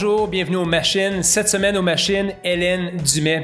Bonjour, 0.00 0.28
bienvenue 0.28 0.58
aux 0.58 0.64
machines. 0.64 1.24
Cette 1.24 1.48
semaine 1.48 1.76
aux 1.76 1.82
machines, 1.82 2.32
Hélène 2.44 2.98
Dumais. 2.98 3.42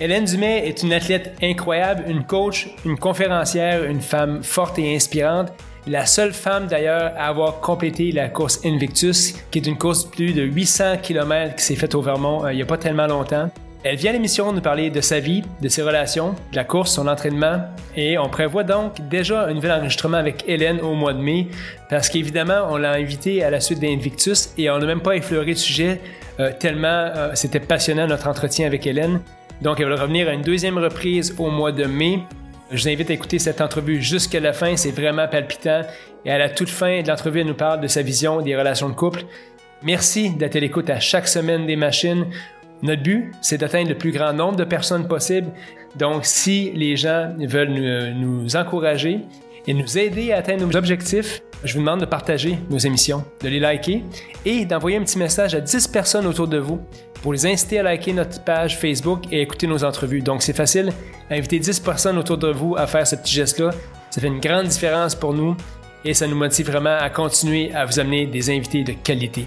Hélène 0.00 0.24
Dumais 0.24 0.66
est 0.66 0.82
une 0.82 0.92
athlète 0.92 1.36
incroyable, 1.40 2.02
une 2.08 2.24
coach, 2.24 2.70
une 2.84 2.98
conférencière, 2.98 3.84
une 3.84 4.00
femme 4.00 4.42
forte 4.42 4.80
et 4.80 4.96
inspirante. 4.96 5.52
La 5.86 6.04
seule 6.04 6.32
femme 6.32 6.66
d'ailleurs 6.66 7.12
à 7.16 7.28
avoir 7.28 7.60
complété 7.60 8.10
la 8.10 8.28
course 8.28 8.58
Invictus, 8.64 9.34
qui 9.52 9.60
est 9.60 9.66
une 9.68 9.78
course 9.78 10.06
de 10.06 10.10
plus 10.10 10.32
de 10.32 10.42
800 10.42 10.96
km 11.00 11.54
qui 11.54 11.62
s'est 11.62 11.76
faite 11.76 11.94
au 11.94 12.02
Vermont 12.02 12.44
euh, 12.44 12.52
il 12.52 12.56
n'y 12.56 12.62
a 12.62 12.66
pas 12.66 12.78
tellement 12.78 13.06
longtemps. 13.06 13.48
Elle 13.84 13.96
vient 13.96 14.10
à 14.10 14.12
l'émission 14.12 14.52
nous 14.52 14.60
parler 14.60 14.90
de 14.90 15.00
sa 15.00 15.18
vie, 15.18 15.42
de 15.60 15.68
ses 15.68 15.82
relations, 15.82 16.36
de 16.52 16.56
la 16.56 16.62
course, 16.62 16.92
son 16.92 17.08
entraînement, 17.08 17.62
et 17.96 18.16
on 18.16 18.28
prévoit 18.28 18.62
donc 18.62 19.08
déjà 19.08 19.46
un 19.46 19.54
nouvel 19.54 19.72
enregistrement 19.72 20.18
avec 20.18 20.44
Hélène 20.46 20.80
au 20.80 20.94
mois 20.94 21.12
de 21.12 21.18
mai, 21.18 21.48
parce 21.90 22.08
qu'évidemment, 22.08 22.68
on 22.70 22.76
l'a 22.76 22.92
invitée 22.92 23.42
à 23.42 23.50
la 23.50 23.58
suite 23.58 23.80
d'Invictus 23.80 24.54
et 24.56 24.70
on 24.70 24.78
n'a 24.78 24.86
même 24.86 25.00
pas 25.00 25.16
effleuré 25.16 25.46
le 25.46 25.56
sujet 25.56 26.00
euh, 26.38 26.52
tellement 26.58 26.88
euh, 26.88 27.30
c'était 27.34 27.60
passionnant 27.60 28.06
notre 28.06 28.28
entretien 28.28 28.66
avec 28.66 28.86
Hélène. 28.86 29.20
Donc, 29.60 29.80
elle 29.80 29.88
va 29.88 30.00
revenir 30.00 30.28
à 30.28 30.32
une 30.32 30.42
deuxième 30.42 30.78
reprise 30.78 31.34
au 31.38 31.50
mois 31.50 31.72
de 31.72 31.84
mai. 31.84 32.20
Je 32.70 32.82
vous 32.82 32.88
invite 32.88 33.10
à 33.10 33.14
écouter 33.14 33.38
cette 33.38 33.60
entrevue 33.60 34.00
jusqu'à 34.00 34.40
la 34.40 34.52
fin, 34.52 34.76
c'est 34.76 34.92
vraiment 34.92 35.26
palpitant. 35.26 35.82
Et 36.24 36.30
à 36.30 36.38
la 36.38 36.48
toute 36.48 36.70
fin 36.70 37.02
de 37.02 37.08
l'entrevue, 37.08 37.40
elle 37.40 37.48
nous 37.48 37.54
parle 37.54 37.80
de 37.80 37.88
sa 37.88 38.02
vision 38.02 38.40
des 38.40 38.56
relations 38.56 38.88
de 38.88 38.94
couple. 38.94 39.24
Merci 39.82 40.30
d'être 40.30 40.54
à 40.54 40.60
l'écoute 40.60 40.88
à 40.88 41.00
chaque 41.00 41.26
semaine 41.26 41.66
des 41.66 41.76
machines. 41.76 42.26
Notre 42.82 43.02
but, 43.02 43.32
c'est 43.40 43.58
d'atteindre 43.58 43.90
le 43.90 43.96
plus 43.96 44.10
grand 44.10 44.32
nombre 44.32 44.56
de 44.56 44.64
personnes 44.64 45.06
possible. 45.06 45.48
Donc, 45.96 46.24
si 46.24 46.72
les 46.72 46.96
gens 46.96 47.32
veulent 47.38 48.14
nous, 48.16 48.56
encourager 48.56 49.20
et 49.66 49.74
nous 49.74 49.98
aider 49.98 50.32
à 50.32 50.38
atteindre 50.38 50.66
nos 50.66 50.76
objectifs, 50.76 51.42
je 51.62 51.74
vous 51.74 51.80
demande 51.80 52.00
de 52.00 52.06
partager 52.06 52.58
nos 52.70 52.78
émissions, 52.78 53.24
de 53.40 53.48
les 53.48 53.60
liker 53.60 54.02
et 54.44 54.64
d'envoyer 54.64 54.96
un 54.96 55.02
petit 55.02 55.18
message 55.18 55.54
à 55.54 55.60
10 55.60 55.86
personnes 55.88 56.26
autour 56.26 56.48
de 56.48 56.58
vous 56.58 56.80
pour 57.22 57.32
les 57.32 57.46
inciter 57.46 57.78
à 57.78 57.84
liker 57.84 58.12
notre 58.12 58.42
page 58.42 58.76
Facebook 58.76 59.24
et 59.30 59.42
écouter 59.42 59.68
nos 59.68 59.84
entrevues. 59.84 60.22
Donc, 60.22 60.42
c'est 60.42 60.56
facile. 60.56 60.92
Inviter 61.30 61.60
10 61.60 61.78
personnes 61.80 62.18
autour 62.18 62.38
de 62.38 62.48
vous 62.48 62.74
à 62.76 62.88
faire 62.88 63.06
ce 63.06 63.14
petit 63.14 63.34
geste-là. 63.34 63.70
Ça 64.10 64.20
fait 64.20 64.26
une 64.26 64.40
grande 64.40 64.66
différence 64.66 65.14
pour 65.14 65.32
nous 65.32 65.56
et 66.04 66.14
ça 66.14 66.26
nous 66.26 66.34
motive 66.34 66.66
vraiment 66.66 66.96
à 66.98 67.10
continuer 67.10 67.72
à 67.74 67.84
vous 67.84 68.00
amener 68.00 68.26
des 68.26 68.50
invités 68.50 68.82
de 68.82 68.92
qualité. 68.92 69.46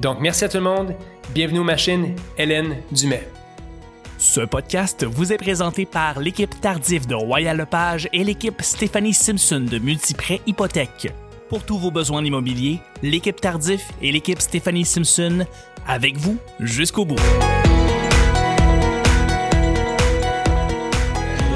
Donc, 0.00 0.20
merci 0.20 0.44
à 0.44 0.48
tout 0.50 0.58
le 0.58 0.64
monde. 0.64 0.94
Bienvenue 1.32 1.60
aux 1.60 1.64
machines, 1.64 2.14
Hélène 2.38 2.76
Dumais. 2.92 3.28
Ce 4.18 4.40
podcast 4.40 5.04
vous 5.04 5.32
est 5.32 5.36
présenté 5.36 5.84
par 5.84 6.20
l'équipe 6.20 6.60
Tardif 6.60 7.06
de 7.06 7.14
Royal 7.14 7.56
Lepage 7.56 8.08
et 8.12 8.22
l'équipe 8.22 8.62
Stéphanie 8.62 9.14
Simpson 9.14 9.66
de 9.68 9.78
Multiprêt 9.78 10.40
Hypothèque. 10.46 11.12
Pour 11.48 11.64
tous 11.64 11.78
vos 11.78 11.90
besoins 11.90 12.24
immobiliers, 12.24 12.78
l'équipe 13.02 13.40
Tardif 13.40 13.90
et 14.00 14.12
l'équipe 14.12 14.40
Stéphanie 14.40 14.84
Simpson 14.84 15.44
avec 15.88 16.16
vous 16.16 16.36
jusqu'au 16.60 17.04
bout. 17.04 17.20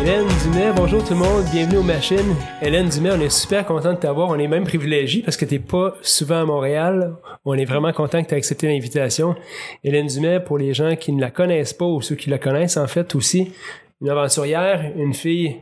Hélène 0.01 0.27
Dumais, 0.45 0.73
bonjour 0.75 1.03
tout 1.03 1.15
le 1.15 1.19
monde, 1.19 1.45
bienvenue 1.53 1.79
aux 1.79 1.83
machines. 1.83 2.35
Hélène 2.63 2.89
Dumais, 2.89 3.11
on 3.13 3.21
est 3.21 3.31
super 3.31 3.67
content 3.67 3.93
de 3.93 3.99
t'avoir, 3.99 4.29
on 4.29 4.39
est 4.39 4.47
même 4.47 4.65
privilégié 4.65 5.23
parce 5.23 5.37
que 5.37 5.45
t'es 5.45 5.59
pas 5.59 5.97
souvent 6.03 6.43
à 6.43 6.45
Montréal. 6.45 7.17
On 7.45 7.55
est 7.55 7.65
vraiment 7.65 7.93
content 7.93 8.23
que 8.23 8.29
tu 8.29 8.35
aies 8.35 8.39
accepté 8.39 8.69
l'invitation. 8.69 9.35
Hélène 9.83 10.07
Dumais, 10.07 10.41
pour 10.41 10.57
les 10.57 10.73
gens 10.73 10.95
qui 10.97 11.13
ne 11.13 11.21
la 11.21 11.31
connaissent 11.31 11.75
pas 11.75 11.85
ou 11.85 12.01
ceux 12.01 12.15
qui 12.15 12.31
la 12.31 12.39
connaissent 12.39 12.77
en 12.77 12.87
fait 12.87 13.15
aussi, 13.15 13.53
une 14.01 14.09
aventurière, 14.09 14.93
une 14.97 15.15
fille 15.15 15.57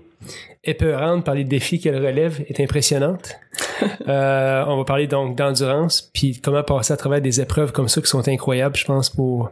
épeurante 0.65 1.25
par 1.25 1.35
les 1.35 1.45
défis 1.45 1.81
qu'elle 1.81 2.05
relève, 2.05 2.45
est 2.49 2.61
impressionnante. 2.61 3.37
euh, 4.09 4.65
on 4.67 4.79
va 4.79 4.85
parler 4.85 5.07
donc 5.07 5.37
d'endurance, 5.37 6.11
puis 6.13 6.41
comment 6.41 6.63
passer 6.63 6.93
à 6.93 6.97
travers 6.97 7.21
des 7.21 7.41
épreuves 7.41 7.73
comme 7.73 7.89
ça 7.89 8.01
qui 8.01 8.09
sont 8.09 8.27
incroyables, 8.29 8.77
je 8.77 8.85
pense, 8.85 9.11
pour, 9.11 9.51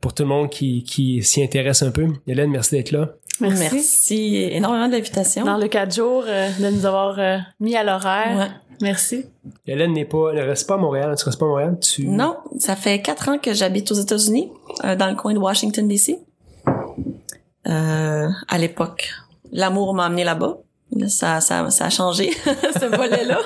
pour 0.00 0.14
tout 0.14 0.22
le 0.22 0.28
monde 0.28 0.50
qui, 0.50 0.84
qui 0.84 1.22
s'y 1.22 1.42
intéresse 1.42 1.82
un 1.82 1.90
peu. 1.90 2.06
Hélène, 2.26 2.50
merci 2.50 2.76
d'être 2.76 2.92
là. 2.92 3.14
Merci. 3.40 3.74
Merci 3.74 4.48
énormément 4.52 4.86
de 4.88 4.92
l'invitation. 4.92 5.44
Dans 5.44 5.56
le 5.56 5.68
quatre 5.68 5.94
jours, 5.94 6.24
euh, 6.26 6.50
de 6.58 6.70
nous 6.70 6.86
avoir 6.86 7.18
euh, 7.18 7.38
mis 7.60 7.76
à 7.76 7.84
l'horaire. 7.84 8.36
Ouais. 8.36 8.50
Merci. 8.82 9.26
Hélène 9.66 9.92
n'est 9.92 10.04
pas, 10.04 10.32
elle 10.32 10.40
reste 10.40 10.66
pas 10.66 10.74
à 10.74 10.78
Montréal. 10.78 11.14
Tu 11.18 11.24
restes 11.24 11.38
pas 11.38 11.46
à 11.46 11.48
Montréal? 11.48 11.78
Tu... 11.80 12.06
Non, 12.06 12.38
ça 12.58 12.76
fait 12.76 13.00
quatre 13.02 13.28
ans 13.28 13.38
que 13.38 13.52
j'habite 13.52 13.90
aux 13.92 13.96
États-Unis, 13.96 14.50
euh, 14.84 14.96
dans 14.96 15.08
le 15.08 15.16
coin 15.16 15.34
de 15.34 15.38
Washington, 15.38 15.86
D.C. 15.86 16.18
à 17.64 18.58
l'époque, 18.58 19.10
l'amour 19.52 19.94
m'a 19.94 20.06
amené 20.06 20.24
là-bas. 20.24 20.58
Ça, 21.06 21.40
ça, 21.40 21.70
ça 21.70 21.84
a 21.86 21.90
changé, 21.90 22.30
ce 22.44 22.96
volet-là. 22.96 23.38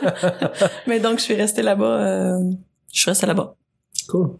Mais 0.86 0.98
donc, 0.98 1.18
je 1.18 1.24
suis 1.24 1.34
restée 1.34 1.62
là-bas. 1.62 2.38
je 2.92 3.00
suis 3.00 3.10
restée 3.10 3.26
là-bas. 3.26 3.54
Cool. 4.08 4.38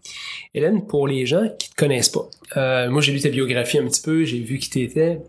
Hélène, 0.54 0.86
pour 0.86 1.08
les 1.08 1.26
gens 1.26 1.48
qui 1.58 1.70
te 1.70 1.74
connaissent 1.74 2.10
pas, 2.10 2.28
euh, 2.56 2.88
moi 2.90 3.00
j'ai 3.00 3.12
lu 3.12 3.20
ta 3.20 3.28
biographie 3.28 3.78
un 3.78 3.86
petit 3.86 4.02
peu, 4.02 4.24
j'ai 4.24 4.40
vu 4.40 4.58
qui 4.58 4.70
t'étais. 4.70 5.20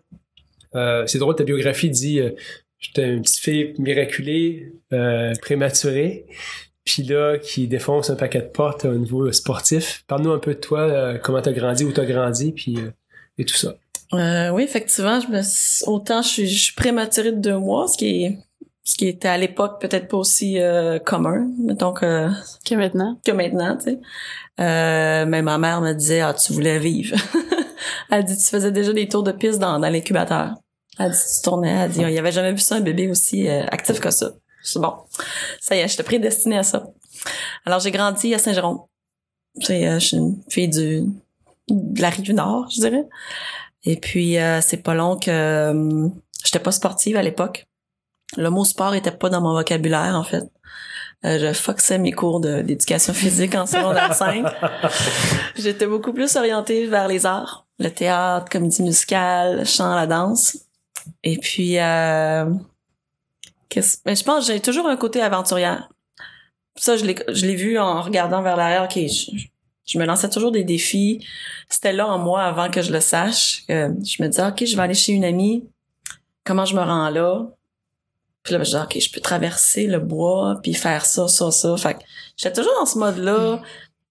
Euh, 0.75 1.06
c'est 1.08 1.18
drôle, 1.18 1.36
ta 1.36 1.44
biographie 1.44 1.90
dit 1.90 2.19
euh, 2.19 2.31
j'étais 2.80 3.08
une 3.09 3.22
petite 3.22 3.40
fille 3.40 3.74
miraculée, 3.80 4.74
euh, 4.94 5.34
prématurée, 5.41 6.25
puis 6.84 7.03
là 7.03 7.38
qui 7.38 7.68
défonce 7.68 8.09
un 8.09 8.16
paquet 8.16 8.41
de 8.41 8.47
portes 8.47 8.86
au 8.86 8.96
niveau 8.96 9.31
sportif. 9.31 10.03
Parle-nous 10.08 10.31
un 10.31 10.40
peu 10.40 10.53
de 10.53 10.59
toi, 10.59 11.18
comment 11.19 11.42
t'as 11.42 11.53
grandi, 11.53 11.86
où 11.86 11.92
t'as 11.92 12.06
grandi, 12.06 12.52
puis 12.52 12.78
et 13.38 13.46
tout 13.46 13.56
ça. 13.56 13.75
oui, 14.12 14.63
effectivement, 14.63 15.19
je 15.19 15.28
me 15.28 15.90
autant 15.90 16.22
je 16.22 16.28
suis, 16.28 16.47
je 16.47 16.63
suis 16.66 16.75
prématurée 16.75 17.31
de 17.31 17.40
deux 17.40 17.57
mois, 17.57 17.88
ce 17.88 17.97
qui 17.97 18.24
est 18.24 18.38
ce 18.85 18.97
qui 18.97 19.07
était 19.07 19.28
à 19.28 19.38
l'époque 19.38 19.81
peut-être 19.81 20.07
pas 20.07 20.18
aussi 20.18 20.62
euh, 20.62 21.00
commun, 21.00 21.50
mettons 21.57 21.91
que 21.91 22.29
que 22.63 22.75
maintenant. 22.75 23.19
Que 23.25 23.31
maintenant, 23.31 23.75
tu 23.78 23.85
sais. 23.85 24.00
Euh, 24.59 25.25
mais 25.25 25.41
ma 25.41 25.57
mère 25.57 25.81
me 25.81 25.91
disait 25.94 26.22
ah 26.22 26.35
tu 26.35 26.53
voulais 26.53 26.78
vivre. 26.78 27.18
elle 28.12 28.24
dit 28.24 28.38
tu 28.38 28.45
faisais 28.45 28.72
déjà 28.72 28.94
des 28.94 29.09
tours 29.09 29.24
de 29.24 29.31
piste 29.31 29.59
dans, 29.59 29.79
dans 29.79 29.90
l'incubateur. 29.90 30.53
Elle 31.00 31.12
dit 31.12 31.18
tu 31.18 31.41
tournais, 31.44 31.72
elle 31.72 31.90
dit 31.90 32.01
il 32.01 32.12
y 32.12 32.19
avait 32.19 32.31
jamais 32.31 32.51
vu 32.51 32.59
ça 32.59 32.75
un 32.75 32.81
bébé 32.81 33.09
aussi 33.09 33.47
euh, 33.47 33.66
actif 33.72 34.00
que 34.00 34.12
ça. 34.12 34.31
C'est 34.63 34.79
bon. 34.79 34.94
Ça 35.59 35.75
y 35.75 35.79
est, 35.79 35.88
j'étais 35.88 36.03
prédestinée 36.03 36.59
à 36.59 36.63
ça. 36.63 36.85
Alors 37.66 37.79
j'ai 37.79 37.91
grandi 37.91 38.35
à 38.35 38.38
Saint-Jérôme. 38.38 38.81
Euh, 39.69 40.00
je 40.00 40.06
suis 40.06 40.18
une 40.18 40.44
fille 40.47 40.69
du 40.69 41.01
de 41.69 42.01
la 42.01 42.12
rive 42.12 42.31
nord, 42.34 42.69
je 42.69 42.81
dirais. 42.81 43.06
Et 43.84 43.97
puis 43.97 44.38
euh, 44.38 44.62
c'est 44.62 44.78
pas 44.78 44.94
long 44.94 45.18
que 45.18 46.07
j'étais 46.44 46.59
pas 46.59 46.72
sportive 46.72 47.18
à 47.18 47.24
l'époque 47.24 47.66
le 48.38 48.50
mot 48.50 48.66
sport 48.66 48.96
était 48.96 49.12
pas 49.12 49.30
dans 49.30 49.41
mon 49.41 49.53
vocabulaire 49.53 50.16
en 50.16 50.24
fait. 50.24 50.44
Euh, 51.25 51.40
je 51.40 51.53
foxais 51.53 51.97
mes 51.97 52.12
cours 52.12 52.40
d'éducation 52.40 53.13
physique 53.13 53.56
en 53.56 53.66
secondaire 53.66 54.13
5. 54.16 54.46
J'étais 55.56 55.88
beaucoup 55.88 56.13
plus 56.13 56.36
orientée 56.36 56.86
vers 56.86 57.08
les 57.08 57.25
arts, 57.25 57.66
le 57.80 57.90
théâtre, 57.90 58.50
comédie 58.50 58.84
musicale, 58.84 59.59
le 59.59 59.66
chant, 59.66 59.96
la 59.96 60.06
danse. 60.06 60.58
Et 61.24 61.38
puis, 61.38 61.80
euh, 61.80 62.46
mais 64.06 64.16
je 64.16 64.24
pense 64.24 64.47
que 64.47 64.53
j'ai 64.53 64.59
toujours 64.59 64.88
un 64.88 64.97
côté 64.97 65.22
aventurière. 65.22 65.90
Ça, 66.75 66.97
je 66.97 67.06
l'ai 67.06 67.56
vu 67.56 67.80
en 67.80 68.02
regardant 68.02 68.42
vers 68.42 68.57
l'arrière. 68.57 68.84
Ok, 68.84 68.97
je, 68.97 69.47
je, 69.86 69.97
me 69.97 70.06
lançais 70.06 70.30
toujours 70.30 70.52
des 70.52 70.63
défis. 70.63 71.25
C'était 71.69 71.94
là 71.94 72.07
en 72.07 72.19
moi 72.19 72.44
avant 72.44 72.69
que 72.69 72.81
je 72.81 72.92
le 72.92 73.00
sache. 73.00 73.63
je 73.69 74.22
me 74.22 74.28
disais, 74.28 74.46
ok, 74.46 74.66
je 74.66 74.75
vais 74.75 74.81
aller 74.81 74.94
chez 74.94 75.13
une 75.13 75.24
amie. 75.24 75.63
Comment 76.44 76.66
je 76.66 76.75
me 76.75 76.81
rends 76.81 77.09
là? 77.09 77.47
Puis 78.45 78.53
là, 78.53 78.59
je 78.59 78.66
disais, 78.66 78.79
OK, 78.79 79.00
je 79.00 79.11
peux 79.11 79.19
traverser 79.19 79.88
le 79.88 80.00
bois, 80.00 80.59
puis 80.61 80.75
faire 80.75 81.03
ça, 81.03 81.28
ça, 81.28 81.50
ça. 81.50 81.75
Fait 81.78 81.95
que 81.95 82.00
j'étais 82.38 82.53
toujours 82.53 82.75
dans 82.79 82.85
ce 82.85 83.00
mode-là, 83.00 83.59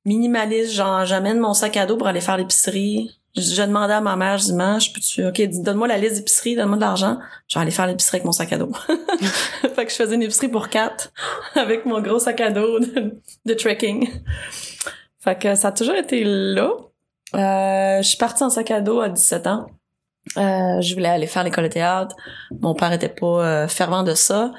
minimaliste, 0.05 0.73
genre, 0.73 1.07
j'amène 1.07 1.39
mon 1.39 1.55
sac 1.55 1.77
à 1.77 1.87
dos 1.87 1.97
pour 1.97 2.09
aller 2.09 2.21
faire 2.21 2.37
l'épicerie. 2.37 3.17
Je, 3.37 3.63
demandais 3.63 3.95
à 3.95 4.01
ma 4.01 4.17
mère, 4.17 4.39
je 4.39 4.47
dis, 4.47 4.51
je 4.51 4.93
peux-tu, 4.93 5.27
OK, 5.27 5.63
donne-moi 5.63 5.87
la 5.87 5.99
liste 5.99 6.17
d'épicerie, 6.17 6.57
donne-moi 6.57 6.77
de 6.77 6.81
l'argent. 6.81 7.19
Je 7.47 7.57
vais 7.57 7.63
aller 7.63 7.71
faire 7.71 7.87
l'épicerie 7.87 8.17
avec 8.17 8.25
mon 8.25 8.33
sac 8.33 8.53
à 8.53 8.59
dos. 8.59 8.73
fait 9.75 9.87
que 9.87 9.91
je 9.91 9.97
faisais 9.97 10.17
une 10.17 10.23
épicerie 10.23 10.49
pour 10.49 10.69
quatre, 10.69 11.13
avec 11.55 11.87
mon 11.87 12.01
gros 12.01 12.19
sac 12.19 12.41
à 12.41 12.51
dos 12.51 12.81
de, 12.81 13.55
trekking. 13.55 14.09
Fait 15.21 15.39
que 15.39 15.55
ça 15.55 15.69
a 15.69 15.73
toujours 15.73 15.95
été 15.95 16.25
là. 16.25 16.73
Euh, 17.35 18.03
je 18.03 18.09
suis 18.09 18.19
partie 18.19 18.43
en 18.43 18.51
sac 18.51 18.73
à 18.73 18.81
dos 18.81 19.01
à 19.01 19.09
17 19.09 19.47
ans. 19.47 19.67
Euh, 20.37 20.81
je 20.81 20.95
voulais 20.95 21.09
aller 21.09 21.27
faire 21.27 21.45
l'école 21.45 21.65
de 21.65 21.69
théâtre. 21.69 22.17
Mon 22.61 22.75
père 22.75 22.93
était 22.93 23.09
pas 23.09 23.47
euh, 23.47 23.69
fervent 23.69 24.03
de 24.03 24.15
ça. 24.15 24.53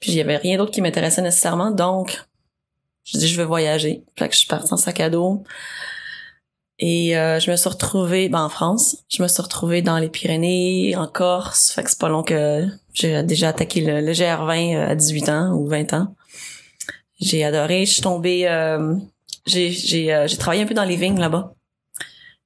Puis 0.00 0.12
il 0.12 0.16
y 0.16 0.20
avait 0.20 0.36
rien 0.36 0.56
d'autre 0.56 0.72
qui 0.72 0.80
m'intéressait 0.80 1.22
nécessairement. 1.22 1.70
Donc, 1.70 2.24
je 3.04 3.18
dis 3.18 3.28
je 3.28 3.36
veux 3.40 3.46
voyager. 3.46 4.02
Fait 4.18 4.28
que 4.28 4.34
je 4.34 4.40
suis 4.40 4.48
partie 4.48 4.72
en 4.72 4.76
sac 4.76 5.00
à 5.00 5.10
dos. 5.10 5.44
Et 6.78 7.16
euh, 7.16 7.38
je 7.38 7.50
me 7.50 7.56
suis 7.56 7.68
retrouvée 7.68 8.28
ben, 8.28 8.42
en 8.42 8.48
France. 8.48 9.04
Je 9.08 9.22
me 9.22 9.28
suis 9.28 9.42
retrouvée 9.42 9.82
dans 9.82 9.98
les 9.98 10.08
Pyrénées, 10.08 10.96
en 10.96 11.06
Corse. 11.06 11.70
Fait 11.70 11.82
que 11.82 11.90
c'est 11.90 12.00
pas 12.00 12.08
long 12.08 12.22
que 12.22 12.66
j'ai 12.94 13.22
déjà 13.22 13.50
attaqué 13.50 13.82
le, 13.82 14.12
GR20 14.12 14.78
à 14.78 14.94
18 14.94 15.28
ans 15.28 15.52
ou 15.52 15.66
20 15.66 15.92
ans. 15.92 16.14
J'ai 17.20 17.44
adoré. 17.44 17.84
Je 17.84 17.92
suis 17.92 18.02
tombée... 18.02 18.48
j'ai 19.46 19.70
j'ai 19.70 20.24
j'ai 20.26 20.36
travaillé 20.38 20.62
un 20.62 20.66
peu 20.66 20.74
dans 20.74 20.84
les 20.84 20.96
vignes 20.96 21.20
là-bas. 21.20 21.52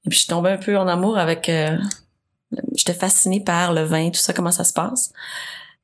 Et 0.05 0.11
puis 0.11 0.19
je 0.19 0.25
suis 0.25 0.29
tombée 0.29 0.51
un 0.51 0.59
peu 0.59 0.77
en 0.77 0.89
amour 0.89 1.17
avec 1.17 1.49
j'étais 2.75 2.95
fascinée 2.95 3.41
par 3.41 3.73
le 3.73 3.83
vin, 3.83 4.11
tout 4.11 4.21
ça, 4.21 4.33
comment 4.33 4.51
ça 4.51 4.65
se 4.65 4.73
passe. 4.73 5.13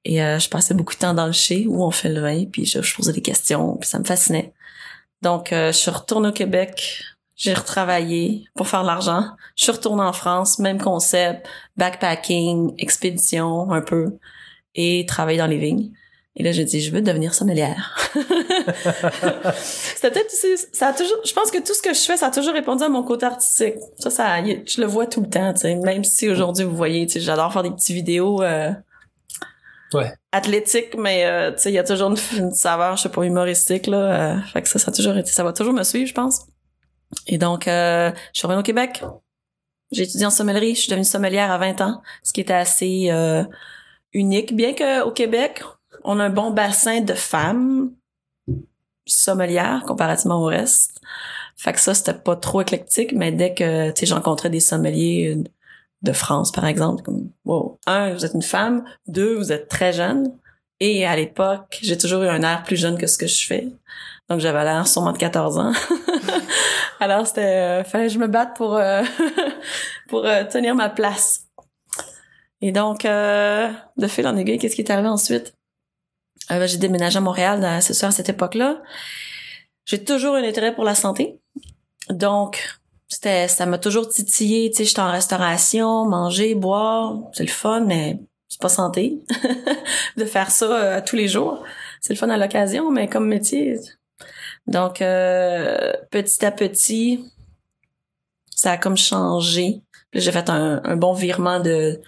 Et 0.04 0.22
euh, 0.22 0.38
je 0.38 0.48
passais 0.48 0.74
beaucoup 0.74 0.94
de 0.94 0.98
temps 0.98 1.14
dans 1.14 1.26
le 1.26 1.32
chez 1.32 1.66
où 1.66 1.84
on 1.84 1.90
fait 1.90 2.08
le 2.08 2.20
vin, 2.20 2.44
puis 2.46 2.64
je, 2.64 2.78
posais 2.94 3.12
des 3.12 3.22
questions, 3.22 3.76
puis 3.76 3.88
ça 3.88 3.98
me 3.98 4.04
fascinait. 4.04 4.52
Donc, 5.22 5.52
euh, 5.52 5.72
je 5.72 5.78
suis 5.78 5.90
retournée 5.90 6.28
au 6.28 6.32
Québec. 6.32 7.02
J'ai 7.36 7.54
retravaillé 7.54 8.44
pour 8.54 8.68
faire 8.68 8.82
de 8.82 8.86
l'argent. 8.86 9.24
Je 9.56 9.64
suis 9.64 9.72
retournée 9.72 10.02
en 10.02 10.12
France, 10.12 10.58
même 10.58 10.80
concept, 10.80 11.46
backpacking, 11.76 12.74
expédition 12.78 13.70
un 13.72 13.80
peu, 13.80 14.18
et 14.74 15.06
travailler 15.06 15.38
dans 15.38 15.46
les 15.46 15.58
vignes. 15.58 15.90
Et 16.40 16.42
là, 16.42 16.52
j'ai 16.52 16.64
dit, 16.64 16.80
je 16.80 16.90
veux 16.90 17.02
devenir 17.02 17.34
sommelière. 17.34 17.94
C'était 19.60 20.10
peut-être, 20.10 20.34
ça 20.72 20.86
a 20.86 20.92
toujours, 20.94 21.18
je 21.22 21.34
pense 21.34 21.50
que 21.50 21.58
tout 21.58 21.74
ce 21.74 21.82
que 21.82 21.92
je 21.92 22.00
fais, 22.00 22.16
ça 22.16 22.28
a 22.28 22.30
toujours 22.30 22.54
répondu 22.54 22.82
à 22.82 22.88
mon 22.88 23.02
côté 23.02 23.26
artistique. 23.26 23.74
Ça, 23.98 24.08
ça, 24.08 24.42
je 24.42 24.80
le 24.80 24.86
vois 24.86 25.04
tout 25.04 25.20
le 25.20 25.28
temps, 25.28 25.52
tu 25.52 25.60
sais. 25.60 25.74
Même 25.74 26.02
si 26.02 26.30
aujourd'hui, 26.30 26.64
vous 26.64 26.74
voyez, 26.74 27.04
tu 27.04 27.12
sais, 27.12 27.20
j'adore 27.20 27.52
faire 27.52 27.62
des 27.62 27.70
petites 27.70 27.94
vidéos, 27.94 28.42
euh, 28.42 28.72
ouais. 29.92 30.14
athlétiques, 30.32 30.96
mais, 30.96 31.26
euh, 31.26 31.50
tu 31.52 31.58
sais, 31.58 31.72
il 31.72 31.74
y 31.74 31.78
a 31.78 31.84
toujours 31.84 32.08
une, 32.08 32.54
saveur, 32.54 32.96
je 32.96 33.02
sais 33.02 33.10
pas, 33.10 33.22
humoristique, 33.22 33.86
là. 33.86 33.98
Euh, 33.98 34.40
fait 34.50 34.62
que 34.62 34.68
ça, 34.68 34.78
ça 34.78 34.90
a 34.90 34.94
toujours 34.94 35.18
été, 35.18 35.30
ça 35.30 35.44
va 35.44 35.52
toujours 35.52 35.74
me 35.74 35.82
suivre, 35.82 36.08
je 36.08 36.14
pense. 36.14 36.46
Et 37.26 37.36
donc, 37.36 37.68
euh, 37.68 38.12
je 38.32 38.38
suis 38.38 38.46
revenue 38.46 38.60
au 38.60 38.64
Québec. 38.64 39.04
J'ai 39.92 40.04
étudié 40.04 40.24
en 40.24 40.30
sommellerie. 40.30 40.74
Je 40.74 40.80
suis 40.80 40.88
devenue 40.88 41.04
sommelière 41.04 41.50
à 41.50 41.58
20 41.58 41.82
ans, 41.82 42.00
ce 42.22 42.32
qui 42.32 42.40
était 42.40 42.54
assez 42.54 43.08
euh, 43.10 43.44
unique. 44.14 44.56
Bien 44.56 44.74
qu'au 44.74 45.10
Québec, 45.10 45.62
on 46.04 46.18
a 46.18 46.24
un 46.24 46.30
bon 46.30 46.50
bassin 46.50 47.00
de 47.00 47.14
femmes 47.14 47.92
sommelières 49.06 49.82
comparativement 49.86 50.42
au 50.42 50.46
reste. 50.46 51.00
Fait 51.56 51.72
que 51.72 51.80
ça, 51.80 51.94
c'était 51.94 52.14
pas 52.14 52.36
trop 52.36 52.62
éclectique, 52.62 53.12
mais 53.12 53.32
dès 53.32 53.54
que, 53.54 53.90
tu 53.90 54.06
j'encontrais 54.06 54.50
des 54.50 54.60
sommeliers 54.60 55.42
de 56.02 56.12
France, 56.12 56.52
par 56.52 56.64
exemple, 56.64 57.04
un, 57.86 58.14
vous 58.14 58.24
êtes 58.24 58.34
une 58.34 58.42
femme, 58.42 58.84
deux, 59.06 59.34
vous 59.34 59.52
êtes 59.52 59.68
très 59.68 59.92
jeune. 59.92 60.32
Et 60.82 61.04
à 61.04 61.14
l'époque, 61.14 61.78
j'ai 61.82 61.98
toujours 61.98 62.22
eu 62.22 62.28
un 62.28 62.42
air 62.42 62.62
plus 62.62 62.76
jeune 62.76 62.96
que 62.96 63.06
ce 63.06 63.18
que 63.18 63.26
je 63.26 63.46
fais. 63.46 63.68
Donc, 64.30 64.40
j'avais 64.40 64.64
l'air 64.64 64.86
sûrement 64.88 65.12
de 65.12 65.18
14 65.18 65.58
ans. 65.58 65.72
Alors, 67.00 67.26
c'était, 67.26 67.40
euh, 67.40 67.84
fallait 67.84 68.06
que 68.06 68.12
je 68.12 68.18
me 68.18 68.28
batte 68.28 68.56
pour, 68.56 68.76
euh, 68.76 69.02
pour 70.08 70.24
euh, 70.24 70.44
tenir 70.44 70.74
ma 70.74 70.88
place. 70.88 71.46
Et 72.62 72.72
donc, 72.72 73.04
de 73.04 74.06
fil 74.06 74.26
en 74.26 74.36
aiguille, 74.36 74.58
qu'est-ce 74.58 74.76
qui 74.76 74.82
est 74.82 74.90
arrivé 74.90 75.08
ensuite? 75.08 75.54
Ben, 76.58 76.66
j'ai 76.66 76.78
déménagé 76.78 77.18
à 77.18 77.20
Montréal, 77.20 77.78
c'est 77.82 77.94
sûr, 77.94 78.08
à 78.08 78.10
cette 78.10 78.28
époque-là. 78.28 78.82
J'ai 79.86 80.02
toujours 80.02 80.34
un 80.34 80.44
intérêt 80.44 80.74
pour 80.74 80.84
la 80.84 80.94
santé. 80.94 81.38
Donc, 82.10 82.62
c'était, 83.08 83.48
ça 83.48 83.66
m'a 83.66 83.78
toujours 83.78 84.08
titillé, 84.08 84.70
tu 84.70 84.78
sais, 84.78 84.84
j'étais 84.84 85.00
en 85.00 85.10
restauration, 85.10 86.06
manger, 86.06 86.54
boire, 86.54 87.18
c'est 87.32 87.44
le 87.44 87.50
fun, 87.50 87.80
mais 87.80 88.18
c'est 88.48 88.60
pas 88.60 88.68
santé 88.68 89.18
de 90.16 90.24
faire 90.24 90.50
ça 90.50 91.00
tous 91.02 91.16
les 91.16 91.28
jours. 91.28 91.64
C'est 92.00 92.12
le 92.12 92.18
fun 92.18 92.30
à 92.30 92.36
l'occasion, 92.36 92.90
mais 92.90 93.08
comme 93.08 93.26
métier, 93.26 93.78
donc, 94.66 95.02
euh, 95.02 95.92
petit 96.10 96.44
à 96.44 96.52
petit, 96.52 97.24
ça 98.54 98.72
a 98.72 98.76
comme 98.78 98.96
changé. 98.96 99.82
Puis 100.10 100.20
j'ai 100.20 100.32
fait 100.32 100.48
un, 100.48 100.96
bon 100.96 101.12
virement 101.12 101.60
de, 101.60 102.00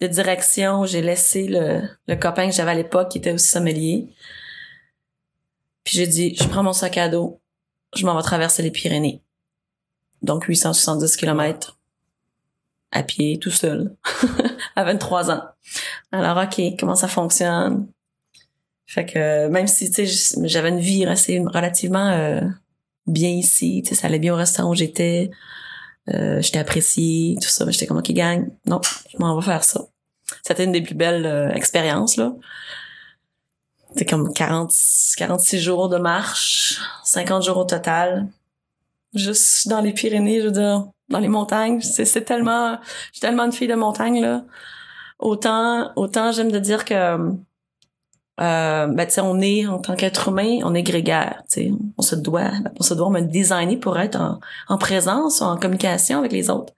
de 0.00 0.06
direction. 0.06 0.84
J'ai 0.84 1.02
laissé 1.02 1.46
le, 1.46 1.82
le 2.06 2.16
copain 2.16 2.48
que 2.48 2.54
j'avais 2.54 2.72
à 2.72 2.74
l'époque, 2.74 3.10
qui 3.10 3.18
était 3.18 3.32
aussi 3.32 3.48
sommelier. 3.48 4.08
Puis 5.84 5.96
j'ai 5.96 6.06
dit, 6.06 6.36
je 6.36 6.44
prends 6.44 6.62
mon 6.62 6.72
sac 6.72 6.98
à 6.98 7.08
dos, 7.08 7.40
je 7.96 8.04
m'en 8.04 8.14
vais 8.16 8.22
traverser 8.22 8.62
les 8.62 8.70
Pyrénées. 8.70 9.22
Donc 10.22 10.44
870 10.44 11.16
km 11.16 11.78
à 12.90 13.02
pied, 13.02 13.38
tout 13.38 13.50
seul, 13.50 13.94
à 14.76 14.84
23 14.84 15.30
ans. 15.30 15.42
Alors, 16.12 16.42
OK, 16.42 16.60
comment 16.78 16.94
ça 16.94 17.08
fonctionne? 17.08 17.86
Fait 18.86 19.04
que 19.04 19.48
même 19.48 19.66
si 19.66 19.90
tu 19.90 20.06
sais 20.06 20.36
j'avais 20.44 20.70
une 20.70 20.80
vie 20.80 21.04
relativement 21.06 22.10
euh, 22.10 22.40
bien 23.06 23.28
ici, 23.28 23.82
tu 23.82 23.90
sais 23.90 23.94
ça 23.94 24.06
allait 24.06 24.18
bien 24.18 24.32
au 24.32 24.36
restaurant 24.36 24.70
où 24.70 24.74
j'étais, 24.74 25.30
euh, 26.14 26.40
j'étais 26.40 26.58
appréciée, 26.58 27.36
tout 27.40 27.48
ça, 27.48 27.64
j'étais 27.68 27.86
comme 27.86 27.98
OK 27.98 28.10
gang, 28.12 28.48
non, 28.66 28.80
je 29.10 29.18
m'en 29.18 29.38
vais 29.38 29.44
faire 29.44 29.64
ça. 29.64 29.82
C'était 30.42 30.64
une 30.64 30.72
des 30.72 30.82
plus 30.82 30.94
belles 30.94 31.26
euh, 31.26 31.50
expériences 31.50 32.16
là. 32.16 32.32
C'était 33.90 34.04
comme 34.04 34.32
40 34.32 34.72
46 35.16 35.60
jours 35.60 35.88
de 35.88 35.98
marche, 35.98 36.78
50 37.04 37.42
jours 37.42 37.56
au 37.58 37.64
total. 37.64 38.28
Juste 39.14 39.68
dans 39.68 39.80
les 39.80 39.92
Pyrénées, 39.92 40.40
je 40.40 40.46
veux 40.46 40.52
dire, 40.52 40.86
dans 41.08 41.18
les 41.18 41.28
montagnes, 41.28 41.80
c'est 41.80 42.04
c'est 42.04 42.22
tellement 42.22 42.78
j'ai 43.12 43.20
tellement 43.20 43.44
une 43.44 43.52
fille 43.52 43.68
de 43.68 43.74
montagne 43.74 44.20
là. 44.20 44.44
Autant 45.18 45.92
autant 45.96 46.32
j'aime 46.32 46.52
de 46.52 46.58
dire 46.58 46.84
que 46.84 47.32
euh, 48.40 48.86
ben, 48.86 49.08
on 49.22 49.40
est 49.40 49.66
en 49.66 49.78
tant 49.78 49.94
qu'être 49.94 50.28
humain, 50.28 50.58
on 50.62 50.74
est 50.74 50.82
grégaire. 50.82 51.42
sais 51.48 51.70
on 51.96 52.02
se 52.02 52.14
doit, 52.14 52.50
on 52.78 52.82
se 52.82 52.94
doit 52.94 53.10
me 53.10 53.20
designer 53.20 53.76
pour 53.76 53.98
être 53.98 54.20
en, 54.20 54.40
en 54.68 54.78
présence, 54.78 55.42
en 55.42 55.56
communication 55.56 56.18
avec 56.18 56.32
les 56.32 56.50
autres. 56.50 56.72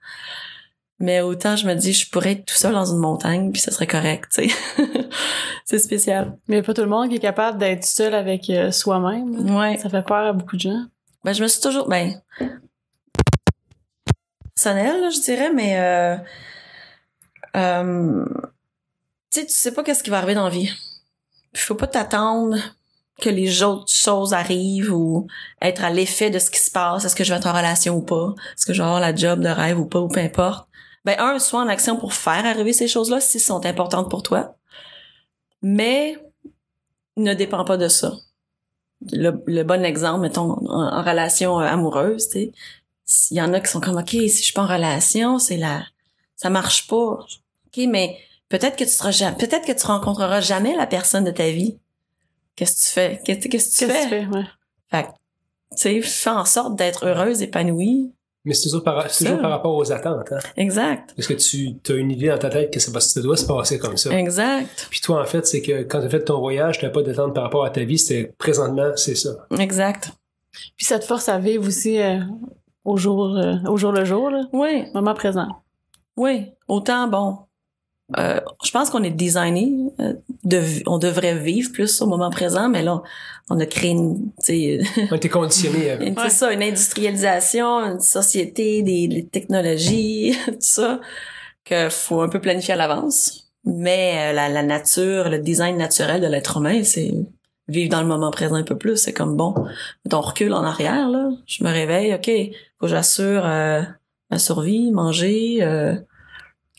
Mais 0.99 1.21
autant 1.21 1.55
je 1.55 1.67
me 1.67 1.73
dis, 1.73 1.93
je 1.93 2.09
pourrais 2.09 2.33
être 2.33 2.45
tout 2.45 2.55
seul 2.55 2.73
dans 2.73 2.85
une 2.85 2.99
montagne, 2.99 3.51
puis 3.51 3.61
ça 3.61 3.71
serait 3.71 3.87
correct, 3.87 4.31
tu 4.33 4.49
sais. 4.49 4.55
c'est 5.65 5.79
spécial. 5.79 6.37
Mais 6.47 6.61
pas 6.61 6.73
tout 6.73 6.81
le 6.81 6.87
monde 6.87 7.09
qui 7.09 7.15
est 7.15 7.19
capable 7.19 7.57
d'être 7.57 7.85
seul 7.85 8.13
avec 8.13 8.49
euh, 8.49 8.71
soi-même. 8.71 9.55
Ouais. 9.55 9.77
Ça 9.77 9.89
fait 9.89 10.03
peur 10.03 10.27
à 10.27 10.33
beaucoup 10.33 10.55
de 10.55 10.61
gens. 10.61 10.85
Ben, 11.23 11.33
je 11.33 11.41
me 11.41 11.47
suis 11.47 11.61
toujours, 11.61 11.87
ben, 11.87 12.21
personnel, 14.55 15.11
je 15.11 15.21
dirais, 15.21 15.51
mais 15.51 15.79
euh, 15.79 16.17
euh, 17.55 18.25
tu 19.31 19.39
sais, 19.39 19.45
tu 19.45 19.53
sais 19.53 19.73
pas 19.73 19.83
qu'est-ce 19.83 20.03
qui 20.03 20.09
va 20.09 20.17
arriver 20.17 20.35
dans 20.35 20.43
la 20.43 20.49
vie 20.49 20.71
faut 21.53 21.75
pas 21.75 21.87
t'attendre 21.87 22.57
que 23.21 23.29
les 23.29 23.63
autres 23.63 23.91
choses 23.91 24.33
arrivent 24.33 24.93
ou 24.93 25.27
être 25.61 25.83
à 25.83 25.89
l'effet 25.89 26.29
de 26.29 26.39
ce 26.39 26.49
qui 26.49 26.59
se 26.59 26.71
passe. 26.71 27.05
Est-ce 27.05 27.15
que 27.15 27.23
je 27.23 27.31
vais 27.31 27.37
être 27.37 27.47
en 27.47 27.53
relation 27.53 27.95
ou 27.95 28.01
pas? 28.01 28.33
Est-ce 28.57 28.65
que 28.65 28.73
je 28.73 28.81
vais 28.81 28.87
avoir 28.87 28.99
la 28.99 29.15
job 29.15 29.39
de 29.41 29.49
rêve 29.49 29.79
ou 29.79 29.85
pas 29.85 29.99
ou 29.99 30.07
peu 30.07 30.19
importe? 30.19 30.67
Ben, 31.05 31.19
un, 31.19 31.39
soit 31.39 31.61
en 31.61 31.67
action 31.67 31.97
pour 31.97 32.13
faire 32.13 32.45
arriver 32.45 32.73
ces 32.73 32.87
choses-là 32.87 33.19
si 33.19 33.39
sont 33.39 33.65
importantes 33.65 34.09
pour 34.09 34.23
toi. 34.23 34.55
Mais 35.61 36.17
ne 37.17 37.33
dépend 37.33 37.65
pas 37.65 37.77
de 37.77 37.87
ça. 37.87 38.13
Le, 39.11 39.63
bon 39.63 39.83
exemple, 39.83 40.21
mettons, 40.21 40.51
en, 40.69 41.01
relation 41.01 41.59
euh, 41.59 41.65
amoureuse, 41.65 42.27
tu 42.27 42.33
sais. 42.33 42.51
Il 43.31 43.37
y 43.37 43.41
en 43.41 43.53
a 43.53 43.59
qui 43.59 43.69
sont 43.69 43.81
comme, 43.81 43.97
OK, 43.97 44.09
si 44.09 44.29
je 44.29 44.43
suis 44.43 44.53
pas 44.53 44.61
en 44.61 44.67
relation, 44.67 45.39
c'est 45.39 45.57
la, 45.57 45.83
ça 46.35 46.49
marche 46.49 46.87
pas. 46.87 46.95
OK, 46.95 47.85
mais 47.87 48.17
peut-être 48.51 48.75
que 48.75 48.83
tu 48.83 48.91
seras 48.91 49.11
jamais, 49.11 49.37
peut-être 49.37 49.65
que 49.65 49.71
tu 49.71 49.85
rencontreras 49.85 50.41
jamais 50.41 50.75
la 50.75 50.85
personne 50.85 51.23
de 51.23 51.31
ta 51.31 51.49
vie. 51.49 51.79
Qu'est-ce 52.55 52.75
que 52.75 52.87
tu 52.87 52.93
fais? 52.93 53.21
Qu'est-ce 53.23 53.39
que 53.39 53.43
tu 53.43 53.49
fais? 53.49 53.49
Qu'est-ce 53.49 53.87
que 53.87 54.03
tu 54.03 54.09
fais, 54.09 54.27
ouais. 54.27 54.45
Fait 54.89 55.07
tu 55.71 55.77
sais, 55.77 56.01
fais 56.01 56.29
en 56.29 56.43
sorte 56.43 56.75
d'être 56.75 57.07
heureuse, 57.07 57.41
épanouie. 57.41 58.11
Mais 58.43 58.53
c'est 58.53 58.63
toujours, 58.63 58.83
par, 58.83 59.09
toujours 59.09 59.39
par 59.39 59.51
rapport 59.51 59.75
aux 59.75 59.91
attentes, 59.91 60.31
hein? 60.31 60.39
Exact. 60.57 61.13
Parce 61.15 61.27
que 61.27 61.33
tu 61.33 61.79
as 61.87 61.95
une 61.95 62.11
idée 62.11 62.27
dans 62.27 62.39
ta 62.39 62.49
tête 62.49 62.73
que 62.73 62.79
ça, 62.79 62.99
ça 62.99 63.21
doit 63.21 63.37
se 63.37 63.45
passer 63.45 63.77
comme 63.77 63.97
ça. 63.97 64.11
Exact. 64.17 64.87
Puis 64.89 64.99
toi, 64.99 65.21
en 65.21 65.25
fait, 65.25 65.45
c'est 65.45 65.61
que 65.61 65.83
quand 65.83 66.01
tu 66.01 66.07
as 66.07 66.09
fait 66.09 66.23
ton 66.25 66.39
voyage, 66.39 66.79
tu 66.79 66.85
n'as 66.85 66.91
pas 66.91 67.03
d'attente 67.03 67.35
par 67.35 67.43
rapport 67.43 67.63
à 67.63 67.69
ta 67.69 67.83
vie, 67.83 67.99
c'était 67.99 68.33
présentement, 68.37 68.91
c'est 68.95 69.15
ça. 69.15 69.29
Exact. 69.59 70.11
Puis 70.75 70.85
ça 70.85 70.99
te 70.99 71.05
force 71.05 71.29
à 71.29 71.37
vivre 71.37 71.65
aussi 71.65 72.01
euh, 72.01 72.19
au 72.83 72.97
jour 72.97 73.37
euh, 73.37 73.55
au 73.67 73.77
jour 73.77 73.91
le 73.91 74.03
jour, 74.03 74.29
là. 74.29 74.41
Oui. 74.51 74.85
Moment 74.93 75.13
présent. 75.13 75.47
Oui. 76.17 76.51
Autant, 76.67 77.07
bon, 77.07 77.37
euh, 78.17 78.39
je 78.63 78.71
pense 78.71 78.89
qu'on 78.89 79.03
est 79.03 79.11
designé 79.11 79.73
euh, 79.99 80.13
de 80.43 80.61
on 80.85 80.97
devrait 80.97 81.37
vivre 81.37 81.71
plus 81.71 82.01
au 82.01 82.07
moment 82.07 82.29
présent 82.29 82.67
mais 82.67 82.81
là 82.81 83.01
on 83.49 83.59
a 83.59 83.65
créé 83.65 83.91
une 83.91 84.31
on 85.11 85.15
était 85.15 85.29
conditionné 85.29 85.91
euh. 85.91 86.13
c'est 86.23 86.29
ça 86.29 86.51
une 86.51 86.63
industrialisation 86.63 87.79
une 87.79 88.01
société 88.01 88.81
des, 88.81 89.27
technologies 89.31 90.35
tout 90.45 90.55
ça 90.59 90.99
que 91.63 91.89
faut 91.89 92.21
un 92.21 92.27
peu 92.27 92.41
planifier 92.41 92.73
à 92.73 92.77
l'avance 92.77 93.51
mais 93.63 94.33
la, 94.33 94.49
la, 94.49 94.63
nature 94.63 95.29
le 95.29 95.39
design 95.39 95.77
naturel 95.77 96.21
de 96.21 96.27
l'être 96.27 96.57
humain 96.57 96.83
c'est 96.83 97.13
vivre 97.69 97.89
dans 97.89 98.01
le 98.01 98.07
moment 98.07 98.31
présent 98.31 98.55
un 98.55 98.63
peu 98.63 98.77
plus 98.77 98.97
c'est 98.97 99.13
comme 99.13 99.37
bon 99.37 99.53
on 100.11 100.21
recule 100.21 100.53
en 100.53 100.63
arrière 100.63 101.07
là 101.07 101.29
je 101.45 101.63
me 101.63 101.69
réveille 101.69 102.13
ok 102.13 102.29
faut 102.77 102.87
que 102.87 102.91
j'assure 102.91 103.43
ma 103.43 104.39
survie 104.39 104.91
manger 104.91 105.61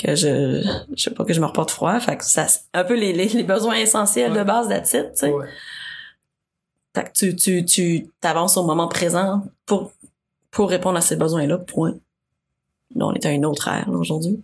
que 0.02 0.14
je 0.14 0.62
je 0.94 1.02
sais 1.02 1.10
pas 1.10 1.24
que 1.24 1.32
je 1.32 1.40
me 1.40 1.46
reporte 1.46 1.70
froid. 1.70 1.98
Fait 2.00 2.16
que 2.16 2.24
ça 2.24 2.46
un 2.74 2.84
peu 2.84 2.94
les, 2.94 3.12
les, 3.12 3.42
besoins 3.42 3.76
essentiels 3.76 4.32
de 4.32 4.42
base 4.42 4.68
d'attitude 4.68 5.12
tu 5.14 5.26
sais. 5.26 5.32
Fait 6.94 7.04
que 7.04 7.10
tu 7.12 7.36
tu 7.36 7.64
tu 7.64 8.10
t'avances 8.20 8.56
au 8.56 8.64
moment 8.64 8.88
présent 8.88 9.42
pour 9.66 9.92
pour 10.50 10.68
répondre 10.68 10.98
à 10.98 11.00
ces 11.00 11.16
besoins 11.16 11.46
là 11.46 11.58
point. 11.58 11.94
Là 12.94 13.06
on 13.06 13.12
est 13.14 13.24
à 13.26 13.30
une 13.30 13.46
autre 13.46 13.68
ère 13.68 13.88
aujourd'hui. 13.88 14.42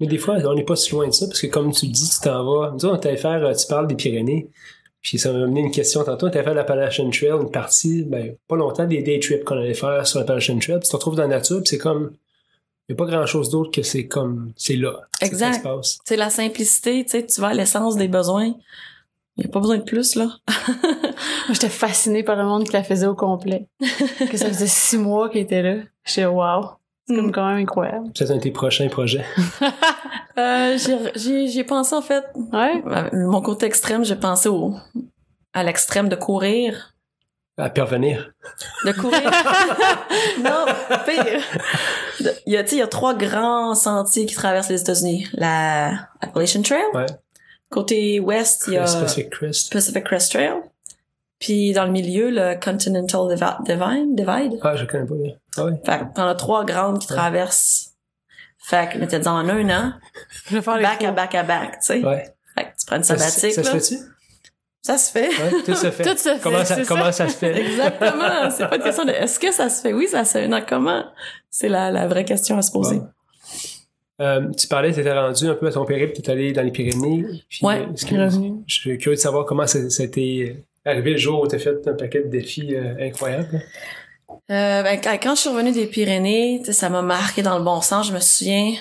Mais 0.00 0.06
des 0.06 0.18
fois 0.18 0.36
on 0.44 0.54
n'est 0.54 0.64
pas 0.64 0.76
si 0.76 0.92
loin 0.92 1.06
de 1.06 1.12
ça 1.12 1.26
parce 1.26 1.40
que 1.40 1.46
comme 1.46 1.72
tu 1.72 1.86
dis 1.86 2.08
tu 2.08 2.20
t'en 2.20 2.44
vas. 2.44 2.72
Nous 2.72 2.88
on 2.88 2.96
t'allait 2.96 3.16
faire 3.16 3.44
euh, 3.44 3.54
tu 3.54 3.66
parles 3.66 3.86
des 3.86 3.96
Pyrénées 3.96 4.50
puis 5.06 5.20
ça 5.20 5.32
m'a 5.32 5.44
amené 5.44 5.60
une 5.60 5.70
question 5.70 6.02
tantôt, 6.02 6.28
tu 6.28 6.42
fait 6.42 6.52
l'Appalachian 6.52 7.10
Trail, 7.10 7.30
une 7.40 7.52
partie, 7.52 8.02
ben, 8.02 8.34
pas 8.48 8.56
longtemps, 8.56 8.86
des 8.86 9.02
day 9.02 9.20
trips 9.20 9.44
qu'on 9.44 9.56
allait 9.56 9.72
faire 9.72 10.04
sur 10.04 10.18
l'Appalachian 10.18 10.58
Trail, 10.58 10.80
puis 10.80 10.88
tu 10.88 10.90
te 10.90 10.96
retrouves 10.96 11.14
dans 11.14 11.22
la 11.22 11.28
nature, 11.28 11.58
puis 11.58 11.68
c'est 11.68 11.78
comme, 11.78 12.10
il 12.88 12.94
n'y 12.94 12.96
a 12.96 13.04
pas 13.04 13.10
grand 13.10 13.26
chose 13.26 13.50
d'autre 13.50 13.70
que 13.72 13.82
c'est 13.82 14.06
comme 14.06 14.52
c'est 14.56 14.76
là 14.76 14.94
exact 15.20 15.66
c'est 16.04 16.16
la 16.16 16.30
simplicité 16.30 17.04
tu 17.04 17.10
sais 17.12 17.26
tu 17.26 17.40
vas 17.40 17.48
à 17.48 17.54
l'essence 17.54 17.96
des 17.96 18.08
besoins 18.08 18.54
Il 19.38 19.44
n'y 19.44 19.50
a 19.50 19.52
pas 19.52 19.60
besoin 19.60 19.76
de 19.76 19.82
plus, 19.82 20.14
là. 20.14 20.28
Moi, 20.48 21.52
j'étais 21.52 21.68
fascinée 21.68 22.22
par 22.22 22.36
le 22.36 22.44
monde 22.44 22.64
qui 22.64 22.72
la 22.72 22.82
faisait 22.82 23.06
au 23.06 23.14
complet. 23.14 23.68
que 24.30 24.36
ça 24.38 24.46
faisait 24.48 24.66
six 24.66 24.96
mois 24.96 25.28
qu'elle 25.28 25.42
était 25.42 25.60
là. 25.62 25.82
J'étais 26.06 26.24
wow. 26.24 26.62
C'est 27.06 27.16
comme 27.16 27.26
Mm. 27.26 27.32
quand 27.32 27.46
même 27.46 27.58
incroyable. 27.58 28.08
C'est 28.14 28.30
un 28.30 28.36
de 28.36 28.40
tes 28.40 28.50
prochains 28.50 28.88
projets. 28.88 29.26
Euh, 30.38 30.76
j'ai- 30.78 31.12
j'ai 31.16 31.48
j'ai 31.48 31.64
pensé, 31.64 31.94
en 31.94 32.02
fait, 32.02 32.24
Ouais. 32.52 32.82
mon 33.14 33.40
côté 33.40 33.64
extrême, 33.66 34.04
j'ai 34.04 34.16
pensé 34.16 34.48
au, 34.50 34.74
à 35.54 35.62
l'extrême 35.64 36.08
de 36.10 36.16
courir. 36.16 36.94
À 37.58 37.70
parvenir. 37.70 38.32
De 38.84 38.92
courir. 38.92 39.22
non, 40.42 40.66
pire. 41.06 41.42
Il 42.46 42.52
y 42.52 42.56
a, 42.56 42.62
tu 42.62 42.70
sais, 42.70 42.76
il 42.76 42.78
y 42.80 42.82
a 42.82 42.86
trois 42.86 43.14
grands 43.14 43.74
sentiers 43.74 44.26
qui 44.26 44.34
traversent 44.34 44.68
les 44.68 44.80
États-Unis. 44.82 45.26
La 45.32 46.08
Appalachian 46.20 46.60
Trail. 46.62 46.82
Ouais. 46.92 47.06
Côté 47.70 48.20
ouest, 48.20 48.64
il 48.68 48.74
y 48.74 48.76
a 48.76 48.82
Pacific 48.82 49.30
Crest. 49.30 49.72
Pacific 49.72 50.04
Crest 50.04 50.32
Trail. 50.32 50.52
Puis 51.38 51.72
dans 51.72 51.84
le 51.84 51.90
milieu, 51.92 52.30
le 52.30 52.60
Continental 52.62 53.20
Divi- 53.28 53.62
Divide. 53.64 54.14
Divide. 54.14 54.60
Ah, 54.62 54.76
je 54.76 54.84
connais 54.84 55.06
pas 55.06 55.14
bien. 55.14 55.32
Ah 55.56 55.64
ouais. 55.64 55.72
Fait 55.84 55.98
que 56.00 56.14
t'en 56.14 56.26
as 56.28 56.34
trois 56.34 56.64
grandes 56.64 56.98
qui 56.98 57.08
Ouais. 57.10 57.16
traversent. 57.16 57.92
Fait 58.58 58.90
que, 58.92 58.98
mais 58.98 59.06
t'es 59.06 59.26
en 59.28 59.36
un 59.48 59.70
an, 59.70 59.92
Je 60.46 60.56
vais 60.56 60.62
faire 60.62 60.76
les 60.76 60.82
back 60.82 61.02
à 61.04 61.12
back 61.12 61.34
à 61.34 61.42
back, 61.42 61.70
tu 61.80 61.86
sais. 61.86 62.04
Ouais. 62.04 62.34
Fait 62.54 62.64
que 62.64 62.68
tu 62.78 62.86
prends 62.86 62.96
une 62.96 63.02
Ça, 63.04 63.16
sabbatique, 63.16 63.52
ça 63.54 63.62
se 63.62 63.68
là. 63.68 63.80
fait-tu? 63.80 63.96
Ça 64.86 64.98
se 64.98 65.10
fait. 65.10 65.26
Ouais, 65.30 65.62
tout 65.64 65.74
se 65.74 65.90
fait. 65.90 66.02
Tout 66.04 66.16
se 66.16 66.28
fait, 66.28 66.40
Comment 66.86 67.10
ça, 67.10 67.28
se 67.28 67.36
fait? 67.36 67.60
Exactement. 67.60 68.48
C'est 68.50 68.68
pas 68.68 68.76
une 68.76 68.82
question 68.84 69.04
de 69.04 69.10
est-ce 69.10 69.40
que 69.40 69.50
ça 69.50 69.68
se 69.68 69.80
fait? 69.82 69.92
Oui, 69.92 70.06
ça 70.06 70.24
se 70.24 70.38
fait. 70.38 70.46
Non, 70.46 70.62
comment? 70.64 71.02
C'est 71.50 71.68
la, 71.68 71.90
la 71.90 72.06
vraie 72.06 72.24
question 72.24 72.56
à 72.56 72.62
se 72.62 72.70
poser. 72.70 73.00
Euh, 74.20 74.48
tu 74.56 74.68
parlais, 74.68 74.92
tu 74.92 75.00
étais 75.00 75.12
rendu 75.12 75.48
un 75.48 75.54
peu 75.54 75.66
à 75.66 75.72
ton 75.72 75.84
périple, 75.84 76.12
tu 76.14 76.20
es 76.20 76.30
allé 76.30 76.52
dans 76.52 76.62
les 76.62 76.70
Pyrénées. 76.70 77.26
Ce 77.50 77.66
je 78.66 78.74
suis 78.74 78.96
curieux 78.98 79.16
de 79.16 79.20
savoir 79.20 79.44
comment 79.44 79.66
ça, 79.66 79.90
ça 79.90 80.04
a 80.04 80.06
été 80.06 80.64
arrivé 80.84 81.10
le 81.10 81.18
jour 81.18 81.42
où 81.42 81.48
tu 81.48 81.56
as 81.56 81.58
fait 81.58 81.84
un 81.84 81.94
paquet 81.94 82.22
de 82.22 82.28
défis 82.28 82.76
euh, 82.76 82.94
incroyables. 83.00 83.60
Euh, 84.52 84.82
ben, 84.84 85.00
quand, 85.02 85.34
je 85.34 85.40
suis 85.40 85.50
revenue 85.50 85.72
des 85.72 85.88
Pyrénées, 85.88 86.62
ça 86.62 86.88
m'a 86.90 87.02
marqué 87.02 87.42
dans 87.42 87.58
le 87.58 87.64
bon 87.64 87.80
sens. 87.80 88.06
Je 88.06 88.12
me 88.12 88.20
souviens, 88.20 88.74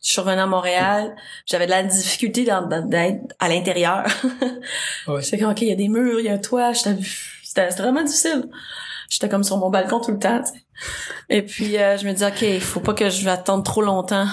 je 0.00 0.12
suis 0.12 0.20
revenue 0.20 0.40
à 0.40 0.46
Montréal, 0.46 1.16
j'avais 1.44 1.66
de 1.66 1.70
la 1.70 1.82
difficulté 1.82 2.44
d'être 2.44 3.34
à 3.38 3.48
l'intérieur. 3.48 4.06
Ouais. 5.08 5.22
J'étais 5.22 5.38
comme, 5.38 5.50
OK, 5.50 5.62
il 5.62 5.68
y 5.68 5.72
a 5.72 5.76
des 5.76 5.88
murs, 5.88 6.20
il 6.20 6.26
y 6.26 6.28
a 6.28 6.34
un 6.34 6.38
toit. 6.38 6.72
J'étais, 6.72 6.96
c'était 7.42 7.68
vraiment 7.68 8.02
difficile. 8.02 8.48
J'étais 9.08 9.28
comme 9.28 9.42
sur 9.42 9.56
mon 9.56 9.70
balcon 9.70 10.00
tout 10.00 10.12
le 10.12 10.18
temps. 10.18 10.42
Et 11.28 11.42
puis, 11.42 11.78
euh, 11.78 11.96
je 11.96 12.06
me 12.06 12.12
dis, 12.12 12.24
OK, 12.24 12.42
il 12.42 12.60
faut 12.60 12.80
pas 12.80 12.94
que 12.94 13.10
je 13.10 13.24
vais 13.24 13.30
attendre 13.30 13.64
trop 13.64 13.82
longtemps 13.82 14.28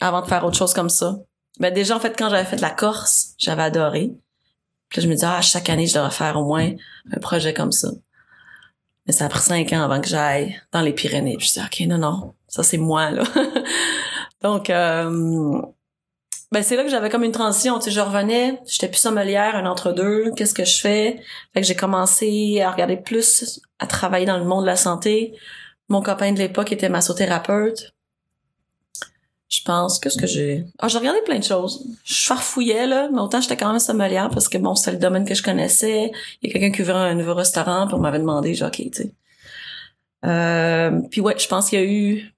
avant 0.00 0.22
de 0.22 0.26
faire 0.26 0.44
autre 0.44 0.56
chose 0.56 0.74
comme 0.74 0.90
ça. 0.90 1.16
Ben, 1.60 1.72
déjà, 1.72 1.96
en 1.96 2.00
fait, 2.00 2.16
quand 2.18 2.30
j'avais 2.30 2.44
fait 2.44 2.60
la 2.60 2.70
Corse, 2.70 3.34
j'avais 3.38 3.62
adoré. 3.62 4.12
Puis 4.88 5.00
là, 5.00 5.04
je 5.04 5.10
me 5.10 5.14
dis, 5.14 5.24
ah, 5.24 5.40
chaque 5.40 5.68
année, 5.68 5.86
je 5.86 5.94
devrais 5.94 6.10
faire 6.10 6.36
au 6.36 6.44
moins 6.44 6.72
un 7.12 7.20
projet 7.20 7.54
comme 7.54 7.72
ça. 7.72 7.90
Mais 9.06 9.12
ça 9.12 9.26
a 9.26 9.28
pris 9.28 9.40
cinq 9.40 9.72
ans 9.72 9.82
avant 9.82 10.00
que 10.00 10.08
j'aille 10.08 10.60
dans 10.72 10.80
les 10.80 10.92
Pyrénées. 10.92 11.36
Puis 11.36 11.48
je 11.48 11.60
dis, 11.60 11.60
OK, 11.64 11.88
non, 11.88 11.98
non, 11.98 12.34
ça 12.48 12.62
c'est 12.62 12.78
moi, 12.78 13.10
là. 13.10 13.22
Donc, 14.42 14.70
euh, 14.70 15.60
ben 16.52 16.62
c'est 16.62 16.76
là 16.76 16.82
que 16.82 16.90
j'avais 16.90 17.10
comme 17.10 17.24
une 17.24 17.32
transition. 17.32 17.78
Tu 17.78 17.86
sais, 17.86 17.90
je 17.90 18.00
revenais, 18.00 18.60
j'étais 18.66 18.88
plus 18.88 18.98
sommelière, 18.98 19.54
un 19.54 19.66
entre-deux. 19.66 20.32
Qu'est-ce 20.36 20.54
que 20.54 20.64
je 20.64 20.80
fais? 20.80 21.20
Fait 21.54 21.60
que 21.60 21.66
j'ai 21.66 21.76
commencé 21.76 22.60
à 22.60 22.70
regarder 22.70 22.96
plus, 22.96 23.60
à 23.78 23.86
travailler 23.86 24.26
dans 24.26 24.38
le 24.38 24.44
monde 24.44 24.62
de 24.62 24.66
la 24.66 24.76
santé. 24.76 25.34
Mon 25.88 26.02
copain 26.02 26.32
de 26.32 26.38
l'époque 26.38 26.72
était 26.72 26.88
massothérapeute. 26.88 27.92
Je 29.48 29.62
pense, 29.64 29.98
qu'est-ce 29.98 30.16
que 30.16 30.28
j'ai... 30.28 30.64
Ah, 30.78 30.86
j'ai 30.86 30.98
regardé 30.98 31.20
plein 31.22 31.38
de 31.38 31.44
choses. 31.44 31.84
Je 32.04 32.24
farfouillais, 32.24 32.86
là, 32.86 33.08
mais 33.12 33.18
autant 33.18 33.40
j'étais 33.40 33.56
quand 33.56 33.70
même 33.70 33.80
sommelière 33.80 34.30
parce 34.30 34.48
que, 34.48 34.58
bon, 34.58 34.76
c'était 34.76 34.92
le 34.92 34.98
domaine 34.98 35.24
que 35.24 35.34
je 35.34 35.42
connaissais. 35.42 36.12
Il 36.40 36.48
y 36.48 36.50
a 36.50 36.52
quelqu'un 36.52 36.70
qui 36.74 36.82
ouvrait 36.82 37.10
un 37.10 37.14
nouveau 37.14 37.34
restaurant, 37.34 37.86
puis 37.88 37.96
on 37.96 37.98
m'avait 37.98 38.20
demandé, 38.20 38.54
j'ai 38.54 38.64
OK, 38.64 38.76
tu 38.76 38.90
sais. 38.92 39.12
Euh, 40.24 41.00
puis 41.10 41.20
ouais, 41.20 41.36
je 41.36 41.48
pense 41.48 41.68
qu'il 41.68 41.80
y 41.80 41.82
a 41.82 41.84
eu... 41.84 42.32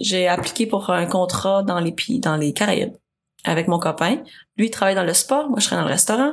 J'ai 0.00 0.28
appliqué 0.28 0.66
pour 0.66 0.90
un 0.90 1.06
contrat 1.06 1.62
dans 1.62 1.80
les 1.80 1.92
pays, 1.92 2.20
dans 2.20 2.36
les 2.36 2.52
Caraïbes 2.52 2.94
avec 3.44 3.68
mon 3.68 3.78
copain. 3.78 4.18
Lui, 4.56 4.66
il 4.66 4.70
travaille 4.70 4.94
dans 4.94 5.04
le 5.04 5.14
sport, 5.14 5.48
moi, 5.48 5.58
je 5.60 5.66
serais 5.66 5.76
dans 5.76 5.82
le 5.84 5.88
restaurant. 5.88 6.32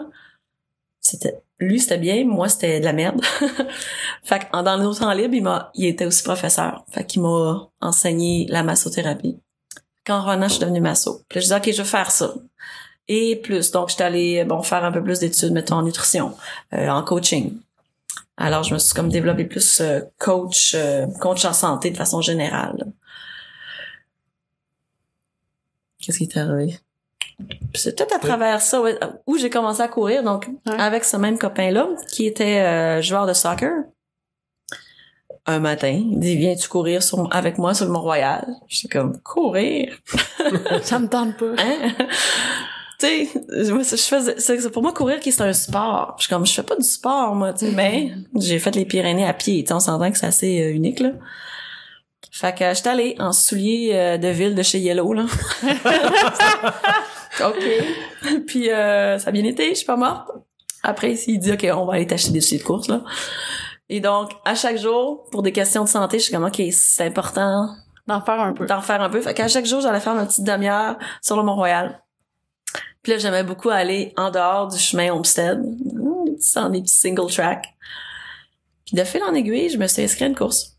C'était... 1.02 1.42
Lui, 1.60 1.80
c'était 1.80 1.98
bien, 1.98 2.26
moi, 2.26 2.50
c'était 2.50 2.82
de 2.82 2.86
la 2.86 2.92
merde. 2.92 3.22
fait 4.24 4.40
que 4.40 4.62
dans 4.62 4.76
le 4.76 4.94
temps 4.94 5.14
libre, 5.14 5.36
il 5.36 5.44
m'a, 5.44 5.72
il 5.74 5.86
était 5.86 6.06
aussi 6.06 6.22
professeur. 6.22 6.84
Fait 6.92 7.06
qu'il 7.06 7.22
m'a 7.22 7.70
enseigné 7.80 8.46
la 8.50 8.62
massothérapie. 8.62 9.40
Quand 10.06 10.22
revenant, 10.22 10.48
je 10.48 10.56
suis 10.56 10.62
devenue 10.62 10.82
masso. 10.82 11.22
Puis 11.30 11.40
je 11.40 11.46
disais, 11.46 11.56
OK, 11.56 11.72
je 11.72 11.82
vais 11.82 11.88
faire 11.88 12.12
ça. 12.12 12.34
Et 13.08 13.38
plus. 13.38 13.72
Donc, 13.72 13.90
j'étais 13.90 14.04
allée, 14.04 14.44
bon, 14.44 14.64
faire 14.64 14.84
un 14.84 14.92
peu 14.92 15.02
plus 15.02 15.20
d'études, 15.20 15.54
mettons, 15.54 15.78
en 15.78 15.84
nutrition, 15.84 16.36
euh, 16.74 16.90
en 16.90 17.04
coaching. 17.04 17.54
Alors, 18.36 18.64
je 18.64 18.74
me 18.74 18.80
suis 18.80 18.94
comme 18.94 19.10
développée 19.10 19.46
plus 19.46 19.80
euh, 19.80 20.02
coach, 20.20 20.74
euh, 20.76 21.08
coach 21.22 21.46
en 21.46 21.54
santé 21.54 21.90
de 21.90 21.96
façon 21.96 22.20
générale. 22.20 22.92
Qu'est-ce 26.06 26.20
qui 26.20 26.26
est 26.26 26.38
arrivé? 26.38 26.78
C'est 27.74 27.98
peut-être 27.98 28.16
à 28.16 28.20
travers 28.20 28.62
ça 28.62 28.80
ouais, 28.82 28.98
où 29.28 29.38
j'ai 29.38 29.50
commencé 29.50 29.82
à 29.82 29.88
courir, 29.88 30.24
donc 30.24 30.48
Ouais. 30.68 30.80
avec 30.80 31.04
ce 31.04 31.18
même 31.18 31.38
copain-là, 31.38 31.88
qui 32.12 32.26
était 32.28 32.60
euh, 32.60 33.02
joueur 33.02 33.26
de 33.26 33.34
soccer. 33.34 33.72
Un 35.48 35.60
matin, 35.60 35.90
il 35.90 36.20
dit 36.20 36.36
Viens-tu 36.38 36.68
courir 36.70 37.04
sur, 37.04 37.28
avec 37.36 37.58
moi 37.58 37.74
sur 37.74 37.86
le 37.86 37.92
Mont-Royal? 37.92 38.48
J'étais 38.68 38.98
comme 38.98 39.20
courir? 39.22 39.98
Ça 40.84 40.98
me 41.00 41.08
tente 41.08 41.38
pas. 41.38 41.54
Hein? 41.58 41.92
tu 43.00 43.06
sais, 43.06 43.28
je 43.50 43.96
faisais, 43.96 44.70
pour 44.70 44.82
moi 44.82 44.94
courir 44.94 45.20
qui 45.20 45.32
c'est 45.32 45.44
un 45.44 45.54
sport. 45.54 46.16
Je 46.18 46.24
suis 46.24 46.34
comme 46.34 46.46
je 46.46 46.54
fais 46.54 46.64
pas 46.64 46.76
du 46.78 46.84
sport 46.84 47.36
moi, 47.36 47.52
tu 47.54 47.66
sais, 47.66 47.72
mais 47.74 48.14
j'ai 48.40 48.58
fait 48.60 48.74
les 48.76 48.86
Pyrénées 48.86 49.28
à 49.28 49.34
pied, 49.34 49.64
tu 49.64 49.74
on 49.74 49.80
s'entend 49.80 50.10
que 50.12 50.18
c'est 50.18 50.26
assez 50.28 50.62
euh, 50.62 50.72
unique 50.74 51.00
là. 51.02 51.12
Fait 52.38 52.54
que 52.54 52.74
j'étais 52.74 52.90
allée 52.90 53.16
en 53.18 53.32
souliers 53.32 53.92
euh, 53.94 54.18
de 54.18 54.28
ville 54.28 54.56
de 54.56 54.62
chez 54.62 54.80
Yellow 54.80 55.14
là. 55.14 55.26
OK. 57.48 57.64
Puis 58.48 58.70
euh, 58.70 59.18
ça 59.18 59.30
a 59.30 59.32
bien 59.32 59.46
été, 59.46 59.70
je 59.70 59.76
suis 59.76 59.86
pas 59.86 59.96
morte. 59.96 60.30
Après, 60.84 61.14
il 61.14 61.40
dit 61.40 61.54
OK, 61.54 61.66
on 61.74 61.86
va 61.86 61.94
aller 61.94 62.08
t'acheter 62.08 62.32
des 62.32 62.42
souliers 62.42 62.60
de 62.60 62.66
course 62.66 62.90
là. 62.90 63.04
Et 63.88 64.02
donc 64.02 64.32
à 64.44 64.54
chaque 64.54 64.78
jour 64.78 65.30
pour 65.32 65.44
des 65.44 65.54
questions 65.54 65.86
de 65.86 65.90
santé, 65.90 66.20
je 66.20 66.24
suis 66.26 66.34
comme 66.34 66.44
OK, 66.44 66.62
c'est 66.72 67.06
important 67.06 67.70
D'en 68.06 68.22
faire 68.22 68.42
un 68.42 68.52
peu. 68.54 68.66
d'en 68.66 68.82
faire 68.82 69.02
un 69.02 69.10
peu. 69.10 69.22
Fait 69.22 69.34
qu'à 69.34 69.48
chaque 69.48 69.66
jour, 69.66 69.80
j'allais 69.80 70.02
faire 70.02 70.14
ma 70.14 70.26
petite 70.26 70.44
demi-heure 70.44 70.98
sur 71.22 71.38
le 71.38 71.44
Mont-Royal. 71.44 72.02
Puis 73.02 73.14
là, 73.14 73.18
j'aimais 73.18 73.44
beaucoup 73.44 73.70
aller 73.70 74.14
en 74.18 74.30
dehors 74.30 74.68
du 74.68 74.78
chemin 74.78 75.12
Homestead, 75.12 75.60
Mmh, 75.60 76.26
des 76.26 76.32
petits, 76.34 76.72
des 76.72 76.82
petits 76.82 76.96
single 76.98 77.32
track. 77.32 77.66
Puis 78.86 78.96
de 78.98 79.04
fil 79.06 79.24
en 79.24 79.34
aiguille, 79.34 79.70
je 79.70 79.78
me 79.78 79.88
suis 79.88 80.04
inscrite 80.04 80.24
à 80.24 80.26
une 80.28 80.36
course. 80.36 80.75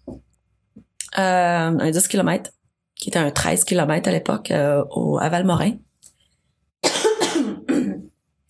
Euh, 1.18 1.78
un 1.78 1.90
10 1.90 2.08
km, 2.08 2.50
qui 2.94 3.08
était 3.08 3.18
un 3.18 3.30
13 3.30 3.64
km 3.64 4.08
à 4.08 4.12
l'époque, 4.12 4.50
euh, 4.50 4.84
au, 4.90 5.18
à 5.18 5.28
Valmorin. 5.28 5.72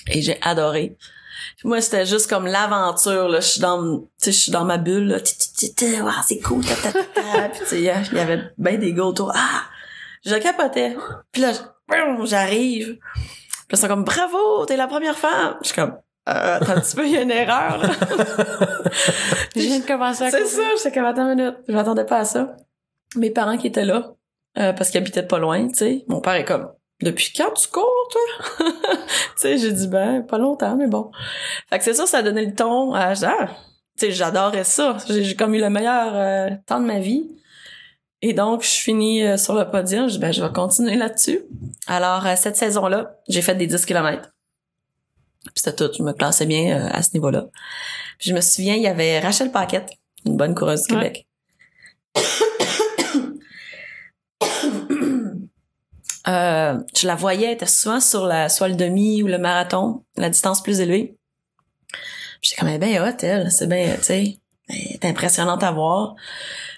Et 0.09 0.23
j'ai 0.23 0.39
adoré. 0.43 0.97
Moi, 1.65 1.81
c'était 1.81 2.07
juste 2.07 2.29
comme 2.29 2.47
l'aventure, 2.47 3.29
là. 3.29 3.41
Je 3.41 3.47
suis 3.47 3.61
dans, 3.61 4.05
je 4.23 4.31
suis 4.31 4.53
dans 4.53 4.65
ma 4.65 4.79
bulle, 4.79 5.07
là. 5.09 5.17
Wow, 5.17 6.11
c'est 6.27 6.41
cool, 6.41 6.65
ta, 6.65 6.75
ta, 6.75 6.93
ta, 6.93 7.77
il 7.77 7.83
y 7.83 7.91
avait 7.91 8.51
ben 8.59 8.79
des 8.79 8.93
gars 8.93 9.05
autour. 9.05 9.33
Ah! 9.35 9.63
Je 10.25 10.35
capotais. 10.35 10.97
Puis 11.33 11.43
là, 11.43 11.53
j'arrive. 12.25 12.99
Puis 13.15 13.65
ils 13.73 13.77
sont 13.79 13.89
comme, 13.89 14.05
bravo, 14.05 14.67
t'es 14.67 14.77
la 14.77 14.89
première 14.89 15.17
femme. 15.17 15.57
Je 15.63 15.69
suis 15.69 15.77
comme, 15.77 15.97
euh, 16.29 16.57
attends 16.57 16.73
un 16.73 16.81
petit 16.81 16.97
peu, 16.97 17.07
il 17.07 17.13
y 17.13 17.17
a 17.17 17.23
une 17.23 17.31
erreur, 17.31 17.79
là. 17.79 17.91
Je 19.55 19.61
viens 19.61 19.79
de 19.79 19.87
commencer 19.87 20.25
à 20.25 20.31
C'est 20.31 20.47
ça, 20.47 20.63
j'étais 20.77 20.93
comme, 20.93 21.05
attends 21.05 21.31
une 21.31 21.39
minute. 21.39 21.57
Je 21.69 21.73
m'attendais 21.75 22.05
pas 22.05 22.19
à 22.19 22.25
ça. 22.25 22.57
Mes 23.17 23.31
parents 23.31 23.57
qui 23.57 23.69
étaient 23.69 23.85
là, 23.85 24.15
euh, 24.59 24.73
parce 24.73 24.91
qu'ils 24.91 25.01
habitaient 25.01 25.23
pas 25.23 25.39
loin, 25.39 25.69
tu 25.69 25.75
sais. 25.75 26.05
Mon 26.09 26.21
père 26.21 26.35
est 26.35 26.45
comme, 26.45 26.71
depuis 27.03 27.33
quand 27.37 27.53
tu 27.53 27.69
cours, 27.69 28.09
toi? 28.11 28.67
tu 28.67 29.15
sais, 29.37 29.59
j'ai 29.59 29.73
dit, 29.73 29.87
ben, 29.87 30.23
pas 30.23 30.39
longtemps, 30.39 30.77
mais 30.77 30.87
bon. 30.87 31.11
Fait 31.71 31.79
que 31.79 31.85
c'est 31.85 31.95
ça, 31.95 32.07
ça 32.07 32.19
a 32.19 32.23
donné 32.23 32.45
le 32.45 32.55
ton 32.55 32.95
à, 32.95 33.13
ah, 33.23 33.49
tu 33.99 34.07
sais, 34.07 34.13
j'adorais 34.13 34.65
ça. 34.65 34.97
J'ai 35.09 35.25
j'ai 35.25 35.35
comme 35.37 35.55
eu 35.55 35.61
le 35.61 35.71
meilleur 35.71 36.13
euh, 36.15 36.51
temps 36.67 36.81
de 36.81 36.87
ma 36.87 36.99
vie. 36.99 37.31
Et 38.23 38.33
donc, 38.33 38.63
je 38.63 38.71
finis 38.71 39.23
euh, 39.23 39.37
sur 39.37 39.55
le 39.55 39.71
podium. 39.71 40.09
Je 40.09 40.15
dis, 40.15 40.19
ben, 40.19 40.33
je 40.33 40.43
vais 40.43 40.53
continuer 40.53 40.97
là-dessus. 40.97 41.41
Alors, 41.87 42.27
euh, 42.27 42.35
cette 42.37 42.57
saison-là, 42.57 43.17
j'ai 43.29 43.43
fait 43.43 43.55
des 43.55 43.67
10 43.67 43.85
km. 43.85 44.31
Puis 45.47 45.63
c'était 45.63 45.75
tout. 45.75 45.91
Je 45.97 46.03
me 46.03 46.13
classais 46.13 46.47
bien 46.47 46.79
euh, 46.79 46.89
à 46.93 47.03
ce 47.03 47.11
niveau-là. 47.15 47.47
Puis 48.19 48.31
je 48.31 48.35
me 48.35 48.41
souviens, 48.41 48.75
il 48.75 48.83
y 48.83 48.87
avait 48.87 49.21
Rachel 49.21 49.51
Paquette, 49.51 49.91
une 50.25 50.37
bonne 50.37 50.55
coureuse 50.55 50.83
du. 50.83 50.95
Québec. 50.95 51.27
Euh, 56.29 56.77
je 56.97 57.07
la 57.07 57.15
voyais, 57.15 57.47
elle 57.47 57.53
était 57.53 57.67
souvent 57.67 58.01
sur 58.01 58.27
la, 58.27 58.49
soit 58.49 58.67
le 58.67 58.75
demi 58.75 59.23
ou 59.23 59.29
le 59.29 59.39
marathon, 59.39 60.05
la 60.17 60.29
distance 60.29 60.61
plus 60.61 60.81
élevée. 60.81 61.17
J'étais 62.43 62.61
comme, 62.61 62.79
bien 62.79 63.07
hot, 63.07 63.17
elle. 63.23 63.51
C'est 63.53 63.69
bien, 63.69 63.95
tu 63.97 64.03
sais, 64.03 64.39
elle 64.69 64.77
est 64.77 65.05
impressionnante 65.05 65.63
à 65.63 65.71
voir. 65.71 66.17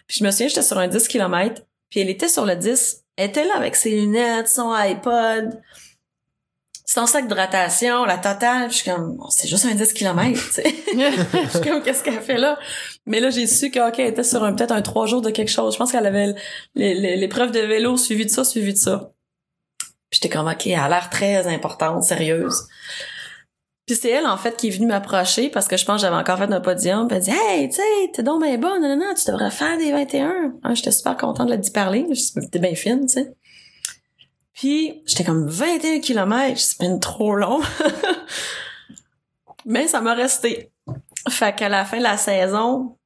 Puis 0.07 0.19
je 0.19 0.25
me 0.25 0.31
souviens, 0.31 0.49
j'étais 0.49 0.63
sur 0.63 0.79
un 0.79 0.89
10 0.89 1.09
km, 1.09 1.63
puis 1.91 2.01
elle 2.01 2.11
était 2.11 2.29
sur 2.29 2.45
le 2.45 2.57
10. 2.57 3.05
Elle 3.17 3.31
était 3.31 3.45
là 3.45 3.57
avec 3.57 3.75
ses 3.75 3.91
lunettes, 3.91 4.49
son 4.49 4.71
iPod. 4.71 5.61
Sans 6.91 7.07
sac 7.07 7.29
d'hydratation, 7.29 8.07
la 8.07 8.17
totale, 8.17 8.71
je 8.71 8.77
suis 8.77 8.91
comme, 8.91 9.19
oh, 9.21 9.27
c'est 9.29 9.47
juste 9.47 9.67
un 9.67 9.75
10 9.75 9.93
km, 9.93 10.41
tu 10.41 10.53
sais. 10.55 10.65
je 10.95 11.49
suis 11.51 11.61
comme, 11.61 11.83
qu'est-ce 11.83 12.03
qu'elle 12.03 12.23
fait 12.23 12.39
là? 12.39 12.59
Mais 13.05 13.21
là, 13.21 13.29
j'ai 13.29 13.47
su 13.47 13.71
qu'elle 13.71 13.93
elle 13.99 14.07
était 14.07 14.25
sur 14.25 14.43
un, 14.43 14.55
peut-être 14.55 14.73
un 14.73 14.81
trois 14.81 15.05
jours 15.05 15.21
de 15.21 15.29
quelque 15.29 15.51
chose. 15.51 15.75
Je 15.75 15.79
pense 15.79 15.93
qu'elle 15.93 16.07
avait 16.07 16.35
l'épreuve 16.75 17.51
de 17.51 17.61
vélo 17.61 17.99
suivi 17.99 18.25
de 18.25 18.31
ça, 18.31 18.43
suivi 18.43 18.73
de 18.73 18.79
ça. 18.79 19.13
Puis 20.09 20.21
j'étais 20.23 20.35
comme, 20.35 20.49
OK, 20.49 20.67
elle 20.67 20.79
a 20.79 20.89
l'air 20.89 21.11
très 21.11 21.47
importante, 21.47 22.05
sérieuse. 22.05 22.67
Puis 23.87 23.97
c'est 23.97 24.09
elle, 24.09 24.27
en 24.27 24.39
fait, 24.39 24.57
qui 24.57 24.69
est 24.69 24.71
venue 24.71 24.87
m'approcher 24.87 25.51
parce 25.51 25.69
que 25.69 25.77
je 25.77 25.85
pense 25.85 25.97
que 25.97 26.07
j'avais 26.07 26.17
encore 26.17 26.39
fait 26.39 26.51
un 26.51 26.61
podium. 26.63 27.07
Puis 27.07 27.19
elle 27.19 27.23
dit, 27.23 27.31
hey, 27.31 27.69
tu 27.69 27.77
sais, 27.77 27.83
t'es 28.15 28.23
donc 28.23 28.43
bien 28.43 28.57
bonne, 28.57 28.81
non, 28.81 28.97
non, 28.97 29.09
non, 29.09 29.15
tu 29.15 29.31
devrais 29.31 29.51
faire 29.51 29.77
des 29.77 29.93
21. 29.93 30.55
Hein, 30.63 30.75
j'étais 30.75 30.93
super 30.93 31.19
contente 31.19 31.51
de 31.51 31.57
d'y 31.57 31.71
parler. 31.71 32.07
T'es 32.51 32.59
bien 32.59 32.75
fine, 32.75 33.03
tu 33.03 33.09
sais. 33.09 33.35
Puis 34.59 35.05
j'étais 35.07 35.23
comme 35.23 35.47
21 35.47 36.01
km, 36.01 36.59
c'est 36.59 36.79
peine 36.79 36.99
trop 36.99 37.37
long. 37.37 37.61
Mais 39.65 39.87
ça 39.87 40.01
m'a 40.01 40.15
resté. 40.15 40.73
Fait 41.29 41.55
qu'à 41.55 41.69
la 41.69 41.85
fin 41.85 41.99
de 41.99 42.03
la 42.03 42.17
saison, 42.17 42.97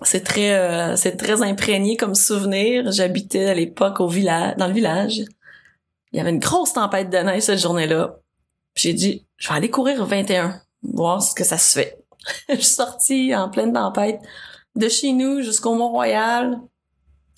c'est 0.00 0.24
très 0.24 0.54
euh, 0.54 0.96
c'est 0.96 1.18
très 1.18 1.42
imprégné 1.42 1.98
comme 1.98 2.14
souvenir. 2.14 2.90
J'habitais 2.90 3.50
à 3.50 3.54
l'époque 3.54 4.00
au 4.00 4.08
village 4.08 4.56
dans 4.56 4.66
le 4.66 4.72
village. 4.72 5.20
Il 6.12 6.16
y 6.16 6.20
avait 6.20 6.30
une 6.30 6.38
grosse 6.38 6.72
tempête 6.72 7.10
de 7.10 7.18
neige 7.18 7.42
cette 7.42 7.60
journée-là. 7.60 8.16
J'ai 8.74 8.94
dit 8.94 9.26
je 9.36 9.48
vais 9.48 9.56
aller 9.56 9.70
courir 9.70 10.06
21, 10.06 10.58
voir 10.82 11.22
ce 11.22 11.34
que 11.34 11.44
ça 11.44 11.58
se 11.58 11.80
fait. 11.80 11.98
je 12.48 12.54
suis 12.54 12.64
sortie 12.64 13.36
en 13.36 13.50
pleine 13.50 13.74
tempête 13.74 14.22
de 14.74 14.88
chez 14.88 15.12
nous 15.12 15.42
jusqu'au 15.42 15.74
Mont-Royal. 15.74 16.58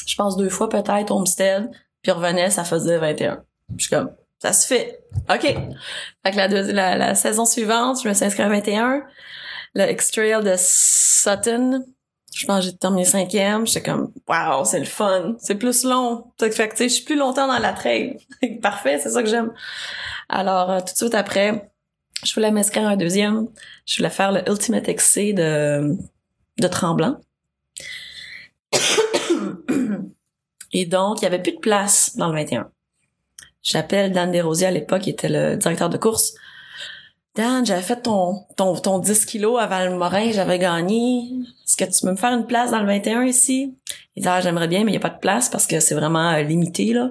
Je 0.07 0.15
pense 0.15 0.37
deux 0.37 0.51
fois 0.51 0.69
peut-être 0.69 1.11
Homestead, 1.11 1.69
puis 2.03 2.13
revenais, 2.13 2.51
ça 2.51 2.63
faisait 2.63 2.99
21. 2.99 3.43
Je 3.77 3.85
suis 3.85 3.91
comme 3.91 4.11
ça 4.39 4.53
se 4.53 4.67
fait. 4.67 5.01
OK. 5.31 5.43
Fait 5.43 6.31
que 6.31 6.37
la, 6.37 6.49
la, 6.49 6.97
la 6.97 7.15
saison 7.15 7.45
suivante, 7.45 8.03
je 8.03 8.09
me 8.09 8.15
suis 8.15 8.25
inscrite 8.25 8.47
à 8.47 8.49
21. 8.49 9.03
Le 9.75 9.91
X-Trail 9.91 10.43
de 10.43 10.55
Sutton, 10.57 11.85
je 12.35 12.47
pense 12.47 12.61
que 12.61 12.71
j'ai 12.71 12.77
terminé 12.77 13.05
cinquième. 13.05 13.67
J'étais 13.67 13.83
comme, 13.91 14.13
wow, 14.29 14.65
c'est 14.65 14.79
le 14.79 14.85
fun. 14.85 15.37
C'est 15.39 15.55
plus 15.57 15.85
long. 15.85 16.33
Fait 16.39 16.51
que, 16.51 16.71
tu 16.73 16.77
sais, 16.77 16.89
je 16.89 16.95
suis 16.95 17.05
plus 17.05 17.17
longtemps 17.17 17.47
dans 17.47 17.59
la 17.59 17.73
trail. 17.73 18.19
Parfait, 18.63 18.99
c'est 18.99 19.11
ça 19.11 19.23
que 19.23 19.29
j'aime. 19.29 19.53
Alors, 20.29 20.71
euh, 20.71 20.81
tout 20.81 20.93
de 20.93 20.97
suite 20.99 21.15
après, 21.15 21.71
je 22.25 22.35
voulais 22.35 22.51
m'inscrire 22.51 22.87
à 22.87 22.91
un 22.91 22.97
deuxième. 22.97 23.49
Je 23.87 23.97
voulais 23.97 24.11
faire 24.11 24.33
le 24.33 24.47
Ultimate 24.49 24.87
XC 24.87 25.33
de, 25.33 25.97
de 26.59 26.69
Tremblant. 26.69 27.21
Et 30.73 30.85
donc, 30.85 31.21
il 31.21 31.25
y 31.25 31.27
avait 31.27 31.41
plus 31.41 31.53
de 31.53 31.61
place 31.61 32.17
dans 32.17 32.29
le 32.29 32.35
21. 32.35 32.71
J'appelle 33.67 34.13
Dan 34.13 34.31
Desrosiers 34.31 34.69
à 34.69 34.71
l'époque, 34.71 35.03
qui 35.03 35.11
était 35.11 35.29
le 35.29 35.57
directeur 35.57 35.91
de 35.91 35.99
course. 35.99 36.35
Dan, 37.35 37.67
j'avais 37.67 37.83
fait 37.83 38.01
ton, 38.01 38.45
ton, 38.57 38.77
ton 38.77 39.01
10 39.01 39.27
kilos 39.27 39.61
à 39.61 39.67
Valmorin, 39.67 40.31
j'avais 40.31 40.61
gagné. 40.61 41.33
Est-ce 41.65 41.77
que 41.77 41.85
tu 41.85 42.07
peux 42.07 42.13
me 42.13 42.17
faire 42.17 42.33
une 42.33 42.47
place 42.47 42.71
dans 42.71 42.79
le 42.79 42.87
21 42.87 43.25
ici? 43.25 43.75
Il 44.15 44.23
dit, 44.23 44.29
ah, 44.29 44.41
j'aimerais 44.41 44.69
bien, 44.69 44.85
mais 44.85 44.93
il 44.93 44.93
n'y 44.93 44.99
a 44.99 45.01
pas 45.01 45.11
de 45.11 45.19
place 45.19 45.49
parce 45.49 45.67
que 45.67 45.81
c'est 45.81 45.97
vraiment 45.97 46.31
euh, 46.31 46.43
limité, 46.43 46.93
là, 46.93 47.11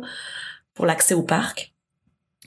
pour 0.73 0.85
l'accès 0.85 1.13
au 1.13 1.23
parc. 1.23 1.73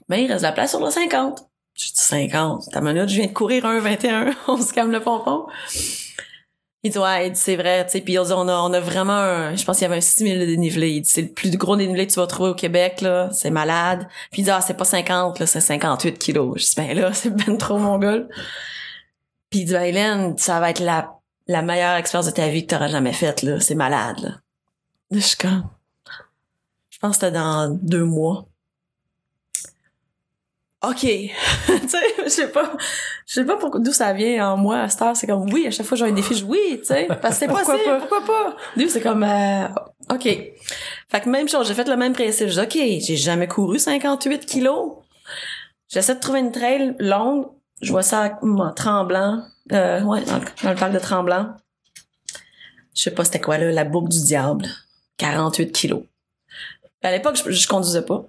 Mais 0.08 0.24
il 0.24 0.32
reste 0.32 0.42
la 0.42 0.52
place 0.52 0.70
sur 0.70 0.82
le 0.82 0.90
50. 0.90 1.46
Je 1.74 1.88
dis 1.88 1.92
50. 1.94 2.70
T'as 2.72 2.80
minute, 2.80 3.10
je 3.10 3.16
viens 3.16 3.26
de 3.26 3.32
courir 3.32 3.66
un 3.66 3.78
21. 3.78 4.34
on 4.48 4.56
se 4.56 4.72
calme 4.72 4.90
le 4.90 5.00
pompon. 5.00 5.44
Il 6.84 6.92
dit, 6.92 6.98
ouais, 6.98 7.32
c'est 7.34 7.56
vrai, 7.56 7.84
tu 7.86 7.92
sais, 7.92 8.00
puis 8.00 8.18
on 8.20 8.22
a, 8.30 8.34
on 8.34 8.72
a 8.72 8.78
vraiment 8.78 9.12
un, 9.12 9.56
je 9.56 9.64
pense 9.64 9.78
qu'il 9.78 9.84
y 9.84 9.86
avait 9.86 9.96
un 9.96 10.00
6000 10.00 10.38
de 10.38 10.46
dénivelé. 10.46 11.02
C'est 11.04 11.22
le 11.22 11.28
plus 11.28 11.56
gros 11.56 11.76
dénivelé 11.76 12.06
que 12.06 12.12
tu 12.12 12.20
vas 12.20 12.26
trouver 12.28 12.50
au 12.50 12.54
Québec, 12.54 13.00
là. 13.00 13.30
C'est 13.32 13.50
malade. 13.50 14.06
Puis 14.30 14.42
il 14.42 14.44
dit, 14.44 14.50
ah, 14.50 14.60
c'est 14.60 14.76
pas 14.76 14.84
50, 14.84 15.40
là, 15.40 15.46
c'est 15.46 15.60
58 15.60 16.18
kilos. 16.18 16.60
Je 16.60 16.66
dis, 16.66 16.74
ben 16.76 16.96
là, 16.96 17.12
c'est 17.14 17.30
ben 17.30 17.58
trop, 17.58 17.78
mon 17.78 17.98
gars. 17.98 18.20
Puis 19.50 19.60
il 19.60 19.64
dit, 19.64 19.74
Hélène, 19.74 20.38
ça 20.38 20.60
va 20.60 20.70
être 20.70 20.80
la, 20.80 21.18
la 21.48 21.62
meilleure 21.62 21.96
expérience 21.96 22.26
de 22.26 22.32
ta 22.32 22.48
vie 22.48 22.64
que 22.64 22.74
t'auras 22.74 22.88
jamais 22.88 23.12
faite, 23.12 23.42
là. 23.42 23.58
C'est 23.58 23.74
malade. 23.74 24.20
Là, 24.20 24.38
je 25.10 25.18
suis 25.18 25.36
comme, 25.36 25.68
je 26.90 26.98
pense 26.98 27.18
que 27.18 27.26
c'était 27.26 27.38
dans 27.38 27.68
deux 27.70 28.04
mois. 28.04 28.47
OK. 30.86 31.00
tu 31.00 31.88
sais, 31.88 31.98
je 32.24 32.28
sais 32.28 32.48
pas, 32.48 32.72
je 33.26 33.34
sais 33.34 33.44
pas 33.44 33.56
pourquoi, 33.56 33.80
d'où 33.80 33.92
ça 33.92 34.12
vient 34.12 34.52
en 34.52 34.56
moi 34.56 34.78
à 34.80 34.88
cette 34.88 35.02
heure. 35.02 35.16
C'est 35.16 35.26
comme, 35.26 35.52
oui, 35.52 35.66
à 35.66 35.70
chaque 35.72 35.86
fois 35.86 35.96
que 35.98 36.04
j'ai 36.04 36.10
un 36.10 36.14
défi, 36.14 36.34
je 36.34 36.44
oui, 36.44 36.78
tu 36.78 36.84
sais, 36.84 37.06
parce 37.20 37.34
que 37.34 37.40
c'est 37.40 37.46
Pourquoi 37.48 37.74
possible, 37.74 37.90
pas? 37.90 37.98
pourquoi 38.06 38.24
pas? 38.24 38.56
D'où 38.76 38.88
c'est 38.88 39.00
comme, 39.00 39.24
euh, 39.24 39.66
OK. 40.10 40.22
Fait 40.22 41.20
que 41.20 41.28
même 41.28 41.48
chose, 41.48 41.66
j'ai 41.66 41.74
fait 41.74 41.88
le 41.88 41.96
même 41.96 42.12
principe. 42.12 42.48
Je 42.48 42.60
dis, 42.60 42.60
OK, 42.60 43.02
j'ai 43.02 43.16
jamais 43.16 43.48
couru 43.48 43.78
58 43.78 44.46
kilos. 44.46 44.98
J'essaie 45.88 46.14
de 46.14 46.20
trouver 46.20 46.40
une 46.40 46.52
trail 46.52 46.94
longue. 47.00 47.46
Je 47.82 47.90
vois 47.90 48.02
ça 48.02 48.38
en 48.42 48.72
tremblant. 48.72 49.42
Euh, 49.72 50.00
ouais, 50.02 50.22
dans, 50.24 50.38
dans 50.38 50.70
le 50.70 50.76
parc 50.76 50.92
de 50.92 50.98
Tremblant. 50.98 51.54
Je 52.94 53.02
sais 53.02 53.10
pas 53.10 53.24
c'était 53.24 53.40
quoi, 53.40 53.58
là, 53.58 53.70
la 53.70 53.84
boucle 53.84 54.08
du 54.08 54.22
diable. 54.22 54.66
48 55.18 55.72
kilos. 55.72 56.02
À 57.02 57.10
l'époque, 57.10 57.36
je, 57.44 57.50
je 57.50 57.68
conduisais 57.68 58.02
pas. 58.02 58.24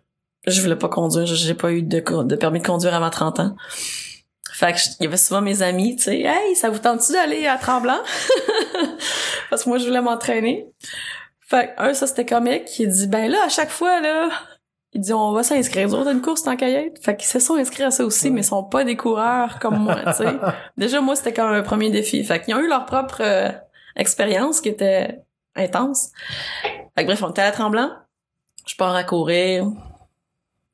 Je 0.47 0.61
voulais 0.61 0.75
pas 0.75 0.89
conduire. 0.89 1.25
J'ai 1.25 1.53
pas 1.53 1.71
eu 1.71 1.81
de, 1.81 1.99
de 1.99 2.35
permis 2.35 2.59
de 2.59 2.65
conduire 2.65 2.93
avant 2.93 3.09
30 3.09 3.39
ans. 3.39 3.55
Fait 4.59 4.73
que 4.73 4.79
il 4.99 5.03
y 5.05 5.07
avait 5.07 5.15
souvent 5.15 5.39
mes 5.39 5.61
amis, 5.61 5.95
tu 5.95 6.03
sais, 6.03 6.19
hey, 6.19 6.53
ça 6.53 6.69
vous 6.69 6.79
tente-tu 6.79 7.13
d'aller 7.13 7.47
à 7.47 7.57
Tremblant? 7.57 8.01
Parce 9.49 9.63
que 9.63 9.69
moi, 9.69 9.77
je 9.77 9.85
voulais 9.85 10.01
m'entraîner. 10.01 10.67
Fait 11.39 11.73
que, 11.73 11.81
un, 11.81 11.93
ça, 11.93 12.07
c'était 12.07 12.25
comique. 12.25 12.77
Il 12.77 12.89
dit, 12.89 13.07
ben 13.07 13.31
là, 13.31 13.37
à 13.45 13.47
chaque 13.47 13.69
fois, 13.69 14.01
là, 14.01 14.29
il 14.91 14.99
dit, 14.99 15.13
on 15.13 15.31
va 15.31 15.43
s'inscrire. 15.43 15.87
Autres, 15.93 16.11
une 16.11 16.21
course 16.21 16.45
en 16.45 16.57
caillette. 16.57 17.01
Fait 17.01 17.15
qu'ils 17.15 17.29
se 17.29 17.39
sont 17.39 17.55
inscrits 17.55 17.83
à 17.83 17.91
ça 17.91 18.03
aussi, 18.03 18.31
mais 18.31 18.41
ils 18.41 18.43
sont 18.43 18.65
pas 18.65 18.83
des 18.83 18.97
coureurs 18.97 19.59
comme 19.59 19.77
moi, 19.77 19.95
tu 20.07 20.23
sais. 20.23 20.35
Déjà, 20.77 20.99
moi, 20.99 21.15
c'était 21.15 21.33
comme 21.33 21.53
un 21.53 21.63
premier 21.63 21.89
défi. 21.89 22.21
Fait 22.25 22.41
qu'ils 22.41 22.53
ont 22.53 22.59
eu 22.59 22.67
leur 22.67 22.85
propre 22.85 23.21
euh, 23.21 23.49
expérience 23.95 24.59
qui 24.59 24.67
était 24.67 25.21
intense. 25.55 26.09
Fait 26.63 27.03
que 27.03 27.05
bref, 27.05 27.23
on 27.23 27.29
était 27.29 27.43
à 27.43 27.51
Tremblant. 27.53 27.91
Je 28.65 28.75
pars 28.75 28.93
à 28.93 29.05
courir. 29.05 29.67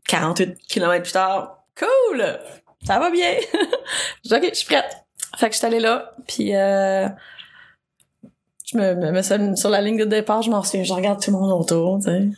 48 0.08 0.58
km 0.68 1.04
plus 1.04 1.12
tard. 1.12 1.64
Cool! 1.78 2.40
Ça 2.86 3.00
va 3.00 3.10
bien! 3.10 3.36
je 4.26 4.36
OK, 4.36 4.50
je 4.50 4.56
suis 4.56 4.68
prête. 4.68 5.06
Fait 5.38 5.48
que 5.50 5.54
je 5.54 5.58
suis 5.58 5.68
allée 5.68 5.80
là, 5.80 6.14
puis 6.28 6.56
euh, 6.56 7.10
je 8.66 8.78
me, 8.78 9.12
me 9.12 9.56
sur, 9.56 9.70
la 9.70 9.82
ligne 9.82 9.98
de 9.98 10.06
départ, 10.06 10.42
je 10.42 10.50
m'en 10.50 10.64
souviens, 10.64 10.84
je 10.84 10.94
regarde 10.94 11.22
tout 11.22 11.32
le 11.32 11.38
monde 11.38 11.52
autour, 11.52 12.00
tu. 12.00 12.38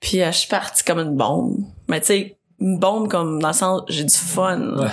Puis 0.00 0.22
euh, 0.22 0.30
je 0.30 0.38
suis 0.38 0.48
partie 0.48 0.84
comme 0.84 0.98
une 0.98 1.16
bombe. 1.16 1.64
Mais 1.88 2.00
tu 2.00 2.06
sais, 2.06 2.38
une 2.60 2.78
bombe 2.78 3.08
comme 3.08 3.40
dans 3.40 3.48
le 3.48 3.54
sens, 3.54 3.82
j'ai 3.88 4.04
du 4.04 4.14
fun. 4.14 4.76
Ouais. 4.76 4.90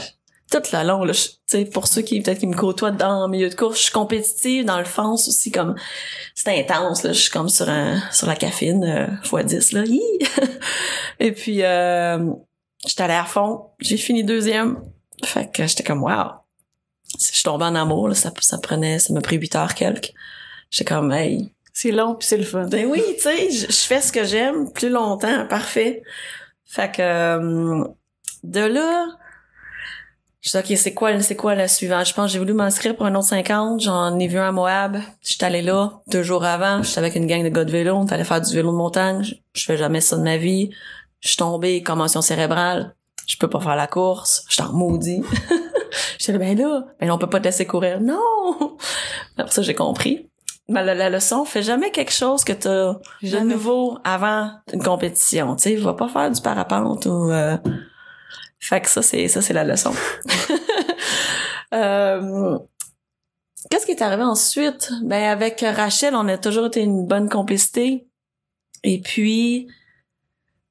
Tout 0.51 0.61
le 0.71 0.87
long, 0.87 1.03
là, 1.03 1.11
je- 1.13 1.27
tu 1.27 1.35
sais, 1.47 1.65
pour 1.65 1.87
ceux 1.87 2.01
qui 2.03 2.21
peut-être 2.21 2.39
qui 2.39 2.47
me 2.47 2.55
côtoient 2.55 2.91
dans 2.91 3.25
le 3.25 3.31
milieu 3.31 3.49
de 3.49 3.55
course, 3.55 3.77
je 3.79 3.83
suis 3.85 3.91
compétitive 3.91 4.63
dans 4.65 4.77
le 4.77 4.85
fond 4.85 5.13
aussi 5.13 5.51
comme 5.51 5.75
c'est 6.35 6.59
intense 6.59 7.03
là, 7.03 7.13
je 7.13 7.19
suis 7.19 7.31
comme 7.31 7.49
sur 7.49 7.67
un 7.67 7.99
sur 8.11 8.27
la 8.27 8.35
caféine 8.35 8.83
euh, 8.83 9.07
fois 9.27 9.43
10 9.43 9.71
là. 9.73 9.83
Et 11.19 11.31
puis 11.31 11.63
euh, 11.63 12.31
j'étais 12.85 13.03
allée 13.03 13.13
à 13.13 13.25
fond, 13.25 13.67
j'ai 13.79 13.97
fini 13.97 14.23
deuxième. 14.23 14.79
Fait 15.23 15.51
que 15.51 15.65
j'étais 15.65 15.83
comme 15.83 16.03
wow. 16.03 16.31
Je 17.19 17.23
suis 17.33 17.43
tombée 17.43 17.65
en 17.65 17.75
amour 17.75 18.09
là, 18.09 18.15
ça 18.15 18.31
ça 18.41 18.57
prenait 18.59 18.99
ça 18.99 19.13
m'a 19.13 19.21
pris 19.21 19.37
8 19.37 19.55
heures 19.55 19.73
quelques. 19.73 20.13
J'étais 20.69 20.93
comme 20.93 21.11
hey, 21.11 21.51
C'est 21.73 21.91
long 21.91 22.15
puis 22.15 22.27
c'est 22.27 22.37
le 22.37 22.43
fun. 22.43 22.65
ben 22.67 22.85
oui, 22.85 23.01
tu 23.15 23.21
sais, 23.23 23.49
je, 23.51 23.65
je 23.67 23.71
fais 23.87 24.01
ce 24.01 24.11
que 24.11 24.23
j'aime 24.25 24.71
plus 24.71 24.89
longtemps, 24.89 25.47
parfait. 25.47 26.03
Fait 26.65 26.91
que 26.91 27.01
euh, 27.01 27.83
de 28.43 28.59
là, 28.59 29.07
je 30.45 30.51
dis 30.51 30.57
ok, 30.73 30.77
c'est 30.77 30.93
quoi, 30.93 31.19
c'est 31.21 31.35
quoi 31.35 31.55
la 31.55 31.67
suivante? 31.67 32.05
Je 32.05 32.13
pense 32.13 32.27
que 32.27 32.33
j'ai 32.33 32.39
voulu 32.39 32.53
m'inscrire 32.53 32.95
pour 32.95 33.07
un 33.07 33.15
autre 33.15 33.29
50. 33.29 33.79
J'en 33.81 34.19
ai 34.19 34.27
vu 34.27 34.37
un 34.37 34.49
à 34.49 34.51
Moab. 34.51 34.97
J'étais 35.23 35.45
allée 35.45 35.63
là 35.63 36.01
deux 36.07 36.21
jours 36.21 36.45
avant. 36.45 36.83
J'étais 36.83 36.99
avec 36.99 37.15
une 37.15 37.25
gang 37.25 37.43
de 37.43 37.49
gars 37.49 37.65
de 37.65 37.71
vélo. 37.71 37.95
On 37.95 38.05
allé 38.05 38.23
faire 38.23 38.41
du 38.41 38.53
vélo 38.53 38.71
de 38.71 38.77
montagne. 38.77 39.23
Je, 39.23 39.33
je 39.53 39.65
fais 39.65 39.75
jamais 39.75 40.01
ça 40.01 40.17
de 40.17 40.21
ma 40.21 40.37
vie. 40.37 40.69
Je 41.21 41.29
suis 41.29 41.37
tombée, 41.37 41.81
commotion 41.81 42.21
cérébrale. 42.21 42.93
Je 43.25 43.37
peux 43.37 43.49
pas 43.49 43.59
faire 43.59 43.75
la 43.75 43.87
course. 43.87 44.45
Je 44.47 44.57
t'en 44.57 44.71
maudit. 44.71 45.23
J'étais 46.19 46.33
là, 46.33 46.37
ben 46.37 46.57
là, 46.59 46.85
ben 46.99 47.07
là, 47.07 47.15
on 47.15 47.17
peut 47.17 47.29
pas 47.29 47.39
te 47.39 47.45
laisser 47.45 47.65
courir. 47.65 47.99
Non! 47.99 48.19
Après 49.37 49.51
ça, 49.51 49.63
j'ai 49.63 49.73
compris. 49.73 50.29
Mais 50.69 50.83
la, 50.83 50.93
la 50.93 51.09
leçon, 51.09 51.43
fais 51.45 51.63
jamais 51.63 51.89
quelque 51.89 52.13
chose 52.13 52.43
que 52.43 52.53
t'as 52.53 52.93
de 53.23 53.39
nouveau 53.39 53.97
avant 54.03 54.51
une 54.71 54.83
compétition. 54.83 55.55
Tu 55.55 55.63
sais, 55.63 55.75
va 55.75 55.95
pas 55.95 56.07
faire 56.07 56.29
du 56.29 56.39
parapente 56.41 57.07
ou... 57.07 57.31
euh, 57.31 57.57
Fait 58.59 58.81
que 58.81 58.89
ça, 58.89 59.01
c'est 59.01 59.27
ça, 59.27 59.41
c'est 59.41 59.53
la 59.53 59.63
leçon. 59.63 59.93
Euh, 61.73 62.57
Qu'est-ce 63.69 63.85
qui 63.85 63.91
est 63.91 64.01
arrivé 64.01 64.23
ensuite? 64.23 64.91
Ben, 65.03 65.23
avec 65.23 65.61
Rachel, 65.61 66.15
on 66.15 66.27
a 66.27 66.37
toujours 66.37 66.67
été 66.67 66.81
une 66.81 67.05
bonne 67.05 67.29
complicité. 67.29 68.07
Et 68.83 69.01
puis, 69.01 69.67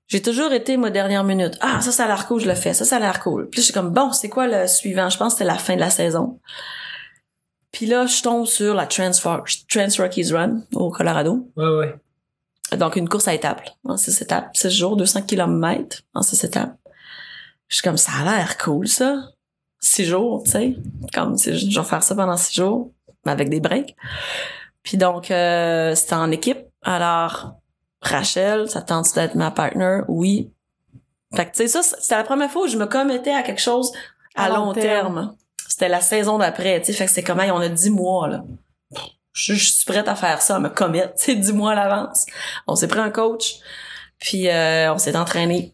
j'ai 0.07 0.23
toujours 0.23 0.53
été, 0.53 0.77
moi, 0.77 0.91
dernière 0.91 1.25
minute. 1.25 1.59
Ah, 1.61 1.81
ça, 1.81 1.91
ça 1.91 2.05
a 2.05 2.07
l'air 2.07 2.27
cool, 2.27 2.41
je 2.41 2.49
le 2.49 2.55
fais. 2.55 2.73
Ça, 2.73 2.85
ça 2.85 2.97
a 2.97 3.01
l'air 3.01 3.21
cool. 3.21 3.49
Puis 3.51 3.61
je 3.61 3.65
suis 3.67 3.75
comme, 3.75 3.91
bon, 3.91 4.13
c'est 4.13 4.29
quoi 4.29 4.47
le 4.47 4.69
suivant? 4.69 5.11
Je 5.11 5.19
pense 5.19 5.35
que 5.35 5.39
c'était 5.39 5.53
la 5.53 5.59
fin 5.59 5.75
de 5.75 5.81
la 5.81 5.91
saison. 5.91 6.39
Puis 7.73 7.87
là, 7.87 8.07
je 8.07 8.23
tombe 8.23 8.47
sur 8.47 8.75
la 8.75 8.87
Trans, 8.87 9.11
Trans 9.11 9.89
Rockies 9.99 10.33
Run 10.33 10.63
au 10.75 10.91
Colorado. 10.91 11.51
Ouais, 11.57 11.69
ouais. 11.69 11.97
Donc, 12.79 12.95
une 12.95 13.09
course 13.09 13.27
à 13.27 13.35
étapes, 13.35 13.69
en 13.85 13.97
six 13.97 14.23
étapes. 14.23 14.57
Six 14.57 14.71
jours, 14.71 14.97
200 14.97 15.23
km 15.23 16.03
en 16.15 16.23
six 16.23 16.43
étapes. 16.45 16.77
Je 17.69 17.77
suis 17.77 17.83
comme, 17.83 17.97
ça 17.97 18.13
a 18.21 18.25
l'air 18.25 18.59
cool, 18.59 18.89
ça. 18.89 19.31
Six 19.81 20.05
jours, 20.05 20.43
tu 20.45 20.53
sais. 20.53 20.77
Comme, 21.13 21.39
je 21.39 21.79
vais 21.79 21.87
faire 21.87 22.03
ça 22.03 22.15
pendant 22.15 22.37
six 22.37 22.55
jours, 22.55 22.91
avec 23.25 23.49
des 23.49 23.61
breaks. 23.61 23.97
Puis 24.83 24.97
donc, 24.97 25.31
euh, 25.31 25.95
c'était 25.95 26.15
en 26.15 26.31
équipe. 26.31 26.59
Alors, 26.83 27.55
Rachel, 28.03 28.69
ça 28.69 28.83
tente 28.83 29.15
d'être 29.15 29.35
ma 29.35 29.51
partner? 29.51 30.01
Oui. 30.09 30.51
Fait 31.35 31.47
que, 31.47 31.51
tu 31.53 31.67
sais, 31.67 31.69
ça, 31.69 31.83
c'était 31.83 32.17
la 32.17 32.25
première 32.25 32.51
fois 32.51 32.65
où 32.65 32.69
je 32.69 32.77
me 32.77 32.87
commettais 32.87 33.35
à 33.35 33.43
quelque 33.43 33.61
chose 33.61 33.93
à, 34.35 34.45
À 34.45 34.49
long 34.51 34.67
long 34.67 34.73
terme. 34.73 35.15
terme. 35.15 35.37
C'était 35.69 35.89
la 35.89 36.01
saison 36.01 36.39
d'après, 36.39 36.81
tu 36.81 36.87
sais. 36.87 36.93
Fait 36.93 37.07
que 37.07 37.11
c'est 37.11 37.23
comment, 37.23 37.43
on 37.45 37.61
a 37.61 37.69
dix 37.69 37.91
mois, 37.91 38.29
là. 38.29 38.45
Je, 39.33 39.55
je 39.55 39.65
suis 39.73 39.85
prête 39.85 40.07
à 40.07 40.15
faire 40.15 40.41
ça, 40.41 40.57
à 40.57 40.59
me 40.61 40.69
commettre, 40.69 41.15
tu 41.19 41.25
sais, 41.25 41.35
dix 41.35 41.53
mois 41.53 41.73
à 41.73 41.75
l'avance. 41.75 42.27
On 42.67 42.77
s'est 42.77 42.89
pris 42.89 43.01
un 43.01 43.11
coach, 43.11 43.57
puis 44.19 44.49
euh, 44.49 44.93
on 44.93 44.99
s'est 44.99 45.17
entraîné. 45.17 45.74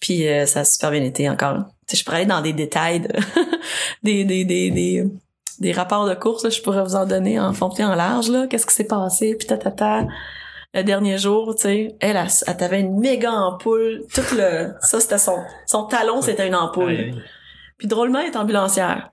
Puis 0.00 0.28
euh, 0.28 0.46
ça 0.46 0.60
a 0.60 0.64
super 0.64 0.90
bien 0.90 1.02
été 1.02 1.28
encore. 1.28 1.58
Tu 1.86 1.96
sais, 1.96 1.96
je 1.96 2.04
pourrais 2.04 2.18
aller 2.18 2.26
dans 2.26 2.40
des 2.40 2.52
détails 2.52 3.00
de- 3.00 3.08
des, 4.02 4.24
des, 4.24 4.44
des, 4.44 4.70
des, 4.70 5.04
des 5.60 5.72
rapports 5.72 6.06
de 6.08 6.14
course, 6.14 6.44
là, 6.44 6.50
je 6.50 6.60
pourrais 6.60 6.82
vous 6.82 6.96
en 6.96 7.06
donner 7.06 7.38
en 7.40 7.52
fond 7.52 7.70
et 7.78 7.84
en 7.84 7.94
large, 7.94 8.28
là. 8.28 8.46
Qu'est-ce 8.46 8.66
qui 8.66 8.74
s'est 8.74 8.84
passé, 8.86 9.34
puis 9.36 9.46
tatata. 9.46 10.04
Le 10.74 10.82
dernier 10.82 11.16
jour, 11.16 11.54
tu 11.54 11.62
sais, 11.62 11.96
elle, 12.00 12.16
elle, 12.16 12.26
elle 12.46 12.64
avait 12.64 12.80
une 12.80 12.98
méga 12.98 13.32
ampoule. 13.32 14.02
Tout 14.12 14.20
le, 14.36 14.72
ça, 14.82 15.00
c'était 15.00 15.16
son, 15.18 15.38
son 15.66 15.84
talon, 15.84 16.20
c'était 16.20 16.46
une 16.46 16.54
ampoule. 16.54 17.14
Puis 17.78 17.88
drôlement, 17.88 18.18
elle 18.20 18.26
est 18.32 18.36
ambulancière. 18.36 19.10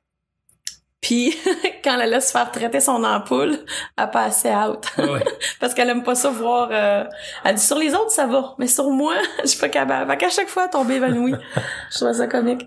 Puis 1.03 1.35
quand 1.83 1.99
elle 1.99 2.09
laisse 2.09 2.31
faire 2.31 2.49
traiter 2.49 2.79
son 2.79 3.03
ampoule, 3.03 3.59
elle 3.97 4.09
passait 4.09 4.55
out. 4.55 4.79
Ouais, 4.97 5.09
ouais. 5.11 5.23
Parce 5.59 5.73
qu'elle 5.75 5.89
aime 5.89 6.01
pas 6.01 6.15
ça 6.15 6.29
voir... 6.29 6.69
euh, 6.71 7.03
Elle 7.43 7.55
dit, 7.55 7.61
sur 7.61 7.77
les 7.77 7.93
autres, 7.93 8.11
ça 8.11 8.25
va. 8.25 8.55
Mais 8.57 8.67
sur 8.67 8.89
moi, 8.89 9.13
je 9.43 9.49
suis 9.49 9.59
pas 9.59 9.69
capable. 9.69 10.09
Fait 10.09 10.17
qu'à 10.17 10.29
chaque 10.29 10.47
fois, 10.47 10.63
elle 10.63 10.69
tombait 10.71 10.95
évanouie. 10.95 11.35
je 11.91 11.95
trouvais 11.97 12.13
ça 12.13 12.25
comique. 12.27 12.65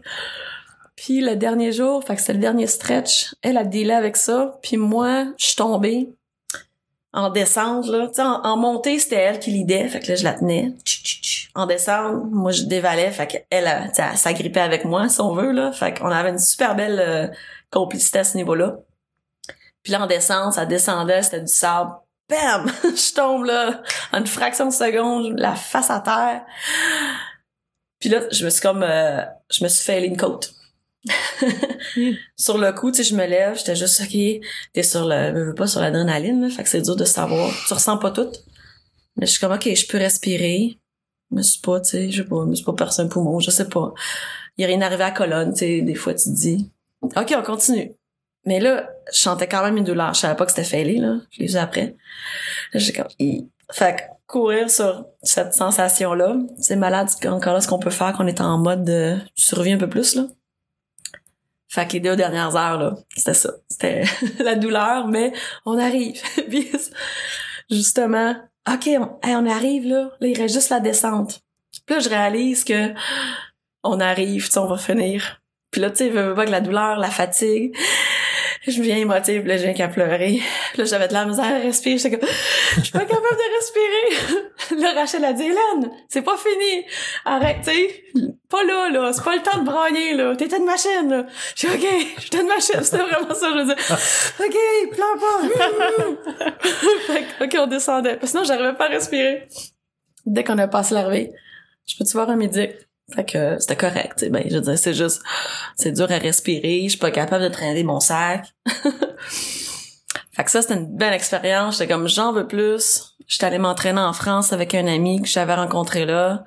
Puis 0.97 1.21
le 1.23 1.35
dernier 1.37 1.73
jour, 1.73 2.05
fait 2.05 2.15
que 2.15 2.21
c'était 2.21 2.35
le 2.35 2.39
dernier 2.39 2.67
stretch, 2.67 3.35
elle 3.43 3.57
a 3.57 3.65
dealé 3.65 3.93
avec 3.93 4.17
ça. 4.17 4.59
Puis 4.63 4.77
moi, 4.77 5.25
je 5.39 5.47
suis 5.47 5.57
tombée 5.57 6.11
en 7.13 7.31
descente, 7.31 7.87
là. 7.87 8.09
Tu 8.15 8.21
en, 8.21 8.43
en 8.45 8.57
montée, 8.59 8.99
c'était 8.99 9.17
elle 9.17 9.39
qui 9.39 9.51
lidait. 9.51 9.89
Fait 9.89 10.01
que 10.01 10.09
là, 10.09 10.15
je 10.17 10.25
la 10.25 10.35
tenais. 10.35 10.75
En 11.55 11.65
descente, 11.65 12.25
moi, 12.31 12.51
je 12.51 12.65
dévalais. 12.65 13.11
Fait 13.11 13.27
qu'elle, 13.27 13.45
elle, 13.51 13.91
elle 13.97 14.17
s'agrippait 14.19 14.61
avec 14.61 14.85
moi, 14.85 15.09
si 15.09 15.21
on 15.23 15.33
veut, 15.35 15.53
là. 15.53 15.73
Fait 15.73 15.99
qu'on 15.99 16.11
avait 16.11 16.29
une 16.31 16.39
super 16.39 16.75
belle 16.75 17.01
euh, 17.01 17.27
complicité 17.71 18.21
à 18.21 18.25
ce 18.25 18.37
niveau-là. 18.37 18.79
Puis 19.83 19.93
là, 19.93 20.03
en 20.03 20.07
descente, 20.07 20.55
ça 20.55 20.67
descendait, 20.67 21.23
c'était 21.23 21.41
du 21.41 21.53
sable. 21.53 21.93
Bam! 22.29 22.67
je 22.83 23.15
tombe, 23.15 23.45
là, 23.45 23.83
en 24.13 24.19
une 24.19 24.27
fraction 24.27 24.67
de 24.67 24.73
seconde, 24.73 25.39
la 25.39 25.55
face 25.55 25.91
à 25.91 26.01
terre. 26.01 26.45
Puis 28.01 28.09
là, 28.09 28.23
je 28.33 28.45
me 28.45 28.51
suis 28.51 28.61
comme... 28.61 28.83
euh, 28.83 29.23
je 29.51 29.63
me 29.63 29.69
suis 29.69 29.85
fait 29.85 30.05
une 30.05 30.17
côte. 30.17 30.55
sur 32.37 32.59
le 32.59 32.73
coup, 32.73 32.91
tu 32.91 33.05
sais, 33.05 33.11
je 33.11 33.15
me 33.15 33.25
lève, 33.27 33.57
j'étais 33.57 33.77
juste, 33.77 34.01
OK, 34.01 34.17
t'es 34.73 34.83
sur 34.83 35.07
le... 35.07 35.33
veux, 35.33 35.45
veux 35.47 35.55
pas 35.55 35.69
sur 35.69 35.81
l'adrénaline, 35.81 36.43
là, 36.43 36.51
fait 36.51 36.65
que 36.65 36.69
c'est 36.69 36.83
dur 36.83 36.97
de 36.97 37.05
savoir. 37.05 37.51
Tu 37.69 37.73
ressens 37.73 37.99
pas 37.99 38.11
tout. 38.11 38.33
Mais 39.17 39.27
je 39.27 39.31
suis 39.31 39.41
comme, 39.41 39.53
OK, 39.53 39.73
je 39.73 39.87
peux 39.87 39.99
respirer. 39.99 40.81
Je 41.31 41.37
me 41.37 41.43
suis 41.43 41.61
pas, 41.61 41.81
tu 41.81 41.91
sais, 41.91 42.11
je 42.11 42.23
sais 42.23 42.29
pas, 42.29 42.43
je 42.45 42.51
me 42.51 42.55
suis 42.55 42.65
pas 42.65 42.73
percé 42.73 43.03
un 43.03 43.09
poumon, 43.09 43.41
je 43.41 43.51
sais 43.51 43.69
pas. 43.69 43.93
Il 44.57 44.63
y 44.63 44.65
a 44.65 44.69
rien 44.69 44.81
arrivé 44.81 45.05
à 45.05 45.09
la 45.09 45.15
colonne, 45.15 45.53
tu 45.53 45.61
sais, 45.61 45.83
des 45.83 45.95
fois, 45.95 46.15
tu 46.15 46.25
te 46.25 46.35
dis, 46.35 46.71
OK, 47.17 47.35
on 47.37 47.43
continue. 47.43 47.93
Mais 48.45 48.61
là, 48.61 48.89
je 49.13 49.19
sentais 49.19 49.49
quand 49.49 49.63
même 49.63 49.77
une 49.77 49.85
douleur. 49.85 50.15
Je 50.15 50.21
savais 50.21 50.37
pas 50.37 50.45
que 50.45 50.53
c'était 50.53 50.65
fêlé, 50.65 50.99
là. 50.99 51.17
Je 51.31 51.41
l'ai 51.41 51.47
vu 51.47 51.57
après. 51.57 51.97
J'ai 52.75 52.93
comme, 52.93 53.09
fait 53.73 53.97
que 53.97 54.03
courir 54.27 54.71
sur 54.71 55.07
cette 55.23 55.55
sensation-là, 55.55 56.37
c'est 56.59 56.77
malade 56.77 57.09
encore 57.27 57.55
là 57.55 57.61
ce 57.61 57.69
qu'on 57.69 57.79
peut 57.79 57.91
faire 57.91 58.13
qu'on 58.13 58.27
est 58.27 58.41
en 58.41 58.59
mode 58.59 58.85
de 58.85 59.19
survie 59.35 59.73
un 59.73 59.79
peu 59.79 59.89
plus, 59.89 60.15
là. 60.15 60.25
Fait 61.69 61.87
que 61.87 61.95
les 61.95 62.01
deux 62.01 62.17
dernières 62.17 62.55
heures, 62.57 62.79
là, 62.79 62.95
c'était 63.15 63.35
ça. 63.35 63.51
C'était 63.69 64.05
la 64.39 64.55
douleur, 64.55 65.09
mais 65.09 65.33
on 65.65 65.77
arrive. 65.79 66.23
Justement, 67.71 68.37
OK, 68.73 68.89
on, 68.99 69.19
on 69.25 69.47
arrive, 69.47 69.87
là. 69.87 70.11
Là, 70.21 70.29
il 70.29 70.41
reste 70.41 70.55
juste 70.55 70.71
la 70.71 70.81
descente. 70.81 71.41
Puis 71.85 71.97
là, 71.97 72.01
je 72.01 72.09
réalise 72.09 72.65
que 72.65 72.95
on 73.83 74.01
arrive, 74.01 74.49
tu 74.49 74.59
on 74.59 74.67
va 74.67 74.79
finir. 74.79 75.41
Puis 75.77 75.83
là, 75.83 75.91
tu 75.91 75.97
sais, 75.97 76.09
veux, 76.09 76.29
veux 76.29 76.35
pas 76.35 76.47
que 76.47 76.51
la 76.51 76.63
douleur, 76.63 76.97
la 76.97 77.11
fatigue, 77.11 77.77
je 78.67 78.81
viens 78.81 78.97
émotive, 78.97 79.43
puis 79.43 79.49
là, 79.51 79.59
j'ai 79.59 79.75
qu'à 79.75 79.89
pleurer. 79.89 80.41
Puis 80.73 80.79
là, 80.79 80.85
j'avais 80.87 81.07
de 81.07 81.13
la 81.13 81.27
misère 81.27 81.45
à 81.45 81.59
respirer. 81.59 81.99
J'étais 81.99 82.17
comme, 82.17 82.27
je 82.77 82.81
suis 82.81 82.93
pas 82.93 83.01
capable 83.01 83.21
de 83.21 83.57
respirer. 83.59 84.81
là, 84.83 84.99
Rachel 84.99 85.23
a 85.23 85.35
dit, 85.35 85.43
Hélène, 85.43 85.91
c'est 86.09 86.23
pas 86.23 86.39
fini. 86.39 86.87
Arrête, 87.27 87.59
tu 87.63 87.73
sais. 87.73 88.05
Pas 88.49 88.65
là, 88.65 88.89
là. 88.89 89.13
C'est 89.13 89.23
pas 89.23 89.37
le 89.37 89.43
temps 89.43 89.59
de 89.59 89.67
brailler, 89.67 90.15
là. 90.15 90.35
T'étais 90.35 90.57
une 90.57 90.65
machine, 90.65 91.11
là. 91.11 91.27
J'ai 91.55 91.69
OK, 91.69 91.87
j'étais 92.21 92.41
une 92.41 92.49
machine. 92.49 92.83
C'était 92.83 93.03
vraiment 93.03 93.35
ça, 93.35 93.51
je 93.53 93.59
veux 93.59 93.67
dire. 93.67 93.77
OK, 94.41 94.95
pleure 94.95 95.19
pas. 95.19 96.53
fait 97.07 97.45
OK, 97.45 97.57
on 97.59 97.67
descendait. 97.67 98.19
Sinon, 98.23 98.45
j'arrivais 98.45 98.73
pas 98.73 98.87
à 98.87 98.89
respirer. 98.89 99.47
Dès 100.25 100.43
qu'on 100.43 100.57
a 100.57 100.69
passé 100.69 100.95
l'arrivée, 100.95 101.35
je 101.87 101.99
peux-tu 101.99 102.15
voir 102.15 102.31
un 102.31 102.37
médic? 102.37 102.86
Fait 103.15 103.25
que 103.25 103.59
c'était 103.61 103.77
correct. 103.77 104.29
Ben, 104.31 104.45
je 104.49 104.57
veux 104.57 104.61
dire, 104.61 104.79
c'est 104.79 104.95
juste, 104.95 105.23
c'est 105.77 105.93
dur 105.93 106.11
à 106.11 106.19
respirer. 106.19 106.83
Je 106.85 106.91
suis 106.91 106.99
pas 106.99 107.11
capable 107.11 107.45
de 107.45 107.49
traîner 107.49 107.85
mon 107.85 108.01
sac. 108.01 108.47
fait 108.69 110.45
que 110.45 110.51
ça, 110.51 110.63
c'était 110.63 110.75
une 110.75 110.97
belle 110.97 111.15
expérience. 111.15 111.79
J'étais 111.79 111.93
comme, 111.93 112.09
j'en 112.09 112.33
veux 112.33 112.49
plus. 112.49 113.15
J'étais 113.29 113.47
allée 113.47 113.59
m'entraîner 113.59 114.01
en 114.01 114.13
France 114.13 114.53
avec 114.53 114.75
un 114.75 114.87
ami 114.87 115.23
que 115.23 115.29
j'avais 115.29 115.55
rencontré 115.55 116.05
là, 116.05 116.45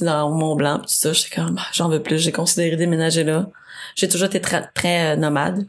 dans 0.00 0.30
Mont 0.30 0.54
Blanc, 0.54 0.78
pis 0.78 0.86
tout 0.86 0.92
ça. 0.92 1.12
J'étais 1.12 1.34
comme, 1.34 1.56
Ah, 1.58 1.66
j'en 1.72 1.88
veux 1.88 2.02
plus. 2.02 2.18
J'ai 2.18 2.32
considéré 2.32 2.76
déménager 2.76 3.24
là. 3.24 3.48
J'ai 3.96 4.08
toujours 4.08 4.28
été 4.28 4.40
très, 4.40 4.68
très 4.74 5.14
euh, 5.14 5.16
nomade. 5.16 5.66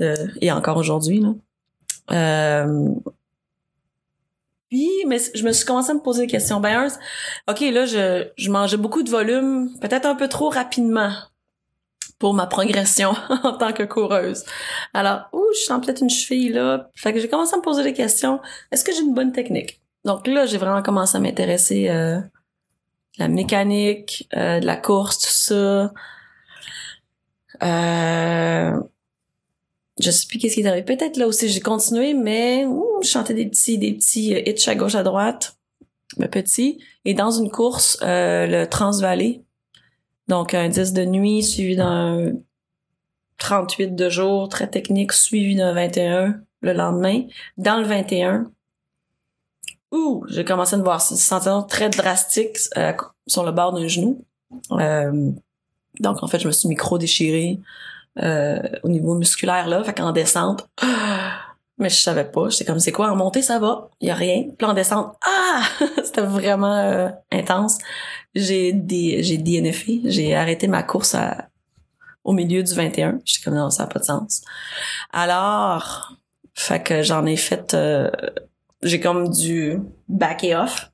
Euh, 0.00 0.28
et 0.40 0.50
encore 0.50 0.78
aujourd'hui, 0.78 1.20
là. 1.20 1.34
Euh, 2.10 2.88
puis, 4.72 4.88
mais 5.06 5.18
je 5.34 5.44
me 5.44 5.52
suis 5.52 5.66
commencé 5.66 5.90
à 5.90 5.94
me 5.94 6.00
poser 6.00 6.22
des 6.22 6.32
questions. 6.32 6.58
Ben, 6.58 6.88
OK, 7.46 7.60
là, 7.60 7.84
je, 7.84 8.26
je 8.38 8.50
mangeais 8.50 8.78
beaucoup 8.78 9.02
de 9.02 9.10
volume, 9.10 9.68
peut-être 9.82 10.06
un 10.06 10.14
peu 10.14 10.28
trop 10.28 10.48
rapidement 10.48 11.12
pour 12.18 12.32
ma 12.32 12.46
progression 12.46 13.12
en 13.42 13.52
tant 13.58 13.74
que 13.74 13.82
coureuse. 13.82 14.46
Alors, 14.94 15.28
ouh, 15.34 15.44
je 15.52 15.66
sens 15.66 15.84
peut-être 15.84 16.00
une 16.00 16.08
cheville 16.08 16.52
là. 16.54 16.88
Fait 16.94 17.12
que 17.12 17.20
j'ai 17.20 17.28
commencé 17.28 17.52
à 17.52 17.58
me 17.58 17.62
poser 17.62 17.82
des 17.82 17.92
questions. 17.92 18.40
Est-ce 18.70 18.82
que 18.82 18.92
j'ai 18.92 19.02
une 19.02 19.12
bonne 19.12 19.32
technique? 19.32 19.82
Donc 20.06 20.26
là, 20.26 20.46
j'ai 20.46 20.56
vraiment 20.56 20.80
commencé 20.80 21.18
à 21.18 21.20
m'intéresser 21.20 21.90
euh, 21.90 22.18
la 23.18 23.28
mécanique, 23.28 24.26
euh, 24.34 24.58
de 24.58 24.64
la 24.64 24.76
course, 24.76 25.18
tout 25.18 25.28
ça. 25.28 25.92
Euh, 27.62 28.80
je 30.02 30.10
sais 30.10 30.26
plus 30.26 30.38
qu'est-ce 30.38 30.54
qui 30.54 30.62
est 30.62 30.66
arrivé. 30.66 30.84
Peut-être 30.84 31.16
là 31.16 31.26
aussi 31.26 31.48
j'ai 31.48 31.60
continué, 31.60 32.14
mais 32.14 32.66
je 33.02 33.08
chantais 33.08 33.34
des 33.34 33.46
petits, 33.46 33.78
des 33.78 33.92
petits 33.94 34.34
euh, 34.34 34.70
à 34.70 34.74
gauche 34.74 34.94
à 34.94 35.02
droite, 35.02 35.56
mais 36.18 36.28
petits. 36.28 36.78
Et 37.04 37.14
dans 37.14 37.30
une 37.30 37.50
course, 37.50 37.98
euh, 38.02 38.46
le 38.46 38.66
Transvalley, 38.66 39.42
donc 40.28 40.54
un 40.54 40.68
10 40.68 40.92
de 40.92 41.04
nuit 41.04 41.42
suivi 41.42 41.76
d'un 41.76 42.32
38 43.38 43.94
de 43.94 44.08
jour, 44.08 44.48
très 44.48 44.68
technique, 44.68 45.12
suivi 45.12 45.56
d'un 45.56 45.72
21 45.72 46.40
le 46.62 46.72
lendemain. 46.72 47.22
Dans 47.56 47.78
le 47.78 47.84
21, 47.84 48.50
ouh, 49.90 50.24
j'ai 50.28 50.44
commencé 50.44 50.74
à 50.74 50.78
me 50.78 50.84
voir 50.84 51.00
sensation 51.00 51.62
très 51.64 51.90
drastique 51.90 52.56
euh, 52.76 52.92
sur 53.26 53.44
le 53.44 53.52
bord 53.52 53.72
d'un 53.72 53.88
genou. 53.88 54.24
Euh, 54.72 55.30
donc 56.00 56.22
en 56.22 56.26
fait, 56.28 56.38
je 56.38 56.46
me 56.46 56.52
suis 56.52 56.68
micro 56.68 56.98
déchirée 56.98 57.58
euh, 58.20 58.60
au 58.82 58.88
niveau 58.88 59.14
musculaire 59.14 59.68
là, 59.68 59.82
fait 59.84 59.94
qu'en 59.94 60.12
descente, 60.12 60.68
mais 61.78 61.88
je 61.88 61.96
savais 61.96 62.24
pas, 62.24 62.48
j'étais 62.48 62.64
comme 62.64 62.78
c'est 62.78 62.92
quoi? 62.92 63.10
En 63.10 63.16
montée 63.16 63.42
ça 63.42 63.58
va, 63.58 63.90
y 64.00 64.10
a 64.10 64.14
rien, 64.14 64.44
puis 64.56 64.66
en 64.66 64.74
descente, 64.74 65.16
ah, 65.26 65.62
c'était 66.04 66.22
vraiment 66.22 66.76
euh, 66.76 67.08
intense. 67.30 67.78
J'ai 68.34 68.72
des 68.72 69.22
j'ai 69.22 69.38
DNFé, 69.38 70.00
j'ai 70.04 70.34
arrêté 70.34 70.68
ma 70.68 70.82
course 70.82 71.16
au 72.24 72.32
milieu 72.32 72.62
du 72.62 72.74
21, 72.74 73.20
j'étais 73.24 73.44
comme 73.44 73.54
non, 73.54 73.70
ça 73.70 73.84
a 73.84 73.86
pas 73.86 73.98
de 73.98 74.04
sens. 74.04 74.42
Alors, 75.12 76.16
fait 76.54 76.82
que 76.82 77.02
j'en 77.02 77.26
ai 77.26 77.36
fait 77.36 77.74
euh, 77.74 78.10
j'ai 78.82 79.00
comme 79.00 79.30
du 79.30 79.80
back 80.08 80.44
et 80.44 80.56
off. 80.56 80.90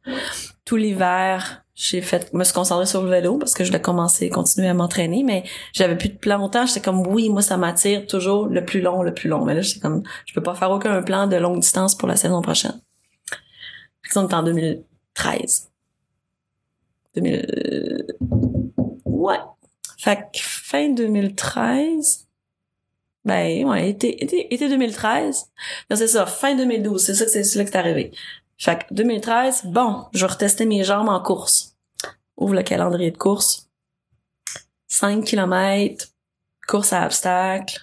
Tout 0.64 0.76
l'hiver 0.76 1.64
j'ai 1.78 2.02
fait 2.02 2.34
me 2.34 2.42
suis 2.42 2.52
concentrée 2.52 2.86
sur 2.86 3.02
le 3.02 3.08
vélo 3.08 3.38
parce 3.38 3.54
que 3.54 3.62
je 3.62 3.68
voulais 3.68 3.80
commencer 3.80 4.28
continuer 4.30 4.66
à 4.66 4.74
m'entraîner 4.74 5.22
mais 5.22 5.44
j'avais 5.72 5.96
plus 5.96 6.08
de 6.08 6.16
plan 6.16 6.44
autant 6.44 6.66
j'étais 6.66 6.80
comme 6.80 7.06
oui 7.06 7.28
moi 7.28 7.40
ça 7.40 7.56
m'attire 7.56 8.04
toujours 8.06 8.46
le 8.46 8.64
plus 8.64 8.80
long 8.80 9.02
le 9.02 9.14
plus 9.14 9.28
long. 9.28 9.44
Mais 9.44 9.54
là 9.54 9.60
j'étais 9.60 9.78
comme 9.78 10.02
je 10.26 10.34
peux 10.34 10.42
pas 10.42 10.56
faire 10.56 10.72
aucun 10.72 11.00
plan 11.02 11.28
de 11.28 11.36
longue 11.36 11.60
distance 11.60 11.96
pour 11.96 12.08
la 12.08 12.16
saison 12.16 12.42
prochaine. 12.42 12.80
On 14.16 14.26
est 14.28 14.34
en 14.34 14.42
2013 14.42 15.70
2000 17.14 18.06
ouais. 19.04 19.36
Fait 19.98 20.16
que 20.16 20.40
fin 20.40 20.88
2013 20.90 22.26
ben 23.24 23.64
ouais 23.66 23.90
été 23.90 24.24
été, 24.24 24.52
été 24.52 24.68
2013 24.68 25.46
non 25.90 25.96
c'est 25.96 26.08
ça 26.08 26.26
fin 26.26 26.56
2012 26.56 27.04
c'est 27.04 27.14
ça 27.14 27.24
que 27.24 27.30
c'est 27.30 27.58
là 27.58 27.64
que 27.64 27.70
c'est 27.70 27.78
arrivé 27.78 28.10
fait 28.58 28.80
que 28.88 28.94
2013, 28.94 29.62
bon, 29.66 30.06
je 30.12 30.26
vais 30.26 30.32
retester 30.32 30.66
mes 30.66 30.84
jambes 30.84 31.08
en 31.08 31.20
course. 31.22 31.76
Ouvre 32.36 32.54
le 32.54 32.62
calendrier 32.62 33.10
de 33.10 33.16
course. 33.16 33.68
5 34.88 35.24
km, 35.24 36.06
course 36.66 36.92
à 36.92 37.04
obstacles. 37.06 37.78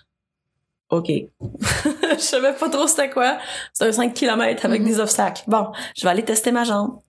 OK. 0.90 1.08
je 1.42 2.18
savais 2.20 2.54
pas 2.54 2.70
trop 2.70 2.88
c'était 2.88 3.10
quoi. 3.10 3.38
C'est 3.74 3.86
un 3.88 3.92
5 3.92 4.14
km 4.14 4.66
avec 4.66 4.82
Mhm. 4.82 4.88
des 4.88 5.00
obstacles. 5.00 5.44
Bon, 5.48 5.72
je 5.98 6.04
vais 6.04 6.10
aller 6.10 6.26
tester 6.26 6.52
ma 6.52 6.64
jambe. 6.64 7.00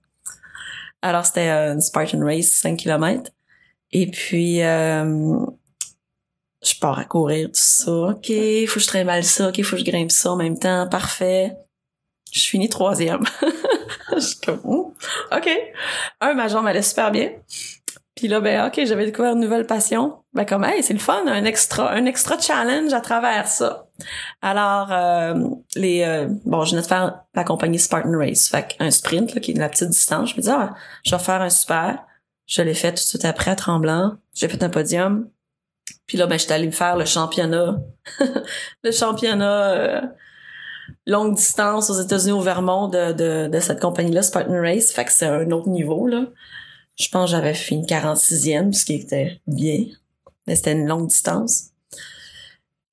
Alors, 1.03 1.27
c'était 1.27 1.51
euh, 1.51 1.75
une 1.75 1.81
Spartan 1.81 2.21
Race, 2.25 2.49
5 2.49 2.79
km. 2.79 3.31
Et 3.93 4.11
puis, 4.11 4.63
euh, 4.63 5.39
je 6.65 6.75
pars 6.81 6.99
à 6.99 7.05
courir, 7.05 7.49
tout 7.49 7.53
ça. 7.55 7.93
OK, 7.93 8.27
faut 8.67 8.75
que 8.75 8.81
je 8.81 8.87
trimballe 8.87 9.25
ça. 9.25 9.49
OK, 9.49 9.63
faut 9.63 9.77
que 9.77 9.85
je 9.85 9.91
grimpe 9.91 10.11
ça 10.11 10.33
en 10.33 10.37
même 10.37 10.59
temps. 10.59 10.89
Parfait. 10.89 11.57
Je 12.33 12.49
finis 12.49 12.69
troisième. 12.69 13.23
je 14.15 14.21
suis 14.21 14.41
comme, 14.41 14.61
oh, 14.65 14.95
OK. 15.33 15.49
Un, 16.21 16.35
ma 16.35 16.49
jambe 16.49 16.67
allait 16.67 16.83
super 16.83 17.11
bien. 17.11 17.31
Puis 18.17 18.29
là, 18.29 18.41
ben, 18.41 18.67
OK, 18.67 18.81
j'avais 18.87 19.05
découvert 19.05 19.35
une 19.35 19.41
nouvelle 19.41 19.67
passion. 19.67 20.23
Ben, 20.33 20.47
comme, 20.47 20.65
hey, 20.65 20.83
c'est 20.83 20.95
le 20.95 20.99
fun, 20.99 21.27
un 21.27 21.45
extra, 21.45 21.93
un 21.93 22.07
extra 22.07 22.39
challenge 22.39 22.95
à 22.95 23.03
travers 23.03 23.47
ça. 23.47 23.89
Alors, 24.41 24.91
euh, 24.91 25.35
les, 25.75 26.03
euh, 26.03 26.27
bon, 26.47 26.65
je 26.65 26.71
venais 26.71 26.83
de 26.83 26.87
faire 26.87 27.21
la 27.35 27.45
compagnie 27.45 27.79
Spartan 27.79 28.17
Race. 28.17 28.49
Fait 28.49 28.75
un 28.81 28.91
sprint, 28.91 29.35
là, 29.35 29.41
qui 29.41 29.51
est 29.51 29.55
de 29.55 29.61
la 29.61 29.69
petite 29.69 29.91
distance. 29.91 30.31
Je 30.31 30.37
me 30.37 30.41
dis, 30.41 30.49
ah, 30.51 30.75
je 31.05 31.15
vais 31.15 31.23
faire 31.23 31.43
un 31.43 31.51
super. 31.51 32.05
Je 32.47 32.62
l'ai 32.62 32.75
fait 32.75 32.91
tout 32.91 33.03
de 33.03 33.09
suite 33.09 33.25
après 33.27 33.51
à 33.51 33.57
Tremblant. 33.57 34.15
J'ai 34.33 34.49
fait 34.49 34.62
un 34.62 34.71
podium. 34.71 35.29
Puis 36.07 36.17
là, 36.17 36.27
ben, 36.27 36.39
j'étais 36.39 36.55
allée 36.55 36.67
me 36.67 36.73
faire 36.73 36.97
le 36.97 37.05
championnat. 37.05 37.77
le 38.83 38.91
championnat 38.93 39.71
euh, 39.73 40.01
longue 41.07 41.35
distance 41.35 41.90
aux 41.90 42.01
États-Unis 42.01 42.33
au 42.33 42.40
Vermont 42.40 42.88
de, 42.88 43.12
de, 43.12 43.49
de 43.49 43.61
cette 43.61 43.81
compagnie-là, 43.81 44.22
Spartan 44.22 44.61
Race. 44.61 44.92
Fait 44.92 45.05
que 45.05 45.12
c'est 45.12 45.27
un 45.27 45.51
autre 45.51 45.68
niveau, 45.68 46.07
là. 46.07 46.27
Je 46.96 47.09
pense 47.11 47.31
que 47.31 47.37
j'avais 47.37 47.55
fini 47.55 47.85
46e, 47.85 48.72
ce 48.72 48.85
qui 48.85 48.94
était 48.94 49.40
bien. 49.46 49.85
Mais 50.46 50.57
c'était 50.57 50.72
une 50.72 50.87
longue 50.87 51.09
distance. 51.09 51.70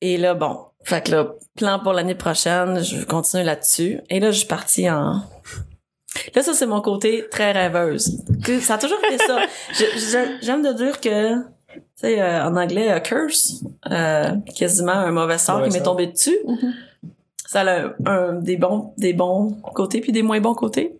Et 0.01 0.17
là, 0.17 0.33
bon. 0.33 0.59
Fait 0.83 1.05
que 1.05 1.11
là, 1.11 1.33
plan 1.55 1.79
pour 1.79 1.93
l'année 1.93 2.15
prochaine, 2.15 2.83
je 2.83 2.97
vais 2.97 3.05
continuer 3.05 3.43
là-dessus. 3.43 4.01
Et 4.09 4.19
là, 4.19 4.31
je 4.31 4.39
suis 4.39 4.47
partie 4.47 4.89
en... 4.89 5.21
Là, 6.35 6.43
ça, 6.43 6.53
c'est 6.53 6.65
mon 6.65 6.81
côté 6.81 7.25
très 7.31 7.53
rêveuse. 7.53 8.21
Ça 8.61 8.75
a 8.75 8.77
toujours 8.77 8.99
été 9.05 9.17
ça. 9.17 9.39
J'aime 10.41 10.61
de 10.61 10.73
dire 10.73 10.99
que, 10.99 11.35
tu 11.35 11.81
sais, 11.95 12.21
euh, 12.21 12.45
en 12.45 12.55
anglais, 12.57 12.89
a 12.89 12.99
curse, 12.99 13.63
euh, 13.89 14.35
quasiment 14.55 14.91
un 14.91 15.11
mauvais 15.11 15.37
sort 15.37 15.63
qui 15.63 15.69
m'est 15.69 15.83
tombé 15.83 16.07
dessus. 16.07 16.37
Mhm. 16.45 16.73
Ça 17.53 17.61
a 17.61 17.93
un, 18.07 18.33
des 18.33 18.57
bons 18.57 18.95
des 18.97 19.13
bons 19.13 19.51
côtés 19.75 20.01
puis 20.01 20.11
des 20.11 20.23
moins 20.23 20.41
bons 20.41 20.55
côtés. 20.55 20.97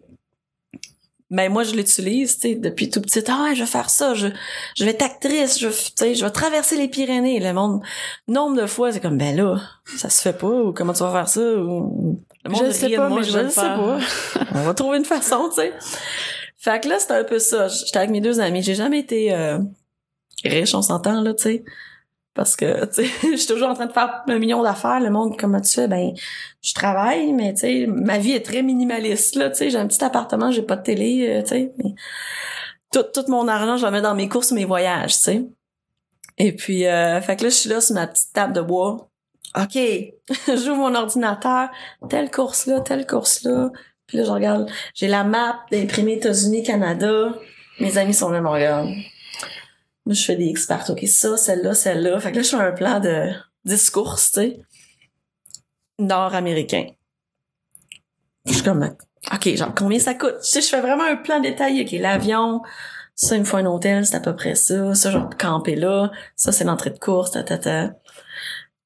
Mais 1.32 1.50
moi 1.50 1.64
je 1.64 1.74
l'utilise, 1.74 2.36
tu 2.36 2.50
sais, 2.50 2.56
depuis 2.56 2.92
tout 2.92 3.02
petit. 3.02 3.24
Ah, 3.28 3.46
ouais, 3.46 3.56
je 3.56 3.62
vais 3.62 3.70
faire 3.70 3.90
ça, 3.90 4.14
je 4.14 4.28
je 4.76 4.86
vais 4.86 4.92
être 4.92 5.02
actrice, 5.02 5.60
je 5.60 5.68
tu 5.68 5.92
sais, 5.96 6.14
je 6.14 6.24
vais 6.24 6.30
traverser 6.30 6.78
les 6.78 6.88
Pyrénées. 6.88 7.40
Le 7.40 7.54
monde 7.54 7.82
nombre 8.28 8.62
de 8.62 8.68
fois, 8.68 8.92
c'est 8.92 9.00
comme 9.00 9.18
ben 9.18 9.36
là, 9.36 9.60
ça 9.98 10.12
se 10.12 10.22
fait 10.22 10.38
pas 10.38 10.48
ou 10.48 10.74
comment 10.74 10.94
tu 10.94 11.00
vas 11.00 11.12
faire 11.12 11.28
ça 11.28 11.42
ou 11.42 12.22
le 12.46 12.52
monde 12.52 12.66
Je 12.68 12.72
sais 12.72 12.90
pas, 12.92 13.10
moi, 13.10 13.22
mais 13.22 13.26
je 13.26 13.40
le 13.40 13.50
sais 13.50 13.62
pas. 13.62 13.98
On 14.54 14.62
va 14.62 14.76
trouver 14.76 15.00
une 15.00 15.06
façon, 15.06 15.50
tu 15.50 15.56
sais. 15.56 15.74
Fait 16.56 16.84
que 16.84 16.88
là, 16.88 17.00
c'était 17.00 17.16
un 17.16 17.24
peu 17.24 17.40
ça. 17.40 17.68
J'étais 17.68 17.98
avec 17.98 18.12
mes 18.12 18.22
deux 18.22 18.40
amis. 18.40 18.62
J'ai 18.62 18.76
jamais 18.76 19.00
été 19.00 19.34
euh, 19.34 19.58
riche, 20.46 20.76
on 20.76 20.84
s'entend, 20.84 21.20
là, 21.22 21.34
tu 21.34 21.44
sais. 21.44 21.64
Parce 22.34 22.56
que, 22.56 22.86
tu 22.94 23.06
sais, 23.06 23.32
je 23.32 23.36
suis 23.36 23.48
toujours 23.48 23.70
en 23.70 23.74
train 23.74 23.86
de 23.86 23.94
faire 23.94 24.24
un 24.28 24.40
million 24.40 24.64
d'affaires. 24.64 25.00
Le 25.00 25.10
monde, 25.10 25.38
comment 25.38 25.62
tu 25.62 25.72
fais? 25.72 25.88
Ben, 25.88 26.12
je 26.62 26.74
travaille, 26.74 27.34
mais 27.34 27.54
tu 27.54 27.62
sais, 27.62 27.86
ma 27.88 28.18
vie 28.18 28.32
est 28.32 28.46
très 28.46 28.64
minimaliste, 28.64 29.36
là, 29.36 29.50
tu 29.50 29.58
sais. 29.58 29.70
J'ai 29.70 29.78
un 29.78 29.88
petit 29.88 30.04
appartement, 30.04 30.52
j'ai 30.52 30.64
pas 30.64 30.76
de 30.76 30.84
télé, 30.84 31.28
euh, 31.30 31.42
tu 31.42 31.50
sais. 31.50 31.74
mais 31.78 31.94
Tout, 32.92 33.06
tout 33.14 33.30
mon 33.30 33.48
argent, 33.48 33.78
je 33.78 33.86
le 33.86 33.92
mets 33.92 34.02
dans 34.02 34.16
mes 34.16 34.30
courses, 34.30 34.52
mes 34.52 34.66
voyages, 34.66 35.16
tu 35.16 35.20
sais. 35.20 35.46
Et 36.38 36.56
puis, 36.56 36.88
euh, 36.88 37.22
fait 37.22 37.36
que 37.36 37.44
là, 37.44 37.50
je 37.50 37.56
suis 37.56 37.70
là 37.70 37.82
sur 37.82 37.96
ma 37.96 38.08
petite 38.08 38.34
table 38.34 38.54
de 38.54 38.62
bois. 38.62 39.10
OK, 39.56 39.78
j'ouvre 40.48 40.78
mon 40.78 40.96
ordinateur, 40.96 41.70
telle 42.10 42.32
course-là, 42.32 42.80
telle 42.82 43.06
course-là. 43.06 43.70
Puis 44.08 44.18
là, 44.18 44.24
je 44.24 44.32
regarde, 44.32 44.70
j'ai 44.96 45.08
la 45.08 45.24
map 45.24 45.60
d'imprimé 45.72 46.14
États-Unis, 46.14 46.64
Canada. 46.64 47.34
Mes 47.80 47.98
amis 47.98 48.14
sont 48.14 48.30
là, 48.30 48.42
me 48.42 48.50
regardent. 48.50 48.94
Moi, 50.06 50.16
je 50.16 50.24
fais 50.24 50.36
des 50.36 50.50
experts. 50.50 50.90
OK, 50.90 51.06
ça, 51.08 51.38
celle-là, 51.38 51.74
celle-là. 51.74 52.20
Fait 52.20 52.32
que 52.32 52.38
là, 52.38 52.44
je 52.44 52.50
fais 52.50 52.56
un 52.56 52.72
plan 52.72 53.00
de 53.00 53.32
10 53.66 53.90
courses, 53.90 54.32
tu 54.32 54.40
sais. 54.42 54.60
Nord-américain. 56.00 56.88
Je 58.46 58.54
suis 58.54 58.64
comme, 58.64 58.96
OK, 59.34 59.56
genre, 59.56 59.74
combien 59.76 60.00
ça 60.00 60.14
coûte? 60.14 60.40
Tu 60.44 60.50
sais, 60.50 60.62
je 60.62 60.68
fais 60.68 60.82
vraiment 60.82 61.06
un 61.06 61.16
plan 61.16 61.40
détaillé. 61.40 61.84
OK, 61.84 61.92
l'avion, 62.02 62.62
ça, 63.16 63.38
me 63.38 63.46
faut 63.46 63.58
un 63.58 63.66
hôtel, 63.66 64.06
c'est 64.06 64.16
à 64.16 64.20
peu 64.20 64.36
près 64.36 64.56
ça. 64.56 64.94
Ça, 64.96 65.12
genre, 65.12 65.30
camper 65.38 65.76
là. 65.76 66.12
Ça, 66.36 66.52
c'est 66.52 66.66
l'entrée 66.66 66.90
de 66.90 67.00
course, 67.00 67.32
ta, 67.32 67.44
ta, 67.44 67.58
ta. 67.58 67.94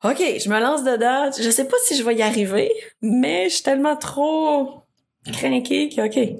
OK, 0.03 0.19
je 0.19 0.49
me 0.49 0.59
lance 0.59 0.83
dedans. 0.83 1.31
Je 1.31 1.49
sais 1.49 1.65
pas 1.67 1.77
si 1.83 1.97
je 1.97 2.03
vais 2.03 2.15
y 2.15 2.21
arriver, 2.21 2.71
mais 3.01 3.49
je 3.49 3.55
suis 3.55 3.63
tellement 3.63 3.95
trop 3.95 4.83
craquée 5.25 5.89
que 5.89 6.05
OK. 6.05 6.37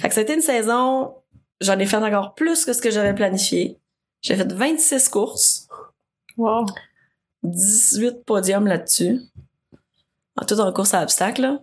Fait 0.00 0.08
que 0.08 0.14
c'était 0.14 0.34
une 0.34 0.40
saison, 0.40 1.14
j'en 1.60 1.78
ai 1.78 1.86
fait 1.86 1.96
encore 1.96 2.34
plus 2.34 2.64
que 2.64 2.72
ce 2.72 2.80
que 2.80 2.90
j'avais 2.90 3.14
planifié. 3.14 3.78
J'ai 4.22 4.36
fait 4.36 4.50
26 4.50 5.08
courses, 5.08 5.68
Wow. 6.36 6.66
18 7.42 8.24
podiums 8.24 8.66
là-dessus. 8.66 9.20
En 10.40 10.46
tout 10.46 10.58
en 10.60 10.72
course 10.72 10.94
à 10.94 11.02
obstacles. 11.02 11.60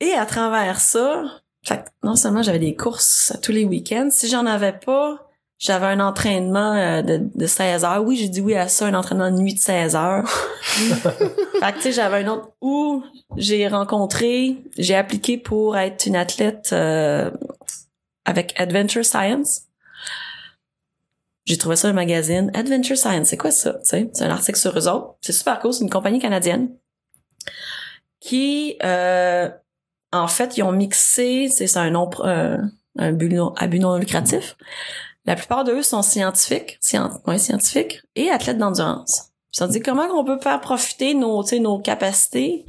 Et 0.00 0.12
à 0.12 0.24
travers 0.24 0.80
ça, 0.80 1.24
fait 1.62 1.84
non 2.02 2.14
seulement 2.16 2.42
j'avais 2.42 2.58
des 2.58 2.74
courses 2.74 3.36
tous 3.42 3.52
les 3.52 3.64
week-ends, 3.64 4.08
si 4.10 4.28
j'en 4.28 4.46
avais 4.46 4.72
pas, 4.72 5.28
j'avais 5.58 5.86
un 5.86 6.00
entraînement 6.00 6.72
euh, 6.74 7.02
de, 7.02 7.20
de 7.34 7.46
16 7.46 7.84
heures. 7.84 8.04
Oui, 8.04 8.16
j'ai 8.16 8.28
dit 8.28 8.40
oui 8.40 8.54
à 8.54 8.68
ça, 8.68 8.86
un 8.86 8.94
entraînement 8.94 9.30
de 9.30 9.36
nuit 9.36 9.54
de 9.54 9.58
16 9.58 9.96
heures. 9.96 10.28
fait 10.62 11.72
que 11.72 11.76
tu 11.76 11.82
sais, 11.82 11.92
j'avais 11.92 12.24
un 12.24 12.28
autre 12.28 12.52
où 12.60 13.02
j'ai 13.36 13.66
rencontré, 13.66 14.56
j'ai 14.78 14.94
appliqué 14.94 15.36
pour 15.36 15.76
être 15.76 16.06
une 16.06 16.16
athlète 16.16 16.70
euh, 16.72 17.30
avec 18.24 18.58
Adventure 18.58 19.04
Science. 19.04 19.62
J'ai 21.48 21.56
trouvé 21.56 21.76
ça 21.76 21.88
dans 21.88 21.92
un 21.92 21.94
magazine. 21.94 22.50
Adventure 22.52 22.98
Science, 22.98 23.28
c'est 23.28 23.38
quoi 23.38 23.50
ça? 23.50 23.78
C'est 23.82 24.20
un 24.20 24.28
article 24.28 24.58
sur 24.58 24.78
eux 24.78 24.86
autres. 24.86 25.14
C'est 25.22 25.32
super 25.32 25.58
cool, 25.60 25.72
c'est 25.72 25.82
une 25.82 25.88
compagnie 25.88 26.18
canadienne 26.18 26.76
qui, 28.20 28.76
euh, 28.84 29.48
en 30.12 30.28
fait, 30.28 30.58
ils 30.58 30.62
ont 30.62 30.72
mixé, 30.72 31.48
c'est 31.48 31.74
un 31.78 31.88
nom, 31.88 32.10
euh, 32.20 32.58
un 32.98 33.12
but 33.12 33.30
non, 33.32 33.54
à 33.56 33.66
but 33.66 33.78
non 33.78 33.96
lucratif. 33.96 34.58
La 35.24 35.36
plupart 35.36 35.64
d'eux 35.64 35.82
sont 35.82 36.02
scientifiques, 36.02 36.78
scien- 36.82 37.18
ouais, 37.26 37.38
scientifiques 37.38 38.02
et 38.14 38.28
athlètes 38.28 38.58
d'endurance. 38.58 39.30
Ils 39.54 39.56
se 39.56 39.64
sont 39.64 39.70
dit 39.70 39.80
comment 39.80 40.04
on 40.14 40.24
peut 40.26 40.38
faire 40.42 40.60
profiter 40.60 41.14
nos, 41.14 41.42
nos 41.60 41.78
capacités 41.78 42.66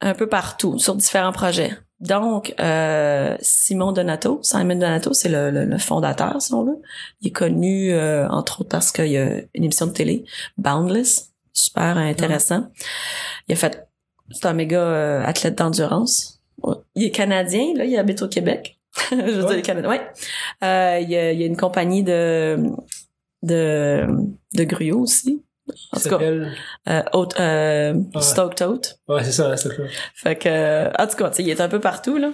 un 0.00 0.14
peu 0.14 0.28
partout, 0.28 0.80
sur 0.80 0.96
différents 0.96 1.32
projets? 1.32 1.78
Donc, 2.04 2.54
euh, 2.60 3.36
Simon 3.40 3.92
Donato, 3.92 4.38
Simon 4.42 4.74
Donato, 4.76 5.12
c'est 5.14 5.28
le, 5.30 5.50
le- 5.50 5.64
le 5.64 5.78
fondateur, 5.78 6.40
si 6.42 6.52
on 6.52 6.64
veut. 6.64 6.76
Il 7.22 7.28
est 7.28 7.32
connu, 7.32 7.92
euh, 7.92 8.28
entre 8.28 8.60
autres, 8.60 8.68
parce 8.68 8.92
qu'il 8.92 9.06
y 9.08 9.16
a 9.16 9.38
une 9.54 9.64
émission 9.64 9.86
de 9.86 9.92
télé, 9.92 10.24
Boundless, 10.58 11.32
super 11.54 11.96
intéressant. 11.96 12.68
Il 13.48 13.52
a 13.54 13.56
fait, 13.56 13.88
c'est 14.30 14.44
un 14.46 14.52
méga 14.52 14.80
euh, 14.80 15.24
athlète 15.24 15.56
d'endurance. 15.56 16.42
Il 16.94 17.04
est 17.04 17.10
canadien, 17.10 17.72
là, 17.74 17.84
il 17.84 17.96
habite 17.96 18.20
au 18.22 18.28
Québec. 18.28 18.78
Je 19.10 19.16
veux 19.16 19.40
dire, 19.46 19.56
le 19.56 19.60
Canada, 19.62 19.88
ouais. 19.88 20.00
Euh, 20.62 20.98
il, 21.00 21.08
y 21.10 21.16
a, 21.16 21.32
il 21.32 21.40
y 21.40 21.42
a 21.42 21.46
une 21.46 21.56
compagnie 21.56 22.02
de, 22.02 22.58
de, 23.42 24.06
de 24.54 24.64
gruyot 24.64 25.00
aussi. 25.00 25.42
En 25.92 25.98
tout 26.00 26.08
cas, 26.10 26.18
euh, 26.20 26.50
euh, 27.40 27.94
Ouais. 28.14 28.20
Stoked 28.20 28.62
Oat. 28.66 28.80
Ouais, 29.08 29.24
c'est 29.24 29.32
ça, 29.32 29.56
ça. 29.56 29.70
Fait 30.14 30.36
que, 30.36 30.48
euh, 30.48 30.90
en 30.98 31.06
tout 31.06 31.16
cas, 31.16 31.30
tu 31.30 31.36
sais, 31.36 31.42
il 31.42 31.48
est 31.50 31.60
un 31.60 31.68
peu 31.68 31.80
partout, 31.80 32.18
là. 32.18 32.32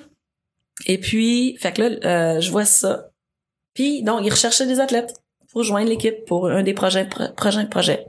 Et 0.87 0.99
puis, 0.99 1.57
fait 1.61 1.73
que 1.73 1.83
là, 1.83 1.89
euh, 2.37 2.41
je 2.41 2.51
vois 2.51 2.65
ça. 2.65 3.11
Puis, 3.75 4.03
donc, 4.03 4.21
il 4.25 4.31
recherchait 4.31 4.67
des 4.67 4.81
athlètes 4.81 5.15
pour 5.53 5.63
joindre 5.63 5.89
l'équipe 5.89 6.25
pour 6.27 6.49
un 6.49 6.63
des 6.63 6.75
projets, 6.75 7.05
pro- 7.07 7.33
prochains 7.37 7.67
projets. 7.67 8.07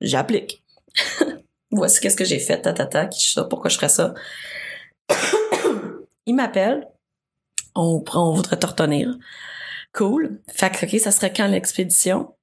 J'applique. 0.00 0.62
Voici 1.70 2.00
qu'est-ce 2.00 2.16
que 2.16 2.24
j'ai 2.24 2.38
fait, 2.38 2.62
ta, 2.62 2.72
ta, 2.72 2.86
ta, 2.86 3.06
qui 3.06 3.34
pourquoi 3.48 3.68
je 3.70 3.76
ferais 3.76 3.88
ça. 3.88 4.14
il 6.26 6.34
m'appelle. 6.34 6.86
On, 7.74 8.00
prend- 8.00 8.30
on 8.30 8.34
voudrait 8.34 8.58
te 8.58 8.66
retenir. 8.66 9.14
Cool. 9.92 10.40
Fait 10.48 10.70
que, 10.70 10.86
OK, 10.86 11.00
ça 11.00 11.10
serait 11.10 11.32
quand 11.32 11.46
l'expédition? 11.46 12.34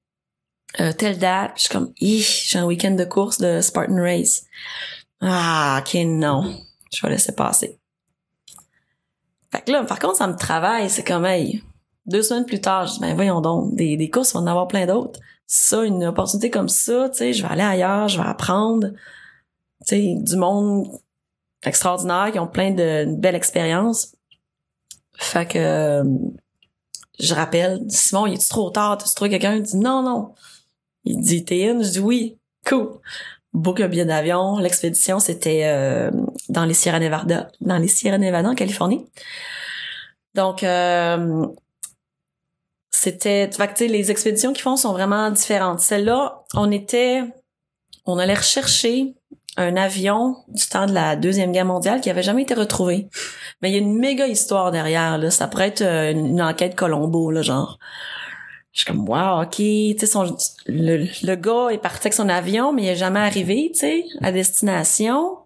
Euh, 0.80 0.92
telle 0.92 1.18
date. 1.18 1.52
Puis 1.54 1.62
je 1.62 1.68
suis 1.68 1.72
comme, 1.72 1.92
j'ai 2.00 2.58
un 2.58 2.66
week-end 2.66 2.92
de 2.92 3.04
course 3.04 3.38
de 3.38 3.60
Spartan 3.60 3.96
Race. 3.96 4.44
Ah, 5.20 5.82
ok, 5.82 5.94
non. 6.04 6.54
Je 6.92 7.02
vais 7.02 7.12
laisser 7.12 7.34
passer. 7.34 7.78
Fait 9.50 9.62
que 9.62 9.72
là, 9.72 9.84
par 9.84 9.98
contre, 9.98 10.16
ça 10.16 10.26
me 10.26 10.36
travaille. 10.36 10.90
C'est 10.90 11.04
comme, 11.04 11.24
hey, 11.24 11.62
deux 12.06 12.22
semaines 12.22 12.46
plus 12.46 12.60
tard, 12.60 12.86
je 12.86 12.94
dis, 12.94 13.00
ben 13.00 13.14
voyons 13.14 13.40
donc, 13.40 13.74
des, 13.74 13.96
des 13.96 14.10
courses, 14.10 14.34
on 14.34 14.40
va 14.40 14.44
en 14.44 14.46
avoir 14.46 14.68
plein 14.68 14.86
d'autres. 14.86 15.18
Ça, 15.46 15.84
une 15.84 16.04
opportunité 16.04 16.50
comme 16.50 16.68
ça, 16.68 17.08
tu 17.08 17.18
sais, 17.18 17.32
je 17.32 17.42
vais 17.42 17.48
aller 17.48 17.62
ailleurs, 17.62 18.08
je 18.08 18.20
vais 18.20 18.28
apprendre. 18.28 18.88
Tu 19.86 19.96
sais, 19.96 20.14
du 20.16 20.36
monde 20.36 20.86
extraordinaire 21.62 22.30
qui 22.32 22.38
ont 22.38 22.46
plein 22.46 22.70
de 22.70 23.04
une 23.04 23.16
belle 23.18 23.34
expérience. 23.34 24.14
Fait 25.16 25.46
que 25.46 25.58
euh, 25.58 26.04
je 27.18 27.34
rappelle, 27.34 27.80
Simon, 27.88 28.26
il 28.26 28.34
est 28.34 28.48
trop 28.48 28.70
tard? 28.70 28.98
Tu 28.98 29.12
trouves 29.14 29.28
quelqu'un? 29.28 29.58
Dit 29.58 29.76
non, 29.76 30.02
non. 30.02 30.34
Il 31.04 31.20
dit, 31.20 31.44
t'es 31.44 31.68
in? 31.68 31.82
Je 31.82 31.90
dis 31.90 32.00
oui. 32.00 32.38
Cool. 32.66 32.98
Book 33.52 33.80
un 33.80 33.88
billet 33.88 34.04
d'avion. 34.04 34.58
L'expédition, 34.58 35.20
c'était 35.20 35.62
euh, 35.64 36.10
dans 36.48 36.64
les 36.64 36.74
Sierra 36.74 37.00
Nevada, 37.00 37.50
dans 37.60 37.78
les 37.78 37.88
Sierra 37.88 38.18
Nevada 38.18 38.48
en 38.50 38.54
Californie. 38.54 39.06
Donc, 40.34 40.62
euh, 40.62 41.46
c'était, 42.90 43.48
tu 43.48 43.56
vois, 43.56 43.68
les 43.80 44.10
expéditions 44.10 44.52
qu'ils 44.52 44.62
font 44.62 44.76
sont 44.76 44.92
vraiment 44.92 45.30
différentes. 45.30 45.80
Celle-là, 45.80 46.42
on 46.54 46.70
était, 46.70 47.22
on 48.06 48.18
allait 48.18 48.34
rechercher 48.34 49.14
un 49.56 49.76
avion 49.76 50.36
du 50.48 50.66
temps 50.66 50.86
de 50.86 50.92
la 50.92 51.16
deuxième 51.16 51.50
guerre 51.50 51.64
mondiale 51.64 52.00
qui 52.00 52.10
avait 52.10 52.22
jamais 52.22 52.42
été 52.42 52.54
retrouvé. 52.54 53.08
Mais 53.60 53.70
il 53.70 53.72
y 53.72 53.76
a 53.76 53.80
une 53.80 53.98
méga 53.98 54.26
histoire 54.26 54.70
derrière 54.70 55.18
là. 55.18 55.30
Ça 55.30 55.48
pourrait 55.48 55.68
être 55.68 55.82
euh, 55.82 56.12
une 56.12 56.40
enquête 56.40 56.76
Colombo 56.76 57.30
là, 57.30 57.42
genre. 57.42 57.78
Je 58.78 58.84
suis 58.84 58.92
comme 58.92 59.08
wow, 59.08 59.42
ok, 59.42 59.56
tu 59.56 59.96
sais, 59.98 60.06
son, 60.06 60.36
le, 60.66 61.08
le 61.26 61.34
gars 61.34 61.70
est 61.70 61.78
parti 61.78 62.02
avec 62.02 62.14
son 62.14 62.28
avion, 62.28 62.72
mais 62.72 62.84
il 62.84 62.88
est 62.90 62.94
jamais 62.94 63.18
arrivé, 63.18 63.72
tu 63.72 63.80
sais, 63.80 64.04
à 64.22 64.30
destination. 64.30 65.38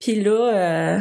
Puis 0.00 0.20
là, 0.20 0.30
euh, 0.52 1.00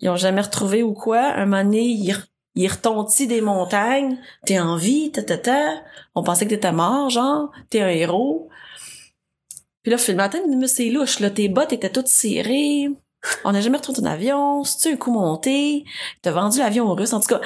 ils 0.00 0.08
ont 0.08 0.16
jamais 0.16 0.40
retrouvé 0.40 0.82
ou 0.82 0.94
quoi. 0.94 1.20
Un 1.20 1.46
moment 1.46 1.62
donné, 1.62 1.82
il, 1.84 2.16
il 2.56 2.66
retontit 2.66 3.28
des 3.28 3.40
montagnes. 3.40 4.18
T'es 4.44 4.58
en 4.58 4.74
vie, 4.74 5.12
ta, 5.12 5.22
ta, 5.22 5.38
ta. 5.38 5.80
On 6.16 6.24
pensait 6.24 6.46
que 6.46 6.50
t'étais 6.50 6.72
mort, 6.72 7.08
genre. 7.08 7.52
T'es 7.70 7.80
un 7.80 7.90
héros. 7.90 8.48
Puis 9.84 9.92
là, 9.92 9.96
le 10.08 10.14
matin, 10.14 10.40
mais 10.58 10.66
c'est 10.66 10.88
louche, 10.88 11.20
là. 11.20 11.30
Tes 11.30 11.48
bottes 11.48 11.72
étaient 11.72 11.92
toutes 11.92 12.08
serrées. 12.08 12.88
On 13.44 13.52
n'a 13.52 13.60
jamais 13.60 13.76
retrouvé 13.76 14.00
ton 14.00 14.06
avion. 14.06 14.64
C'est-tu 14.64 14.94
un 14.94 14.96
coup 14.96 15.12
monté? 15.12 15.84
T'as 16.20 16.32
vendu 16.32 16.58
l'avion 16.58 16.90
aux 16.90 16.96
Russes. 16.96 17.12
En 17.12 17.20
tout 17.20 17.28
cas, 17.28 17.40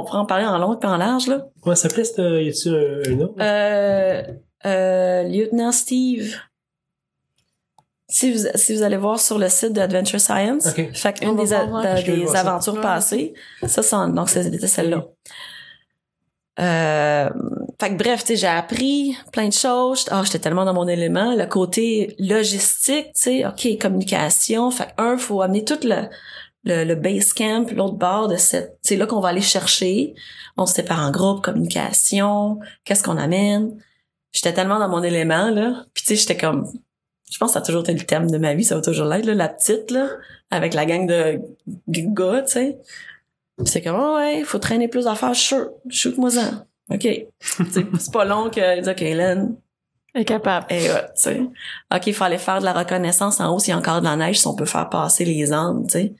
on 0.00 0.04
pourrait 0.04 0.18
en 0.18 0.26
parler 0.26 0.44
en 0.46 0.58
long 0.58 0.78
et 0.78 0.86
en 0.86 0.96
large, 0.96 1.26
là. 1.28 1.46
Comment 1.62 1.74
ça 1.76 1.88
s'appelait, 1.88 2.04
ce... 2.04 2.42
y 2.42 2.48
a-tu 2.48 2.68
un, 2.68 3.12
un 3.12 3.16
nom? 3.16 3.34
Euh, 3.40 4.22
euh, 4.66 5.22
Lieutenant 5.24 5.72
Steve. 5.72 6.34
Si 8.08 8.32
vous, 8.32 8.46
si 8.54 8.74
vous 8.76 8.82
allez 8.82 8.96
voir 8.98 9.18
sur 9.18 9.38
le 9.38 9.48
site 9.48 9.72
de 9.72 9.80
Adventure 9.80 10.20
Science, 10.20 10.66
Ok. 10.66 10.90
fait 10.94 11.16
une 11.22 11.36
des, 11.36 11.52
a- 11.52 11.64
voir, 11.64 11.82
de- 11.82 12.00
je 12.00 12.06
vais 12.12 12.16
des 12.18 12.26
ça. 12.26 12.40
aventures 12.40 12.80
passées, 12.80 13.34
ça, 13.66 13.82
c'est 13.82 13.96
donc 14.12 14.28
c'était 14.28 14.66
celle-là. 14.66 15.04
Euh, 16.60 17.30
fait 17.80 17.90
que 17.90 17.94
bref, 17.96 18.20
tu 18.20 18.28
sais, 18.28 18.36
j'ai 18.36 18.46
appris 18.46 19.16
plein 19.32 19.48
de 19.48 19.52
choses. 19.52 20.06
Ah, 20.10 20.22
j'étais 20.24 20.38
tellement 20.38 20.64
dans 20.64 20.74
mon 20.74 20.86
élément. 20.86 21.34
Le 21.34 21.46
côté 21.46 22.14
logistique, 22.20 23.06
tu 23.14 23.20
sais, 23.20 23.46
ok, 23.46 23.78
communication. 23.80 24.70
Fait 24.70 24.84
que 24.96 25.02
un, 25.02 25.16
faut 25.18 25.42
amener 25.42 25.64
tout 25.64 25.78
le 25.82 26.02
le, 26.64 26.84
le 26.84 26.94
base 26.94 27.32
camp, 27.32 27.70
l'autre 27.72 27.96
bord 27.96 28.28
de 28.28 28.36
cette, 28.36 28.78
c'est 28.82 28.96
là 28.96 29.06
qu'on 29.06 29.20
va 29.20 29.28
aller 29.30 29.40
chercher. 29.40 30.14
On 30.56 30.66
se 30.66 30.74
sépare 30.74 31.00
en 31.00 31.10
groupe, 31.10 31.42
communication, 31.42 32.58
qu'est-ce 32.84 33.02
qu'on 33.02 33.16
amène. 33.16 33.76
J'étais 34.32 34.52
tellement 34.52 34.78
dans 34.78 34.88
mon 34.88 35.02
élément 35.02 35.50
là, 35.50 35.84
puis 35.94 36.02
tu 36.02 36.08
sais, 36.08 36.16
j'étais 36.16 36.36
comme, 36.36 36.66
je 37.30 37.38
pense 37.38 37.50
que 37.50 37.52
ça 37.54 37.58
a 37.60 37.62
toujours 37.62 37.82
été 37.82 37.92
le 37.92 38.00
thème 38.00 38.30
de 38.30 38.38
ma 38.38 38.54
vie, 38.54 38.64
ça 38.64 38.74
va 38.74 38.80
toujours 38.80 39.06
l'être 39.06 39.26
là, 39.26 39.34
la 39.34 39.48
petite 39.48 39.90
là, 39.90 40.08
avec 40.50 40.74
la 40.74 40.86
gang 40.86 41.06
de 41.06 41.40
gars, 41.86 42.42
tu 42.42 42.52
sais. 42.52 42.78
C'est 43.64 43.82
comme, 43.82 43.96
oh, 43.96 44.16
ouais, 44.16 44.42
faut 44.42 44.58
traîner 44.58 44.88
plus 44.88 45.04
d'affaires, 45.04 45.34
sure, 45.34 45.70
shoot-moi-en. 45.88 46.64
OK. 46.92 47.00
Tu 47.00 47.26
sais, 47.70 47.86
c'est 47.98 48.12
pas 48.12 48.24
long 48.24 48.50
que, 48.50 48.90
OK, 48.90 49.02
Hélène, 49.02 49.56
est 50.14 50.24
capable. 50.24 50.66
et 50.70 50.90
ouais, 50.90 51.04
tu 51.16 51.22
sais. 51.22 51.40
OK, 51.94 52.06
il 52.06 52.14
fallait 52.14 52.38
faire 52.38 52.60
de 52.60 52.64
la 52.64 52.72
reconnaissance 52.72 53.40
en 53.40 53.54
haut 53.54 53.58
s'il 53.58 53.70
y 53.70 53.74
a 53.74 53.78
encore 53.78 54.00
de 54.00 54.06
la 54.06 54.16
neige, 54.16 54.40
si 54.40 54.46
on 54.46 54.54
peut 54.54 54.64
faire 54.64 54.88
passer 54.88 55.24
les 55.24 55.52
Andes, 55.52 55.86
tu 55.86 55.92
sais. 55.92 56.14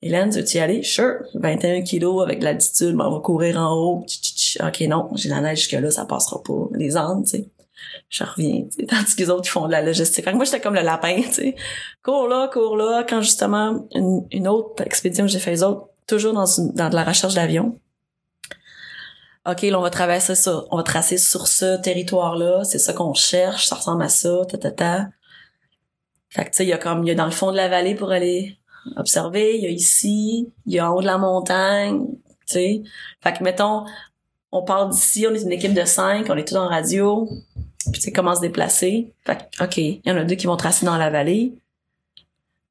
Hélène, 0.00 0.30
veux-tu 0.30 0.58
y 0.58 0.60
aller? 0.60 0.82
Sure. 0.82 1.24
21 1.34 1.82
kilos 1.82 2.22
avec 2.22 2.42
l'altitude, 2.42 2.94
mais 2.94 3.04
on 3.04 3.10
va 3.10 3.20
courir 3.20 3.58
en 3.58 3.74
haut. 3.74 4.06
OK, 4.60 4.80
non, 4.82 5.10
j'ai 5.14 5.28
la 5.28 5.40
neige 5.40 5.62
jusque-là, 5.62 5.90
ça 5.90 6.04
passera 6.04 6.40
pas. 6.42 6.68
Les 6.72 6.96
Andes, 6.96 7.24
tu 7.24 7.30
sais. 7.30 7.48
Je 8.08 8.24
reviens. 8.24 8.64
Tandis 8.88 9.16
que 9.16 9.22
les 9.22 9.30
autres, 9.30 9.46
ils 9.46 9.50
font 9.50 9.66
de 9.66 9.72
la 9.72 9.82
logistique. 9.82 10.24
Fait 10.24 10.30
que 10.30 10.36
moi, 10.36 10.44
j'étais 10.44 10.60
comme 10.60 10.74
le 10.74 10.82
lapin, 10.82 11.20
tu 11.22 11.32
sais. 11.32 11.56
Cours 12.04 12.28
là, 12.28 12.48
cours 12.52 12.76
là. 12.76 13.04
Quand 13.08 13.20
justement, 13.22 13.88
une, 13.94 14.26
une 14.30 14.48
autre 14.48 14.82
expédition 14.84 15.24
que 15.24 15.32
j'ai 15.32 15.40
fait 15.40 15.50
les 15.50 15.62
autres, 15.62 15.88
toujours 16.06 16.32
dans, 16.32 16.46
une, 16.46 16.72
dans 16.72 16.88
de 16.88 16.94
la 16.94 17.04
recherche 17.04 17.34
d'avion. 17.34 17.78
OK, 19.48 19.62
là, 19.62 19.78
on 19.78 19.82
va 19.82 19.90
traverser 19.90 20.34
ça. 20.34 20.64
On 20.70 20.76
va 20.76 20.82
tracer 20.84 21.18
sur 21.18 21.48
ce 21.48 21.80
territoire-là. 21.80 22.62
C'est 22.64 22.78
ça 22.78 22.92
qu'on 22.92 23.14
cherche. 23.14 23.66
Ça 23.66 23.76
ressemble 23.76 24.02
à 24.02 24.08
ça. 24.08 24.42
Ta, 24.48 24.58
ta, 24.58 24.70
ta. 24.70 25.08
Fait 26.30 26.44
que, 26.44 26.50
tu 26.50 26.56
sais, 26.58 26.64
il 26.64 26.68
y 26.68 26.72
a 26.72 26.78
comme, 26.78 27.02
il 27.04 27.08
y 27.08 27.10
a 27.10 27.14
dans 27.14 27.24
le 27.24 27.30
fond 27.30 27.50
de 27.50 27.56
la 27.56 27.68
vallée 27.68 27.94
pour 27.94 28.12
aller 28.12 28.58
observer. 28.96 29.56
Il 29.56 29.62
y 29.62 29.66
a 29.66 29.70
ici. 29.70 30.50
Il 30.66 30.72
y 30.72 30.78
a 30.78 30.90
en 30.90 30.94
haut 30.94 31.00
de 31.00 31.06
la 31.06 31.18
montagne. 31.18 32.06
Tu 32.46 32.54
sais. 32.54 32.82
Fait 33.22 33.32
que, 33.32 33.42
mettons, 33.42 33.84
on 34.52 34.62
part 34.62 34.88
d'ici. 34.88 35.26
On 35.28 35.34
est 35.34 35.42
une 35.42 35.52
équipe 35.52 35.74
de 35.74 35.84
cinq. 35.84 36.28
On 36.30 36.36
est 36.36 36.46
tous 36.46 36.56
en 36.56 36.68
radio. 36.68 37.28
Puis, 37.90 37.92
tu 37.92 38.00
sais, 38.00 38.12
comment 38.12 38.34
se 38.34 38.40
déplacer. 38.40 39.12
Fait 39.24 39.36
que, 39.36 39.64
OK, 39.64 39.76
il 39.76 40.02
y 40.04 40.10
en 40.10 40.16
a 40.16 40.24
deux 40.24 40.34
qui 40.34 40.46
vont 40.46 40.56
tracer 40.56 40.86
dans 40.86 40.96
la 40.96 41.10
vallée. 41.10 41.54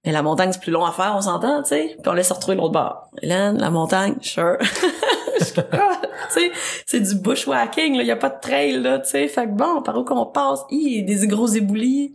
Mais 0.08 0.14
la 0.14 0.22
montagne, 0.22 0.54
c'est 0.54 0.62
plus 0.62 0.72
long 0.72 0.86
à 0.86 0.94
faire, 0.94 1.14
on 1.18 1.22
s'entend, 1.22 1.62
tu 1.64 1.70
sais. 1.70 1.98
Puis 2.02 2.10
on 2.10 2.14
laisse 2.14 2.30
se 2.30 2.34
retrouver 2.34 2.56
l'autre 2.56 2.72
bord. 2.72 3.10
Hélène, 3.22 3.58
la 3.58 3.70
montagne, 3.70 4.16
sure. 4.22 4.58
c'est 6.86 7.00
du 7.02 7.16
bushwhacking. 7.16 7.96
Il 7.96 8.06
y 8.06 8.12
a 8.12 8.16
pas 8.16 8.30
de 8.30 8.40
trail, 8.40 8.82
là, 8.82 9.00
tu 9.00 9.10
sais. 9.10 9.28
Fait 9.28 9.46
que 9.46 9.52
bon, 9.52 9.82
par 9.82 9.98
où 9.98 10.06
qu'on 10.06 10.26
passe? 10.26 10.62
Il 10.72 11.00
y 11.00 11.02
a 11.02 11.20
des 11.20 11.28
gros 11.28 11.48
éboulis. 11.48 12.14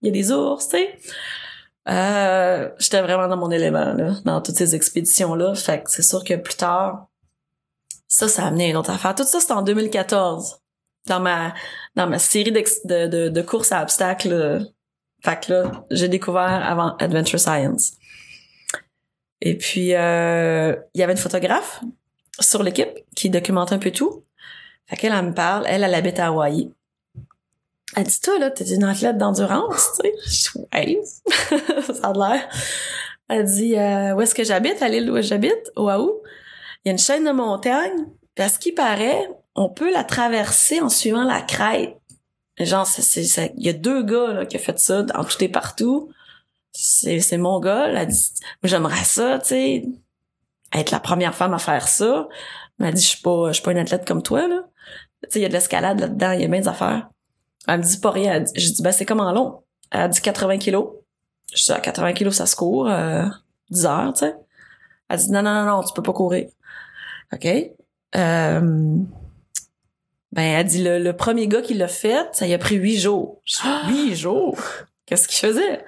Il 0.00 0.06
y 0.06 0.08
a 0.08 0.12
des 0.12 0.32
ours, 0.32 0.68
tu 0.68 0.78
sais. 0.78 0.98
Euh, 1.88 2.70
j'étais 2.78 3.02
vraiment 3.02 3.28
dans 3.28 3.36
mon 3.36 3.50
élément, 3.50 3.92
là, 3.92 4.14
dans 4.24 4.40
toutes 4.40 4.56
ces 4.56 4.74
expéditions-là. 4.74 5.54
Fait 5.54 5.82
que 5.82 5.90
c'est 5.90 6.02
sûr 6.02 6.22
que 6.22 6.34
plus 6.34 6.54
tard, 6.54 7.08
ça, 8.06 8.28
ça 8.28 8.44
a 8.44 8.48
amené 8.48 8.66
à 8.66 8.68
une 8.70 8.76
autre 8.76 8.90
affaire. 8.90 9.14
Tout 9.14 9.24
ça, 9.24 9.40
c'était 9.40 9.52
en 9.52 9.62
2014. 9.62 10.58
Dans 11.06 11.18
ma, 11.18 11.52
dans 11.96 12.06
ma 12.06 12.20
série 12.20 12.52
de, 12.52 13.06
de, 13.08 13.28
de 13.28 13.42
courses 13.42 13.72
à 13.72 13.82
obstacles, 13.82 14.28
là. 14.28 14.60
Fait 15.24 15.40
que 15.40 15.52
là, 15.52 15.84
j'ai 15.90 16.08
découvert 16.08 16.42
avant 16.42 16.96
Adventure 16.96 17.38
Science. 17.38 17.92
Et 19.40 19.56
puis, 19.56 19.94
euh, 19.94 20.74
il 20.94 21.00
y 21.00 21.04
avait 21.04 21.12
une 21.12 21.18
photographe 21.18 21.80
sur 22.40 22.62
l'équipe 22.62 22.90
qui 23.14 23.30
documentait 23.30 23.74
un 23.74 23.78
peu 23.78 23.90
tout. 23.90 24.24
Fait 24.86 24.96
qu'elle, 24.96 25.12
elle 25.12 25.26
me 25.26 25.34
parle. 25.34 25.64
Elle, 25.68 25.84
elle 25.84 25.94
habite 25.94 26.18
à 26.18 26.26
Hawaï. 26.26 26.72
Elle 27.96 28.04
dit, 28.04 28.20
toi, 28.20 28.38
là, 28.38 28.50
t'es 28.50 28.74
une 28.74 28.84
athlète 28.84 29.18
d'endurance, 29.18 29.90
tu 30.00 30.10
sais. 30.26 30.60
Ouais. 30.72 31.00
ça 31.92 32.08
a 32.08 32.12
l'air. 32.12 32.48
Elle 33.28 33.44
dit, 33.44 33.76
euh, 33.76 34.14
où 34.14 34.20
est-ce 34.20 34.34
que 34.34 34.44
j'habite? 34.44 34.82
À 34.82 34.88
l'île 34.88 35.10
où 35.10 35.20
j'habite, 35.20 35.70
Oahu. 35.76 36.10
Il 36.84 36.88
y 36.88 36.90
a 36.90 36.92
une 36.92 36.98
chaîne 36.98 37.24
de 37.24 37.32
montagnes. 37.32 38.06
Puis 38.34 38.44
à 38.44 38.48
ce 38.48 38.58
qui 38.58 38.72
paraît, 38.72 39.28
on 39.54 39.68
peut 39.68 39.92
la 39.92 40.04
traverser 40.04 40.80
en 40.80 40.88
suivant 40.88 41.24
la 41.24 41.42
crête. 41.42 41.96
Genre, 42.58 42.86
c'est, 42.86 43.52
il 43.56 43.64
y 43.64 43.68
a 43.68 43.72
deux 43.72 44.02
gars 44.02 44.32
là, 44.32 44.46
qui 44.46 44.56
ont 44.56 44.60
fait 44.60 44.78
ça 44.78 45.04
et 45.40 45.48
partout. 45.48 46.10
C'est, 46.72 47.20
c'est 47.20 47.38
mon 47.38 47.60
gars. 47.60 47.88
Elle 47.88 48.06
dit, 48.06 48.30
j'aimerais 48.62 49.04
ça, 49.04 49.38
tu 49.38 49.48
sais, 49.48 49.84
être 50.72 50.90
la 50.90 51.00
première 51.00 51.34
femme 51.34 51.54
à 51.54 51.58
faire 51.58 51.88
ça. 51.88 52.28
Elle 52.78 52.86
m'a 52.86 52.92
dit, 52.92 53.02
je 53.02 53.08
suis 53.08 53.22
pas, 53.22 53.48
je 53.48 53.54
suis 53.54 53.62
pas 53.62 53.72
une 53.72 53.78
athlète 53.78 54.06
comme 54.06 54.22
toi, 54.22 54.46
là. 54.48 54.64
Tu 55.24 55.30
sais, 55.30 55.38
il 55.40 55.42
y 55.42 55.44
a 55.46 55.48
de 55.48 55.54
l'escalade 55.54 56.00
là-dedans, 56.00 56.32
il 56.32 56.40
y 56.42 56.44
a 56.44 56.48
bien 56.48 56.60
des 56.60 56.68
affaires. 56.68 57.08
Elle 57.68 57.78
me 57.80 57.84
dit 57.84 57.98
pas 57.98 58.10
rien. 58.10 58.34
Elle 58.34 58.44
dit- 58.44 58.52
Je 58.60 58.70
dis, 58.72 58.82
ben, 58.82 58.92
c'est 58.92 59.04
comme 59.06 59.20
en 59.20 59.32
long? 59.32 59.62
Elle 59.90 60.00
a 60.02 60.08
dit 60.08 60.20
80 60.20 60.58
kilos. 60.58 60.88
Je 61.54 61.64
dis, 61.64 61.72
à 61.72 61.80
80 61.80 62.12
kilos, 62.14 62.34
ça 62.36 62.46
se 62.46 62.56
court, 62.56 62.88
euh, 62.88 63.24
10 63.70 63.86
heures, 63.86 64.12
tu 64.14 64.20
sais. 64.20 64.34
Elle 65.08 65.18
dit, 65.18 65.30
non, 65.30 65.42
non, 65.42 65.52
non, 65.54 65.64
non, 65.66 65.82
tu 65.82 65.92
peux 65.94 66.02
pas 66.02 66.12
courir. 66.12 66.48
OK? 67.32 67.46
Euh, 68.16 68.96
ben, 70.32 70.42
elle 70.42 70.66
dit, 70.66 70.82
le, 70.82 70.98
le 70.98 71.12
premier 71.14 71.46
gars 71.46 71.60
qui 71.62 71.74
l'a 71.74 71.88
fait, 71.88 72.26
ça 72.32 72.46
y 72.46 72.54
a 72.54 72.58
pris 72.58 72.76
huit 72.76 72.98
jours. 72.98 73.40
Huit 73.88 74.16
jours? 74.16 74.58
Qu'est-ce 75.06 75.28
qu'il 75.28 75.46
faisait? 75.46 75.84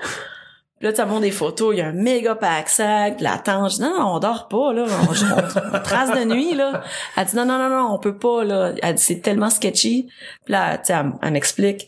Là, 0.80 0.92
tu 0.92 1.02
montres 1.04 1.20
des 1.22 1.30
photos, 1.30 1.74
il 1.74 1.78
y 1.78 1.80
a 1.80 1.86
un 1.86 1.92
méga 1.92 2.34
pack-sac, 2.34 3.18
de 3.18 3.22
la 3.24 3.38
dis, 3.38 3.80
non, 3.80 3.98
non, 3.98 4.14
on 4.16 4.18
dort 4.18 4.48
pas, 4.48 4.72
là. 4.72 4.84
On, 4.88 5.12
on- 5.12 5.76
on 5.76 5.82
trace 5.82 6.10
de 6.10 6.24
nuit, 6.24 6.54
là. 6.54 6.82
Elle 7.16 7.26
dit, 7.26 7.36
non, 7.36 7.46
non, 7.46 7.58
non, 7.58 7.70
non, 7.70 7.94
on 7.94 7.98
peut 7.98 8.18
pas, 8.18 8.44
là. 8.44 8.72
Elle 8.82 8.94
dit, 8.96 9.02
c'est 9.02 9.20
tellement 9.20 9.50
sketchy. 9.50 10.08
Puis 10.44 10.52
là, 10.52 10.76
tu 10.78 10.86
sais, 10.86 10.92
elle, 10.94 11.12
elle 11.22 11.32
m'explique. 11.32 11.86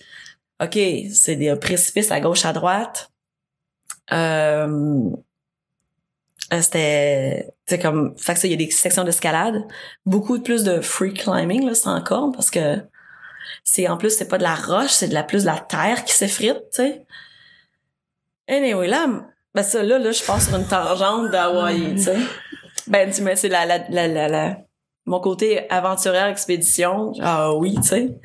OK, 0.63 0.79
c'est 1.13 1.37
des 1.37 1.55
précipices 1.57 2.11
à 2.11 2.21
gauche, 2.21 2.45
à 2.47 2.53
droite. 2.53 3.11
Euh, 4.13 5.11
euh, 6.53 6.61
c'était 6.63 7.49
c'est 7.67 7.81
comme 7.81 8.15
fait 8.17 8.35
que 8.35 8.39
ça 8.39 8.47
il 8.47 8.53
y 8.53 8.55
a 8.55 8.57
des 8.57 8.71
sections 8.71 9.03
d'escalade 9.03 9.65
beaucoup 10.05 10.39
plus 10.39 10.63
de 10.63 10.81
free 10.81 11.13
climbing 11.13 11.67
là 11.67 11.75
sans 11.75 12.01
corde 12.03 12.33
parce 12.37 12.51
que 12.51 12.77
c'est 13.65 13.89
en 13.89 13.97
plus 13.97 14.11
c'est 14.17 14.29
pas 14.29 14.39
de 14.39 14.45
la 14.45 14.55
roche 14.55 14.91
c'est 14.93 15.09
de 15.09 15.15
la 15.15 15.25
plus 15.25 15.43
de 15.43 15.47
la 15.49 15.59
terre 15.59 16.05
qui 16.05 16.13
s'effrite 16.13 16.59
tu 16.73 16.83
sais 16.83 17.05
anyway 18.49 18.89
là 18.89 19.07
ben 19.55 19.63
ça 19.63 19.83
là 19.83 19.99
là 19.99 20.13
je 20.13 20.23
passe 20.25 20.49
sur 20.49 20.57
une 20.57 20.67
tangente 20.67 21.31
d'Hawaï 21.31 21.95
tu 21.95 22.03
sais 22.03 22.19
ben 22.87 23.11
tu 23.11 23.23
mets 23.23 23.37
c'est 23.37 23.49
la 23.49 23.67
la, 23.67 23.79
la 23.89 24.09
la 24.09 24.29
la 24.29 24.59
mon 25.07 25.21
côté 25.21 25.71
aventurière 25.71 26.27
expédition 26.27 27.13
ah 27.21 27.55
oui 27.55 27.75
tu 27.77 27.83
sais 27.83 28.19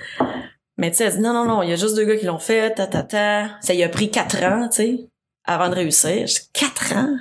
mais 0.77 0.91
tu 0.91 0.97
sais 0.97 1.05
elle 1.05 1.13
dit 1.13 1.19
non 1.19 1.33
non 1.33 1.45
non 1.45 1.63
il 1.63 1.69
y 1.69 1.73
a 1.73 1.77
juste 1.77 1.95
deux 1.95 2.05
gars 2.05 2.17
qui 2.17 2.25
l'ont 2.25 2.39
fait 2.39 2.73
ta 2.73 2.87
ta 2.87 3.03
ta 3.03 3.49
ça 3.61 3.73
y 3.73 3.83
a 3.83 3.89
pris 3.89 4.09
quatre 4.11 4.43
ans 4.43 4.67
tu 4.69 4.75
sais 4.77 5.11
avant 5.45 5.69
de 5.69 5.75
réussir. 5.75 6.27
Quatre 6.53 6.93
ans? 6.95 7.17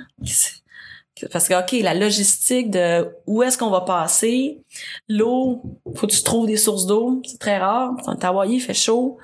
Parce 1.31 1.47
que, 1.47 1.59
OK, 1.59 1.83
la 1.83 1.93
logistique 1.93 2.71
de 2.71 3.07
où 3.27 3.43
est-ce 3.43 3.57
qu'on 3.57 3.69
va 3.69 3.81
passer, 3.81 4.63
l'eau, 5.07 5.61
faut 5.95 6.07
que 6.07 6.13
tu 6.13 6.23
trouves 6.23 6.47
des 6.47 6.57
sources 6.57 6.87
d'eau, 6.87 7.21
c'est 7.25 7.39
très 7.39 7.57
rare. 7.57 7.91
En 8.07 8.15
Hawaii, 8.15 8.55
il 8.55 8.59
fait 8.59 8.73
chaud. 8.73 9.17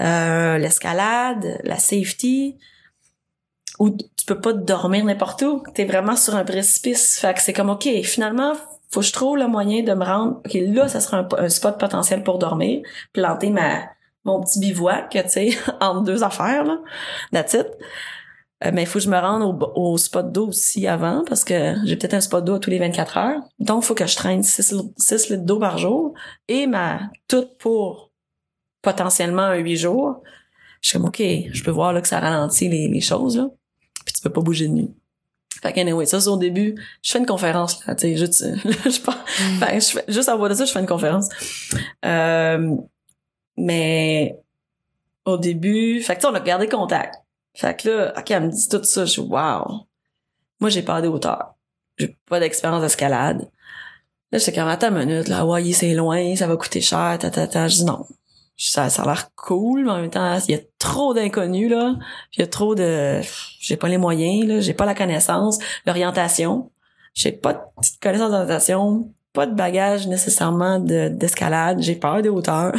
Euh, 0.00 0.58
l'escalade, 0.58 1.60
la 1.64 1.78
safety, 1.78 2.58
où 3.78 3.90
tu 3.90 4.26
peux 4.26 4.40
pas 4.40 4.52
dormir 4.52 5.04
n'importe 5.04 5.42
où. 5.42 5.62
T'es 5.74 5.84
vraiment 5.84 6.16
sur 6.16 6.34
un 6.34 6.44
précipice. 6.44 7.18
Fait 7.18 7.34
que 7.34 7.42
c'est 7.42 7.52
comme, 7.52 7.70
OK, 7.70 7.88
finalement, 8.02 8.54
faut 8.90 9.00
que 9.00 9.06
je 9.06 9.12
trouve 9.12 9.36
le 9.36 9.48
moyen 9.48 9.82
de 9.82 9.92
me 9.94 10.04
rendre. 10.04 10.40
OK, 10.44 10.54
là, 10.54 10.88
ça 10.88 11.00
sera 11.00 11.26
un, 11.38 11.48
spot 11.48 11.78
potentiel 11.78 12.22
pour 12.22 12.38
dormir. 12.38 12.82
Planter 13.12 13.50
ma 13.50 13.80
mon 14.24 14.40
petit 14.40 14.60
bivouac, 14.60 15.10
tu 15.10 15.28
sais, 15.28 15.50
entre 15.80 16.02
deux 16.02 16.22
affaires, 16.22 16.62
là. 16.62 16.78
That's 17.32 17.54
it. 17.54 17.66
Euh, 18.64 18.70
mais 18.72 18.82
il 18.82 18.86
faut 18.86 19.00
que 19.00 19.04
je 19.04 19.10
me 19.10 19.18
rende 19.18 19.42
au, 19.42 19.72
au 19.74 19.98
spot 19.98 20.30
d'eau 20.30 20.48
aussi 20.48 20.86
avant 20.86 21.24
parce 21.26 21.42
que 21.42 21.74
j'ai 21.84 21.96
peut-être 21.96 22.14
un 22.14 22.20
spot 22.20 22.44
d'eau 22.44 22.58
tous 22.58 22.70
les 22.70 22.78
24 22.78 23.16
heures. 23.16 23.40
Donc, 23.58 23.82
il 23.82 23.86
faut 23.86 23.94
que 23.94 24.06
je 24.06 24.14
traîne 24.14 24.44
6, 24.44 24.72
litres 25.30 25.44
d'eau 25.44 25.58
par 25.58 25.78
jour 25.78 26.14
et 26.46 26.68
ma 26.68 27.00
toute 27.26 27.58
pour 27.58 28.12
potentiellement 28.80 29.42
un 29.42 29.56
8 29.56 29.76
jours. 29.76 30.22
Je 30.80 30.90
suis 30.90 30.98
comme, 30.98 31.08
OK, 31.08 31.20
je 31.20 31.64
peux 31.64 31.70
voir 31.72 31.92
là, 31.92 32.00
que 32.00 32.08
ça 32.08 32.20
ralentit 32.20 32.68
les, 32.68 32.88
les 32.88 33.00
choses. 33.00 33.38
Là. 33.38 33.48
Tu 34.22 34.28
peux 34.28 34.34
pas 34.34 34.40
bouger 34.40 34.68
de 34.68 34.72
nuit. 34.74 34.94
Fait 35.60 35.72
que 35.72 35.80
anyway, 35.80 36.06
ça 36.06 36.20
c'est 36.20 36.28
au 36.28 36.36
début. 36.36 36.76
Je 37.02 37.10
fais 37.10 37.18
une 37.18 37.26
conférence 37.26 37.84
là, 37.86 37.96
tu 37.96 38.02
sais, 38.02 38.16
juste, 38.16 38.44
je 38.64 39.60
ben, 39.60 39.80
je 39.80 39.90
fais, 39.90 40.04
juste 40.06 40.28
à 40.28 40.36
voix 40.36 40.48
de 40.48 40.54
ça, 40.54 40.64
je 40.64 40.70
fais 40.70 40.80
une 40.80 40.86
conférence. 40.86 41.28
Euh, 42.04 42.76
mais 43.56 44.38
au 45.24 45.36
début, 45.36 46.00
fait 46.00 46.16
que 46.16 46.26
on 46.26 46.34
a 46.34 46.40
gardé 46.40 46.68
contact. 46.68 47.16
Fait 47.54 47.76
que 47.76 47.88
là, 47.88 48.14
OK, 48.16 48.30
elle 48.30 48.44
me 48.44 48.50
dit 48.50 48.68
tout 48.68 48.82
ça, 48.84 49.04
je 49.04 49.10
suis 49.10 49.22
wow. 49.22 49.86
Moi, 50.60 50.70
j'ai 50.70 50.82
pas 50.82 51.02
de 51.02 51.08
hauteur. 51.08 51.54
J'ai 51.98 52.16
pas 52.28 52.38
d'expérience 52.38 52.82
d'escalade. 52.82 53.50
Là, 54.30 54.38
j'étais 54.38 54.52
comme, 54.52 54.68
attends 54.68 54.88
une 54.88 55.06
minute, 55.06 55.28
là, 55.28 55.40
Hawaii, 55.40 55.72
c'est 55.72 55.92
loin, 55.94 56.36
ça 56.36 56.46
va 56.46 56.56
coûter 56.56 56.80
cher, 56.80 57.18
ta, 57.20 57.30
ta, 57.30 57.46
ta. 57.46 57.68
Je 57.68 57.76
dis 57.76 57.84
non. 57.84 58.06
Ça, 58.70 58.90
ça 58.90 59.02
a 59.02 59.06
l'air 59.06 59.34
cool, 59.34 59.84
mais 59.84 59.90
en 59.90 60.00
même 60.00 60.10
temps, 60.10 60.38
il 60.48 60.54
y 60.54 60.58
a 60.58 60.60
trop 60.78 61.14
d'inconnus, 61.14 61.70
là. 61.70 61.96
Il 62.34 62.40
y 62.40 62.42
a 62.42 62.46
trop 62.46 62.74
de, 62.74 63.20
j'ai 63.60 63.76
pas 63.76 63.88
les 63.88 63.98
moyens, 63.98 64.46
là. 64.46 64.60
J'ai 64.60 64.74
pas 64.74 64.86
la 64.86 64.94
connaissance, 64.94 65.58
l'orientation. 65.86 66.70
J'ai 67.14 67.32
pas 67.32 67.54
de 67.54 67.60
connaissance 68.00 68.30
d'orientation, 68.30 69.12
pas 69.32 69.46
de 69.46 69.54
bagage 69.54 70.06
nécessairement 70.06 70.78
de, 70.78 71.08
d'escalade. 71.08 71.80
J'ai 71.80 71.96
peur 71.96 72.22
des 72.22 72.28
hauteurs. 72.28 72.74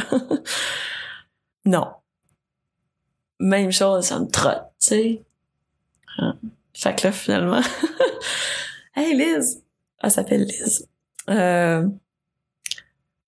non 1.66 1.86
même 3.40 3.72
chose, 3.72 4.04
ça 4.04 4.18
me 4.18 4.26
trotte, 4.26 4.64
tu 4.80 4.88
sais. 4.88 5.22
Ah. 6.18 6.34
Fait 6.72 6.94
que 6.94 7.06
là, 7.06 7.12
finalement, 7.12 7.60
hey 8.96 9.14
Liz! 9.16 9.62
Elle 10.02 10.10
s'appelle 10.10 10.44
Liz. 10.44 10.88
Euh, 11.30 11.86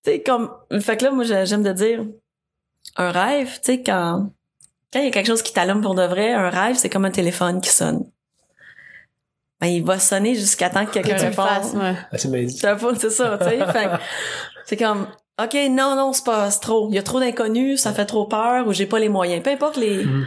tu 0.05 0.11
sais, 0.11 0.23
comme, 0.23 0.51
fait 0.81 0.97
que 0.97 1.05
là, 1.05 1.11
moi, 1.11 1.25
j'aime 1.25 1.63
de 1.63 1.73
dire, 1.73 2.05
un 2.97 3.11
rêve, 3.11 3.53
tu 3.57 3.73
sais, 3.73 3.83
quand, 3.83 4.31
quand 4.93 5.01
il 5.01 5.05
y 5.07 5.09
a 5.09 5.11
quelque 5.11 5.27
chose 5.27 5.43
qui 5.43 5.53
t'allume 5.53 5.81
pour 5.83 5.95
de 5.95 6.03
vrai, 6.05 6.33
un 6.33 6.51
rêve, 6.51 6.77
c'est 6.77 6.89
comme 6.89 7.05
un 7.05 7.11
téléphone 7.11 7.61
qui 7.61 7.71
sonne. 7.71 8.05
Ben, 9.61 9.69
il 9.69 9.85
va 9.85 9.99
sonner 9.99 10.35
jusqu'à 10.35 10.69
temps 10.69 10.85
que 10.85 10.93
quelqu'un 10.93 11.17
réponde. 11.17 11.81
Ouais. 11.81 11.95
Ah, 12.13 12.19
c'est 12.19 12.49
C'est 12.49 13.11
ça, 13.11 13.39
tu 13.39 13.49
sais. 13.49 13.59
c'est 14.67 14.77
comme, 14.77 15.07
OK, 15.43 15.55
non, 15.71 15.97
non, 15.97 16.13
c'est 16.13 16.25
pas 16.25 16.51
trop. 16.51 16.89
Il 16.91 16.95
y 16.95 16.99
a 16.99 17.03
trop 17.03 17.21
d'inconnus, 17.21 17.81
ça 17.81 17.93
fait 17.93 18.05
trop 18.07 18.27
peur 18.27 18.67
ou 18.67 18.73
j'ai 18.73 18.87
pas 18.87 18.99
les 18.99 19.09
moyens. 19.09 19.43
Peu 19.43 19.51
importe 19.51 19.77
les, 19.77 20.05
Mhm. 20.05 20.27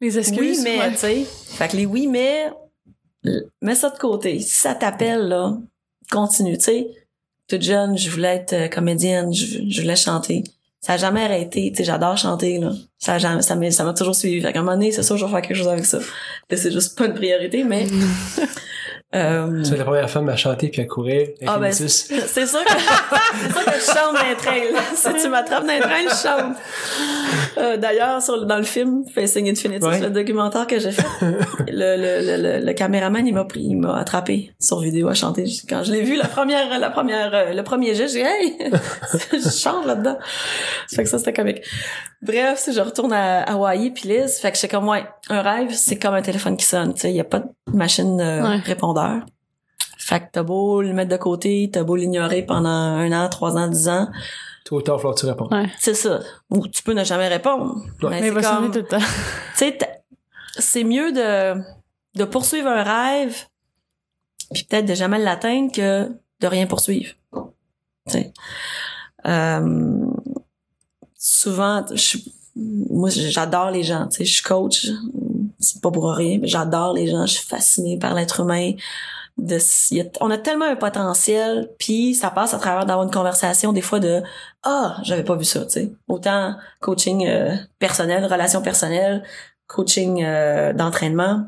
Les 0.00 0.16
excuses. 0.18 0.58
oui, 0.58 0.60
mais, 0.62 0.78
ouais. 0.78 0.90
tu 0.92 0.96
sais. 0.98 1.24
Fait 1.24 1.66
que 1.68 1.76
les 1.76 1.86
oui, 1.86 2.06
mais, 2.06 2.50
mets 3.60 3.74
ça 3.74 3.90
de 3.90 3.98
côté. 3.98 4.38
Si 4.38 4.54
ça 4.54 4.76
t'appelle, 4.76 5.26
là, 5.28 5.56
continue, 6.10 6.56
tu 6.56 6.64
sais. 6.64 6.88
Toute 7.48 7.62
jeune, 7.62 7.96
je 7.98 8.10
voulais 8.10 8.36
être 8.36 8.52
euh, 8.52 8.68
comédienne, 8.68 9.32
je, 9.32 9.58
je 9.68 9.80
voulais 9.80 9.96
chanter. 9.96 10.44
Ça 10.88 10.94
a 10.94 10.96
jamais 10.96 11.24
arrêté, 11.24 11.70
tu 11.70 11.76
sais, 11.76 11.84
j'adore 11.84 12.16
chanter, 12.16 12.56
là. 12.56 12.72
Ça 12.98 13.18
ça 13.42 13.84
m'a, 13.84 13.92
toujours 13.92 14.14
suivi. 14.14 14.40
Fait 14.40 14.54
qu'à 14.54 14.60
un 14.60 14.62
moment 14.62 14.74
donné, 14.74 14.90
c'est 14.90 15.02
sûr, 15.02 15.18
je 15.18 15.26
vais 15.26 15.30
faire 15.30 15.42
quelque 15.42 15.56
chose 15.58 15.68
avec 15.68 15.84
ça. 15.84 15.98
C'est 16.50 16.72
juste 16.72 16.96
pas 16.96 17.04
une 17.04 17.12
priorité, 17.12 17.62
mais, 17.62 17.84
euh, 19.14 19.62
Tu 19.62 19.72
es 19.72 19.76
la 19.76 19.84
première 19.84 20.10
femme 20.10 20.28
à 20.28 20.36
chanter 20.36 20.68
puis 20.68 20.82
à 20.82 20.84
courir. 20.84 21.28
ah 21.46 21.58
ben, 21.58 21.72
c'est 21.72 21.88
c'est 21.88 22.46
sûr 22.46 22.62
que 22.64 22.70
c'est 23.42 23.52
sûr 23.52 23.64
que 23.64 23.72
je 23.80 23.84
chante 23.86 24.14
dans 24.14 24.28
les 24.28 24.36
trails. 24.36 24.74
Si 24.94 25.08
tu 25.22 25.28
m'attrapes 25.28 25.64
dans 25.66 25.72
les 25.72 25.80
trails, 25.80 26.08
je 26.10 26.28
chante. 26.28 26.56
Euh, 27.58 27.76
D'ailleurs, 27.76 28.20
sur 28.22 28.36
le- 28.36 28.44
dans 28.44 28.56
le 28.58 28.62
film 28.64 29.04
Facing 29.14 29.48
Infinity, 29.50 29.84
Ouais. 29.86 30.00
le 30.00 30.10
documentaire 30.10 30.66
que 30.66 30.78
j'ai 30.78 30.90
fait, 30.92 31.06
le, 31.68 31.96
le, 31.96 32.20
le, 32.36 32.42
le, 32.60 32.66
le 32.66 32.72
caméraman 32.74 33.26
il 33.26 33.32
m'a 33.34 33.44
pris, 33.44 33.60
il 33.62 33.76
m'a 33.76 33.96
attrapé 33.96 34.52
sur 34.60 34.80
vidéo 34.80 35.08
à 35.08 35.14
chanter. 35.14 35.44
Quand 35.68 35.82
je 35.84 35.92
l'ai 35.92 36.02
vu 36.02 36.16
la 36.16 36.26
première, 36.26 36.78
la 36.78 36.90
première, 36.90 37.30
euh, 37.34 37.52
le 37.54 37.62
premier 37.62 37.94
geste, 37.94 38.14
j'ai 38.14 38.22
dit 38.22 38.28
hey, 38.28 38.70
je 39.32 39.48
chante 39.50 39.86
là-dedans. 39.86 40.18
Fait 40.94 41.02
que 41.04 41.08
ça 41.08 41.18
c'était 41.18 41.32
comique. 41.32 41.62
Bref, 42.22 42.58
si 42.58 42.72
je 42.72 42.80
retourne 42.80 43.12
à 43.12 43.42
Hawaï 43.42 43.90
puis 43.90 44.08
Liz, 44.08 44.38
fait 44.38 44.50
que 44.52 44.66
comme 44.70 44.88
ouais, 44.88 45.04
un 45.30 45.40
rêve 45.42 45.70
c'est 45.72 45.96
comme 45.96 46.14
un 46.14 46.22
téléphone 46.22 46.56
qui 46.56 46.64
sonne. 46.66 46.92
Tu 46.94 47.02
sais, 47.02 47.10
il 47.10 47.16
y 47.16 47.20
a 47.20 47.24
pas 47.24 47.38
de 47.40 47.46
machine 47.72 48.20
euh, 48.20 48.42
Ouais. 48.48 48.60
Fait 49.98 50.20
que 50.20 50.26
t'as 50.32 50.42
beau 50.42 50.80
le 50.82 50.92
mettre 50.92 51.10
de 51.10 51.16
côté, 51.16 51.68
t'as 51.72 51.82
beau 51.82 51.96
l'ignorer 51.96 52.42
pendant 52.42 52.68
un 52.68 53.12
an, 53.12 53.28
trois 53.28 53.56
ans, 53.56 53.68
dix 53.68 53.88
ans, 53.88 54.08
Tout 54.64 54.76
au 54.76 54.82
tard, 54.82 55.00
faut 55.00 55.12
que 55.12 55.20
tu 55.20 55.26
réponds. 55.26 55.48
Ouais. 55.50 55.66
c'est 55.78 55.94
ça. 55.94 56.20
Ou 56.50 56.66
tu 56.68 56.82
peux 56.82 56.92
ne 56.92 57.04
jamais 57.04 57.28
répondre. 57.28 57.74
Ouais. 58.02 58.10
Mais 58.10 58.20
Mais 58.22 58.30
va 58.30 58.42
comme, 58.42 58.70
tout 58.70 58.78
le 58.78 58.84
temps. 58.86 58.98
tu 58.98 59.04
sais, 59.56 59.76
t'as- 59.76 59.86
c'est 60.58 60.84
mieux 60.84 61.12
de, 61.12 61.60
de 62.16 62.24
poursuivre 62.24 62.68
un 62.68 62.82
rêve, 62.82 63.36
puis 64.52 64.64
peut-être 64.64 64.86
de 64.86 64.94
jamais 64.94 65.18
l'atteindre 65.18 65.70
que 65.72 66.08
de 66.40 66.46
rien 66.46 66.66
poursuivre. 66.66 67.12
Tu 68.06 68.12
sais. 68.12 68.32
Euh, 69.26 70.06
souvent, 71.16 71.84
je, 71.94 72.18
moi, 72.56 73.10
j'adore 73.10 73.70
les 73.70 73.82
gens. 73.82 74.06
Tu 74.08 74.18
sais, 74.18 74.24
je 74.24 74.34
suis 74.34 74.42
coach. 74.42 74.86
C'est 75.58 75.82
pas 75.82 75.90
pour 75.90 76.10
rien, 76.12 76.38
mais 76.40 76.46
j'adore 76.46 76.94
les 76.94 77.08
gens. 77.08 77.26
Je 77.26 77.34
suis 77.34 77.46
fascinée 77.46 77.98
par 77.98 78.14
l'être 78.14 78.40
humain. 78.40 78.72
De, 79.36 79.58
on 80.20 80.30
a 80.30 80.38
tellement 80.38 80.64
un 80.64 80.74
potentiel, 80.74 81.70
puis 81.78 82.14
ça 82.14 82.30
passe 82.30 82.54
à 82.54 82.58
travers 82.58 82.86
d'avoir 82.86 83.06
une 83.06 83.12
conversation 83.12 83.72
des 83.72 83.82
fois 83.82 84.00
de 84.00 84.20
ah 84.64 84.96
j'avais 85.04 85.22
pas 85.22 85.36
vu 85.36 85.44
ça, 85.44 85.64
tu 85.64 85.70
sais. 85.70 85.92
Autant 86.08 86.56
coaching 86.80 87.24
euh, 87.28 87.54
personnel, 87.78 88.24
relation 88.24 88.62
personnelle, 88.62 89.22
coaching 89.68 90.24
euh, 90.24 90.72
d'entraînement. 90.72 91.44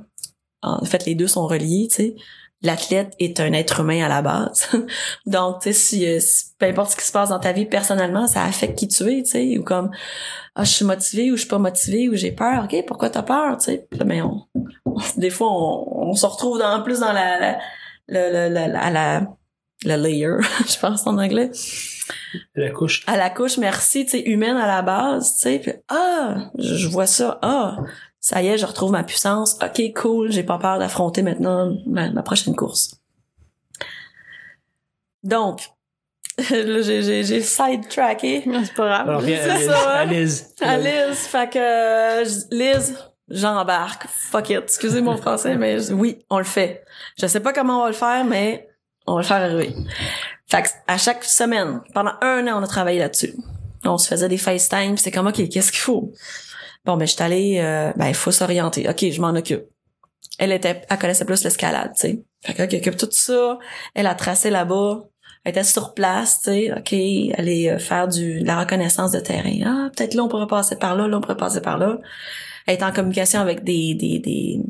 En 0.62 0.84
fait, 0.84 1.04
les 1.04 1.16
deux 1.16 1.26
sont 1.26 1.48
reliés, 1.48 1.88
tu 1.90 1.96
sais. 1.96 2.16
L'athlète 2.62 3.14
est 3.18 3.40
un 3.40 3.52
être 3.54 3.80
humain 3.80 4.04
à 4.04 4.08
la 4.08 4.20
base. 4.22 4.68
Donc, 5.26 5.61
tu 5.62 5.68
sais, 5.68 5.72
si, 5.72 6.06
euh, 6.06 6.20
si- 6.20 6.46
peu 6.58 6.66
importe 6.66 6.90
ce 6.92 6.96
qui 6.96 7.04
se 7.06 7.12
passe 7.12 7.30
dans 7.30 7.38
ta 7.38 7.52
vie 7.52 7.64
personnellement, 7.66 8.26
ça 8.26 8.44
affecte 8.44 8.78
qui 8.78 8.86
tu 8.88 9.02
es, 9.04 9.22
tu 9.22 9.30
sais, 9.30 9.58
ou 9.58 9.64
comme 9.64 9.90
ah 10.54 10.64
je 10.64 10.70
suis 10.70 10.84
motivée 10.84 11.30
ou 11.30 11.36
je 11.36 11.40
suis 11.40 11.48
pas 11.48 11.58
motivée 11.58 12.08
ou 12.08 12.16
j'ai 12.16 12.32
peur. 12.32 12.64
Ok, 12.64 12.76
pourquoi 12.86 13.08
t'as 13.11 13.22
peur, 13.22 13.56
tu 13.58 13.64
sais? 13.66 13.86
Là, 13.92 14.04
ben, 14.04 14.22
on, 14.22 14.44
on- 14.84 14.96
des 15.16 15.30
fois 15.30 15.48
on, 15.50 16.08
on 16.11 16.14
se 16.14 16.26
retrouve 16.26 16.58
dans, 16.58 16.78
en 16.78 16.82
plus 16.82 17.00
dans 17.00 17.12
la 17.12 17.38
la 17.40 17.58
la 18.08 18.48
la, 18.50 18.68
la, 18.68 18.90
la, 18.90 19.26
la 19.84 19.96
layer, 19.96 20.36
je 20.68 20.78
pense 20.78 21.06
en 21.06 21.16
anglais 21.16 21.50
La 22.56 22.70
couche. 22.70 23.04
à 23.06 23.16
la 23.16 23.30
couche 23.30 23.56
merci 23.56 24.04
tu 24.04 24.11
sais 24.12 24.20
humaine 24.22 24.56
à 24.56 24.66
la 24.66 24.82
base 24.82 25.34
tu 25.36 25.42
sais 25.42 25.58
puis 25.61 25.72
ah 25.88 26.50
je, 26.58 26.74
je 26.74 26.88
vois 26.88 27.06
ça 27.06 27.38
ah 27.42 27.76
ça 28.20 28.42
y 28.42 28.48
est 28.48 28.58
je 28.58 28.66
retrouve 28.66 28.92
ma 28.92 29.02
puissance. 29.04 29.56
Ok 29.62 29.80
cool 29.94 30.30
j'ai 30.30 30.42
pas 30.42 30.58
peur 30.58 30.78
d'affronter 30.78 31.22
maintenant 31.22 31.74
ma, 31.86 32.10
ma 32.10 32.22
prochaine 32.22 32.54
course. 32.54 32.96
Donc 35.22 35.62
là 36.50 36.82
j'ai 36.82 37.02
j'ai 37.02 37.24
j'ai 37.24 37.40
side-tracké. 37.42 38.44
C'est 38.64 38.74
pas 38.74 38.86
grave. 38.88 39.08
Alors, 39.08 39.20
viens, 39.20 39.56
Liz. 39.56 39.66
ça, 39.66 39.90
à 39.90 40.04
Liz. 40.04 40.48
à 40.60 40.78
Liz 40.78 41.18
fait 41.18 41.50
que 41.50 42.54
Liz 42.54 42.96
j'embarque. 43.28 44.06
Fuck 44.08 44.50
it. 44.50 44.60
Excusez 44.64 45.00
mon 45.02 45.16
français 45.16 45.56
mais 45.56 45.78
je- 45.80 45.92
oui 45.92 46.24
on 46.30 46.38
le 46.38 46.44
fait. 46.44 46.84
Je 47.18 47.26
sais 47.26 47.40
pas 47.40 47.52
comment 47.52 47.78
on 47.80 47.82
va 47.82 47.88
le 47.88 47.94
faire 47.94 48.24
mais 48.24 48.68
on 49.06 49.14
va 49.14 49.20
le 49.20 49.26
faire 49.26 49.36
arriver. 49.42 49.74
Fait 50.46 50.62
que 50.62 50.68
à 50.86 50.98
chaque 50.98 51.24
semaine 51.24 51.80
pendant 51.94 52.12
un 52.22 52.46
an 52.48 52.60
on 52.60 52.62
a 52.62 52.66
travaillé 52.66 52.98
là-dessus. 53.00 53.34
On 53.84 53.98
se 53.98 54.08
faisait 54.08 54.28
des 54.28 54.38
FaceTime 54.38 54.96
c'est 54.98 55.10
comme 55.10 55.26
ok 55.26 55.48
qu'est-ce 55.48 55.70
qu'il 55.72 55.80
faut? 55.80 56.12
Bon 56.84 56.96
ben 56.96 57.06
je 57.06 57.12
suis 57.12 57.22
allée 57.22 57.58
euh, 57.60 57.92
ben 57.96 58.08
il 58.08 58.14
faut 58.14 58.32
s'orienter 58.32 58.88
ok 58.88 59.10
je 59.10 59.20
m'en 59.20 59.30
occupe 59.30 59.64
elle 60.38 60.52
était 60.52 60.82
elle 60.88 60.98
connaissait 60.98 61.24
plus 61.24 61.44
l'escalade 61.44 61.92
tu 61.94 62.00
sais 62.00 62.22
fait 62.44 62.54
que 62.54 62.76
occupe 62.76 62.96
tout 62.96 63.08
ça 63.10 63.58
elle 63.94 64.06
a 64.06 64.14
tracé 64.14 64.50
là-bas 64.50 65.10
elle 65.44 65.52
était 65.52 65.64
sur 65.64 65.94
place, 65.94 66.42
tu 66.42 66.50
sais, 66.50 66.72
OK, 66.72 66.92
aller 67.38 67.68
euh, 67.68 67.78
faire 67.78 68.08
du 68.08 68.40
de 68.40 68.46
la 68.46 68.60
reconnaissance 68.60 69.10
de 69.12 69.20
terrain. 69.20 69.56
Ah, 69.64 69.90
peut-être 69.96 70.14
là, 70.14 70.24
on 70.24 70.28
pourrait 70.28 70.46
passer 70.46 70.76
par 70.76 70.94
là, 70.94 71.08
là, 71.08 71.16
on 71.16 71.20
pourrait 71.20 71.36
passer 71.36 71.62
par 71.62 71.78
là. 71.78 71.98
Elle 72.66 72.76
est 72.76 72.82
en 72.82 72.92
communication 72.92 73.40
avec 73.40 73.64
des, 73.64 73.94
des, 73.94 74.18
des, 74.18 74.60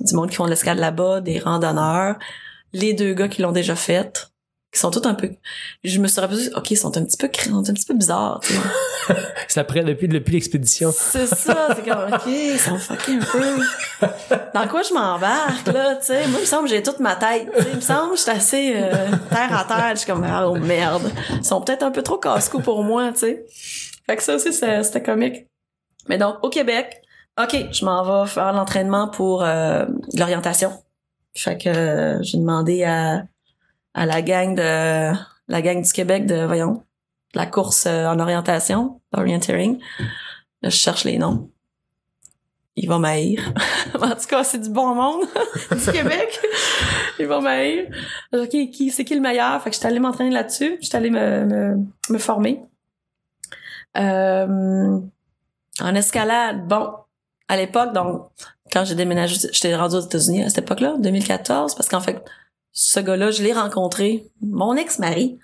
du 0.00 0.14
monde 0.14 0.28
qui 0.28 0.36
font 0.36 0.44
de 0.44 0.50
l'escalade 0.50 0.80
là-bas, 0.80 1.22
des 1.22 1.38
randonneurs. 1.38 2.18
Les 2.74 2.92
deux 2.92 3.14
gars 3.14 3.28
qui 3.28 3.40
l'ont 3.40 3.52
déjà 3.52 3.74
fait. 3.74 4.31
Qui 4.72 4.80
sont 4.80 4.90
tous 4.90 5.06
un 5.06 5.14
peu 5.14 5.30
je 5.84 5.98
me 5.98 6.06
suis 6.08 6.20
rappelé 6.20 6.48
ok 6.56 6.70
ils 6.70 6.76
sont 6.76 6.96
un 6.96 7.04
petit 7.04 7.16
peu 7.18 7.28
ils 7.32 7.50
sont 7.50 7.58
un 7.70 7.72
petit 7.74 7.84
peu 7.84 7.94
bizarres 7.94 8.40
tu 8.42 8.52
sais. 8.54 8.60
C'est 9.48 9.60
après, 9.60 9.82
depuis, 9.84 10.08
depuis 10.08 10.32
l'expédition. 10.34 10.92
c'est 10.96 11.26
ça 11.26 11.68
c'est 11.76 11.84
comme 11.84 12.10
ok 12.12 12.22
ils 12.26 12.58
sont 12.58 12.78
fuckés 12.78 13.16
un 13.16 13.18
peu 13.20 14.08
dans 14.54 14.66
quoi 14.68 14.82
je 14.82 14.94
m'embarque 14.94 15.66
là 15.66 15.96
tu 15.96 16.06
sais? 16.06 16.26
Moi 16.28 16.38
il 16.38 16.42
me 16.42 16.46
semble 16.46 16.64
que 16.68 16.74
j'ai 16.74 16.82
toute 16.82 17.00
ma 17.00 17.16
tête 17.16 17.48
tu 17.54 17.62
sais. 17.62 17.68
Il 17.70 17.76
me 17.76 17.80
semble 17.82 18.10
que 18.12 18.16
je 18.16 18.22
suis 18.22 18.30
assez 18.30 18.72
euh, 18.76 18.90
terre 19.30 19.56
à 19.58 19.64
terre 19.64 19.90
je 19.92 19.96
suis 20.00 20.06
comme 20.10 20.24
oh 20.44 20.54
merde. 20.56 21.10
Ils 21.34 21.44
sont 21.44 21.60
peut-être 21.60 21.82
un 21.82 21.90
peu 21.90 22.02
trop 22.02 22.16
casse-cou 22.18 22.60
pour 22.60 22.82
moi 22.82 23.12
tu 23.12 23.18
sais. 23.20 23.44
Fait 24.06 24.16
que 24.16 24.22
ça 24.22 24.36
aussi 24.36 24.52
c'est- 24.52 24.82
c'était 24.84 25.02
comique. 25.02 25.46
Mais 26.08 26.16
donc 26.16 26.36
au 26.42 26.48
Québec 26.48 27.02
ok 27.38 27.66
je 27.72 27.84
m'en 27.84 28.22
vais 28.24 28.28
faire 28.30 28.52
l'entraînement 28.54 29.08
pour 29.08 29.42
euh, 29.44 29.84
l'orientation. 30.14 30.72
Fait 31.36 31.58
que 31.58 31.68
euh, 31.68 32.22
j'ai 32.22 32.38
demandé 32.38 32.84
à 32.84 33.24
à 33.94 34.06
la 34.06 34.22
gang 34.22 34.54
de 34.54 35.12
la 35.48 35.62
gang 35.62 35.82
du 35.82 35.92
Québec 35.92 36.26
de 36.26 36.44
voyons 36.44 36.82
la 37.34 37.46
course 37.46 37.86
euh, 37.86 38.06
en 38.06 38.18
orientation 38.18 39.00
orienteering 39.12 39.78
je 40.62 40.70
cherche 40.70 41.04
les 41.04 41.18
noms. 41.18 41.50
Ils 42.76 42.88
vont 42.88 42.98
m'haïr. 42.98 43.52
En 43.94 44.10
tout 44.10 44.26
cas 44.28 44.44
c'est 44.44 44.60
du 44.60 44.70
bon 44.70 44.94
monde 44.94 45.26
du 45.70 45.92
Québec. 45.92 46.40
Ils 47.18 47.26
vont 47.26 47.42
m'haïr. 47.42 47.88
Ok 48.32 48.48
qui 48.48 48.90
c'est 48.90 49.04
qui 49.04 49.14
le 49.14 49.20
meilleur? 49.20 49.62
Fait 49.62 49.70
que 49.70 49.76
j'étais 49.76 49.88
allée 49.88 49.98
m'entraîner 49.98 50.30
là-dessus. 50.30 50.78
J'étais 50.80 50.96
allée 50.96 51.10
me, 51.10 51.44
me 51.44 51.76
me 52.08 52.18
former. 52.18 52.62
Euh, 53.98 55.00
en 55.80 55.94
escalade 55.94 56.66
bon 56.66 56.94
à 57.48 57.56
l'époque 57.56 57.92
donc 57.92 58.30
quand 58.72 58.86
j'ai 58.86 58.94
déménagé 58.94 59.36
j'étais 59.52 59.76
rendue 59.76 59.96
aux 59.96 60.00
États-Unis 60.00 60.44
à 60.44 60.48
cette 60.48 60.64
époque-là 60.64 60.96
2014 60.98 61.74
parce 61.74 61.90
qu'en 61.90 62.00
fait 62.00 62.24
ce 62.72 63.00
gars-là, 63.00 63.30
je 63.30 63.42
l'ai 63.42 63.52
rencontré, 63.52 64.24
mon 64.40 64.76
ex-mari, 64.76 65.38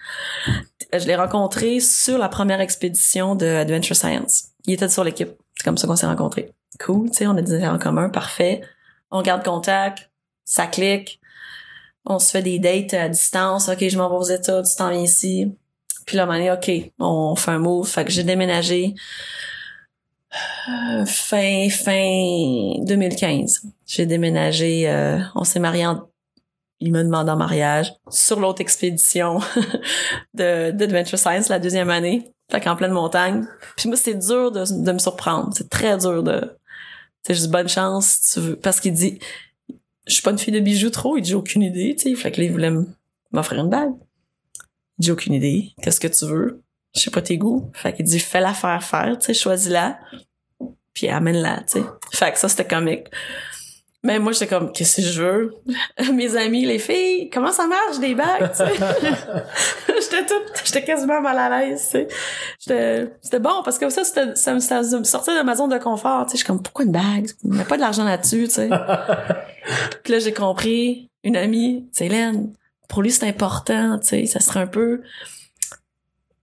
je 0.93 1.07
l'ai 1.07 1.17
rencontré 1.17 1.81
sur 1.81 2.19
la 2.19 2.29
première 2.29 2.61
expédition 2.61 3.35
de 3.35 3.47
Adventure 3.47 3.97
Science. 3.97 4.47
Il 4.67 4.75
était 4.75 4.89
sur 4.89 5.05
l'équipe. 5.05 5.31
C'est 5.57 5.65
comme 5.65 5.77
ça 5.77 5.87
qu'on 5.87 5.97
s'est 5.97 6.07
rencontrés. 6.07 6.53
Cool, 6.81 7.11
tu 7.11 7.19
sais, 7.19 7.27
on 7.27 7.37
a 7.37 7.43
des 7.43 7.55
affaires 7.55 7.75
en 7.75 7.79
commun, 7.79 8.09
parfait. 8.09 8.63
On 9.11 9.23
garde 9.23 9.45
contact, 9.45 10.11
ça 10.45 10.67
clique. 10.67 11.21
On 12.05 12.19
se 12.19 12.31
fait 12.31 12.43
des 12.43 12.59
dates 12.59 12.95
à 12.95 13.09
distance. 13.09 13.69
OK, 13.69 13.87
je 13.87 13.99
m'en 13.99 14.09
vais 14.09 14.17
aux 14.17 14.23
États, 14.23 14.63
tu 14.63 14.75
t'en 14.77 14.91
viens 14.91 15.03
ici. 15.03 15.53
Puis 16.07 16.17
là, 16.17 16.25
moment 16.25 16.39
donné, 16.39 16.51
OK, 16.51 16.93
on 16.99 17.37
fait 17.37 17.51
un 17.51 17.59
move. 17.59 17.87
Fait 17.87 18.05
que 18.05 18.11
j'ai 18.11 18.23
déménagé 18.23 18.95
euh, 20.69 21.05
fin, 21.05 21.69
fin 21.69 22.73
2015. 22.81 23.63
J'ai 23.87 24.07
déménagé, 24.07 24.89
euh, 24.89 25.19
on 25.35 25.45
s'est 25.45 25.61
marié 25.61 25.87
en 25.87 26.09
il 26.81 26.93
me 26.93 27.03
demande 27.03 27.29
en 27.29 27.37
mariage 27.37 27.93
sur 28.09 28.41
l'autre 28.41 28.61
expédition 28.61 29.41
de 30.35 30.71
d'Adventure 30.71 31.19
Science 31.19 31.49
la 31.49 31.59
deuxième 31.59 31.91
année. 31.91 32.33
Fait 32.51 32.61
qu'en 32.61 32.77
pleine 32.77 32.93
montagne. 32.93 33.47
Puis 33.77 33.89
moi 33.89 33.97
c'est 33.97 34.15
dur 34.15 34.53
de, 34.53 34.65
de 34.85 34.93
me 34.93 34.99
surprendre. 34.99 35.51
C'est 35.55 35.69
très 35.69 35.99
dur 35.99 36.23
de 36.23 36.57
c'est 37.23 37.35
juste 37.35 37.51
bonne 37.51 37.69
chance 37.69 38.33
tu 38.33 38.41
veux. 38.41 38.57
Parce 38.57 38.81
qu'il 38.81 38.93
dit 38.93 39.19
je 40.07 40.15
suis 40.15 40.23
pas 40.23 40.31
une 40.31 40.39
fille 40.39 40.55
de 40.55 40.61
bijoux 40.61 40.91
trop. 40.91 41.17
Il 41.17 41.23
dit 41.23 41.31
j'ai 41.31 41.35
aucune 41.35 41.63
idée 41.63 41.95
tu 41.97 42.11
sais. 42.11 42.15
Fait 42.15 42.31
que 42.31 42.41
là 42.41 42.47
il 42.47 42.53
voulait 42.53 42.73
m'offrir 43.33 43.61
une 43.61 43.71
bague. 43.71 43.93
Il 44.99 45.03
dit 45.03 45.11
aucune 45.11 45.35
idée. 45.35 45.73
Qu'est-ce 45.83 46.01
que 46.01 46.09
tu 46.09 46.25
veux? 46.27 46.63
Je 46.95 47.01
sais 47.01 47.11
pas 47.11 47.23
tes 47.23 47.39
goûts. 47.39 47.71
Fait 47.75 47.93
qu'il 47.93 48.07
dit 48.07 48.21
fais 48.21 48.41
la 48.41 48.55
faire 48.55 48.83
faire 48.83 49.19
tu 49.19 49.27
sais 49.27 49.35
choisis-la 49.35 49.99
puis 50.95 51.09
amène-la 51.09 51.59
tu 51.63 51.81
sais. 51.81 51.85
Fait 52.13 52.33
que 52.33 52.39
ça 52.39 52.49
c'était 52.49 52.67
comique 52.67 53.09
mais 54.05 54.21
moi, 54.21 54.31
j'étais 54.31 54.47
comme, 54.47 54.71
qu'est-ce 54.71 54.97
que 54.97 55.03
je 55.03 55.23
veux? 55.23 55.55
Mes 56.15 56.37
amis, 56.37 56.65
les 56.65 56.79
filles, 56.79 57.31
comment 57.31 57.51
ça 57.51 57.67
marche 57.67 57.99
des 57.99 58.15
bagues, 58.15 58.51
tu 58.53 58.59
sais? 58.59 58.73
j'étais 60.01 60.25
toute, 60.25 60.53
j'étais 60.65 60.85
quasiment 60.85 61.21
mal 61.21 61.37
à 61.37 61.61
l'aise, 61.61 61.83
tu 61.83 61.91
sais. 61.91 62.09
J'étais, 62.61 63.13
c'était 63.21 63.41
bon 63.41 63.63
parce 63.65 63.77
que 63.77 63.89
ça, 63.91 64.05
ça 64.05 64.55
me, 64.55 64.61
ça 64.61 64.83
me 64.83 65.05
sortait 65.05 65.37
de 65.37 65.43
ma 65.43 65.57
zone 65.57 65.71
de 65.71 65.79
confort, 65.79 66.27
tu 66.27 66.31
sais. 66.31 66.37
Je 66.37 66.39
suis 66.39 66.47
comme, 66.47 66.63
pourquoi 66.63 66.85
une 66.85 66.93
bague? 66.93 67.29
Il 67.43 67.51
n'y 67.51 67.61
a 67.61 67.65
pas 67.65 67.77
de 67.77 67.81
l'argent 67.81 68.05
là-dessus, 68.05 68.45
tu 68.45 68.55
sais. 68.55 68.69
Puis 70.05 70.13
là, 70.13 70.21
j'ai 70.21 70.33
compris, 70.33 71.11
une 71.25 71.37
amie, 71.37 71.89
c'est 71.93 72.07
Hélène, 72.07 72.53
pour 72.89 73.03
lui, 73.03 73.11
c'est 73.11 73.27
important, 73.27 73.99
tu 73.99 74.07
sais. 74.07 74.27
Ça 74.27 74.39
serait 74.39 74.61
un 74.61 74.69
peu 74.69 75.03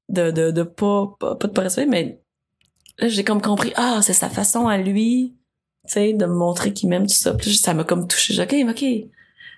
de, 0.09 0.29
de, 0.29 0.51
de 0.51 0.63
pas, 0.63 1.15
pas, 1.17 1.35
pas 1.35 1.47
de 1.47 1.53
pas 1.53 1.61
respect, 1.61 1.85
mais 1.85 2.19
là, 2.99 3.07
j'ai 3.07 3.23
comme 3.23 3.41
compris, 3.41 3.71
ah, 3.77 3.99
c'est 4.01 4.13
sa 4.13 4.29
façon 4.29 4.67
à 4.67 4.77
lui, 4.77 5.33
tu 5.85 5.93
sais, 5.93 6.13
de 6.13 6.25
me 6.25 6.33
montrer 6.33 6.73
qu'il 6.73 6.89
m'aime 6.89 7.07
tout 7.07 7.13
ça. 7.13 7.33
Puis 7.33 7.55
ça 7.55 7.73
m'a 7.73 7.83
comme 7.83 8.07
touché. 8.07 8.33
J'ai 8.33 8.45
dit, 8.45 8.63
OK, 8.63 8.69
OK. 8.71 9.09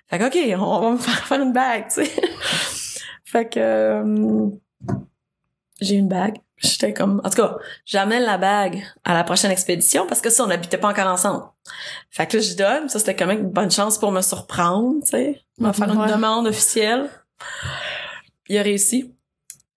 Fait 0.08 0.18
que, 0.18 0.26
OK, 0.26 0.60
on 0.60 0.80
va 0.80 0.90
me 0.92 0.98
faire 0.98 1.26
faire 1.26 1.42
une 1.42 1.52
bague, 1.52 1.88
tu 1.88 2.04
sais. 2.04 2.10
fait 3.24 3.48
que 3.48 3.60
euh, 3.60 4.48
j'ai 5.80 5.94
une 5.94 6.08
bague. 6.08 6.36
J'étais 6.56 6.92
comme... 6.92 7.20
En 7.22 7.30
tout 7.30 7.36
cas, 7.36 7.56
j'amène 7.84 8.24
la 8.24 8.36
bague 8.36 8.82
à 9.04 9.14
la 9.14 9.22
prochaine 9.22 9.52
expédition 9.52 10.08
parce 10.08 10.20
que 10.20 10.28
ça, 10.28 10.42
on 10.42 10.48
n'habitait 10.48 10.78
pas 10.78 10.88
encore 10.88 11.06
ensemble. 11.06 11.44
Fait 12.10 12.26
que 12.26 12.36
là, 12.36 12.42
je 12.42 12.56
donne. 12.56 12.88
Ça, 12.88 12.98
c'était 12.98 13.14
quand 13.14 13.26
même 13.26 13.40
une 13.40 13.50
bonne 13.50 13.70
chance 13.70 13.96
pour 13.96 14.10
me 14.10 14.22
surprendre, 14.22 15.00
tu 15.02 15.10
sais. 15.10 15.40
Me 15.58 15.72
faire 15.72 15.92
une 15.92 16.10
demande 16.10 16.48
officielle. 16.48 17.08
Il 18.48 18.58
a 18.58 18.62
réussi. 18.62 19.14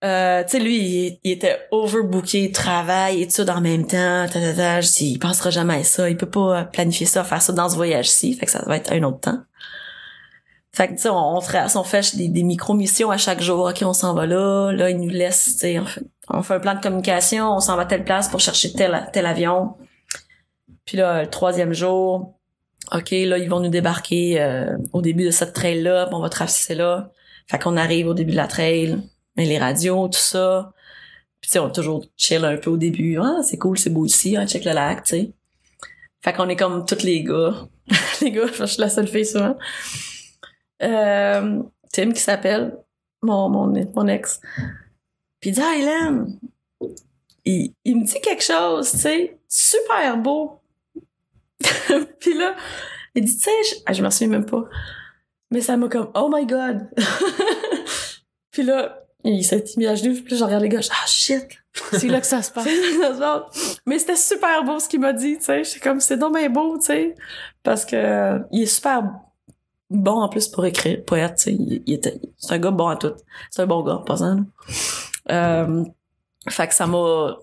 Euh, 0.03 0.43
tu 0.43 0.49
sais, 0.49 0.59
lui, 0.59 0.77
il, 0.77 1.19
il 1.23 1.31
était 1.31 1.59
overbooké, 1.69 2.51
travail, 2.51 3.21
études 3.21 3.51
en 3.51 3.61
même 3.61 3.85
temps, 3.85 4.25
ta, 4.27 4.39
ta, 4.39 4.53
ta. 4.53 4.79
Il 4.99 5.19
pensera 5.19 5.51
jamais 5.51 5.75
à 5.75 5.83
ça. 5.83 6.09
Il 6.09 6.17
peut 6.17 6.29
pas 6.29 6.65
planifier 6.65 7.05
ça, 7.05 7.23
faire 7.23 7.41
ça 7.41 7.53
dans 7.53 7.69
ce 7.69 7.75
voyage-ci. 7.75 8.33
Fait 8.33 8.45
que 8.45 8.51
ça 8.51 8.63
va 8.65 8.77
être 8.77 8.91
un 8.91 9.03
autre 9.03 9.19
temps. 9.19 9.39
Fait 10.73 10.87
que, 10.87 10.93
tu 10.93 11.01
sais, 11.01 11.09
on, 11.09 11.37
on, 11.37 11.83
fait 11.83 12.15
des, 12.15 12.29
des 12.29 12.43
micro-missions 12.43 13.11
à 13.11 13.17
chaque 13.17 13.41
jour. 13.41 13.67
OK, 13.67 13.83
on 13.83 13.93
s'en 13.93 14.13
va 14.13 14.25
là. 14.25 14.71
Là, 14.71 14.89
il 14.89 14.99
nous 14.99 15.09
laisse, 15.09 15.53
tu 15.53 15.59
sais, 15.59 15.79
on 15.79 15.85
fait, 15.85 16.01
on 16.29 16.41
fait 16.41 16.55
un 16.55 16.59
plan 16.59 16.75
de 16.75 16.81
communication. 16.81 17.51
On 17.51 17.59
s'en 17.59 17.75
va 17.75 17.83
à 17.83 17.85
telle 17.85 18.03
place 18.03 18.29
pour 18.29 18.39
chercher 18.39 18.73
tel, 18.73 19.07
tel 19.13 19.25
avion. 19.25 19.75
Puis 20.85 20.97
là, 20.97 21.23
le 21.23 21.29
troisième 21.29 21.73
jour, 21.73 22.33
OK, 22.91 23.11
là, 23.11 23.37
ils 23.37 23.49
vont 23.49 23.59
nous 23.59 23.69
débarquer 23.69 24.41
euh, 24.41 24.77
au 24.93 25.01
début 25.01 25.25
de 25.25 25.31
cette 25.31 25.53
trail-là. 25.53 26.09
on 26.11 26.21
va 26.21 26.29
traverser 26.29 26.73
là. 26.73 27.11
Fait 27.47 27.59
qu'on 27.59 27.77
arrive 27.77 28.07
au 28.07 28.13
début 28.13 28.31
de 28.31 28.37
la 28.37 28.47
trail 28.47 28.97
mais 29.35 29.45
les 29.45 29.57
radios, 29.57 30.07
tout 30.07 30.19
ça. 30.19 30.73
Puis 31.39 31.49
tu 31.49 31.53
sais, 31.53 31.59
on 31.59 31.69
est 31.69 31.73
toujours 31.73 32.05
chill 32.17 32.45
un 32.45 32.57
peu 32.57 32.69
au 32.69 32.77
début. 32.77 33.17
Ah, 33.19 33.41
c'est 33.43 33.57
cool, 33.57 33.77
c'est 33.77 33.89
beau 33.89 34.05
ici, 34.05 34.37
hein, 34.37 34.45
check 34.45 34.65
le 34.65 34.73
lac, 34.73 35.03
tu 35.03 35.09
sais. 35.09 35.31
Fait 36.23 36.33
qu'on 36.33 36.49
est 36.49 36.55
comme 36.55 36.85
tous 36.85 37.03
les 37.03 37.23
gars. 37.23 37.67
les 38.21 38.31
gars, 38.31 38.47
je 38.47 38.65
suis 38.65 38.81
la 38.81 38.89
seule 38.89 39.07
fille 39.07 39.25
souvent. 39.25 39.57
Euh, 40.83 41.63
Tim 41.91 42.11
qui 42.11 42.21
s'appelle, 42.21 42.77
mon, 43.21 43.49
mon, 43.49 43.73
mon 43.95 44.07
ex. 44.07 44.39
Puis 45.39 45.49
il 45.49 45.53
dit, 45.53 45.61
ah, 45.61 45.75
Hélène, 45.75 46.39
il, 47.45 47.73
il 47.83 47.97
me 47.97 48.05
dit 48.05 48.21
quelque 48.21 48.43
chose, 48.43 48.91
tu 48.91 48.97
sais, 48.99 49.39
super 49.47 50.17
beau. 50.17 50.61
Puis 52.19 52.37
là, 52.37 52.55
il 53.15 53.25
dit, 53.25 53.35
tu 53.35 53.43
sais, 53.43 53.51
je, 53.69 53.75
ah, 53.85 53.93
je 53.93 54.03
m'en 54.03 54.11
souviens 54.11 54.27
même 54.27 54.45
pas. 54.45 54.63
Mais 55.49 55.61
ça 55.61 55.75
m'a 55.75 55.89
comme, 55.89 56.11
oh 56.15 56.29
my 56.31 56.45
god. 56.45 56.87
Puis 58.51 58.63
là, 58.63 59.00
il 59.23 59.43
s'est 59.43 59.63
mis 59.77 59.87
à 59.87 59.95
genoux, 59.95 60.15
puis 60.25 60.35
je 60.37 60.43
regarde 60.43 60.63
les 60.63 60.69
gars, 60.69 60.81
je 60.81 60.87
dis, 60.87 60.93
ah 60.93 61.07
shit! 61.07 61.43
C'est 61.93 62.07
là 62.09 62.19
que 62.19 62.27
ça 62.27 62.41
se 62.41 62.51
passe. 62.51 62.67
Mais 63.85 63.97
c'était 63.99 64.15
super 64.17 64.63
beau 64.65 64.79
ce 64.79 64.89
qu'il 64.89 64.99
m'a 64.99 65.13
dit, 65.13 65.37
tu 65.37 65.45
sais. 65.45 65.63
J'étais 65.63 65.79
comme, 65.79 66.01
c'est 66.01 66.17
bien 66.17 66.49
beau, 66.49 66.77
tu 66.77 66.87
sais. 66.87 67.15
Parce 67.63 67.85
que 67.85 67.95
euh, 67.95 68.39
il 68.51 68.63
est 68.63 68.65
super 68.65 69.03
bon 69.89 70.21
en 70.21 70.27
plus 70.27 70.47
pour 70.49 70.65
écrire, 70.65 71.01
poète, 71.05 71.35
tu 71.37 71.43
sais. 71.43 71.53
Il, 71.53 71.81
il 71.85 71.93
était, 71.93 72.19
c'est 72.37 72.53
un 72.55 72.59
gars 72.59 72.71
bon 72.71 72.87
à 72.89 72.97
tout. 72.97 73.13
C'est 73.49 73.61
un 73.61 73.67
bon 73.67 73.83
gars, 73.83 74.01
pas 74.05 74.17
ça, 74.17 74.35
là. 74.35 74.41
Euh, 75.31 75.85
fait 76.49 76.67
que 76.67 76.73
ça 76.73 76.87
m'a... 76.87 77.37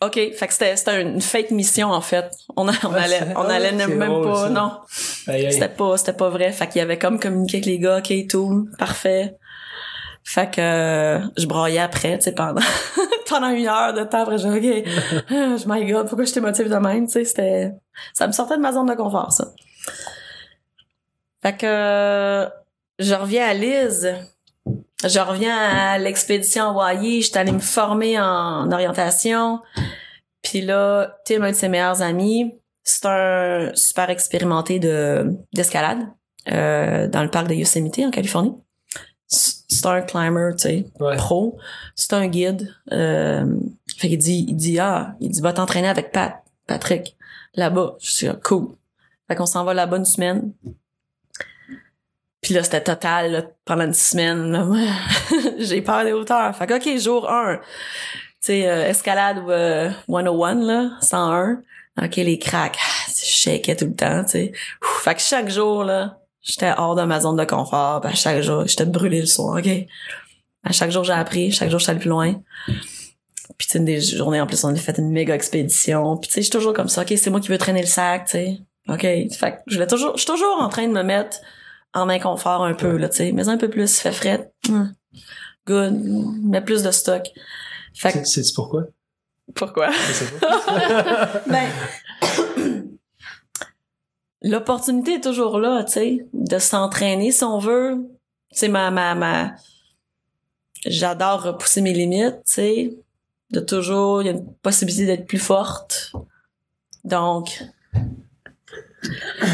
OK, 0.00 0.14
fait 0.14 0.46
que 0.46 0.52
c'était, 0.52 0.76
c'était 0.76 1.02
une 1.02 1.20
fake 1.20 1.50
mission, 1.50 1.88
en 1.90 2.00
fait. 2.00 2.30
On, 2.56 2.68
a- 2.68 2.72
on 2.84 2.92
Ouais, 2.94 3.00
allait, 3.00 3.34
on 3.36 3.42
ah, 3.42 3.52
allait 3.54 3.72
même 3.72 4.22
pas, 4.22 4.44
ça. 4.44 4.48
non. 4.48 4.72
C'était 4.88 5.68
pas, 5.68 5.96
c'était 5.98 6.12
pas 6.12 6.30
vrai. 6.30 6.52
Fait 6.52 6.68
qu'il 6.68 6.80
avait 6.80 6.98
comme 6.98 7.18
communiqué 7.18 7.56
avec 7.58 7.66
les 7.66 7.78
gars, 7.80 7.98
ok, 7.98 8.12
tout, 8.30 8.68
parfait. 8.78 9.36
Fait 10.30 10.50
que 10.50 10.60
euh, 10.60 11.20
je 11.38 11.46
broyais 11.46 11.78
après, 11.78 12.18
tu 12.18 12.24
sais, 12.24 12.32
pendant 12.32 12.60
pendant 13.30 13.48
une 13.48 13.66
heure 13.66 13.94
de 13.94 14.04
temps. 14.04 14.24
Après, 14.24 14.36
j'ai 14.36 14.50
ok, 14.50 14.86
ah, 15.30 15.56
my 15.66 15.90
God, 15.90 16.06
pourquoi 16.06 16.26
je 16.26 16.34
t'émotive 16.34 16.68
de 16.68 16.76
même, 16.76 17.06
tu 17.06 17.12
sais, 17.12 17.24
c'était, 17.24 17.72
ça 18.12 18.26
me 18.26 18.32
sortait 18.32 18.58
de 18.58 18.60
ma 18.60 18.70
zone 18.70 18.90
de 18.90 18.94
confort, 18.94 19.32
ça. 19.32 19.46
Fait 21.40 21.56
que 21.56 21.64
euh, 21.64 22.46
je 22.98 23.14
reviens 23.14 23.48
à 23.48 23.54
Lise. 23.54 24.14
Je 25.02 25.18
reviens 25.18 25.56
à 25.56 25.98
l'expédition 25.98 26.64
Hawaii. 26.72 27.22
J'étais 27.22 27.38
allée 27.38 27.52
me 27.52 27.58
former 27.58 28.20
en 28.20 28.70
orientation. 28.70 29.60
Puis 30.42 30.60
là, 30.60 31.16
Tim, 31.24 31.42
un 31.42 31.52
de 31.52 31.56
ses 31.56 31.70
meilleurs 31.70 32.02
amis, 32.02 32.52
c'est 32.84 33.06
un 33.06 33.70
super 33.74 34.10
expérimenté 34.10 34.78
de 34.78 35.32
d'escalade 35.54 36.00
euh, 36.52 37.08
dans 37.08 37.22
le 37.22 37.30
parc 37.30 37.48
de 37.48 37.54
Yosemite 37.54 38.00
en 38.00 38.10
Californie. 38.10 38.52
C'est 39.78 39.86
un 39.86 40.00
climber, 40.02 40.50
tu 40.56 40.62
sais, 40.62 40.86
Ouais. 41.00 41.16
pro. 41.16 41.58
C'est 41.94 42.12
un 42.14 42.26
guide. 42.26 42.74
Euh, 42.92 43.44
fait 43.96 44.08
qu'il 44.08 44.18
dit, 44.18 44.44
il 44.48 44.56
dit 44.56 44.78
ah, 44.78 45.14
il 45.20 45.30
dit 45.30 45.40
va 45.40 45.52
t'entraîner 45.52 45.88
avec 45.88 46.12
Pat, 46.12 46.42
Patrick, 46.66 47.16
là-bas. 47.54 47.96
Je 48.00 48.10
suis 48.10 48.28
ah, 48.28 48.36
cool. 48.42 48.68
Fait 49.28 49.34
qu'on 49.36 49.46
s'en 49.46 49.64
va 49.64 49.74
là-bas 49.74 49.98
une 49.98 50.04
semaine. 50.04 50.52
Puis 52.40 52.54
là, 52.54 52.62
c'était 52.62 52.82
total 52.82 53.32
là, 53.32 53.42
pendant 53.64 53.84
une 53.84 53.94
semaine. 53.94 54.52
là. 54.52 54.66
J'ai 55.58 55.82
peur 55.82 56.04
des 56.04 56.12
hauteurs. 56.12 56.54
Fait 56.56 56.66
que, 56.66 56.74
OK, 56.74 56.98
jour 57.00 57.28
1. 57.30 57.56
Tu 57.56 57.62
sais, 58.40 58.68
euh, 58.68 58.86
escalade 58.86 59.38
euh, 59.48 59.90
101, 60.08 60.54
là, 60.54 60.90
101. 61.00 61.60
OK, 62.00 62.16
les 62.16 62.38
cracks. 62.38 62.78
Ah, 62.80 63.10
Je 63.10 63.24
shakeais 63.26 63.74
tout 63.76 63.86
le 63.86 63.94
temps, 63.94 64.22
tu 64.24 64.30
sais. 64.30 64.52
Fait 65.02 65.14
que 65.16 65.20
chaque 65.20 65.48
jour, 65.50 65.82
là, 65.82 66.20
j'étais 66.42 66.72
hors 66.76 66.94
de 66.94 67.02
ma 67.02 67.20
zone 67.20 67.36
de 67.36 67.44
confort. 67.44 68.00
Puis 68.00 68.10
à 68.12 68.14
chaque 68.14 68.42
jour, 68.42 68.66
j'étais 68.66 68.84
brûlée 68.86 69.20
le 69.20 69.26
soir, 69.26 69.58
OK? 69.58 69.68
À 70.64 70.72
chaque 70.72 70.90
jour, 70.90 71.04
j'ai 71.04 71.12
appris. 71.12 71.50
Chaque 71.52 71.70
jour, 71.70 71.78
j'étais 71.78 71.90
allée 71.90 72.00
plus 72.00 72.08
loin. 72.10 72.34
Puis 72.66 73.66
tu 73.66 73.72
sais, 73.72 73.80
des 73.80 74.00
journées, 74.00 74.40
en 74.40 74.46
plus, 74.46 74.62
on 74.64 74.68
a 74.68 74.76
fait 74.76 74.98
une 74.98 75.10
méga 75.10 75.34
expédition. 75.34 76.16
Puis 76.16 76.28
tu 76.28 76.34
sais, 76.34 76.40
je 76.42 76.44
suis 76.46 76.50
toujours 76.52 76.72
comme 76.74 76.88
ça. 76.88 77.02
OK, 77.02 77.12
c'est 77.16 77.30
moi 77.30 77.40
qui 77.40 77.48
veux 77.48 77.58
traîner 77.58 77.80
le 77.80 77.86
sac, 77.86 78.26
tu 78.26 78.30
sais. 78.32 78.58
OK. 78.88 79.00
Fait 79.02 79.28
que 79.52 79.56
je 79.66 79.78
vais 79.78 79.86
toujours, 79.86 80.12
je 80.16 80.22
suis 80.22 80.26
toujours 80.30 80.60
en 80.60 80.68
train 80.68 80.86
de 80.86 80.92
me 80.92 81.02
mettre 81.02 81.38
en 81.94 82.08
inconfort 82.08 82.64
un 82.64 82.74
peu, 82.74 82.96
là, 82.96 83.08
tu 83.08 83.16
sais. 83.16 83.32
Mais 83.32 83.48
un 83.48 83.56
peu 83.56 83.68
plus, 83.70 83.98
fait 83.98 84.12
fret. 84.12 84.50
Hum. 84.68 84.92
Good. 85.66 85.94
Mets 86.44 86.60
plus 86.62 86.82
de 86.82 86.90
stock. 86.90 87.26
Fait 87.94 88.12
que, 88.12 88.24
C'est- 88.24 88.54
pourquoi? 88.54 88.84
pourquoi? 89.54 89.88
Ben, 91.46 91.68
l'opportunité 94.42 95.14
est 95.14 95.20
toujours 95.22 95.58
là, 95.58 95.84
tu 95.84 95.92
sais, 95.92 96.26
de 96.32 96.58
s'entraîner 96.58 97.30
si 97.32 97.44
on 97.44 97.58
veut. 97.58 98.08
C'est 98.50 98.68
ma, 98.68 98.90
ma, 98.90 99.14
ma, 99.14 99.54
j'adore 100.86 101.42
repousser 101.42 101.80
mes 101.80 101.92
limites, 101.92 102.36
tu 102.46 102.52
sais, 102.52 102.96
de 103.50 103.60
toujours, 103.60 104.22
il 104.22 104.26
y 104.26 104.28
a 104.28 104.32
une 104.32 104.46
possibilité 104.62 105.06
d'être 105.06 105.26
plus 105.26 105.38
forte. 105.38 106.12
Donc, 107.04 107.62
puis 109.00 109.10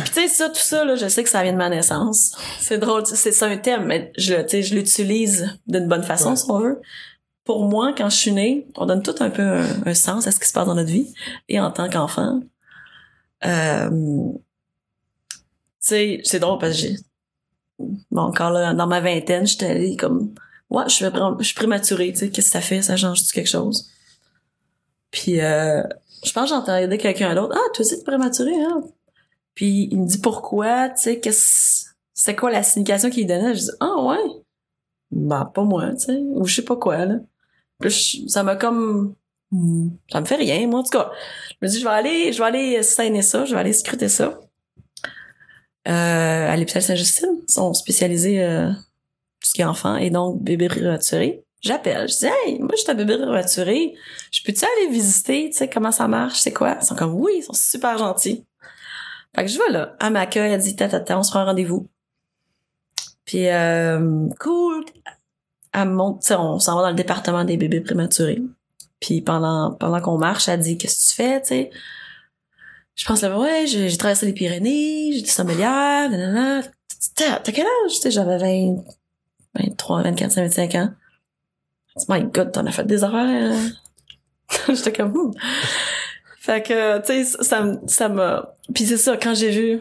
tu 0.07 0.12
sais, 0.12 0.28
ça, 0.28 0.49
tout 0.49 0.55
ça, 0.57 0.85
là, 0.85 0.97
je 0.97 1.07
sais 1.07 1.22
que 1.22 1.28
ça 1.30 1.43
vient 1.43 1.53
de 1.53 1.59
ma 1.59 1.68
naissance. 1.68 2.32
C'est 2.59 2.78
drôle, 2.78 3.07
c'est 3.07 3.30
c'est 3.32 3.45
un 3.45 3.57
thème, 3.59 3.85
mais 3.87 4.12
je, 4.16 4.35
le- 4.35 4.43
tu 4.43 4.51
sais, 4.51 4.62
je 4.62 4.74
l'utilise 4.74 5.59
d'une 5.66 5.87
bonne 5.87 6.03
façon, 6.03 6.30
Ouais. 6.30 6.37
si 6.37 6.51
on 6.51 6.59
veut. 6.59 6.80
Pour 7.45 7.64
moi, 7.68 7.93
quand 7.97 8.09
je 8.09 8.16
suis 8.16 8.32
née, 8.32 8.66
on 8.74 8.87
donne 8.87 9.03
tout 9.03 9.14
un 9.20 9.28
peu 9.30 9.43
un, 9.43 9.66
un 9.87 9.95
sens 9.95 10.26
à 10.26 10.30
ce 10.32 10.41
qui 10.41 10.49
se 10.49 10.53
passe 10.55 10.66
dans 10.66 10.74
notre 10.74 10.89
vie. 10.91 11.12
Et 11.51 11.61
en 11.61 11.70
tant 11.70 11.91
qu'enfant, 11.91 12.41
euh, 13.45 13.91
sais, 15.89 16.20
c'est 16.24 16.39
drôle 16.39 16.59
parce 16.59 16.72
que 16.72 16.78
j'ai... 16.78 16.97
Bon, 17.78 18.22
encore 18.22 18.51
là, 18.51 18.72
dans 18.74 18.87
ma 18.87 19.01
vingtaine, 19.01 19.47
j'étais 19.47 19.66
allée 19.66 19.97
comme... 19.97 20.35
Ouais, 20.70 20.85
je 20.89 20.95
suis, 21.43 21.55
prématurée, 21.55 22.12
tu 22.12 22.20
sais, 22.20 22.30
qu'est-ce 22.30 22.49
que 22.49 22.53
ça 22.53 22.61
fait? 22.61 22.82
Ça 22.82 22.97
change-tu 22.97 23.32
quelque 23.32 23.49
chose? 23.49 23.91
Puis, 25.11 25.41
euh, 25.41 25.82
je 26.24 26.32
pense 26.32 26.51
que 26.51 26.57
j'entendais 26.57 26.99
quelqu'un 26.99 27.35
d'autre. 27.35 27.55
Ah, 27.55 27.70
toi 27.74 27.85
aussi, 27.85 27.99
t'es 27.99 28.05
prématuré, 28.05 28.55
hein? 28.55 28.82
Puis, 29.55 29.89
il 29.93 30.01
me 30.01 30.07
dit 30.07 30.18
pourquoi, 30.18 30.89
tu 30.89 31.03
sais, 31.03 31.20
qu'est-ce... 31.20 31.87
C'était 32.12 32.37
quoi 32.37 32.51
la 32.51 32.62
signification 32.62 33.11
qu'il 33.11 33.26
donnait? 33.26 33.55
Je 33.55 33.61
dis, 33.61 33.70
ah, 33.80 34.01
ouais? 34.03 34.43
Ben, 35.11 35.45
pas 35.45 35.62
moi, 35.62 35.91
tu 35.95 36.07
sais, 36.07 36.18
ou 36.18 36.47
je 36.47 36.57
sais 36.57 36.64
pas 36.64 36.76
quoi, 36.76 37.05
là. 37.05 37.16
Puis, 37.78 38.24
ça 38.28 38.43
m'a 38.43 38.57
comme... 38.57 39.14
Ça 40.11 40.20
me 40.20 40.26
fait 40.26 40.37
rien, 40.37 40.66
moi, 40.66 40.80
en 40.80 40.82
tout 40.82 40.91
cas. 40.91 41.12
Je 41.51 41.66
me 41.66 41.70
dis, 41.70 41.78
je 41.78 41.85
vais 41.85 41.91
aller, 41.91 42.32
je 42.32 42.39
vais 42.39 42.45
aller 42.45 42.82
saigner 42.82 43.22
ça, 43.22 43.45
je 43.45 43.55
vais 43.55 43.61
aller 43.61 43.72
scruter 43.72 44.09
ça. 44.09 44.41
Euh, 45.87 46.51
à 46.51 46.57
l'hôpital 46.57 46.82
Saint-Justine, 46.82 47.41
ils 47.47 47.53
sont 47.53 47.74
spécialisés 47.74 48.43
euh, 48.43 48.70
tout 48.70 49.49
ce 49.49 49.55
qui 49.55 49.61
est 49.61 49.66
enfant 49.66 49.97
et 49.97 50.11
donc 50.11 50.43
bébé 50.43 50.68
prématuré. 50.68 51.45
J'appelle, 51.61 52.09
je 52.09 52.16
dis, 52.16 52.26
hey, 52.26 52.59
moi, 52.59 52.70
je 52.72 52.82
suis 52.82 52.91
un 52.91 52.95
bébé 52.95 53.16
prématuré. 53.16 53.95
Je 54.30 54.43
peux-tu 54.43 54.64
aller 54.64 54.93
visiter, 54.93 55.49
tu 55.51 55.57
sais, 55.57 55.68
comment 55.68 55.93
ça 55.93 56.09
marche, 56.09 56.39
c'est 56.39 56.53
quoi? 56.53 56.76
Ils 56.80 56.87
sont 56.87 56.95
comme, 56.95 57.14
oui, 57.14 57.32
ils 57.37 57.43
sont 57.43 57.55
super 57.55 57.97
gentils. 57.99 58.45
Fait 59.35 59.45
que 59.45 59.51
je 59.51 59.59
vais 59.59 59.70
là. 59.70 59.97
Elle 60.01 60.12
m'accueille, 60.12 60.53
elle 60.53 60.61
dit, 60.61 60.76
tata, 60.76 61.01
tata, 61.01 61.18
on 61.18 61.22
se 61.22 61.30
prend 61.30 61.41
un 61.41 61.47
rendez-vous. 61.47 61.89
Puis, 63.24 63.49
euh, 63.49 64.28
cool. 64.41 64.85
Elle 65.72 65.89
me 65.89 65.95
montre, 65.95 66.20
tu 66.20 66.28
sais, 66.28 66.35
on 66.37 66.59
s'en 66.59 66.76
va 66.76 66.82
dans 66.82 66.91
le 66.91 66.95
département 66.95 67.45
des 67.45 67.57
bébés 67.57 67.80
prématurés. 67.80 68.43
Puis 69.01 69.20
pendant 69.20 69.72
pendant 69.72 70.01
qu'on 70.01 70.16
marche, 70.16 70.49
elle 70.49 70.61
dit 70.61 70.78
qu'est-ce 70.78 70.97
que 70.97 71.11
tu 71.11 71.14
fais, 71.16 71.41
tu 71.43 71.49
sais? 71.49 71.70
Je 72.95 73.05
pense 73.07 73.22
là, 73.22 73.38
ouais, 73.38 73.66
j'ai 73.66 73.97
traversé 73.97 74.26
les 74.26 74.32
Pyrénées, 74.32 75.12
j'ai 75.14 75.22
des 75.22 75.28
sommelières, 75.28 76.11
nanana. 76.11 76.62
T'as 77.16 77.40
quel 77.40 77.66
âge? 77.66 77.92
J'avais 78.07 78.38
20, 78.38 78.84
23, 79.55 80.03
24, 80.03 80.34
25 80.34 80.74
ans. 80.76 80.90
My 82.09 82.22
God, 82.24 82.53
t'en 82.53 82.66
as 82.66 82.72
fait 82.72 82.84
des 82.84 83.05
affaires. 83.05 83.55
J'étais 84.68 84.92
comme, 84.92 85.12
hmm. 85.12 85.32
Fait 86.40 86.62
que, 86.62 86.99
tu 87.01 87.24
sais, 87.24 87.42
ça 87.42 87.64
ça 87.86 88.09
m'a... 88.09 88.55
Puis 88.74 88.84
c'est 88.84 88.99
ça, 88.99 89.16
quand 89.16 89.34
j'ai 89.34 89.51
vu, 89.51 89.80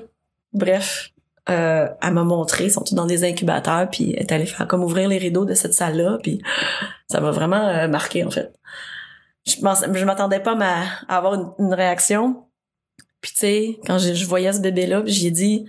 bref, 0.54 1.12
euh, 1.50 1.90
elle 2.02 2.14
m'a 2.14 2.24
montré, 2.24 2.70
sont 2.70 2.84
tous 2.84 2.96
dans 2.96 3.06
des 3.06 3.26
incubateurs, 3.26 3.90
puis 3.90 4.14
elle 4.14 4.22
est 4.22 4.32
allée 4.32 4.46
faire 4.46 4.68
comme 4.68 4.84
ouvrir 4.84 5.10
les 5.10 5.18
rideaux 5.18 5.44
de 5.44 5.56
cette 5.56 5.74
salle-là, 5.74 6.20
puis 6.24 6.42
ça 7.10 7.20
m'a 7.20 7.32
vraiment 7.32 7.68
euh, 7.68 7.88
marqué, 7.88 8.24
en 8.24 8.32
fait. 8.32 8.54
Je 9.46 9.56
je 9.56 10.06
m'attendais 10.06 10.40
pas 10.40 10.58
à, 10.58 11.18
avoir 11.18 11.34
une 11.60 11.74
réaction. 11.74 12.46
Puis 13.24 13.32
tu 13.32 13.40
sais, 13.40 13.80
quand 13.88 13.98
je, 13.98 14.14
je 14.14 14.26
voyais 14.26 14.52
ce 14.52 14.60
bébé-là, 14.60 15.02
puis 15.02 15.14
j'ai 15.14 15.32
dit, 15.32 15.66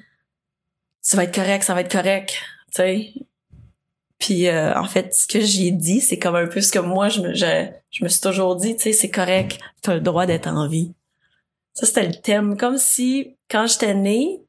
ça 1.01 1.17
va 1.17 1.23
être 1.25 1.35
correct, 1.35 1.63
ça 1.63 1.73
va 1.73 1.83
être 1.83 1.93
correct, 1.93 2.35
tu 2.73 2.77
sais. 2.77 3.15
Puis 4.19 4.49
euh, 4.49 4.77
en 4.77 4.87
fait, 4.87 5.15
ce 5.15 5.27
que 5.29 5.41
j'ai 5.41 5.71
dit, 5.71 6.01
c'est 6.01 6.19
comme 6.19 6.35
un 6.35 6.49
peu 6.49 6.61
ce 6.61 6.73
que 6.73 6.81
moi, 6.81 7.09
je 7.09 7.21
me, 7.21 7.33
je, 7.33 7.69
je 7.91 8.03
me 8.03 8.09
suis 8.09 8.21
toujours 8.21 8.57
dit, 8.57 8.75
tu 8.75 8.83
sais, 8.83 8.93
c'est 8.93 9.11
correct, 9.11 9.61
t'as 9.83 9.95
le 9.95 10.01
droit 10.01 10.27
d'être 10.27 10.49
en 10.49 10.67
vie. 10.67 10.95
Ça, 11.75 11.87
c'était 11.87 12.09
le 12.09 12.15
thème. 12.15 12.57
Comme 12.57 12.77
si, 12.77 13.37
quand 13.49 13.67
j'étais 13.69 13.95
née, 13.95 14.43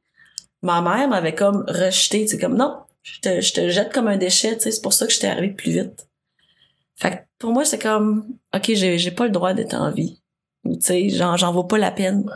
ma 0.62 0.82
mère 0.82 1.08
m'avait 1.08 1.34
comme 1.34 1.64
rejeté, 1.68 2.24
tu 2.24 2.32
sais, 2.32 2.38
comme 2.38 2.56
non, 2.56 2.76
je 3.02 3.20
te, 3.20 3.40
je 3.40 3.52
te 3.52 3.68
jette 3.68 3.92
comme 3.92 4.08
un 4.08 4.16
déchet, 4.16 4.56
tu 4.56 4.64
sais, 4.64 4.72
c'est 4.72 4.82
pour 4.82 4.92
ça 4.92 5.06
que 5.06 5.12
j'étais 5.12 5.28
arrivée 5.28 5.54
plus 5.54 5.70
vite. 5.70 6.08
Fait 6.96 7.10
que 7.10 7.16
pour 7.38 7.52
moi, 7.52 7.64
c'est 7.64 7.80
comme, 7.80 8.26
ok, 8.52 8.72
j'ai, 8.74 9.10
pas 9.12 9.26
le 9.26 9.30
droit 9.30 9.54
d'être 9.54 9.74
en 9.74 9.92
vie. 9.92 10.20
Tu 10.64 10.80
sais, 10.80 11.08
j'en, 11.10 11.52
vaut 11.52 11.64
pas 11.64 11.78
la 11.78 11.92
peine. 11.92 12.28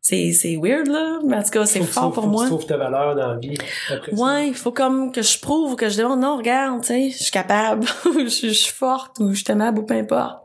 C'est, 0.00 0.32
c'est 0.32 0.56
weird, 0.56 0.86
là, 0.86 1.18
mais 1.26 1.36
en 1.36 1.42
tout 1.42 1.50
cas, 1.50 1.66
c'est 1.66 1.82
fort 1.82 2.12
pour 2.12 2.22
faut 2.24 2.28
que 2.30 2.32
moi. 2.32 2.44
Tu 2.44 2.50
trouves 2.50 2.66
ta 2.66 2.76
valeur 2.76 3.14
dans 3.14 3.32
la 3.32 3.38
vie 3.38 3.58
après. 3.92 4.14
Ouais, 4.14 4.48
il 4.48 4.54
faut 4.54 4.72
comme 4.72 5.12
que 5.12 5.20
je 5.22 5.38
prouve 5.38 5.76
que 5.76 5.88
je 5.88 5.98
demande 5.98 6.20
non, 6.20 6.36
regarde, 6.38 6.80
tu 6.80 6.86
sais, 6.86 7.10
je 7.10 7.22
suis 7.24 7.32
capable, 7.32 7.86
ou 8.06 8.20
je, 8.20 8.26
suis- 8.28 8.54
forte, 8.72 9.18
ou 9.20 9.30
je 9.34 9.42
suis 9.42 9.52
aimable, 9.52 9.80
ou 9.80 9.82
peu 9.84 9.94
importe. 9.94 10.38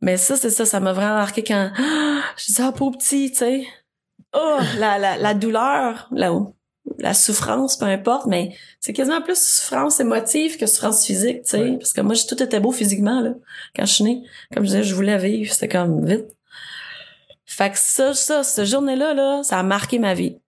Mais 0.00 0.16
ça, 0.16 0.36
c'est 0.36 0.50
ça, 0.50 0.66
ça 0.66 0.80
m'a 0.80 0.92
vraiment 0.92 1.14
marqué 1.14 1.42
quand 1.44 1.70
ah, 1.78 2.20
je 2.36 2.52
dis 2.52 2.60
ah 2.60 2.72
pauvre 2.72 2.98
petit, 2.98 3.30
tu 3.30 3.38
sais. 3.38 3.64
Oh, 4.34 4.58
la, 4.78 4.98
la, 4.98 5.16
la 5.16 5.34
douleur, 5.34 6.08
la, 6.10 6.32
la 6.98 7.14
souffrance, 7.14 7.76
peu 7.76 7.84
importe, 7.86 8.26
mais 8.26 8.54
c'est 8.80 8.92
quasiment 8.92 9.22
plus 9.22 9.38
souffrance 9.40 10.00
émotive 10.00 10.58
que 10.58 10.66
souffrance 10.66 11.06
physique, 11.06 11.44
tu 11.44 11.50
sais. 11.50 11.60
Ouais. 11.62 11.76
Parce 11.78 11.92
que 11.92 12.00
moi, 12.00 12.14
j'ai- 12.14 12.26
tout 12.26 12.42
était 12.42 12.58
beau 12.60 12.72
physiquement, 12.72 13.20
là, 13.20 13.34
quand 13.76 13.86
je 13.86 13.92
suis 13.92 14.04
née. 14.04 14.22
Comme 14.52 14.64
je 14.64 14.68
disais, 14.70 14.82
je 14.82 14.94
voulais 14.94 15.16
vivre, 15.18 15.52
c'était 15.52 15.68
comme 15.68 16.04
vite. 16.04 16.26
Fait 17.52 17.70
que 17.70 17.78
ça, 17.78 18.14
ça, 18.14 18.42
cette 18.42 18.64
journée-là, 18.64 19.12
là, 19.12 19.42
ça 19.42 19.58
a 19.58 19.62
marqué 19.62 19.98
ma 19.98 20.14
vie. 20.14 20.32
Tu 20.34 20.40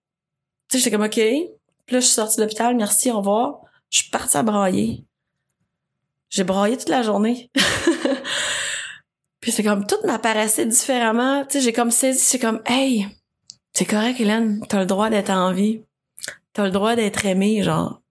sais, 0.71 0.77
j'étais 0.79 0.89
comme 0.89 1.05
OK. 1.05 1.13
Puis 1.13 1.93
là, 1.93 1.99
je 1.99 2.05
suis 2.05 2.15
sortie 2.15 2.37
de 2.37 2.41
l'hôpital, 2.41 2.75
merci, 2.75 3.11
au 3.11 3.17
revoir. 3.17 3.61
Je 3.91 3.99
suis 3.99 4.09
partie 4.09 4.35
à 4.35 4.41
brailler. 4.41 5.03
J'ai 6.31 6.43
braillé 6.43 6.77
toute 6.77 6.89
la 6.89 7.03
journée. 7.03 7.51
Puis 9.39 9.51
c'est 9.51 9.61
comme 9.61 9.85
tout 9.85 9.97
m'apparaissait 10.03 10.65
différemment. 10.65 11.45
Tu 11.45 11.51
sais, 11.53 11.61
j'ai 11.61 11.73
comme 11.73 11.91
saisi, 11.91 12.17
c'est 12.17 12.39
comme 12.39 12.63
hey, 12.65 13.05
c'est 13.73 13.85
correct, 13.85 14.19
Hélène, 14.19 14.65
t'as 14.67 14.79
le 14.79 14.87
droit 14.87 15.11
d'être 15.11 15.29
en 15.29 15.53
vie. 15.53 15.83
T'as 16.53 16.63
le 16.63 16.71
droit 16.71 16.95
d'être 16.95 17.23
aimée, 17.27 17.61
genre. 17.61 18.01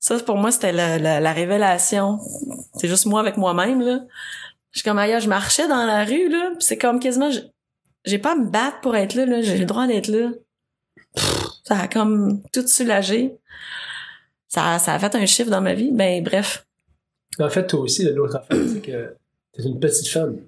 Ça, 0.00 0.18
pour 0.18 0.38
moi, 0.38 0.50
c'était 0.50 0.72
la, 0.72 0.98
la, 0.98 1.20
la 1.20 1.32
révélation. 1.32 2.18
C'est 2.74 2.88
juste 2.88 3.06
moi 3.06 3.20
avec 3.20 3.36
moi-même, 3.36 3.80
là. 3.80 4.00
Je 4.72 4.80
suis 4.80 4.84
comme, 4.84 4.98
ailleurs, 4.98 5.20
je 5.20 5.28
marchais 5.28 5.68
dans 5.68 5.86
la 5.86 6.04
rue, 6.04 6.28
là, 6.28 6.50
c'est 6.58 6.78
comme 6.78 6.98
quasiment, 6.98 7.30
j'ai 8.06 8.18
pas 8.18 8.32
à 8.32 8.36
me 8.36 8.48
battre 8.48 8.80
pour 8.80 8.96
être 8.96 9.14
là, 9.14 9.26
là. 9.26 9.42
J'ai 9.42 9.58
le 9.58 9.64
droit 9.66 9.86
d'être 9.86 10.08
là. 10.08 10.30
Pff, 11.14 11.46
Ça 11.64 11.78
a 11.80 11.88
comme 11.88 12.42
tout 12.52 12.66
soulagé. 12.66 13.36
Ça, 14.48 14.74
a- 14.74 14.78
ça 14.78 14.94
a 14.94 14.98
fait 14.98 15.14
un 15.14 15.26
chiffre 15.26 15.50
dans 15.50 15.60
ma 15.60 15.74
vie. 15.74 15.90
Ben, 15.92 16.22
bref. 16.22 16.66
En 17.38 17.48
fait, 17.50 17.66
toi 17.66 17.80
aussi, 17.80 18.04
l'autre 18.04 18.36
affaire, 18.36 18.56
c'est 18.72 18.80
que 18.80 19.14
t'es 19.52 19.62
une 19.64 19.78
petite 19.80 20.08
femme. 20.08 20.38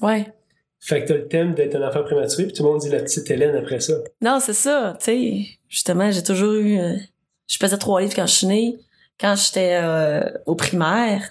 Ouais. 0.00 0.32
Fait 0.80 1.02
que 1.02 1.08
t'as 1.08 1.14
le 1.14 1.28
thème 1.28 1.54
d'être 1.54 1.74
un 1.74 1.86
enfant 1.88 2.04
prématuré, 2.04 2.44
puis 2.44 2.52
tout 2.52 2.62
le 2.62 2.68
monde 2.70 2.80
dit 2.80 2.88
la 2.88 3.00
petite 3.02 3.28
Hélène 3.30 3.56
après 3.56 3.80
ça. 3.80 3.94
Non, 4.22 4.38
c'est 4.40 4.52
ça, 4.54 4.96
tu 5.00 5.04
sais. 5.06 5.46
Justement, 5.68 6.10
j'ai 6.12 6.22
toujours 6.22 6.54
eu... 6.54 6.78
euh, 6.78 6.94
je 7.48 7.58
pesais 7.58 7.76
trois 7.76 8.00
livres 8.00 8.14
quand 8.14 8.26
je 8.26 8.32
suis 8.34 8.46
née. 8.46 8.78
Quand 9.20 9.34
j'étais 9.34 9.74
euh, 9.82 10.20
au 10.46 10.54
primaire, 10.54 11.20
tu 11.20 11.26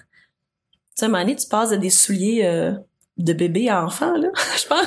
sais, 0.96 1.04
à 1.06 1.08
un 1.08 1.10
moment 1.12 1.22
donné, 1.22 1.36
tu 1.36 1.46
passes 1.48 1.70
de 1.70 1.76
des 1.76 1.88
souliers 1.90 2.42
euh, 2.44 2.72
de 3.18 3.32
bébé 3.32 3.68
à 3.68 3.84
enfant, 3.84 4.16
là. 4.16 4.28
je 4.56 4.66
pense... 4.66 4.86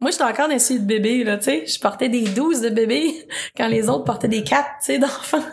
Moi, 0.00 0.10
j'étais 0.10 0.24
encore 0.24 0.48
dans 0.48 0.54
de 0.54 0.78
bébé, 0.84 1.24
là, 1.24 1.38
tu 1.38 1.44
sais. 1.44 1.66
Je 1.66 1.80
portais 1.80 2.08
des 2.08 2.24
12 2.24 2.60
de 2.60 2.68
bébé 2.70 3.26
quand 3.56 3.68
les 3.68 3.88
autres 3.88 4.04
portaient 4.04 4.28
des 4.28 4.44
4, 4.44 4.64
tu 4.64 4.86
sais, 4.86 4.98
d'enfants. 4.98 5.38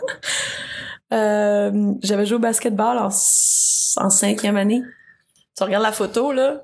Euh, 1.10 1.94
J'avais 2.02 2.26
joué 2.26 2.36
au 2.36 2.38
basketball 2.38 2.98
en, 2.98 3.06
en 3.06 4.10
cinquième 4.10 4.58
année. 4.58 4.82
Tu 5.56 5.64
regardes 5.64 5.82
la 5.82 5.92
photo, 5.92 6.32
là, 6.32 6.60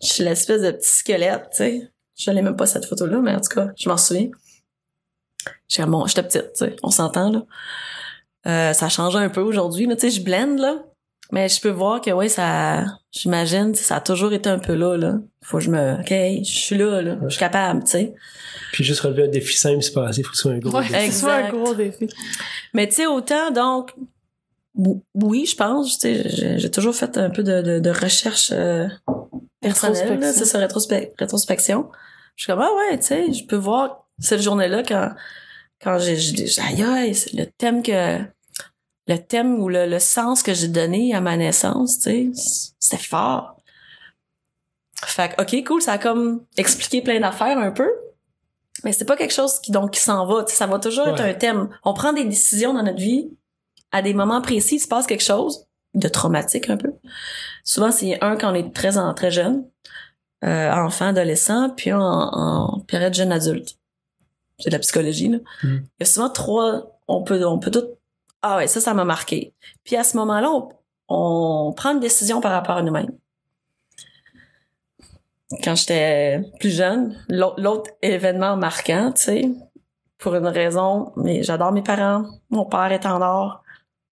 je 0.00 0.06
suis 0.06 0.22
l'espèce 0.22 0.62
de 0.62 0.70
petit 0.70 0.88
squelette, 0.88 1.48
tu 1.50 1.56
sais. 1.56 1.90
Je 2.16 2.30
l'ai 2.30 2.42
même 2.42 2.54
pas 2.54 2.66
cette 2.66 2.84
photo-là, 2.84 3.18
mais 3.18 3.34
en 3.34 3.40
tout 3.40 3.52
cas, 3.52 3.70
je 3.76 3.88
m'en 3.88 3.96
souviens. 3.96 4.28
J'étais 5.66 5.88
bon, 5.88 6.06
j'étais 6.06 6.22
petite, 6.22 6.52
tu 6.52 6.66
sais, 6.66 6.76
on 6.84 6.90
s'entend 6.92 7.32
là. 7.32 7.42
Euh, 8.46 8.72
ça 8.72 8.88
change 8.88 9.16
un 9.16 9.28
peu 9.30 9.40
aujourd'hui. 9.40 9.86
là. 9.86 9.96
Tu 9.96 10.10
sais, 10.10 10.20
je 10.20 10.22
blende, 10.24 10.58
là. 10.58 10.76
Mais 11.32 11.48
je 11.48 11.60
peux 11.60 11.68
voir 11.70 12.00
que, 12.00 12.10
oui, 12.10 12.28
ça... 12.30 12.84
J'imagine, 13.10 13.74
ça 13.74 13.96
a 13.96 14.00
toujours 14.00 14.32
été 14.32 14.48
un 14.48 14.58
peu 14.58 14.74
là, 14.74 14.96
là. 14.96 15.14
Faut 15.42 15.58
que 15.58 15.64
je 15.64 15.70
me... 15.70 15.94
OK, 16.00 16.08
je 16.10 16.58
suis 16.58 16.76
là, 16.76 17.02
là. 17.02 17.16
Je 17.24 17.28
suis 17.30 17.38
capable, 17.38 17.82
tu 17.84 17.90
sais. 17.90 18.14
Puis 18.72 18.84
juste 18.84 19.00
relever 19.00 19.24
un 19.24 19.28
défi 19.28 19.56
simple, 19.56 19.82
c'est 19.82 19.92
pas 19.92 20.08
assez. 20.08 20.22
Faut 20.22 20.30
que 20.30 20.36
ce 20.36 20.42
soit 20.42 20.52
un 20.52 20.58
gros 20.58 20.78
Ouais, 20.78 20.88
défi. 20.88 21.12
c'est 21.12 21.18
soit 21.20 21.34
un 21.34 21.50
gros 21.50 21.74
défi. 21.74 22.08
Mais 22.74 22.88
tu 22.88 22.94
sais, 22.96 23.06
autant, 23.06 23.50
donc... 23.50 23.92
ou- 24.76 25.02
Oui, 25.14 25.44
je 25.46 25.56
pense. 25.56 25.98
Tu 25.98 26.14
sais, 26.14 26.28
j'ai 26.28 26.58
j'ai 26.58 26.70
toujours 26.70 26.94
fait 26.94 27.16
un 27.18 27.30
peu 27.30 27.42
de, 27.42 27.60
de, 27.62 27.78
de 27.80 27.90
recherche 27.90 28.50
euh, 28.54 28.86
personnelle, 29.60 30.20
c'est 30.32 30.44
ça, 30.44 30.58
rétrospe- 30.58 31.12
rétrospection. 31.18 31.88
Je 32.36 32.44
suis 32.44 32.52
comme, 32.52 32.60
ah 32.62 32.70
ouais, 32.90 32.98
tu 32.98 33.06
sais, 33.06 33.32
je 33.32 33.44
peux 33.46 33.56
voir 33.56 34.06
cette 34.18 34.40
journée-là 34.42 34.82
quand, 34.86 35.10
quand 35.82 35.98
j'ai, 35.98 36.16
j'ai, 36.16 36.46
j'ai- 36.46 36.60
aïe, 36.62 36.82
aïe, 36.82 37.14
c'est 37.14 37.32
le 37.34 37.46
thème 37.46 37.82
que, 37.82 38.18
le 39.08 39.16
thème 39.18 39.58
ou 39.60 39.68
le, 39.68 39.86
le 39.86 39.98
sens 39.98 40.42
que 40.42 40.54
j'ai 40.54 40.68
donné 40.68 41.14
à 41.14 41.20
ma 41.20 41.36
naissance, 41.36 41.98
tu 41.98 42.32
sais, 42.34 42.70
c'était 42.78 43.02
fort. 43.02 43.56
Fait 45.04 45.34
que, 45.34 45.42
ok, 45.42 45.64
cool, 45.66 45.82
ça 45.82 45.92
a 45.92 45.98
comme 45.98 46.44
expliqué 46.56 47.02
plein 47.02 47.20
d'affaires 47.20 47.58
un 47.58 47.70
peu. 47.70 47.90
Mais 48.84 48.92
c'est 48.92 49.04
pas 49.04 49.16
quelque 49.16 49.32
chose 49.34 49.58
qui, 49.60 49.72
donc, 49.72 49.92
qui 49.92 50.00
s'en 50.00 50.24
va, 50.26 50.44
tu 50.44 50.52
sais, 50.52 50.56
ça 50.58 50.66
va 50.66 50.78
toujours 50.78 51.08
être 51.08 51.20
un 51.20 51.34
thème. 51.34 51.68
On 51.84 51.94
prend 51.94 52.12
des 52.12 52.24
décisions 52.24 52.74
dans 52.74 52.82
notre 52.82 52.98
vie, 53.00 53.28
à 53.90 54.02
des 54.02 54.14
moments 54.14 54.40
précis, 54.42 54.76
il 54.76 54.80
se 54.80 54.86
passe 54.88 55.06
quelque 55.06 55.24
chose 55.24 55.66
de 55.94 56.06
traumatique 56.08 56.68
un 56.70 56.76
peu. 56.76 56.92
Souvent, 57.64 57.90
c'est 57.90 58.22
un 58.22 58.36
quand 58.36 58.52
on 58.52 58.54
est 58.54 58.72
très, 58.74 58.98
en- 58.98 59.14
très 59.14 59.30
jeune, 59.30 59.64
euh, 60.44 60.70
enfant, 60.72 61.06
adolescent, 61.06 61.70
puis 61.70 61.90
un 61.90 61.98
en, 62.00 62.74
en 62.76 62.80
période 62.80 63.14
jeune 63.14 63.32
adulte. 63.32 63.78
C'est 64.60 64.70
de 64.70 64.74
la 64.74 64.80
psychologie, 64.80 65.28
là. 65.28 65.38
Mm. 65.64 65.76
Il 65.76 66.00
y 66.00 66.02
a 66.02 66.04
souvent 66.04 66.28
trois, 66.30 67.00
on 67.08 67.22
peut, 67.22 67.44
on 67.46 67.58
peut 67.58 67.70
tout, 67.70 67.86
ah 68.42 68.56
ouais, 68.58 68.66
ça, 68.66 68.80
ça 68.80 68.94
m'a 68.94 69.04
marqué. 69.04 69.54
Puis 69.84 69.96
à 69.96 70.04
ce 70.04 70.16
moment-là, 70.16 70.50
on, 71.08 71.72
prend 71.76 71.92
une 71.92 72.00
décision 72.00 72.40
par 72.40 72.52
rapport 72.52 72.76
à 72.76 72.82
nous-mêmes. 72.82 73.10
Quand 75.64 75.74
j'étais 75.74 76.42
plus 76.60 76.70
jeune, 76.70 77.18
l'autre 77.28 77.90
événement 78.02 78.56
marquant, 78.56 79.12
tu 79.12 79.22
sais, 79.22 79.50
pour 80.18 80.34
une 80.34 80.46
raison, 80.46 81.12
mais 81.16 81.42
j'adore 81.42 81.72
mes 81.72 81.82
parents, 81.82 82.26
mon 82.50 82.66
père 82.66 82.92
est 82.92 83.06
en 83.06 83.22
or, 83.22 83.62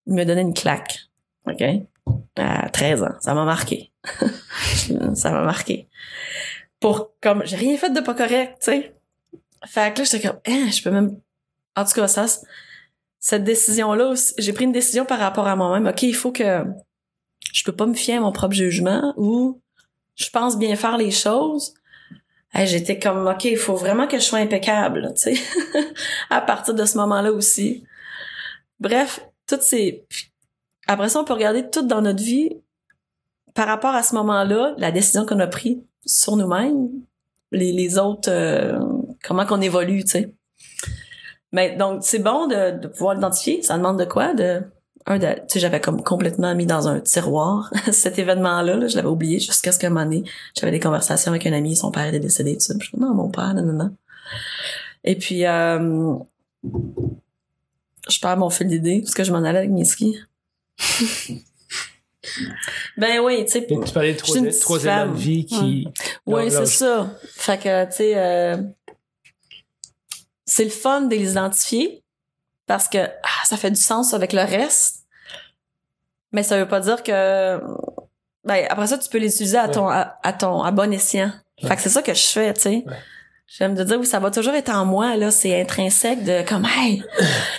il 0.06 0.14
me 0.14 0.24
donnait 0.24 0.42
une 0.42 0.54
claque. 0.54 1.08
OK? 1.46 1.62
À 2.36 2.68
13 2.70 3.02
ans. 3.02 3.14
Ça 3.20 3.34
m'a 3.34 3.44
marqué. 3.44 3.92
ça 5.14 5.30
m'a 5.30 5.42
marqué. 5.42 5.88
Pour, 6.80 7.10
comme, 7.20 7.44
j'ai 7.44 7.56
rien 7.56 7.76
fait 7.76 7.90
de 7.90 8.00
pas 8.00 8.14
correct, 8.14 8.58
tu 8.60 8.70
sais. 8.72 8.94
Fait 9.66 9.92
que 9.92 9.98
là, 9.98 10.04
j'étais 10.04 10.28
comme, 10.28 10.38
hein, 10.46 10.68
je 10.70 10.82
peux 10.82 10.90
même, 10.90 11.18
en 11.76 11.84
tout 11.84 11.92
cas, 11.92 12.06
ça, 12.06 12.26
cette 13.26 13.42
décision-là, 13.42 14.14
j'ai 14.38 14.52
pris 14.52 14.66
une 14.66 14.72
décision 14.72 15.04
par 15.04 15.18
rapport 15.18 15.48
à 15.48 15.56
moi-même. 15.56 15.88
OK, 15.88 16.04
il 16.04 16.14
faut 16.14 16.30
que, 16.30 16.64
je 17.52 17.64
peux 17.64 17.72
pas 17.72 17.86
me 17.86 17.94
fier 17.94 18.18
à 18.18 18.20
mon 18.20 18.30
propre 18.30 18.54
jugement 18.54 19.14
ou 19.16 19.60
je 20.14 20.30
pense 20.30 20.56
bien 20.56 20.76
faire 20.76 20.96
les 20.96 21.10
choses. 21.10 21.74
J'étais 22.54 23.00
comme, 23.00 23.26
OK, 23.26 23.46
il 23.46 23.56
faut 23.56 23.74
vraiment 23.74 24.06
que 24.06 24.18
je 24.18 24.22
sois 24.22 24.38
impeccable, 24.38 25.12
tu 25.16 25.34
sais. 25.34 25.42
à 26.30 26.40
partir 26.40 26.72
de 26.74 26.84
ce 26.84 26.96
moment-là 26.98 27.32
aussi. 27.32 27.82
Bref, 28.78 29.26
toutes 29.48 29.62
ces... 29.62 30.06
Après 30.86 31.08
ça, 31.08 31.18
on 31.18 31.24
peut 31.24 31.34
regarder 31.34 31.68
tout 31.68 31.82
dans 31.82 32.02
notre 32.02 32.22
vie 32.22 32.50
par 33.54 33.66
rapport 33.66 33.96
à 33.96 34.04
ce 34.04 34.14
moment-là, 34.14 34.76
la 34.78 34.92
décision 34.92 35.26
qu'on 35.26 35.40
a 35.40 35.48
prise 35.48 35.78
sur 36.06 36.36
nous-mêmes, 36.36 36.90
les, 37.50 37.72
les 37.72 37.98
autres, 37.98 38.30
euh, 38.30 38.78
comment 39.24 39.46
qu'on 39.46 39.60
évolue, 39.60 40.04
tu 40.04 40.10
sais. 40.10 40.32
Mais 41.56 41.74
donc, 41.74 42.00
c'est 42.02 42.18
bon 42.18 42.46
de, 42.46 42.78
de 42.78 42.86
pouvoir 42.86 43.14
l'identifier. 43.14 43.62
Ça 43.62 43.78
demande 43.78 43.98
de 43.98 44.04
quoi? 44.04 44.34
De, 44.34 44.60
un, 45.06 45.18
de, 45.18 45.26
tu 45.26 45.40
sais, 45.48 45.58
j'avais 45.58 45.80
comme 45.80 46.02
complètement 46.02 46.54
mis 46.54 46.66
dans 46.66 46.86
un 46.86 47.00
tiroir 47.00 47.72
cet 47.92 48.18
événement-là. 48.18 48.76
là, 48.76 48.86
je 48.88 48.94
l'avais 48.94 49.08
oublié 49.08 49.38
jusqu'à 49.40 49.72
ce 49.72 49.78
qu'à 49.78 49.86
un 49.86 49.90
moment 49.90 50.04
donné, 50.04 50.24
j'avais 50.54 50.70
des 50.70 50.80
conversations 50.80 51.32
avec 51.32 51.46
un 51.46 51.54
ami, 51.54 51.74
son 51.74 51.90
père 51.90 52.04
était 52.04 52.20
décédé, 52.20 52.58
tout 52.58 52.60
ça. 52.60 52.74
Je 52.78 52.90
dis, 52.90 53.00
non, 53.00 53.14
mon 53.14 53.30
père, 53.30 53.54
non, 53.54 53.62
non, 53.62 53.72
non. 53.72 53.90
Et 55.02 55.16
puis, 55.16 55.46
euh, 55.46 56.14
je 58.06 58.20
perds 58.20 58.36
mon 58.36 58.50
fil 58.50 58.66
d'idée 58.66 59.00
parce 59.00 59.14
que 59.14 59.24
je 59.24 59.32
m'en 59.32 59.42
allais 59.42 59.60
avec 59.60 59.70
mes 59.70 59.86
skis. 59.86 60.18
ben 62.98 63.20
oui, 63.24 63.46
tu 63.46 63.52
sais. 63.52 63.66
Tu 63.66 63.92
parlais 63.94 64.12
de 64.12 64.18
trois, 64.18 64.36
trois 64.60 64.82
éléments 64.82 65.12
de 65.12 65.16
vie 65.16 65.46
qui. 65.46 65.88
Oui, 66.26 66.50
c'est 66.50 66.66
ça. 66.66 67.18
Fait 67.24 67.56
que, 67.56 67.86
tu 67.86 67.92
sais, 67.92 68.12
euh, 68.14 68.58
c'est 70.46 70.64
le 70.64 70.70
fun 70.70 71.02
de 71.02 71.14
les 71.14 71.32
identifier 71.32 72.02
parce 72.66 72.88
que 72.88 72.98
ah, 72.98 73.44
ça 73.44 73.56
fait 73.56 73.70
du 73.70 73.80
sens 73.80 74.14
avec 74.14 74.32
le 74.32 74.40
reste. 74.42 75.04
Mais 76.32 76.42
ça 76.42 76.58
veut 76.58 76.68
pas 76.68 76.80
dire 76.80 77.02
que. 77.02 77.60
Ben, 78.44 78.64
après 78.68 78.86
ça, 78.86 78.98
tu 78.98 79.08
peux 79.08 79.18
les 79.18 79.34
utiliser 79.34 79.58
à 79.58 79.68
ton, 79.68 79.88
à, 79.88 80.18
à 80.22 80.32
ton, 80.32 80.62
à 80.62 80.70
bon 80.70 80.92
escient. 80.92 81.32
Fait 81.62 81.74
que 81.74 81.82
c'est 81.82 81.88
ça 81.88 82.02
que 82.02 82.14
je 82.14 82.26
fais, 82.26 82.54
tu 82.54 82.62
sais. 82.62 82.84
Ouais. 82.86 82.94
J'aime 83.48 83.74
de 83.74 83.84
dire, 83.84 83.98
oui, 83.98 84.06
ça 84.06 84.18
va 84.18 84.30
toujours 84.30 84.54
être 84.54 84.70
en 84.70 84.84
moi, 84.84 85.16
là. 85.16 85.30
C'est 85.30 85.60
intrinsèque 85.60 86.24
de, 86.24 86.46
comme, 86.46 86.66
hey, 86.66 87.02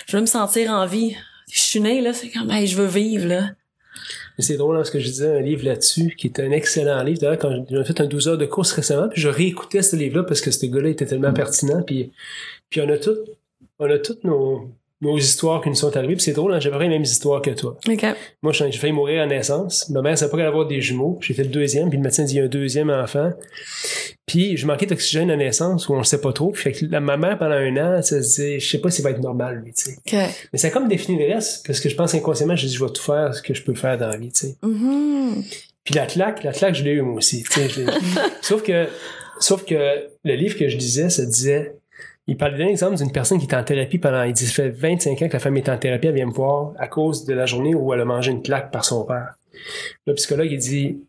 je 0.06 0.16
veux 0.16 0.20
me 0.20 0.26
sentir 0.26 0.70
en 0.70 0.86
vie. 0.86 1.16
Je 1.50 1.60
suis 1.60 1.80
née, 1.80 2.00
là. 2.00 2.12
C'est 2.12 2.30
comme, 2.30 2.50
hey, 2.50 2.66
je 2.66 2.76
veux 2.76 2.86
vivre, 2.86 3.26
là. 3.26 3.50
Mais 4.36 4.44
C'est 4.44 4.56
drôle, 4.56 4.76
hein, 4.76 4.80
parce 4.80 4.90
que 4.90 5.00
je 5.00 5.08
disais 5.08 5.36
un 5.38 5.40
livre 5.40 5.64
là-dessus, 5.64 6.14
qui 6.16 6.28
est 6.28 6.40
un 6.40 6.52
excellent 6.52 7.02
livre. 7.02 7.20
D'ailleurs, 7.20 7.38
quand 7.38 7.64
j'ai 7.68 7.84
fait 7.84 8.00
un 8.00 8.06
12 8.06 8.28
heures 8.28 8.38
de 8.38 8.46
course 8.46 8.72
récemment, 8.72 9.08
puis 9.08 9.20
je 9.20 9.28
réécoutais 9.28 9.82
ce 9.82 9.96
livre-là 9.96 10.24
parce 10.24 10.40
que 10.40 10.50
ce 10.50 10.64
gars-là 10.66 10.90
était 10.90 11.06
tellement 11.06 11.32
pertinent. 11.32 11.82
Puis, 11.82 12.12
puis 12.70 12.80
on 12.80 12.88
a 12.88 12.98
tout, 12.98 13.16
on 13.78 13.90
a 13.90 13.98
toutes 13.98 14.24
nos, 14.24 14.68
nos 15.00 15.16
histoires 15.16 15.62
qui 15.62 15.68
nous 15.68 15.74
sont 15.74 15.96
arrivées. 15.96 16.14
Puis 16.16 16.24
c'est 16.24 16.32
drôle, 16.32 16.52
hein, 16.54 16.60
j'ai 16.60 16.70
pas 16.70 16.78
les 16.80 16.88
mêmes 16.88 17.02
histoires 17.02 17.40
que 17.42 17.50
toi. 17.50 17.78
Moi, 18.42 18.52
j'ai 18.52 18.72
failli 18.72 18.92
mourir 18.92 19.22
à 19.22 19.26
naissance. 19.26 19.88
Ma 19.90 20.02
mère 20.02 20.18
savait 20.18 20.30
pas 20.30 20.38
qu'elle 20.38 20.46
avoir 20.46 20.66
des 20.66 20.80
jumeaux. 20.80 21.18
J'ai 21.20 21.34
fait 21.34 21.44
le 21.44 21.50
deuxième, 21.50 21.88
puis 21.88 21.98
le 21.98 22.02
médecin 22.04 22.24
dit 22.24 22.34
il 22.34 22.38
y 22.38 22.40
a 22.40 22.44
un 22.44 22.48
deuxième 22.48 22.90
enfant. 22.90 23.32
Puis 24.26 24.56
je 24.56 24.66
manquais 24.66 24.86
d'oxygène 24.86 25.30
à 25.30 25.36
naissance, 25.36 25.88
ou 25.88 25.94
on 25.94 25.98
le 25.98 26.04
sait 26.04 26.20
pas 26.20 26.32
trop. 26.32 26.50
Puis 26.50 26.62
fait 26.62 26.72
que 26.72 26.86
la, 26.86 27.00
ma 27.00 27.16
mère, 27.16 27.38
pendant 27.38 27.54
un 27.54 27.76
an, 27.76 27.94
elle 27.96 28.04
se 28.04 28.16
disait, 28.16 28.60
je 28.60 28.68
sais 28.68 28.78
pas 28.78 28.90
s'il 28.90 29.04
va 29.04 29.10
être 29.10 29.20
normal, 29.20 29.62
lui, 29.64 29.72
tu 29.72 29.84
sais. 29.84 29.96
Mais 30.52 30.58
ça 30.58 30.68
a 30.68 30.70
comme 30.70 30.88
défini 30.88 31.18
le 31.18 31.32
reste, 31.34 31.64
parce 31.66 31.80
que 31.80 31.88
je 31.88 31.94
pense 31.94 32.14
inconsciemment, 32.14 32.56
j'ai 32.56 32.66
dit, 32.66 32.74
je 32.74 32.84
vais 32.84 32.90
tout 32.90 33.00
faire 33.02 33.34
ce 33.34 33.40
que 33.40 33.54
je 33.54 33.62
peux 33.62 33.74
faire 33.74 33.96
dans 33.96 34.08
la 34.08 34.16
vie, 34.18 34.30
tu 34.32 34.46
sais. 34.48 34.56
Mhm. 34.62 35.42
Puis 35.84 35.94
la 35.94 36.04
claque, 36.06 36.44
la 36.44 36.52
claque, 36.52 36.74
je 36.74 36.84
l'ai 36.84 36.90
eu 36.90 37.00
moi 37.02 37.14
aussi. 37.16 37.42
tu 37.44 37.52
sais, 37.52 37.68
je 37.70 37.80
l'ai- 37.80 37.92
sauf 38.42 38.62
que, 38.62 38.86
sauf 39.40 39.64
que 39.64 39.74
le 40.24 40.34
livre 40.34 40.58
que 40.58 40.68
je 40.68 40.76
disais, 40.76 41.08
ça 41.08 41.24
disait, 41.24 41.72
il 42.28 42.36
parlait 42.36 42.58
d'un 42.58 42.68
exemple 42.68 42.96
d'une 42.96 43.10
personne 43.10 43.38
qui 43.38 43.46
est 43.46 43.54
en 43.54 43.64
thérapie 43.64 43.98
pendant, 43.98 44.22
il 44.22 44.34
dit, 44.34 44.46
ça 44.46 44.52
fait 44.52 44.68
25 44.68 45.22
ans 45.22 45.28
que 45.28 45.32
la 45.32 45.38
femme 45.38 45.56
est 45.56 45.68
en 45.70 45.78
thérapie, 45.78 46.08
elle 46.08 46.14
vient 46.14 46.26
me 46.26 46.32
voir 46.32 46.74
à 46.78 46.86
cause 46.86 47.24
de 47.24 47.32
la 47.32 47.46
journée 47.46 47.74
où 47.74 47.92
elle 47.94 48.02
a 48.02 48.04
mangé 48.04 48.30
une 48.30 48.42
claque 48.42 48.70
par 48.70 48.84
son 48.84 49.04
père. 49.04 49.34
Le 50.06 50.14
psychologue, 50.14 50.52
il 50.52 50.58
dit, 50.58 51.00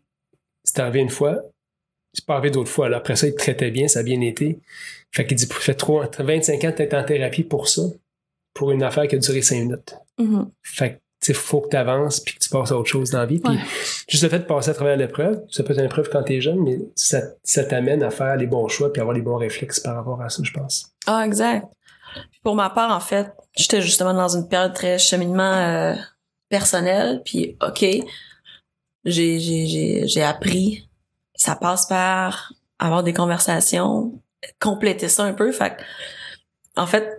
c'est 0.64 0.78
arrivé 0.78 1.00
une 1.00 1.10
fois, 1.10 1.42
c'est 2.14 2.24
pas 2.24 2.36
arrivé 2.36 2.50
d'autres 2.50 2.70
fois. 2.70 2.88
Là. 2.88 2.96
Après 2.96 3.16
ça, 3.16 3.26
il 3.26 3.34
te 3.34 3.38
traitait 3.38 3.70
bien, 3.70 3.86
ça 3.86 4.00
a 4.00 4.02
bien 4.02 4.20
été. 4.22 4.58
Fait 5.12 5.26
qu'il 5.26 5.36
dit, 5.36 5.44
ça 5.44 5.54
fait 5.56 5.74
trop, 5.74 6.02
25 6.18 6.64
ans 6.64 6.72
que 6.72 6.76
t'es 6.78 6.94
en 6.96 7.04
thérapie 7.04 7.44
pour 7.44 7.68
ça, 7.68 7.82
pour 8.54 8.70
une 8.70 8.82
affaire 8.82 9.06
qui 9.06 9.16
a 9.16 9.18
duré 9.18 9.42
5 9.42 9.56
minutes. 9.56 9.94
Mhm. 10.18 10.50
Fait 10.62 11.02
tu 11.20 11.26
sais, 11.26 11.34
faut 11.34 11.60
que 11.60 11.68
tu 11.68 11.76
avances 11.76 12.20
puis 12.20 12.34
que 12.34 12.40
tu 12.40 12.48
passes 12.48 12.72
à 12.72 12.76
autre 12.78 12.88
chose 12.88 13.10
dans 13.10 13.18
la 13.18 13.26
vie. 13.26 13.38
Puis, 13.40 13.52
Ouais. 13.52 13.60
juste 14.08 14.22
le 14.22 14.28
fait 14.30 14.38
de 14.38 14.44
passer 14.44 14.70
à 14.70 14.74
travers 14.74 14.96
l'épreuve, 14.96 15.42
ça 15.50 15.62
peut 15.62 15.72
être 15.72 15.78
une 15.80 15.84
épreuve 15.86 16.08
quand 16.10 16.22
t'es 16.22 16.40
jeune, 16.40 16.60
mais 16.62 16.78
ça, 16.94 17.20
ça 17.42 17.64
t'amène 17.64 18.02
à 18.02 18.10
faire 18.10 18.36
les 18.36 18.46
bons 18.46 18.68
choix 18.68 18.92
puis 18.92 19.00
avoir 19.00 19.14
les 19.14 19.22
bons 19.22 19.36
réflexes 19.36 19.80
par 19.80 19.96
rapport 19.96 20.20
à 20.22 20.28
ça, 20.30 20.42
je 20.42 20.52
pense. 20.52 20.86
Ah, 21.06 21.22
exact. 21.26 21.66
Puis 22.14 22.40
Pour 22.42 22.54
ma 22.54 22.70
part, 22.70 22.90
en 22.90 23.00
fait, 23.00 23.30
j'étais 23.56 23.80
justement 23.82 24.14
dans 24.14 24.34
une 24.36 24.48
période 24.48 24.72
très 24.74 24.98
cheminement 24.98 25.42
euh, 25.54 25.94
personnel, 26.48 27.22
puis 27.24 27.56
OK, 27.62 27.80
j'ai 27.80 29.38
j'ai 29.38 29.66
j'ai 29.66 30.06
j'ai 30.08 30.22
appris. 30.22 30.88
Ça 31.34 31.54
passe 31.56 31.86
par 31.86 32.52
avoir 32.78 33.02
des 33.02 33.12
conversations, 33.12 34.20
compléter 34.58 35.08
ça 35.08 35.24
un 35.24 35.32
peu. 35.34 35.52
Fait 35.52 35.76
que, 35.76 35.82
en 36.76 36.86
fait, 36.86 37.16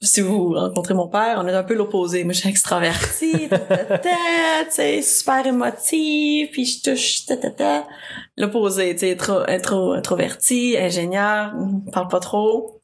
si 0.00 0.20
vous 0.20 0.52
rencontrez 0.54 0.94
mon 0.94 1.08
père, 1.08 1.38
on 1.42 1.46
est 1.48 1.52
un 1.52 1.62
peu 1.62 1.74
l'opposé. 1.74 2.24
Moi, 2.24 2.32
je 2.32 2.40
suis 2.40 2.48
extravertie, 2.48 3.48
tu 4.74 5.02
super 5.02 5.46
émotive, 5.46 6.50
puis 6.50 6.64
je 6.64 6.82
touche. 6.82 7.26
L'opposé, 8.36 8.94
tu 8.94 9.00
sais, 9.00 9.12
intro, 9.12 9.38
intro, 9.48 9.92
introverti, 9.92 10.76
ingénieur, 10.78 11.52
parle 11.92 12.08
pas 12.08 12.20
trop. 12.20 12.80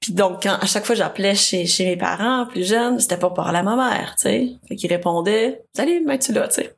Puis 0.00 0.12
donc, 0.12 0.42
quand, 0.42 0.56
à 0.58 0.66
chaque 0.66 0.86
fois 0.86 0.94
j'appelais 0.94 1.34
chez, 1.34 1.66
chez 1.66 1.84
mes 1.84 1.96
parents 1.96 2.46
plus 2.46 2.66
jeunes, 2.66 2.98
c'était 2.98 3.18
pas 3.18 3.28
pour 3.28 3.34
parler 3.34 3.58
à 3.58 3.62
ma 3.62 3.76
mère, 3.76 4.14
tu 4.16 4.22
sais. 4.22 4.52
Fait 4.66 4.76
qu'ils 4.76 4.90
répondaient 4.90 5.62
«Salut, 5.74 6.00
mec, 6.06 6.22
tu 6.22 6.32
là, 6.32 6.48
tu 6.48 6.54
sais. 6.54 6.74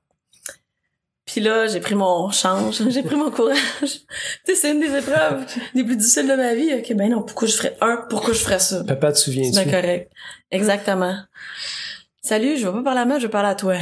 Puis 1.33 1.41
là, 1.41 1.67
j'ai 1.67 1.81
pris 1.81 1.95
mon 1.95 2.31
change, 2.31 2.83
j'ai 2.91 3.03
pris 3.03 3.17
mon 3.17 3.31
courage. 3.31 3.59
tu 3.81 3.89
sais, 4.45 4.55
c'est 4.55 4.71
une 4.73 4.81
des 4.81 4.95
épreuves 4.95 5.47
les 5.75 5.83
plus 5.83 5.97
difficiles 5.97 6.29
de 6.29 6.35
ma 6.35 6.55
vie. 6.55 6.75
Ok, 6.75 6.93
ben 6.95 7.11
non, 7.11 7.23
pourquoi 7.23 7.49
je 7.49 7.55
ferais 7.57 7.75
un, 7.81 8.05
pourquoi 8.11 8.35
je 8.35 8.41
ferais 8.41 8.59
ça? 8.59 8.85
Papa, 8.85 9.13
te 9.13 9.19
C'est 9.19 9.25
souviens-tu? 9.25 9.65
bien 9.65 9.81
correct. 9.81 10.11
Exactement. 10.51 11.17
Salut, 12.21 12.59
je 12.59 12.67
vais 12.69 12.73
pas 12.75 12.83
parler 12.83 13.01
à 13.01 13.05
moi, 13.07 13.19
je 13.19 13.27
vais 13.27 13.31
parler 13.31 13.49
à 13.49 13.55
toi. 13.55 13.77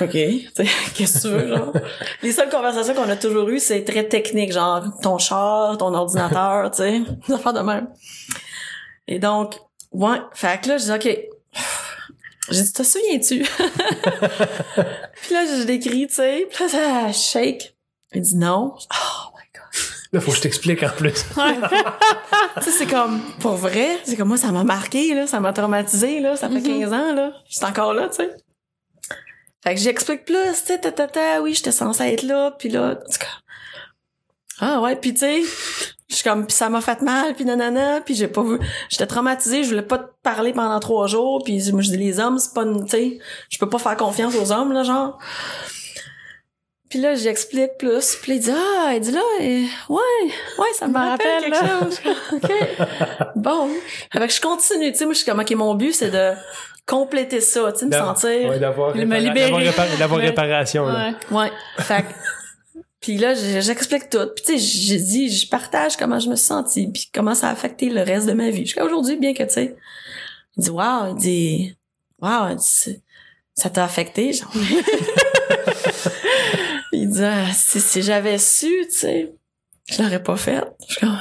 OK. 0.00 0.12
Qu'est-ce 0.12 1.22
que 1.24 1.28
tu 1.28 1.28
veux, 1.34 1.48
genre? 1.48 1.72
Les 2.22 2.30
seules 2.32 2.48
conversations 2.48 2.94
qu'on 2.94 3.08
a 3.10 3.16
toujours 3.16 3.48
eues, 3.48 3.58
c'est 3.58 3.82
très 3.82 4.04
technique, 4.04 4.52
genre 4.52 4.84
ton 5.02 5.18
char, 5.18 5.76
ton 5.76 5.92
ordinateur, 5.92 6.70
tu 6.70 6.78
sais, 6.78 7.00
des 7.26 7.34
affaires 7.34 7.52
de 7.52 7.60
même. 7.60 7.88
Et 9.08 9.18
donc, 9.18 9.56
Ouais. 9.92 10.18
Fait 10.34 10.60
que 10.62 10.68
là, 10.68 10.78
je 10.78 10.84
dis, 10.84 10.92
OK. 10.92 11.18
J'ai 12.50 12.62
dit, 12.62 12.72
te 12.72 12.82
souviens-tu? 12.82 13.42
puis 15.22 15.34
là, 15.34 15.46
je 15.46 15.66
l'écris, 15.66 16.06
tu 16.08 16.14
sais. 16.14 16.46
Puis 16.50 16.64
là, 16.64 16.68
ça 16.68 17.12
shake. 17.12 17.76
Il 18.12 18.22
dit 18.22 18.36
non. 18.36 18.74
Oh 18.76 19.30
my 19.36 19.44
god. 19.54 19.62
Là, 20.12 20.20
faut 20.20 20.32
que 20.32 20.36
je 20.36 20.42
t'explique 20.42 20.82
en 20.82 20.90
plus. 20.90 21.12
tu 21.34 22.62
sais, 22.62 22.70
c'est 22.70 22.86
comme, 22.86 23.20
pour 23.40 23.54
vrai, 23.54 23.98
c'est 24.04 24.16
comme 24.16 24.28
moi, 24.28 24.36
ça 24.36 24.50
m'a 24.50 24.64
marqué, 24.64 25.14
là. 25.14 25.26
Ça 25.26 25.38
m'a 25.40 25.52
traumatisé, 25.52 26.20
là. 26.20 26.36
Ça 26.36 26.48
fait 26.48 26.62
15 26.62 26.92
ans, 26.92 27.14
là. 27.14 27.32
Je 27.48 27.56
suis 27.56 27.64
encore 27.64 27.94
là, 27.94 28.08
tu 28.08 28.16
sais. 28.16 28.30
Fait 29.62 29.74
que 29.74 29.80
j'explique 29.80 30.24
plus, 30.24 30.34
tu 30.34 30.66
sais, 30.66 30.78
ta, 30.78 30.90
ta, 30.90 31.06
ta, 31.06 31.42
oui, 31.42 31.54
j'étais 31.54 31.72
censée 31.72 32.04
être 32.04 32.22
là, 32.22 32.50
puis 32.58 32.70
là, 32.70 32.92
en 32.92 32.94
tout 32.94 33.18
cas. 33.18 33.26
Ah 34.60 34.80
ouais, 34.80 34.96
puis 34.96 35.12
tu 35.14 35.20
sais, 35.20 35.40
je 36.08 36.14
suis 36.14 36.24
comme, 36.24 36.46
pis 36.46 36.54
ça 36.54 36.68
m'a 36.68 36.80
fait 36.80 37.00
mal, 37.02 37.34
puis 37.34 37.44
nanana, 37.44 38.00
puis 38.04 38.14
j'ai 38.14 38.28
pas 38.28 38.42
vu, 38.42 38.58
j'étais 38.88 39.06
traumatisée, 39.06 39.62
je 39.64 39.68
voulais 39.70 39.82
pas 39.82 39.98
te 39.98 40.10
parler 40.22 40.52
pendant 40.52 40.78
trois 40.80 41.06
jours, 41.06 41.42
puis 41.44 41.62
moi 41.72 41.82
je 41.82 41.90
dis 41.90 41.96
les 41.96 42.18
hommes, 42.20 42.38
c'est 42.38 42.52
pas, 42.54 42.62
une- 42.62 42.84
tu 42.84 42.90
sais, 42.90 43.18
je 43.48 43.58
peux 43.58 43.68
pas 43.68 43.78
faire 43.78 43.96
confiance 43.96 44.34
aux 44.36 44.52
hommes 44.52 44.72
là, 44.72 44.82
genre. 44.82 45.18
Puis 46.88 46.98
là, 47.00 47.14
j'explique 47.14 47.78
plus, 47.78 48.16
puis 48.20 48.32
il 48.32 48.40
dit 48.40 48.50
ah, 48.52 48.90
il 48.94 49.00
dit 49.00 49.12
là, 49.12 49.20
euh, 49.40 49.62
ouais, 49.90 50.00
ouais, 50.58 50.68
ça 50.76 50.88
me 50.88 50.94
rappelle 50.94 51.44
rappelle, 51.44 51.52
quelque 51.52 51.64
là. 51.64 51.80
chose. 51.80 52.00
ok, 52.32 53.30
bon, 53.36 53.68
fait 54.12 54.26
que 54.26 54.32
je 54.32 54.40
continue, 54.40 54.90
tu 54.90 54.98
sais, 54.98 55.04
moi 55.04 55.14
je 55.14 55.18
suis 55.20 55.26
comme 55.30 55.38
ok, 55.38 55.50
mon 55.52 55.74
but 55.76 55.92
c'est 55.92 56.10
de 56.10 56.32
compléter 56.86 57.40
ça, 57.40 57.70
tu 57.72 57.78
sais, 57.80 57.86
me 57.86 57.92
sentir. 57.92 58.50
Ouais, 58.50 58.58
d'avoir 58.58 58.92
répara- 58.92 59.18
libéré. 59.20 59.50
d'avoir 59.52 59.62
répa- 59.62 59.98
d'avoir 59.98 60.18
Ouais. 60.20 60.26
réparation. 60.26 60.86
là. 60.86 61.12
Ouais. 61.30 61.36
Ouais. 61.42 61.52
Fait 61.78 62.02
que- 62.02 62.08
puis 63.00 63.16
là, 63.16 63.34
j'explique 63.34 64.10
tout. 64.10 64.28
Puis 64.36 64.44
tu 64.44 64.52
sais, 64.52 64.58
j'ai 64.58 64.98
dit, 64.98 65.30
je 65.30 65.48
partage 65.48 65.96
comment 65.96 66.18
je 66.18 66.28
me 66.28 66.36
suis 66.36 66.46
sentie, 66.46 66.86
puis 66.88 67.08
comment 67.12 67.34
ça 67.34 67.48
a 67.48 67.52
affecté 67.52 67.88
le 67.88 68.02
reste 68.02 68.26
de 68.26 68.34
ma 68.34 68.50
vie. 68.50 68.66
Jusqu'à 68.66 68.84
aujourd'hui, 68.84 69.16
bien 69.16 69.32
que 69.32 69.42
tu 69.42 69.50
sais. 69.50 69.74
Il 70.56 70.64
dit, 70.64 70.70
wow, 70.70 71.10
il 71.10 71.14
dit, 71.16 71.76
wow, 72.20 72.58
ça 72.58 73.70
t'a 73.70 73.84
affecté, 73.84 74.34
genre. 74.34 74.52
il 76.92 77.08
dit, 77.08 77.24
ah, 77.24 77.46
si, 77.54 78.02
j'avais 78.02 78.36
su, 78.36 78.70
tu 78.90 78.98
sais, 78.98 79.32
je 79.88 80.02
l'aurais 80.02 80.22
pas 80.22 80.36
fait. 80.36 80.62
Je 80.86 80.92
suis 80.92 81.00
comme, 81.00 81.16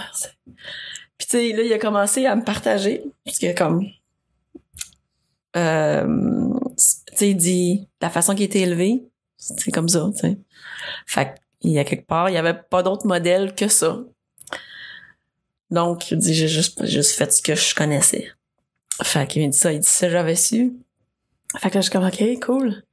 Puis 1.17 1.27
tu 1.29 1.37
sais, 1.37 1.53
là, 1.53 1.63
il 1.63 1.71
a 1.71 1.79
commencé 1.79 2.25
à 2.25 2.35
me 2.35 2.43
partager, 2.43 3.03
parce 3.23 3.39
que 3.39 3.55
comme, 3.55 3.87
euh, 5.55 6.49
tu 6.67 7.15
sais, 7.15 7.29
il 7.29 7.37
dit, 7.37 7.87
la 8.01 8.09
façon 8.09 8.35
qu'il 8.35 8.43
était 8.43 8.59
élevé, 8.59 9.01
c'est 9.37 9.71
comme 9.71 9.87
ça, 9.87 10.09
tu 10.13 10.19
sais. 10.19 10.37
Fait 11.05 11.35
qu'il 11.59 11.71
y 11.71 11.79
a 11.79 11.83
quelque 11.83 12.05
part, 12.05 12.29
il 12.29 12.33
y 12.33 12.37
avait 12.37 12.53
pas 12.53 12.83
d'autre 12.83 13.07
modèle 13.07 13.53
que 13.55 13.67
ça. 13.67 13.99
Donc, 15.71 16.11
il 16.11 16.17
dit, 16.17 16.33
j'ai 16.33 16.47
juste, 16.47 17.11
fait 17.11 17.31
ce 17.31 17.41
que 17.41 17.55
je 17.55 17.75
connaissais. 17.75 18.31
Fait 19.03 19.27
qu'il 19.27 19.43
m'a 19.43 19.49
dit 19.49 19.57
ça, 19.57 19.71
il 19.71 19.79
dit 19.79 19.87
ça, 19.87 20.09
j'avais 20.09 20.35
su. 20.35 20.73
Fait 21.57 21.69
que 21.69 21.75
là, 21.75 21.81
je 21.81 21.89
suis 21.89 21.91
comme, 21.91 22.05
OK, 22.05 22.39
cool. 22.45 22.83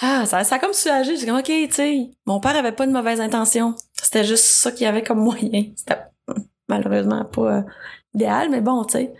Ah, 0.00 0.24
ça, 0.26 0.42
ça 0.44 0.56
a 0.56 0.58
comme 0.58 0.72
soulagé. 0.72 1.16
J'ai 1.16 1.26
comme, 1.26 1.38
OK, 1.38 1.44
tu 1.44 1.70
sais, 1.70 2.10
mon 2.26 2.40
père 2.40 2.56
avait 2.56 2.72
pas 2.72 2.86
de 2.86 2.92
mauvaise 2.92 3.20
intention. 3.20 3.74
C'était 4.00 4.24
juste 4.24 4.44
ça 4.44 4.72
qu'il 4.72 4.82
y 4.82 4.86
avait 4.86 5.02
comme 5.02 5.20
moyen. 5.20 5.72
C'était 5.76 5.98
malheureusement 6.68 7.24
pas 7.24 7.58
euh, 7.58 7.62
idéal, 8.14 8.48
mais 8.50 8.60
bon, 8.60 8.84
tu 8.84 8.92
sais. 8.92 9.12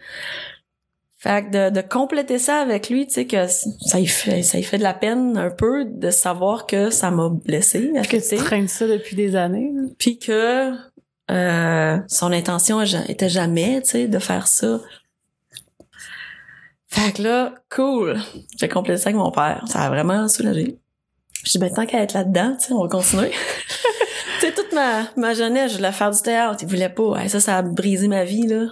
Fait 1.24 1.42
que 1.42 1.70
de, 1.70 1.74
de 1.74 1.80
compléter 1.80 2.38
ça 2.38 2.58
avec 2.58 2.90
lui, 2.90 3.06
tu 3.06 3.14
sais, 3.14 3.26
que 3.26 3.46
ça 3.46 3.98
y 3.98 4.06
fait, 4.06 4.42
ça 4.42 4.58
y 4.58 4.62
fait 4.62 4.76
de 4.76 4.82
la 4.82 4.92
peine 4.92 5.38
un 5.38 5.48
peu 5.48 5.86
de 5.86 6.10
savoir 6.10 6.66
que 6.66 6.90
ça 6.90 7.10
m'a 7.10 7.30
blessé, 7.30 7.90
Que 8.10 8.18
tu 8.18 8.36
traînes 8.36 8.68
ça 8.68 8.86
depuis 8.86 9.16
des 9.16 9.34
années. 9.34 9.72
puis 9.98 10.18
que 10.18 10.74
euh, 11.30 11.98
son 12.08 12.30
intention 12.30 12.82
était 12.82 13.30
jamais, 13.30 13.80
tu 13.80 13.90
sais, 13.92 14.06
de 14.06 14.18
faire 14.18 14.46
ça. 14.46 14.82
Fait 16.88 17.12
que 17.12 17.22
là, 17.22 17.54
cool. 17.74 18.20
J'ai 18.60 18.68
complété 18.68 19.00
ça 19.00 19.08
avec 19.08 19.16
mon 19.16 19.30
père. 19.30 19.64
Ça 19.66 19.80
a 19.80 19.88
vraiment 19.88 20.28
soulagé. 20.28 20.78
Je 21.42 21.52
dis, 21.52 21.58
ben, 21.58 21.72
tant 21.72 21.86
qu'à 21.86 22.02
être 22.02 22.12
là-dedans, 22.12 22.54
tu 22.60 22.66
sais, 22.66 22.72
on 22.74 22.82
va 22.82 22.88
continuer. 22.88 23.30
tu 24.40 24.46
sais, 24.46 24.52
toute 24.52 24.74
ma, 24.74 25.08
ma 25.16 25.32
jeunesse, 25.32 25.72
je 25.72 25.76
voulais 25.78 25.92
faire 25.92 26.10
du 26.10 26.20
théâtre. 26.20 26.58
Il 26.60 26.68
voulait 26.68 26.90
pas. 26.90 27.16
Hey, 27.16 27.30
ça, 27.30 27.40
ça 27.40 27.56
a 27.56 27.62
brisé 27.62 28.08
ma 28.08 28.24
vie, 28.24 28.46
là. 28.46 28.66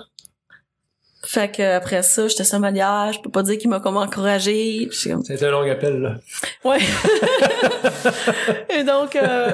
Fait 1.33 1.51
que 1.51 1.63
après 1.63 2.03
ça, 2.03 2.29
j'étais 2.29 2.45
sommelière. 2.45 3.11
Je 3.15 3.21
peux 3.23 3.31
pas 3.31 3.43
dire 3.43 3.57
qu'il 3.57 3.71
m'a 3.71 3.81
comme 3.81 3.97
encouragé. 3.97 4.87
C'était 4.93 5.47
un 5.47 5.51
long 5.51 5.71
appel, 5.71 5.99
là. 5.99 6.17
Ouais. 6.63 6.79
Et 8.79 8.85
donc, 8.85 9.17
euh, 9.17 9.51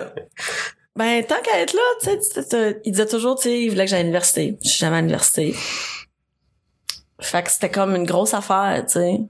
ben, 0.97 1.25
tant 1.25 1.41
qu'à 1.41 1.61
être 1.61 1.75
là, 1.75 1.81
tu 2.03 2.11
sais, 2.21 2.81
il 2.85 2.91
disait 2.91 3.07
toujours, 3.07 3.37
tu 3.37 3.45
sais, 3.45 3.61
il 3.63 3.71
voulait 3.71 3.85
que 3.85 3.91
j'aille 3.91 4.01
à 4.01 4.03
l'université. 4.03 4.59
Je 4.65 4.71
suis 4.71 4.79
jamais 4.81 4.97
à 4.97 5.01
l'université. 5.03 5.55
Fait 7.21 7.45
que 7.45 7.51
c'était 7.53 7.71
comme 7.71 7.95
une 7.95 8.07
grosse 8.07 8.35
affaire, 8.35 8.83
tu 8.85 8.95
sais. 8.95 9.21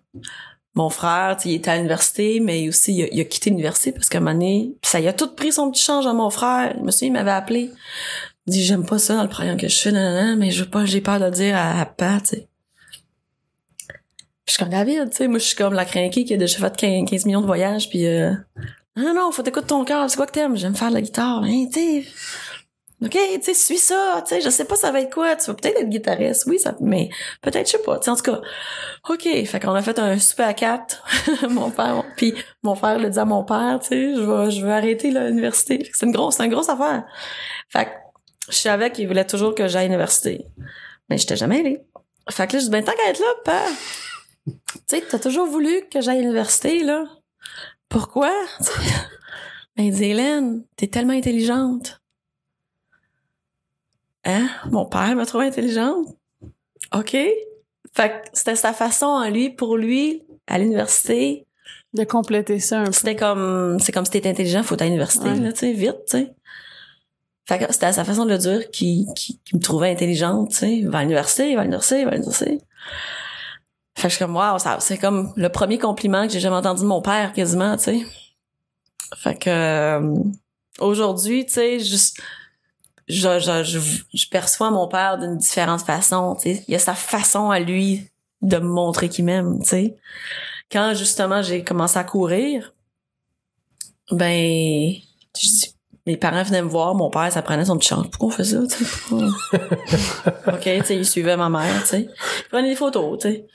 Mon 0.74 0.88
frère, 0.88 1.36
tu 1.36 1.42
sais, 1.42 1.48
il 1.50 1.54
était 1.56 1.72
à 1.72 1.76
l'université, 1.76 2.40
mais 2.40 2.66
aussi, 2.66 2.94
il 2.94 3.02
a, 3.02 3.08
il 3.12 3.20
a 3.20 3.24
quitté 3.24 3.50
l'université 3.50 3.92
parce 3.92 4.08
qu'à 4.08 4.18
un 4.18 4.20
moment 4.22 4.32
donné, 4.32 4.74
pis 4.80 4.88
ça, 4.88 5.00
il 5.00 5.08
a 5.08 5.12
tout 5.12 5.34
pris 5.34 5.52
son 5.52 5.70
petit 5.70 5.82
change 5.82 6.06
à 6.06 6.14
mon 6.14 6.30
frère. 6.30 6.72
Je 6.78 6.82
me 6.82 6.90
souviens, 6.90 7.08
il 7.08 7.12
m'avait 7.12 7.30
appelé. 7.30 7.70
Dit, 8.48 8.64
j'aime 8.64 8.86
pas 8.86 8.98
ça 8.98 9.16
dans 9.16 9.22
le 9.22 9.28
programme 9.28 9.58
que 9.58 9.68
je 9.68 9.76
fais, 9.76 9.92
nan, 9.92 10.02
nan, 10.02 10.26
nan, 10.26 10.38
mais 10.38 10.50
je 10.50 10.64
veux 10.64 10.70
pas, 10.70 10.84
j'ai 10.84 11.00
peur 11.00 11.20
de 11.20 11.26
le 11.26 11.30
dire 11.30 11.56
à, 11.56 11.80
à 11.80 11.86
papa, 11.86 12.20
tu 12.20 12.36
sais. 12.36 12.48
Je 14.46 14.52
suis 14.52 14.58
comme 14.58 14.70
David, 14.70 15.10
tu 15.10 15.16
sais, 15.16 15.28
moi 15.28 15.38
je 15.38 15.44
suis 15.44 15.56
comme 15.56 15.74
la 15.74 15.84
crinquée 15.84 16.24
qui 16.24 16.32
a 16.32 16.38
déjà 16.38 16.58
fait 16.58 16.74
15 16.74 17.10
15 17.10 17.26
millions 17.26 17.42
de 17.42 17.46
voyages, 17.46 17.90
puis 17.90 18.06
euh, 18.06 18.32
non, 18.96 19.12
non, 19.14 19.30
faut 19.30 19.42
t'écouter 19.42 19.66
ton 19.66 19.84
cœur, 19.84 20.08
c'est 20.08 20.16
quoi 20.16 20.26
que 20.26 20.32
t'aimes? 20.32 20.56
J'aime 20.56 20.74
faire 20.74 20.88
de 20.88 20.94
la 20.94 21.02
guitare, 21.02 21.42
hein, 21.44 21.66
tu. 21.70 22.06
OK, 23.04 23.10
tu 23.12 23.42
sais, 23.42 23.54
suis 23.54 23.78
ça, 23.78 24.24
tu 24.26 24.34
sais, 24.34 24.40
je 24.40 24.48
sais 24.48 24.64
pas 24.64 24.74
ça 24.74 24.90
va 24.90 25.00
être 25.00 25.12
quoi, 25.12 25.36
tu 25.36 25.46
vas 25.46 25.54
peut-être 25.54 25.78
être 25.82 25.88
guitariste, 25.88 26.46
oui, 26.46 26.58
ça, 26.58 26.74
mais 26.80 27.10
peut-être, 27.42 27.66
je 27.66 27.72
sais 27.72 27.82
pas, 27.82 28.00
tu 28.00 28.08
en 28.10 28.16
tout 28.16 28.22
cas, 28.22 28.40
OK, 29.08 29.22
fait 29.22 29.60
qu'on 29.60 29.74
a 29.74 29.82
fait 29.82 29.98
un 29.98 30.18
super 30.18 30.48
à 30.48 30.54
quatre, 30.54 31.04
mon 31.50 31.70
père, 31.70 32.02
puis 32.16 32.34
mon 32.62 32.74
frère 32.74 32.98
le 32.98 33.10
dit 33.10 33.18
à 33.18 33.24
mon 33.24 33.44
père, 33.44 33.78
tu 33.82 33.88
sais, 33.88 34.14
je 34.16 34.20
vais, 34.20 34.50
je 34.50 34.66
arrêter 34.66 35.10
l'université. 35.10 35.88
C'est 35.92 36.06
une 36.06 36.12
grosse, 36.12 36.36
c'est 36.36 36.44
une 36.44 36.50
grosse 36.50 36.70
affaire. 36.70 37.04
Fait 37.68 37.88
je 38.48 38.56
savais 38.56 38.90
qu'il 38.92 39.06
voulait 39.08 39.26
toujours 39.26 39.54
que 39.54 39.68
j'aille 39.68 39.84
à 39.84 39.88
l'université, 39.88 40.46
mais 41.08 41.18
j'étais 41.18 41.36
jamais 41.36 41.60
allée. 41.60 41.82
Fait 42.30 42.46
que 42.46 42.54
là, 42.54 42.58
je 42.58 42.64
dis, 42.64 42.70
ben, 42.70 42.84
tant 42.84 42.92
qu'à 42.92 43.10
être 43.10 43.20
là, 43.20 43.34
père, 43.44 43.70
tu 44.46 44.52
sais, 44.86 45.02
t'as 45.10 45.18
toujours 45.18 45.46
voulu 45.46 45.82
que 45.90 46.00
j'aille 46.00 46.18
à 46.18 46.22
l'université, 46.22 46.82
là. 46.82 47.04
Pourquoi? 47.88 48.30
ben, 49.76 49.84
il 49.84 49.92
dit, 49.94 50.04
Hélène, 50.04 50.64
t'es 50.76 50.86
tellement 50.88 51.14
intelligente. 51.14 52.00
Hein? 54.24 54.48
Mon 54.70 54.86
père 54.86 55.14
m'a 55.16 55.26
trouvé 55.26 55.46
intelligente. 55.46 56.06
OK. 56.94 57.12
Fait 57.94 58.08
que 58.10 58.14
c'était 58.32 58.56
sa 58.56 58.72
façon 58.72 59.16
à 59.16 59.30
lui, 59.30 59.50
pour 59.50 59.76
lui, 59.76 60.22
à 60.46 60.58
l'université, 60.58 61.46
De 61.94 62.04
compléter 62.04 62.60
ça 62.60 62.80
un 62.80 62.84
peu. 62.86 62.92
c'était 62.92 63.16
comme, 63.16 63.78
c'est 63.80 63.92
comme 63.92 64.04
si 64.04 64.10
t'étais 64.10 64.28
intelligent, 64.28 64.62
faut 64.62 64.74
être 64.74 64.82
à 64.82 64.86
l'université, 64.86 65.28
Ouais. 65.30 65.38
là, 65.40 65.52
tu 65.52 65.60
sais, 65.60 65.72
vite, 65.72 65.96
tu 66.06 66.18
sais. 66.18 66.34
Fait 67.48 67.58
que 67.58 67.72
c'était 67.72 67.92
sa 67.92 68.04
façon 68.04 68.26
de 68.26 68.30
le 68.30 68.36
dire 68.36 68.70
qui 68.70 69.06
me 69.54 69.58
trouvait 69.58 69.90
intelligente, 69.90 70.50
tu 70.50 70.56
sais. 70.56 70.82
Va 70.82 70.98
à 70.98 71.00
l'université, 71.00 71.54
va 71.54 71.62
à 71.62 71.64
l'université, 71.64 72.04
va 72.04 72.10
à 72.10 72.14
l'université. 72.14 72.60
Fait 73.96 74.02
que 74.02 74.08
je 74.10 74.16
suis 74.16 74.24
comme, 74.24 74.36
wow, 74.36 74.58
ça, 74.58 74.76
c'est 74.80 74.98
comme 74.98 75.32
le 75.34 75.48
premier 75.48 75.78
compliment 75.78 76.26
que 76.26 76.32
j'ai 76.34 76.40
jamais 76.40 76.56
entendu 76.56 76.82
de 76.82 76.86
mon 76.86 77.00
père, 77.00 77.32
quasiment, 77.32 77.78
tu 77.78 77.84
sais. 77.84 78.00
Fait 79.16 79.34
que, 79.34 79.48
euh, 79.48 80.14
aujourd'hui, 80.78 81.46
tu 81.46 81.54
sais, 81.54 81.80
juste, 81.80 82.20
je, 83.08 83.40
je, 83.40 83.64
je, 83.64 83.78
je 84.12 84.28
perçois 84.28 84.70
mon 84.70 84.86
père 84.86 85.16
d'une 85.16 85.38
différente 85.38 85.80
façon, 85.80 86.36
tu 86.36 86.54
sais. 86.54 86.64
Il 86.68 86.74
a 86.74 86.78
sa 86.78 86.94
façon 86.94 87.48
à 87.48 87.60
lui 87.60 88.10
de 88.42 88.58
me 88.58 88.68
montrer 88.68 89.08
qu'il 89.08 89.24
m'aime, 89.24 89.58
tu 89.62 89.70
sais. 89.70 89.96
Quand, 90.70 90.92
justement, 90.92 91.40
j'ai 91.40 91.64
commencé 91.64 91.96
à 91.98 92.04
courir, 92.04 92.74
ben, 94.10 94.92
je 95.34 95.48
dis, 95.48 95.77
mes 96.08 96.16
parents 96.16 96.42
venaient 96.42 96.62
me 96.62 96.68
voir, 96.68 96.94
mon 96.94 97.10
père, 97.10 97.30
ça 97.30 97.42
prenait 97.42 97.66
son 97.66 97.76
petit 97.76 97.88
change. 97.88 98.08
Pourquoi 98.08 98.28
on 98.28 98.30
fait 98.30 98.44
ça, 98.44 98.60
tu? 98.66 98.82
OK, 100.48 100.62
tu 100.62 100.84
sais, 100.84 100.96
il 100.96 101.04
suivait 101.04 101.36
ma 101.36 101.50
mère, 101.50 101.82
tu 101.82 101.88
sais. 101.88 102.08
Prenait 102.50 102.70
des 102.70 102.76
photos, 102.76 103.18
tu 103.20 103.28
sais. 103.28 103.46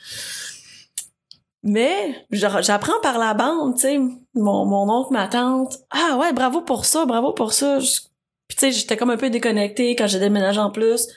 Mais, 1.64 2.26
j'apprends 2.32 3.00
par 3.02 3.18
la 3.18 3.34
bande, 3.34 3.74
tu 3.76 3.82
sais. 3.82 3.98
Mon, 4.36 4.66
mon 4.66 4.88
oncle, 4.88 5.14
ma 5.14 5.28
tante. 5.28 5.78
Ah 5.90 6.18
ouais, 6.20 6.32
bravo 6.32 6.62
pour 6.62 6.86
ça, 6.86 7.06
bravo 7.06 7.32
pour 7.34 7.54
ça. 7.54 7.80
Je- 7.80 8.02
Puis 8.48 8.56
tu 8.56 8.60
sais, 8.60 8.72
j'étais 8.72 8.98
comme 8.98 9.10
un 9.10 9.18
peu 9.18 9.32
déconnectée 9.32 9.96
quand 9.96 10.06
j'ai 10.06 10.20
déménagé 10.20 10.60
en 10.60 10.70
plus. 10.70 11.08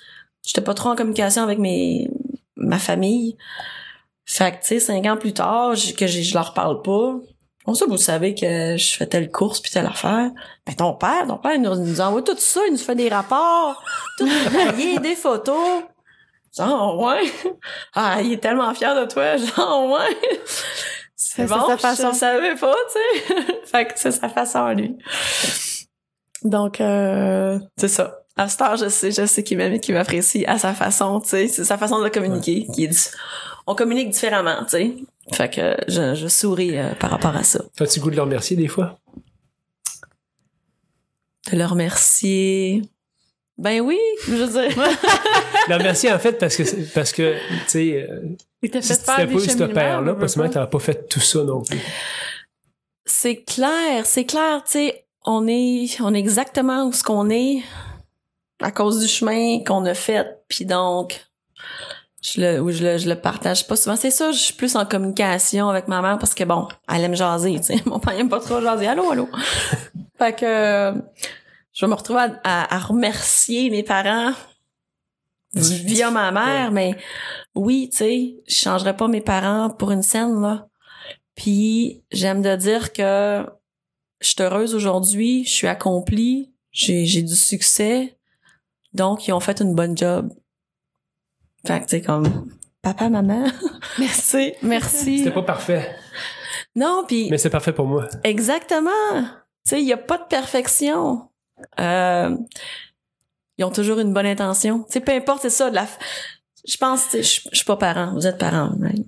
J'étais 0.43 0.63
pas 0.63 0.73
trop 0.75 0.89
en 0.91 0.97
communication 0.97 1.43
avec 1.43 1.59
mes 1.59 2.09
ma 2.57 2.79
famille. 2.79 3.37
Fait 4.25 4.53
que, 4.53 4.61
tu 4.63 4.67
sais, 4.69 4.81
cinq 4.81 5.05
ans 5.05 5.19
plus 5.19 5.35
tard, 5.35 5.75
que 5.99 6.07
je 6.07 6.35
leur 6.35 6.55
parle 6.55 6.81
pas. 6.81 7.15
On 7.67 7.75
sait, 7.75 7.87
vous 7.87 7.97
savez 7.97 8.35
que 8.35 8.77
je 8.77 8.95
fais 8.97 9.07
telle 9.07 9.31
course 9.31 9.61
puis 9.61 9.73
telle 9.73 9.87
affaire. 9.87 10.31
Ben, 10.67 10.75
ton 10.77 10.95
père, 10.95 11.27
ton 11.27 11.39
père, 11.39 11.55
il 11.55 11.63
nous, 11.63 11.75
il 11.75 11.83
nous 11.83 12.01
envoie 12.01 12.23
tout 12.23 12.37
ça, 12.37 12.61
il 12.67 12.73
nous 12.73 12.79
fait 12.79 12.95
des 12.95 13.09
rapports, 13.09 13.83
tout 14.19 14.29
détaillé, 14.29 14.99
des 15.01 15.17
photos. 15.17 15.83
Genre, 16.57 17.03
ouais. 17.03 17.25
Ah, 17.95 18.19
il 18.23 18.33
est 18.33 18.39
tellement 18.39 18.73
fier 18.73 18.95
de 18.95 19.11
toi, 19.11 19.37
genre, 19.37 19.91
ouais. 19.91 20.17
C'est 21.17 21.47
bon, 21.47 21.67
sa 21.67 21.77
je 21.77 21.81
façon. 21.81 22.09
le 22.09 22.15
savais 22.15 22.55
pas, 22.55 22.75
tu 22.93 23.35
sais. 23.35 23.47
fait 23.65 23.87
que 23.87 23.93
c'est 23.97 24.13
sa 24.13 24.29
façon 24.29 24.65
à 24.65 24.75
lui. 24.75 24.97
Donc, 26.43 26.81
euh, 26.81 27.59
c'est 27.77 27.89
ça. 27.89 28.21
À 28.37 28.49
ce 28.49 28.59
temps, 28.59 28.77
je 28.77 28.89
sais, 28.89 29.11
je 29.11 29.27
sais 29.27 29.43
qu'il 29.43 29.59
m'aime 29.59 29.73
et 29.73 29.81
qu'il 29.81 29.95
m'apprécie 29.95 30.45
à 30.47 30.59
sa 30.59 30.73
façon, 30.73 31.21
tu 31.21 31.31
sais. 31.31 31.49
C'est 31.49 31.65
sa 31.65 31.79
façon 31.79 32.01
de 32.01 32.09
communiquer. 32.09 32.67
Qui 32.75 32.85
est 32.85 33.17
on 33.67 33.75
communique 33.75 34.11
différemment, 34.11 34.59
tu 34.65 34.71
sais. 34.71 34.95
Fait 35.33 35.51
que 35.53 35.77
je, 35.89 36.15
je 36.15 36.29
souris 36.29 36.77
euh, 36.79 36.95
par 36.95 37.11
rapport 37.11 37.35
à 37.37 37.43
ça. 37.43 37.65
Fais-tu 37.75 37.99
le 37.99 38.05
goût 38.05 38.11
de 38.11 38.17
le 38.17 38.23
remercier 38.23 38.57
des 38.57 38.69
fois? 38.69 38.99
De 41.53 41.57
le 41.59 41.65
remercier? 41.65 42.83
Ben 43.59 43.81
oui, 43.81 43.99
je 44.27 44.35
veux 44.35 44.47
dire. 44.47 44.77
Le 45.69 45.75
remercier, 45.77 46.13
en 46.13 46.19
fait, 46.19 46.35
parce 46.39 46.55
que, 46.57 46.63
parce 46.95 47.11
que, 47.11 47.35
tu 47.65 47.69
sais, 47.69 48.07
euh, 48.09 48.21
Il 48.63 48.71
t'a 48.71 48.81
si 48.83 48.89
fait 48.93 48.99
tu 48.99 49.05
faire 49.05 49.27
des 49.27 49.33
pas 49.35 49.41
eu 49.41 49.41
ce 49.45 49.47
cheminements, 49.49 49.75
père-là, 49.75 50.13
veux 50.13 50.19
parce 50.19 50.35
que 50.35 50.41
pas. 50.41 50.49
tu 50.49 50.55
n'aurais 50.59 50.71
pas 50.71 50.79
fait 50.79 51.09
tout 51.09 51.21
ça 51.21 51.43
non 51.43 51.63
plus. 51.63 51.81
c'est 53.07 53.43
clair, 53.43 54.05
c'est 54.07 54.27
clair, 54.27 54.63
tu 54.65 54.73
sais, 54.73 55.07
on 55.25 55.49
est, 55.49 56.01
on 56.01 56.15
est 56.15 56.19
exactement 56.21 56.85
où 56.87 56.93
ce 56.93 57.03
qu'on 57.03 57.31
est 57.31 57.63
à 58.61 58.71
cause 58.71 59.01
du 59.01 59.09
chemin 59.09 59.65
qu'on 59.65 59.85
a 59.87 59.95
fait, 59.95 60.27
puis 60.47 60.65
donc 60.67 61.25
je 62.35 62.41
le, 62.41 62.61
ou 62.61 62.71
je 62.71 62.83
le, 62.85 62.99
je 62.99 63.09
le 63.09 63.15
partage 63.21 63.67
pas 63.69 63.77
souvent. 63.77 63.95
C'est 63.97 64.11
ça, 64.11 64.33
je 64.33 64.39
suis 64.39 64.55
plus 64.55 64.75
en 64.75 64.85
communication 64.87 65.69
avec 65.69 65.87
ma 65.87 66.01
mère 66.03 66.19
parce 66.19 66.35
que 66.35 66.45
bon, 66.45 66.67
elle 66.93 67.05
aime 67.05 67.15
jaser, 67.15 67.57
tu 67.59 67.63
sais. 67.65 67.83
Mon 67.87 67.99
père 68.01 68.19
aime 68.19 68.29
pas 68.29 68.41
trop 68.41 68.61
jaser. 68.61 68.87
Allô, 68.89 69.11
allô? 69.11 69.29
fait 70.19 70.33
que 70.35 70.95
je 71.73 71.85
vais 71.85 71.91
me 71.91 71.95
retrouver 71.95 72.21
à, 72.21 72.41
à- 72.43 72.75
à 72.77 72.79
remercier 72.79 73.71
mes 73.71 73.83
parents 73.83 74.33
via 75.55 76.11
ma 76.11 76.31
mère, 76.33 76.73
mais 76.73 76.97
oui, 77.55 77.89
tu 77.91 77.99
sais, 77.99 78.37
je 78.47 78.55
changerais 78.55 78.97
pas 78.97 79.09
mes 79.09 79.21
parents 79.21 79.71
pour 79.71 79.91
une 79.91 80.03
scène 80.03 80.41
là. 80.43 80.67
Puis 81.35 82.03
j'aime 82.11 82.43
de 82.43 82.57
dire 82.57 82.93
que 82.93 83.47
je 84.21 84.29
suis 84.29 84.43
heureuse 84.43 84.75
aujourd'hui, 84.75 85.45
je 85.45 85.51
suis 85.51 85.67
accomplie, 85.69 86.53
j'ai 86.73 87.05
j'ai 87.07 87.23
du 87.23 87.37
succès, 87.37 88.19
donc 88.95 89.29
ils 89.29 89.33
ont 89.33 89.41
fait 89.41 89.61
une 89.61 89.75
bonne 89.75 89.97
job. 89.97 90.33
Fait 91.67 91.81
que 91.81 91.85
tu 91.85 91.91
sais 91.97 92.03
comme 92.03 92.49
papa, 92.83 93.09
maman, 93.09 93.47
merci, 93.99 94.53
merci. 94.63 95.19
C'était 95.19 95.33
pas 95.35 95.43
parfait, 95.43 95.97
Non, 96.75 97.05
puis 97.07 97.29
mais 97.31 97.39
c'est 97.39 97.51
parfait 97.51 97.73
pour 97.73 97.87
moi. 97.87 98.07
exactement. 98.25 98.91
Tu 99.23 99.71
sais, 99.71 99.81
il 99.83 99.87
y 99.89 99.93
a 99.93 99.97
pas 99.97 100.19
de 100.19 100.25
perfection. 100.29 101.29
Euh, 101.81 102.37
ils 103.59 103.65
ont 103.65 103.71
toujours 103.73 103.99
une 103.99 104.13
bonne 104.13 104.27
intention. 104.27 104.85
Tu 104.85 104.93
sais, 104.93 105.01
peu 105.01 105.13
importe, 105.13 105.43
c'est 105.43 105.51
ça. 105.51 105.71
de 105.71 105.75
La... 105.75 105.85
f- 105.85 105.99
Je 106.69 106.77
pense, 106.77 107.05
tu 107.09 107.23
sais, 107.23 107.43
je 107.51 107.57
suis 107.57 107.65
pas 107.65 107.77
parent. 107.77 108.13
Vous 108.15 108.27
êtes 108.27 108.39
parent, 108.39 108.71
right? 108.81 109.05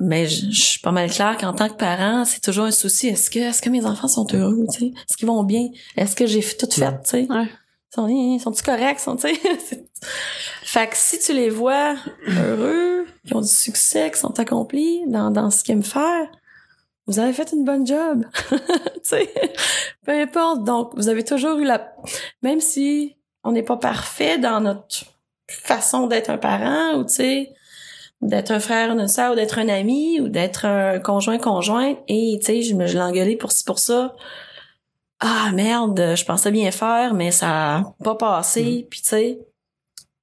Mais 0.00 0.26
je 0.28 0.46
je 0.50 0.60
suis 0.60 0.80
pas 0.80 0.92
mal 0.92 1.10
claire 1.10 1.36
qu'en 1.36 1.52
tant 1.52 1.68
que 1.68 1.74
parent, 1.74 2.24
c'est 2.24 2.40
toujours 2.40 2.66
un 2.66 2.70
souci. 2.70 3.08
Est-ce 3.08 3.30
que, 3.30 3.40
est-ce 3.40 3.60
que 3.60 3.68
mes 3.68 3.84
enfants 3.84 4.06
sont 4.08 4.26
heureux, 4.32 4.64
tu 4.72 4.78
sais? 4.78 4.86
Est-ce 4.86 5.16
qu'ils 5.16 5.26
vont 5.26 5.42
bien? 5.42 5.68
Est-ce 5.96 6.14
que 6.14 6.24
j'ai 6.26 6.40
tout 6.40 6.70
fait, 6.70 6.92
tu 7.02 7.10
sais? 7.10 7.26
Ouais. 7.28 7.48
Sont, 7.94 8.38
sont-ils 8.38 8.62
corrects? 8.62 9.00
Sont, 9.00 9.16
fait 10.62 10.86
que 10.88 10.96
si 10.96 11.18
tu 11.18 11.32
les 11.32 11.48
vois 11.48 11.96
heureux, 12.26 13.06
qui 13.26 13.34
ont 13.34 13.40
du 13.40 13.48
succès, 13.48 14.10
qui 14.10 14.18
sont 14.18 14.38
accomplis 14.38 15.06
dans, 15.06 15.30
dans 15.30 15.50
ce 15.50 15.64
qu'ils 15.64 15.72
aiment 15.72 15.82
faire, 15.82 16.28
vous 17.06 17.18
avez 17.18 17.32
fait 17.32 17.50
une 17.52 17.64
bonne 17.64 17.86
job. 17.86 18.26
Peu 20.04 20.12
importe. 20.12 20.64
Donc, 20.64 20.90
vous 20.94 21.08
avez 21.08 21.24
toujours 21.24 21.58
eu 21.58 21.64
la... 21.64 21.94
Même 22.42 22.60
si 22.60 23.16
on 23.44 23.52
n'est 23.52 23.62
pas 23.62 23.78
parfait 23.78 24.36
dans 24.36 24.60
notre 24.60 25.04
façon 25.48 26.06
d'être 26.06 26.28
un 26.28 26.36
parent 26.36 26.96
ou, 26.98 27.04
tu 27.04 27.14
sais, 27.14 27.54
d'être 28.20 28.50
un 28.50 28.60
frère, 28.60 28.90
une 28.92 29.08
sœur, 29.08 29.32
ou 29.32 29.34
d'être 29.36 29.58
un 29.58 29.68
ami, 29.68 30.20
ou 30.20 30.28
d'être 30.28 30.66
un 30.66 30.98
conjoint, 30.98 31.38
conjointe, 31.38 31.98
et, 32.08 32.38
tu 32.40 32.46
sais, 32.46 32.62
je 32.62 32.74
me 32.74 32.86
engueulé 33.00 33.36
pour 33.36 33.52
ci, 33.52 33.64
pour 33.64 33.78
ça. 33.78 34.14
Ah, 35.20 35.50
merde, 35.52 36.14
je 36.16 36.24
pensais 36.24 36.50
bien 36.50 36.70
faire, 36.70 37.14
mais 37.14 37.30
ça 37.32 37.76
a 37.78 37.94
pas 38.04 38.14
passé, 38.14 38.86
puis 38.88 39.00
tu 39.00 39.08
sais. 39.08 39.38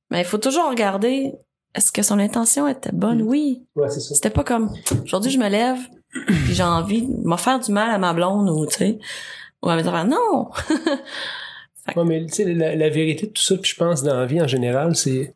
Mais 0.09 0.19
il 0.19 0.25
faut 0.25 0.37
toujours 0.37 0.69
regarder, 0.69 1.33
est-ce 1.73 1.91
que 1.91 2.01
son 2.01 2.19
intention 2.19 2.67
était 2.67 2.93
bonne? 2.93 3.23
Mm. 3.23 3.27
Oui. 3.27 3.65
Ouais, 3.75 3.89
c'est 3.89 3.99
ça. 3.99 4.15
C'était 4.15 4.29
pas 4.29 4.43
comme, 4.43 4.71
aujourd'hui, 5.03 5.31
je 5.31 5.37
me 5.37 5.49
lève, 5.49 5.79
puis 6.11 6.53
j'ai 6.53 6.63
envie 6.63 7.01
de 7.01 7.27
me 7.27 7.35
faire 7.35 7.59
du 7.59 7.71
mal 7.71 7.91
à 7.91 7.97
ma 7.97 8.13
blonde, 8.13 8.49
ou, 8.49 8.65
tu 8.65 8.77
sais, 8.77 8.99
ou 9.61 9.69
à 9.69 9.75
mes 9.75 9.87
enfants. 9.87 10.05
Non! 10.05 10.49
Ouais, 11.95 12.03
mais 12.03 12.25
tu 12.25 12.33
sais, 12.33 12.53
la, 12.53 12.75
la 12.75 12.89
vérité 12.89 13.27
de 13.27 13.31
tout 13.31 13.43
ça, 13.43 13.55
puis 13.57 13.69
je 13.69 13.75
pense 13.75 14.01
dans 14.01 14.17
la 14.17 14.25
vie 14.25 14.41
en 14.41 14.47
général, 14.47 14.95
c'est. 14.95 15.34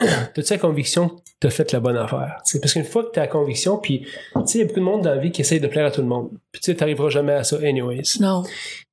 T'as-tu 0.34 0.52
la 0.52 0.58
conviction 0.58 1.08
que 1.10 1.20
t'as 1.40 1.50
fait 1.50 1.72
la 1.72 1.80
bonne 1.80 1.96
affaire? 1.96 2.40
Tu 2.44 2.52
sais, 2.52 2.60
parce 2.60 2.72
qu'une 2.72 2.84
fois 2.84 3.04
que 3.04 3.10
t'as 3.12 3.22
la 3.22 3.26
conviction, 3.26 3.76
puis 3.78 4.00
tu 4.00 4.40
sais, 4.46 4.58
il 4.58 4.60
y 4.60 4.64
a 4.64 4.66
beaucoup 4.66 4.80
de 4.80 4.84
monde 4.84 5.02
dans 5.02 5.10
la 5.14 5.18
vie 5.20 5.30
qui 5.30 5.42
essaye 5.42 5.60
de 5.60 5.66
plaire 5.66 5.86
à 5.86 5.90
tout 5.90 6.00
le 6.00 6.06
monde. 6.06 6.30
Puis 6.52 6.60
tu 6.60 6.66
sais, 6.72 6.76
t'arriveras 6.76 7.10
jamais 7.10 7.32
à 7.32 7.44
ça, 7.44 7.56
anyways. 7.62 8.02
non. 8.20 8.42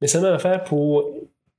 Mais 0.02 0.08
c'est 0.08 0.18
la 0.18 0.26
même 0.26 0.34
affaire 0.34 0.64
pour, 0.64 1.10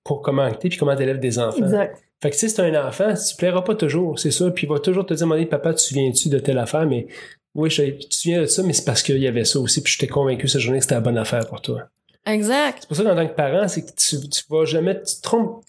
pour 0.04 0.22
comment 0.22 0.50
t'es, 0.52 0.68
puis 0.68 0.78
comment 0.78 0.94
t'élèves 0.94 1.20
des 1.20 1.38
enfants. 1.38 1.64
Exact. 1.64 1.98
Fait 2.20 2.30
que 2.30 2.36
si 2.36 2.50
c'est 2.50 2.62
un 2.62 2.86
enfant, 2.86 3.14
tu 3.14 3.36
plairas 3.36 3.62
pas 3.62 3.74
toujours, 3.74 4.18
c'est 4.18 4.32
ça. 4.32 4.50
Puis 4.50 4.66
il 4.66 4.68
va 4.68 4.80
toujours 4.80 5.06
te 5.06 5.14
dire, 5.14 5.48
papa, 5.48 5.70
tu 5.70 5.76
te 5.76 5.80
souviens-tu 5.82 6.28
de 6.28 6.38
telle 6.38 6.58
affaire? 6.58 6.84
Mais 6.84 7.06
oui, 7.54 7.70
je, 7.70 7.82
tu 7.84 8.08
te 8.08 8.14
souviens 8.14 8.40
de 8.40 8.46
ça, 8.46 8.62
mais 8.62 8.72
c'est 8.72 8.84
parce 8.84 9.02
qu'il 9.02 9.18
y 9.18 9.26
avait 9.26 9.44
ça 9.44 9.60
aussi, 9.60 9.82
puis 9.82 9.92
j'étais 9.92 10.12
convaincu 10.12 10.48
cette 10.48 10.60
journée 10.60 10.78
que 10.78 10.84
c'était 10.84 10.96
la 10.96 11.00
bonne 11.00 11.18
affaire 11.18 11.46
pour 11.46 11.62
toi. 11.62 11.84
Exact. 12.26 12.78
C'est 12.80 12.88
pour 12.88 12.96
ça 12.96 13.04
qu'en 13.04 13.14
tant 13.14 13.26
que 13.26 13.34
parent, 13.34 13.68
c'est 13.68 13.82
que 13.82 13.92
tu, 13.96 14.28
tu 14.28 14.42
vas 14.50 14.64
jamais, 14.64 15.00
tu 15.00 15.16
te 15.16 15.22
trompes. 15.22 15.64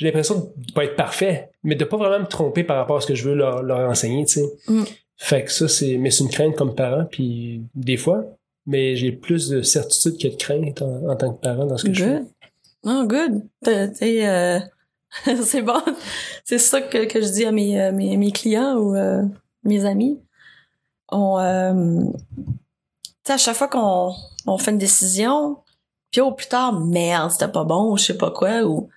J'ai 0.00 0.06
l'impression 0.06 0.50
de 0.56 0.72
pas 0.72 0.84
être 0.84 0.96
parfait, 0.96 1.50
mais 1.62 1.74
de 1.74 1.84
pas 1.84 1.98
vraiment 1.98 2.20
me 2.20 2.26
tromper 2.26 2.64
par 2.64 2.78
rapport 2.78 2.96
à 2.96 3.00
ce 3.02 3.06
que 3.06 3.14
je 3.14 3.28
veux 3.28 3.34
leur, 3.34 3.62
leur 3.62 3.90
enseigner, 3.90 4.24
tu 4.24 4.40
sais. 4.40 4.46
Mm. 4.66 4.84
Fait 5.18 5.44
que 5.44 5.52
ça, 5.52 5.68
c'est, 5.68 5.98
mais 5.98 6.10
c'est 6.10 6.24
une 6.24 6.30
crainte 6.30 6.56
comme 6.56 6.74
parent, 6.74 7.04
puis 7.04 7.60
des 7.74 7.98
fois, 7.98 8.24
mais 8.64 8.96
j'ai 8.96 9.12
plus 9.12 9.50
de 9.50 9.60
certitude 9.60 10.16
que 10.18 10.28
de 10.28 10.36
crainte 10.36 10.80
en, 10.80 11.10
en 11.10 11.16
tant 11.16 11.34
que 11.34 11.40
parent 11.40 11.66
dans 11.66 11.76
ce 11.76 11.84
que 11.84 11.92
je 11.92 12.02
fais. 12.02 12.10
Good. 12.14 12.26
Non, 12.84 13.04
good. 13.04 13.42
Euh, 13.68 14.60
c'est 15.42 15.60
bon. 15.60 15.82
C'est 16.44 16.58
ça 16.58 16.80
que, 16.80 17.04
que 17.04 17.20
je 17.20 17.28
dis 17.28 17.44
à 17.44 17.52
mes, 17.52 17.78
euh, 17.78 17.92
mes, 17.92 18.16
mes 18.16 18.32
clients 18.32 18.76
ou 18.76 18.96
euh, 18.96 19.22
mes 19.64 19.84
amis. 19.84 20.18
On, 21.12 21.38
euh, 21.38 22.04
à 23.28 23.36
chaque 23.36 23.56
fois 23.56 23.68
qu'on 23.68 24.14
on 24.46 24.56
fait 24.56 24.70
une 24.70 24.78
décision, 24.78 25.58
puis 26.10 26.22
au 26.22 26.32
plus 26.32 26.48
tard, 26.48 26.80
merde, 26.80 27.30
c'était 27.30 27.52
pas 27.52 27.64
bon, 27.64 27.92
ou 27.92 27.98
je 27.98 28.04
sais 28.06 28.16
pas 28.16 28.30
quoi, 28.30 28.62
ou 28.64 28.88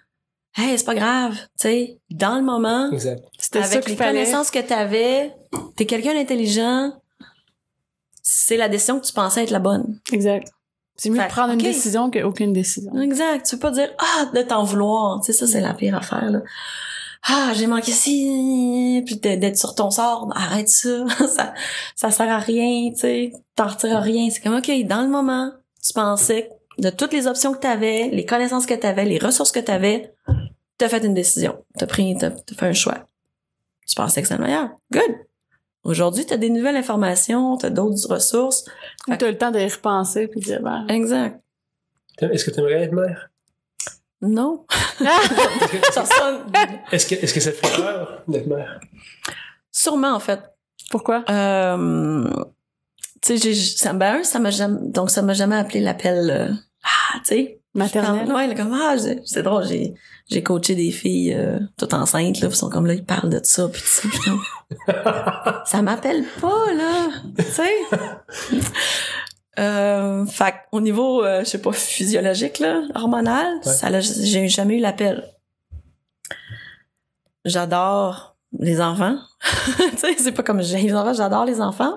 hey, 0.58 0.78
c'est 0.78 0.86
pas 0.86 0.95
grave, 0.95 1.34
tu 1.60 1.68
sais, 1.68 1.99
dans 2.10 2.36
le 2.36 2.43
moment, 2.43 2.91
Exact. 2.91 3.24
C'était 3.39 3.62
ça 3.64 3.66
avec 3.72 3.82
qu'il 3.82 3.91
les 3.91 3.97
fallait. 3.97 4.20
connaissances 4.20 4.51
que 4.51 4.60
t'avais, 4.60 5.34
t'es 5.76 5.86
quelqu'un 5.86 6.14
d'intelligent, 6.14 6.93
c'est 8.22 8.58
la 8.58 8.70
décision 8.70 8.99
que 8.99 9.06
tu 9.06 9.14
pensais 9.14 9.43
être 9.43 9.51
la 9.51 9.60
bonne. 9.60 9.99
Exact. 10.12 10.47
C'est 10.95 11.10
mieux 11.10 11.20
Fait, 11.20 11.26
de 11.28 11.32
prendre 11.32 11.54
une 11.54 11.60
décision 11.60 12.12
qu'aucune 12.12 12.54
décision. 12.54 12.99
Exact. 13.01 13.45
Tu 13.47 13.56
peux 13.56 13.62
pas 13.62 13.72
dire 13.72 13.89
ah 13.97 14.26
de 14.34 14.41
t'en 14.43 14.64
vouloir. 14.64 15.20
Tu 15.22 15.34
sais 15.34 15.39
ça 15.39 15.47
c'est 15.47 15.60
la 15.60 15.74
pire 15.74 15.95
affaire 15.95 16.30
là. 16.30 16.41
Ah 17.28 17.51
j'ai 17.56 17.66
manqué 17.66 17.91
ci 17.91 19.01
puis 19.06 19.16
de- 19.16 19.36
d'être 19.36 19.58
sur 19.58 19.74
ton 19.74 19.89
sort. 19.89 20.30
Arrête 20.36 20.70
ça. 20.70 21.04
ça 21.36 21.54
ça 21.95 22.12
sert 22.12 22.30
à 22.30 22.38
rien. 22.38 22.91
Tu 22.91 22.99
sais 22.99 23.34
t'en 23.56 23.68
retires 23.68 24.01
rien. 24.01 24.30
C'est 24.30 24.41
comme 24.41 24.56
ok 24.56 24.72
dans 24.86 25.01
le 25.01 25.08
moment 25.10 25.51
tu 25.86 25.93
pensais 25.93 26.49
de 26.78 26.89
toutes 26.91 27.12
les 27.14 27.26
options 27.28 27.54
que 27.54 27.60
t'avais, 27.60 28.10
les 28.10 28.26
connaissances 28.26 28.66
que 28.68 28.74
t'avais, 28.76 29.06
les 29.06 29.18
ressources 29.18 29.51
que 29.51 29.60
t'avais, 29.60 30.12
t'as 30.78 30.90
fait 30.90 31.04
une 31.06 31.14
décision. 31.14 31.64
T'as 31.78 31.88
pris 31.88 32.16
t'as 32.20 32.32
fait 32.32 32.68
un 32.68 32.74
choix. 32.74 33.08
Tu 33.88 33.96
pensais 33.96 34.22
que 34.22 34.28
c'était 34.28 34.42
le 34.42 34.48
meilleur. 34.48 34.70
Good. 34.92 35.16
Aujourd'hui 35.84 36.26
t'as 36.26 36.38
des 36.38 36.50
nouvelles 36.50 36.78
informations, 36.78 37.58
t'as 37.58 37.70
d'autres 37.70 38.08
ressources. 38.10 38.66
Ou 39.08 39.16
t'as 39.16 39.30
le 39.30 39.38
temps 39.38 39.52
de 39.52 39.60
y 39.60 39.68
repenser 39.68 40.28
puis 40.28 40.40
de 40.40 40.46
dire, 40.46 40.62
ben, 40.62 40.88
Exact. 40.90 41.42
Est-ce 42.22 42.46
que 42.46 42.52
tu 42.52 42.60
aimerais 42.60 42.84
être 42.84 42.94
mère? 42.94 43.30
Non. 44.22 44.66
Est-ce 46.92 47.08
que, 47.08 47.16
est-ce 47.16 47.34
que, 47.34 47.40
ça 47.42 47.52
te 47.52 47.58
fait 47.58 47.76
peur 47.76 48.24
d'être 48.28 48.48
mère? 48.48 48.80
Sûrement 49.72 50.14
en 50.14 50.20
fait. 50.20 50.40
pourquoi? 50.90 51.26
Euh, 51.30 52.30
tu 53.22 53.38
sais, 53.38 53.38
j'ai, 53.38 53.54
ça, 53.54 53.92
ben, 53.92 54.20
un, 54.20 54.24
ça 54.24 54.40
m'a 54.40 54.52
jamais, 54.52 54.80
donc 54.82 55.10
ça 55.10 55.22
m'a 55.22 55.34
jamais 55.34 55.56
appelé 55.58 55.82
l'appel, 55.82 56.30
euh, 56.30 56.54
ah, 57.14 57.20
tu 57.20 57.36
sais. 57.36 57.59
Maternelle. 57.76 58.32
Ouais, 58.32 58.47
là, 58.47 58.53
comme, 58.55 58.74
ah, 58.74 58.95
c'est 59.26 59.41
drôle, 59.41 59.66
j'ai, 59.66 59.95
j'ai 60.30 60.43
coaché 60.43 60.76
des 60.76 60.91
filles, 60.91 61.34
euh, 61.34 61.59
toutes 61.78 61.93
enceintes, 61.95 62.39
là, 62.39 62.47
ils 62.49 62.55
sont 62.55 62.70
comme 62.70 62.86
là, 62.86 62.93
ils 62.93 63.03
parlent 63.03 63.32
de 63.32 63.39
ça, 63.43 63.68
pis 63.68 63.82
tout 63.82 64.11
ça, 64.11 65.64
ça 65.66 65.82
m'appelle 65.82 66.24
pas, 66.39 66.72
là, 66.74 67.09
tu 67.38 67.43
sais. 67.45 67.74
Euh, 69.59 70.26
fait 70.26 70.55
au 70.72 70.82
niveau, 70.82 71.24
euh, 71.24 71.41
je 71.41 71.45
sais 71.45 71.61
pas, 71.61 71.72
physiologique, 71.72 72.57
là, 72.57 72.82
hormonal, 72.95 73.57
Ouais. 73.64 73.72
ça 73.72 73.99
j'ai 73.99 74.47
jamais 74.47 74.78
eu 74.78 74.80
l'appel. 74.80 75.24
J'adore 77.45 78.36
les 78.57 78.82
enfants. 78.82 79.18
tu 79.91 79.97
sais, 79.97 80.16
c'est 80.18 80.32
pas 80.32 80.41
comme 80.41 80.64
j'ai 80.64 80.80
les 80.82 80.95
enfants, 80.95 81.14
j'adore 81.14 81.45
les 81.45 81.61
enfants. 81.61 81.93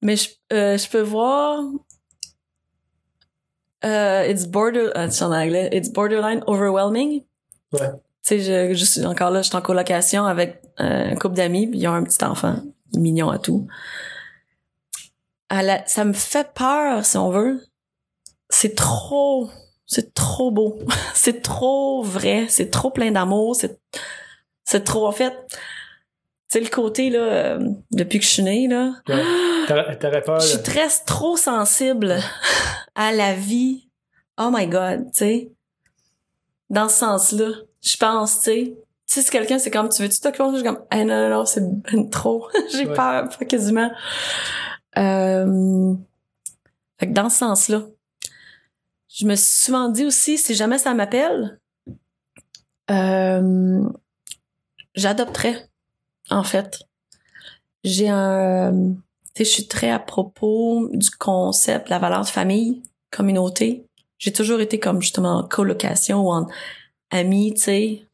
Mais 0.00 0.16
je, 0.16 0.30
euh, 0.54 0.78
je 0.78 0.88
peux 0.88 1.02
voir 1.02 1.60
euh, 3.84 4.24
it's 4.26 4.46
border 4.46 4.90
ah, 4.94 5.06
en 5.20 5.32
anglais 5.32 5.68
it's 5.72 5.90
borderline 5.92 6.42
overwhelming 6.46 7.22
Ouais. 7.72 7.90
tu 8.24 8.40
sais 8.40 8.40
je, 8.40 8.74
je 8.74 8.84
suis 8.84 9.04
encore 9.04 9.30
là 9.30 9.42
je 9.42 9.48
suis 9.48 9.56
en 9.56 9.60
colocation 9.62 10.24
avec 10.26 10.60
euh, 10.80 11.10
un 11.12 11.16
couple 11.16 11.34
d'amis 11.36 11.66
puis 11.66 11.78
ils 11.80 11.88
ont 11.88 11.92
un 11.94 12.04
petit 12.04 12.22
enfant 12.24 12.56
mignon 12.96 13.30
à 13.30 13.38
tout 13.38 13.66
À 15.48 15.62
la- 15.62 15.84
ça 15.86 16.04
me 16.04 16.12
fait 16.12 16.52
peur 16.54 17.04
si 17.04 17.16
on 17.18 17.30
veut 17.30 17.62
c'est 18.48 18.74
trop 18.74 19.50
C'est 19.86 20.14
trop 20.14 20.50
beau. 20.50 20.78
c'est 21.14 21.42
trop 21.42 22.02
vrai. 22.02 22.46
C'est 22.48 22.70
trop 22.70 22.90
plein 22.90 23.10
d'amour. 23.10 23.54
C'est, 23.56 23.78
c'est 24.64 24.82
trop, 24.84 25.06
en 25.06 25.12
fait, 25.12 25.34
c'est 26.54 26.60
le 26.60 26.68
côté, 26.68 27.10
là, 27.10 27.18
euh, 27.18 27.68
depuis 27.90 28.20
que 28.20 28.24
je 28.24 28.30
suis 28.30 28.42
née, 28.44 28.68
là. 28.68 28.94
Ouais. 29.08 29.96
T'aurais 29.98 30.22
peur. 30.22 30.38
Je 30.38 30.46
suis 30.46 30.62
très 30.62 30.88
trop 31.04 31.36
sensible 31.36 32.14
à 32.94 33.10
la 33.10 33.34
vie. 33.34 33.88
Oh 34.38 34.50
my 34.52 34.68
god, 34.68 35.06
tu 35.06 35.18
sais. 35.18 35.52
Dans 36.70 36.88
ce 36.88 36.98
sens-là, 36.98 37.48
je 37.82 37.96
pense, 37.96 38.38
tu 38.38 38.44
sais. 38.44 38.62
Tu 39.08 39.14
sais, 39.14 39.22
si 39.22 39.30
quelqu'un, 39.30 39.58
c'est 39.58 39.72
comme, 39.72 39.88
tu 39.88 40.00
veux-tu 40.00 40.20
t'occuper? 40.20 40.44
Je 40.52 40.54
suis 40.58 40.64
comme, 40.64 40.84
eh 40.92 41.02
non, 41.04 41.28
non, 41.28 41.38
non, 41.38 41.44
c'est 41.44 41.60
ben 41.82 42.08
trop. 42.08 42.46
J'ai 42.72 42.86
Ouais. 42.86 42.94
peur, 42.94 43.28
pas 43.36 43.44
quasiment. 43.46 43.90
Euh... 44.96 45.94
Fait 47.00 47.08
que 47.08 47.12
dans 47.14 47.30
ce 47.30 47.38
sens-là, 47.38 47.82
je 49.08 49.26
me 49.26 49.34
suis 49.34 49.50
souvent 49.64 49.88
dit 49.88 50.04
aussi, 50.04 50.38
si 50.38 50.54
jamais 50.54 50.78
ça 50.78 50.94
m'appelle, 50.94 51.58
euh... 52.92 53.82
j'adopterais, 54.94 55.68
en 56.30 56.44
fait. 56.44 56.80
J'ai 57.82 58.08
un... 58.08 58.94
Tu 59.34 59.42
sais, 59.42 59.44
je 59.44 59.50
suis 59.50 59.66
très 59.66 59.90
à 59.90 59.98
propos 59.98 60.88
du 60.92 61.10
concept, 61.10 61.88
la 61.88 61.98
valeur 61.98 62.22
de 62.22 62.26
famille, 62.26 62.82
communauté. 63.10 63.84
J'ai 64.18 64.32
toujours 64.32 64.60
été 64.60 64.78
comme 64.78 65.02
justement 65.02 65.38
en 65.38 65.42
colocation 65.42 66.26
ou 66.26 66.30
en 66.30 66.46
ami, 67.10 67.52
tu 67.54 67.60
sais. 67.60 68.06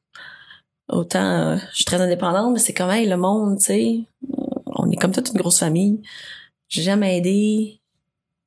Autant, 0.89 1.23
euh, 1.23 1.57
je 1.71 1.77
suis 1.77 1.85
très 1.85 2.01
indépendante, 2.01 2.53
mais 2.53 2.59
c'est 2.59 2.75
comme, 2.75 2.91
hey, 2.91 3.07
le 3.07 3.17
monde, 3.17 3.59
tu 3.59 3.65
sais, 3.65 4.01
on 4.67 4.91
est 4.91 4.97
comme 4.97 5.13
toute 5.13 5.29
une 5.29 5.41
grosse 5.41 5.61
famille. 5.61 6.03
J'ai 6.69 6.83
jamais 6.83 7.19
aidé. 7.19 7.81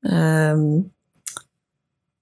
Euh, 0.06 0.82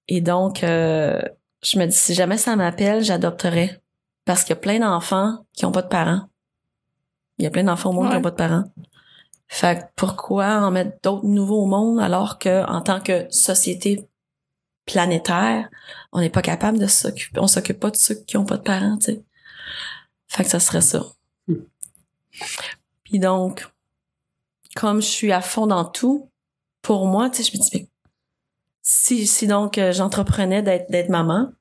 et 0.08 0.22
donc, 0.22 0.64
euh, 0.64 1.22
je 1.64 1.80
me 1.80 1.86
dis, 1.86 1.96
si 1.96 2.14
jamais 2.14 2.38
ça 2.38 2.56
m'appelle, 2.56 3.04
j'adopterais. 3.04 3.82
Parce 4.26 4.44
qu'il 4.44 4.52
y 4.52 4.58
a 4.58 4.62
plein 4.62 4.80
d'enfants 4.80 5.46
qui 5.54 5.66
ont 5.66 5.72
pas 5.72 5.82
de 5.82 5.88
parents. 5.88 6.28
Il 7.42 7.44
y 7.44 7.48
a 7.48 7.50
plein 7.50 7.64
d'enfants 7.64 7.90
au 7.90 7.94
monde 7.94 8.06
qui 8.06 8.12
Ouais. 8.12 8.18
ont 8.20 8.22
pas 8.22 8.30
de 8.32 8.36
parents. 8.36 8.64
Fait 9.48 9.80
que 9.80 9.84
pourquoi 9.96 10.62
en 10.62 10.72
mettre 10.72 10.98
d'autres 11.04 11.26
nouveaux 11.26 11.64
au 11.64 11.66
monde 11.66 12.00
alors 12.00 12.38
que 12.40 12.64
en 12.70 12.82
tant 12.82 13.02
que 13.02 13.26
société 13.32 14.08
planétaire, 14.86 15.70
on 16.12 16.20
n'est 16.22 16.30
pas 16.30 16.42
capable 16.42 16.78
de 16.78 16.88
s'occuper, 16.88 17.40
on 17.40 17.48
s'occupe 17.48 17.80
pas 17.80 17.90
de 17.92 17.98
ceux 17.98 18.16
qui 18.16 18.38
ont 18.38 18.46
pas 18.46 18.58
de 18.58 18.62
parents, 18.64 18.98
tu 18.98 19.06
sais? 19.06 19.24
Fait 20.28 20.44
que 20.44 20.50
ça 20.50 20.60
serait 20.60 20.82
ça. 20.82 21.04
Hmm. 21.48 21.56
Puis 23.04 23.20
donc, 23.20 23.68
comme 24.76 25.02
je 25.02 25.08
suis 25.08 25.32
à 25.32 25.42
fond 25.42 25.68
dans 25.68 25.86
tout, 25.86 26.30
pour 26.82 27.06
moi, 27.08 27.30
tu 27.30 27.44
sais, 27.44 27.52
je 27.52 27.58
me 27.58 27.62
dis, 27.64 27.70
mais 27.74 27.88
si, 28.82 29.28
si 29.28 29.48
donc 29.48 29.78
euh, 29.78 29.92
j'entreprenais 29.92 30.62
d'être, 30.62 30.90
d'être 30.90 31.10
maman, 31.10 31.52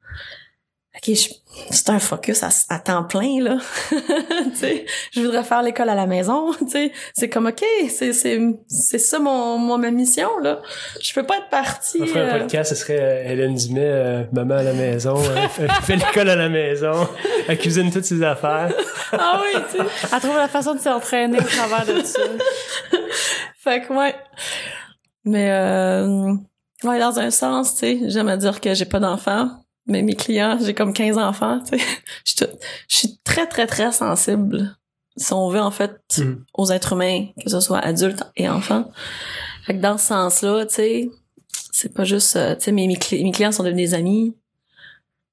ok, 0.97 1.15
je- 1.15 1.31
c'est 1.71 1.91
un 1.91 1.99
focus 1.99 2.43
à, 2.43 2.49
à 2.69 2.79
temps 2.79 3.05
plein, 3.05 3.43
là. 3.43 3.59
tu 3.91 4.57
sais, 4.57 4.87
je 5.13 5.21
voudrais 5.21 5.43
faire 5.45 5.63
l'école 5.63 5.89
à 5.89 5.95
la 5.95 6.07
maison, 6.07 6.53
tu 6.61 6.69
sais. 6.69 6.93
C'est 7.15 7.29
comme, 7.29 7.47
ok, 7.47 7.63
c'est, 7.89 8.13
c'est, 8.13 8.41
c'est 8.69 8.99
ça 8.99 9.19
mon, 9.19 9.59
mon, 9.59 9.77
ma 9.79 9.91
mission, 9.91 10.29
là. 10.43 10.61
Je 11.03 11.13
peux 11.13 11.25
pas 11.25 11.39
être 11.39 11.49
partie. 11.49 11.99
On 12.03 12.07
ferait 12.07 12.21
un 12.21 12.37
euh, 12.37 12.39
podcast, 12.41 12.71
ce 12.71 12.77
serait 12.77 13.01
euh, 13.01 13.33
Hélène 13.33 13.55
Dumais, 13.57 13.81
euh, 13.85 14.25
maman 14.33 14.57
à 14.57 14.63
la 14.63 14.73
maison, 14.73 15.17
euh, 15.19 15.49
fait, 15.83 15.97
l'école 15.97 16.31
à 16.31 16.37
la 16.37 16.49
maison, 16.49 17.09
elle 17.49 17.59
cuisine 17.59 17.91
toutes 17.93 18.05
ses 18.05 18.23
affaires. 18.23 18.73
ah 19.13 19.41
oui, 19.43 19.61
tu 19.71 19.79
sais. 19.79 19.85
Elle 20.13 20.21
trouve 20.21 20.37
la 20.37 20.49
façon 20.49 20.75
de 20.75 20.81
s'entraîner 20.81 21.39
au 21.39 21.43
travers 21.45 21.85
de 21.87 22.03
ça. 22.03 22.21
Fait 23.59 23.83
que 23.83 23.93
ouais. 23.93 24.15
Mais 25.25 25.51
euh, 25.51 26.33
ouais, 26.85 26.99
dans 26.99 27.19
un 27.19 27.31
sens, 27.31 27.75
tu 27.75 27.81
sais, 27.81 27.99
j'aime 28.09 28.29
à 28.29 28.37
dire 28.39 28.61
que 28.61 28.73
j'ai 28.73 28.87
pas 28.87 28.99
d'enfants, 29.01 29.51
mais 29.91 30.03
mes 30.03 30.15
clients, 30.15 30.59
j'ai 30.63 30.75
comme 30.75 30.93
15 30.93 31.19
enfants, 31.19 31.61
tu 31.69 31.79
sais. 31.79 31.85
Je 32.25 32.31
suis 32.31 32.37
tout- 32.37 32.59
je 32.89 32.97
suis 32.97 33.19
très 33.25 33.47
très 33.47 33.67
très 33.67 33.93
sensible 33.93 34.77
si 35.17 35.33
on 35.33 35.49
veut 35.51 35.61
en 35.61 35.71
fait 35.71 36.01
Mhm. 36.19 36.45
aux 36.55 36.71
êtres 36.71 36.93
humains, 36.95 37.27
que 37.45 37.51
ce 37.51 37.61
soit 37.61 37.79
adultes 37.81 38.23
et 38.37 38.49
enfants. 38.49 38.91
Fait 39.67 39.75
que 39.75 39.81
dans 39.81 39.99
ce 39.99 40.07
sens-là, 40.07 40.65
tu 40.67 40.75
sais, 40.75 41.11
c'est 41.73 41.93
pas 41.93 42.05
juste 42.05 42.37
euh, 42.37 42.55
tu 42.55 42.65
sais 42.65 42.73
mes, 42.73 42.87
mes, 42.87 42.97
cli- 42.97 43.23
mes 43.23 43.33
clients 43.33 43.53
sont 43.53 43.63
devenus 43.65 43.91
des 43.91 43.95
amis. 43.95 44.35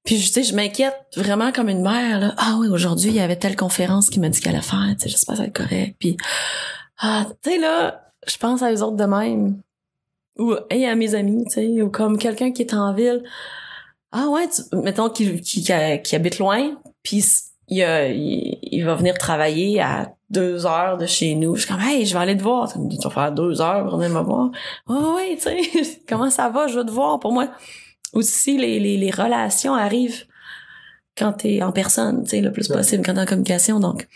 Puis 0.04 0.16
tu 0.16 0.22
sais, 0.26 0.42
je 0.42 0.54
m'inquiète 0.54 0.94
vraiment 1.16 1.52
comme 1.52 1.68
une 1.68 1.82
mère 1.82 2.20
là. 2.20 2.34
Ah 2.38 2.56
oui, 2.58 2.68
aujourd'hui, 2.68 3.10
il 3.10 3.16
y 3.16 3.20
avait 3.20 3.36
telle 3.36 3.56
conférence 3.56 4.08
qui 4.10 4.20
m'a 4.20 4.28
dit 4.28 4.40
qu'elle 4.40 4.54
allait 4.54 4.62
faire, 4.62 4.86
tu 4.98 5.04
sais, 5.04 5.08
j'espère 5.10 5.34
que 5.34 5.36
ça 5.38 5.42
va 5.42 5.48
être 5.48 5.56
correct. 5.56 5.96
Puis 5.98 6.16
ah, 6.98 7.26
tu 7.42 7.50
sais 7.50 7.58
là, 7.58 8.10
je 8.26 8.36
pense 8.36 8.62
à 8.62 8.72
eux 8.72 8.82
autres 8.82 8.96
de 8.96 9.04
même. 9.04 9.60
Ou 10.38 10.54
et 10.70 10.86
à 10.86 10.94
mes 10.94 11.14
amis, 11.14 11.44
tu 11.46 11.50
sais, 11.54 11.82
ou 11.82 11.90
comme 11.90 12.16
quelqu'un 12.18 12.52
qui 12.52 12.62
est 12.62 12.72
en 12.74 12.92
ville. 12.94 13.22
Ah 14.12 14.28
ouais, 14.28 14.48
tu- 14.48 14.62
mettons 14.76 15.10
qu'il 15.10 15.40
qui, 15.40 15.62
qui, 15.62 15.72
qui 16.02 16.16
habite 16.16 16.38
loin, 16.38 16.76
puis 17.02 17.24
il, 17.68 17.82
a- 17.82 18.08
il, 18.08 18.58
il 18.62 18.82
va 18.84 18.94
venir 18.94 19.16
travailler 19.18 19.80
à 19.80 20.12
deux 20.30 20.66
heures 20.66 20.96
de 20.98 21.06
chez 21.06 21.34
nous. 21.34 21.56
Je 21.56 21.62
suis 21.62 21.70
comme, 21.70 21.80
hey, 21.82 22.04
je 22.06 22.14
vais 22.14 22.20
aller 22.20 22.36
te 22.36 22.42
voir. 22.42 22.70
Tu 22.72 22.78
me 22.78 22.88
dis, 22.88 22.98
tu 22.98 23.04
vas 23.08 23.14
faire 23.14 23.32
deux 23.32 23.60
heures 23.60 23.86
pour 23.88 23.98
venir 23.98 24.10
me 24.18 24.22
voir. 24.24 24.50
Oh, 24.88 25.16
oui, 25.16 25.36
tu 25.36 25.42
sais, 25.84 26.02
comment 26.08 26.30
ça 26.30 26.48
va? 26.48 26.66
Je 26.68 26.78
veux 26.78 26.84
te 26.86 26.90
voir. 26.90 27.18
Pour 27.20 27.32
moi, 27.32 27.48
aussi, 28.12 28.56
les, 28.58 28.78
les, 28.80 28.96
les 28.96 29.10
relations 29.10 29.74
arrivent 29.74 30.24
quand 31.16 31.32
t'es 31.32 31.62
en 31.62 31.72
personne, 31.72 32.24
tu 32.24 32.30
sais, 32.30 32.40
le 32.40 32.52
plus 32.52 32.70
Ouais. 32.70 32.76
possible, 32.76 33.04
quand 33.04 33.14
t'es 33.14 33.20
en 33.20 33.26
communication. 33.26 33.80
Donc, 33.80 34.06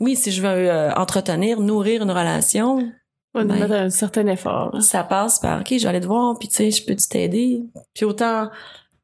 oui, 0.00 0.16
si 0.16 0.30
je 0.32 0.42
veux 0.42 0.48
euh, 0.70 0.92
entretenir, 0.94 1.60
nourrir 1.60 2.02
une 2.02 2.10
relation, 2.10 2.90
On 3.34 3.38
va 3.40 3.44
Ben. 3.44 3.60
mettre 3.60 3.72
un 3.74 3.90
certain 3.90 4.26
effort. 4.26 4.76
ça 4.82 5.04
passe 5.04 5.38
par 5.38 5.60
OK, 5.60 5.68
je 5.70 5.82
vais 5.82 5.86
aller 5.88 6.00
te 6.00 6.06
voir, 6.06 6.36
puis 6.38 6.48
tu 6.48 6.54
sais, 6.56 6.70
je 6.70 6.84
peux 6.84 6.96
t'aider? 6.96 7.62
Puis 7.94 8.04
autant, 8.04 8.50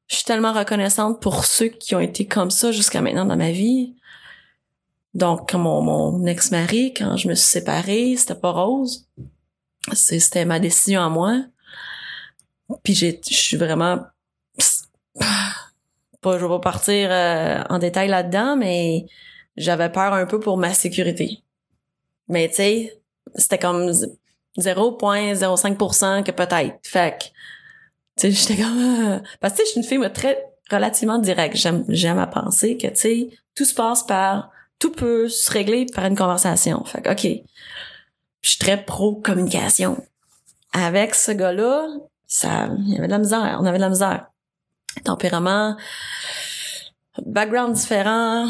je 0.09 0.16
suis 0.16 0.24
tellement 0.24 0.52
reconnaissante 0.52 1.20
pour 1.22 1.44
ceux 1.44 1.68
qui 1.68 1.94
ont 1.94 2.00
été 2.00 2.26
comme 2.26 2.50
ça 2.50 2.72
jusqu'à 2.72 3.00
maintenant 3.00 3.24
dans 3.24 3.36
ma 3.36 3.52
vie. 3.52 3.94
Donc, 5.14 5.50
comme 5.50 5.62
mon, 5.62 5.80
mon 5.80 6.26
ex-mari, 6.26 6.92
quand 6.94 7.16
je 7.16 7.28
me 7.28 7.34
suis 7.34 7.46
séparée, 7.46 8.16
c'était 8.16 8.34
pas 8.34 8.50
rose. 8.50 9.09
C'était 9.92 10.44
ma 10.44 10.59
décision 10.59 11.02
à 11.02 11.09
moi. 11.09 11.44
Puis 12.82 12.94
je 12.94 13.16
suis 13.22 13.57
vraiment 13.57 14.00
pas, 16.20 16.38
je 16.38 16.44
vais 16.44 16.48
pas 16.48 16.59
partir 16.59 17.09
euh, 17.11 17.62
en 17.68 17.78
détail 17.78 18.09
là-dedans, 18.09 18.57
mais 18.57 19.07
j'avais 19.57 19.90
peur 19.90 20.12
un 20.12 20.26
peu 20.26 20.40
pour 20.40 20.57
ma 20.57 20.72
sécurité. 20.72 21.42
Mais 22.28 22.48
tu 22.48 22.57
sais, 22.57 23.02
c'était 23.36 23.59
comme 23.59 23.90
0.05% 24.59 26.24
que 26.24 26.30
peut-être. 26.30 26.78
Fait 26.82 27.18
que, 27.18 27.24
tu 28.17 28.23
sais, 28.23 28.31
j'étais 28.31 28.62
comme... 28.62 28.79
euh, 29.12 29.19
Parce 29.41 29.55
que 29.55 29.65
je 29.65 29.71
suis 29.71 29.81
une 29.81 29.87
fille 29.87 30.12
très 30.12 30.45
relativement 30.71 31.19
directe. 31.19 31.57
J'aime, 31.57 31.85
j'aime 31.89 32.19
à 32.19 32.27
penser 32.27 32.77
que, 32.77 32.87
tu 32.89 32.97
sais, 32.97 33.29
tout 33.57 33.65
se 33.65 33.75
passe 33.75 34.03
par... 34.05 34.51
Tout 34.79 34.91
peut 34.93 35.29
se 35.29 35.51
régler 35.51 35.87
par 35.95 36.05
une 36.07 36.17
conversation. 36.17 36.85
Fait 36.85 37.01
que, 37.03 37.11
OK. 37.11 37.43
Je 38.43 38.49
suis 38.51 38.59
très 38.59 38.85
pro-communication. 38.85 39.97
Avec 40.73 41.15
ce 41.15 41.33
gars-là, 41.33 41.87
ça... 42.27 42.69
Il 42.79 42.95
y 42.95 42.99
avait 42.99 43.07
de 43.07 43.12
la 43.12 43.19
misère. 43.19 43.59
On 43.61 43.67
avait 43.67 43.79
de 43.79 43.83
la 43.83 43.89
misère. 43.89 44.27
Tempérament, 45.05 45.77
background 47.27 47.75
différent. 47.75 48.49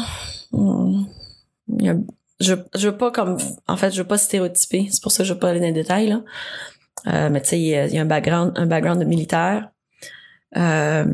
il 0.51 1.05
y 1.85 1.89
a- 1.89 1.95
je, 2.39 2.53
je 2.75 2.89
veux 2.89 2.97
pas 2.97 3.11
comme 3.11 3.37
en 3.67 3.77
fait 3.77 3.91
je 3.91 4.01
veux 4.01 4.07
pas 4.07 4.17
stéréotyper 4.17 4.89
c'est 4.91 5.01
pour 5.01 5.11
ça 5.13 5.19
que 5.23 5.27
je 5.29 5.33
veux 5.33 5.39
pas 5.39 5.49
aller 5.51 5.61
dans 5.61 5.67
les 5.67 5.71
détails 5.71 6.09
là 6.09 6.21
euh, 7.07 7.29
mais 7.29 7.41
tu 7.41 7.49
sais 7.49 7.59
il 7.59 7.67
y, 7.67 7.97
a- 7.97 8.01
un 8.01 8.05
background 8.05 8.53
un 8.55 8.65
background 8.65 8.99
de 8.99 9.05
militaire 9.05 9.69
euh, 10.57 11.05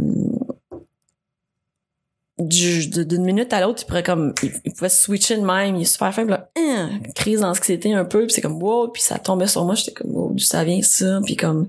d'une 2.40 3.24
minute 3.24 3.54
à 3.54 3.62
l'autre 3.62 3.84
il 3.84 3.86
pourrait 3.86 4.04
comme 4.04 4.34
il, 4.42 4.74
pouvait 4.74 4.90
switcher 4.90 5.38
de 5.38 5.46
même 5.46 5.76
il 5.76 5.84
est 5.84 5.86
super 5.86 6.14
faible 6.14 6.32
là, 6.32 6.50
Hein, 6.58 7.00
crise 7.16 7.42
d'anxiété 7.42 7.94
un 7.94 8.06
peu 8.06 8.24
puis 8.24 8.32
c'est 8.32 8.42
comme 8.42 8.62
wow 8.62 8.88
puis 8.88 9.02
ça 9.02 9.20
tombait 9.20 9.48
sur 9.48 9.64
moi 9.66 9.76
j'étais 9.76 9.92
comme 9.94 10.12
wow 10.12 10.32
d'où 10.34 10.40
ça 10.40 10.64
vient 10.64 10.82
ça? 10.82 11.20
Puis 11.26 11.36
comme 11.36 11.68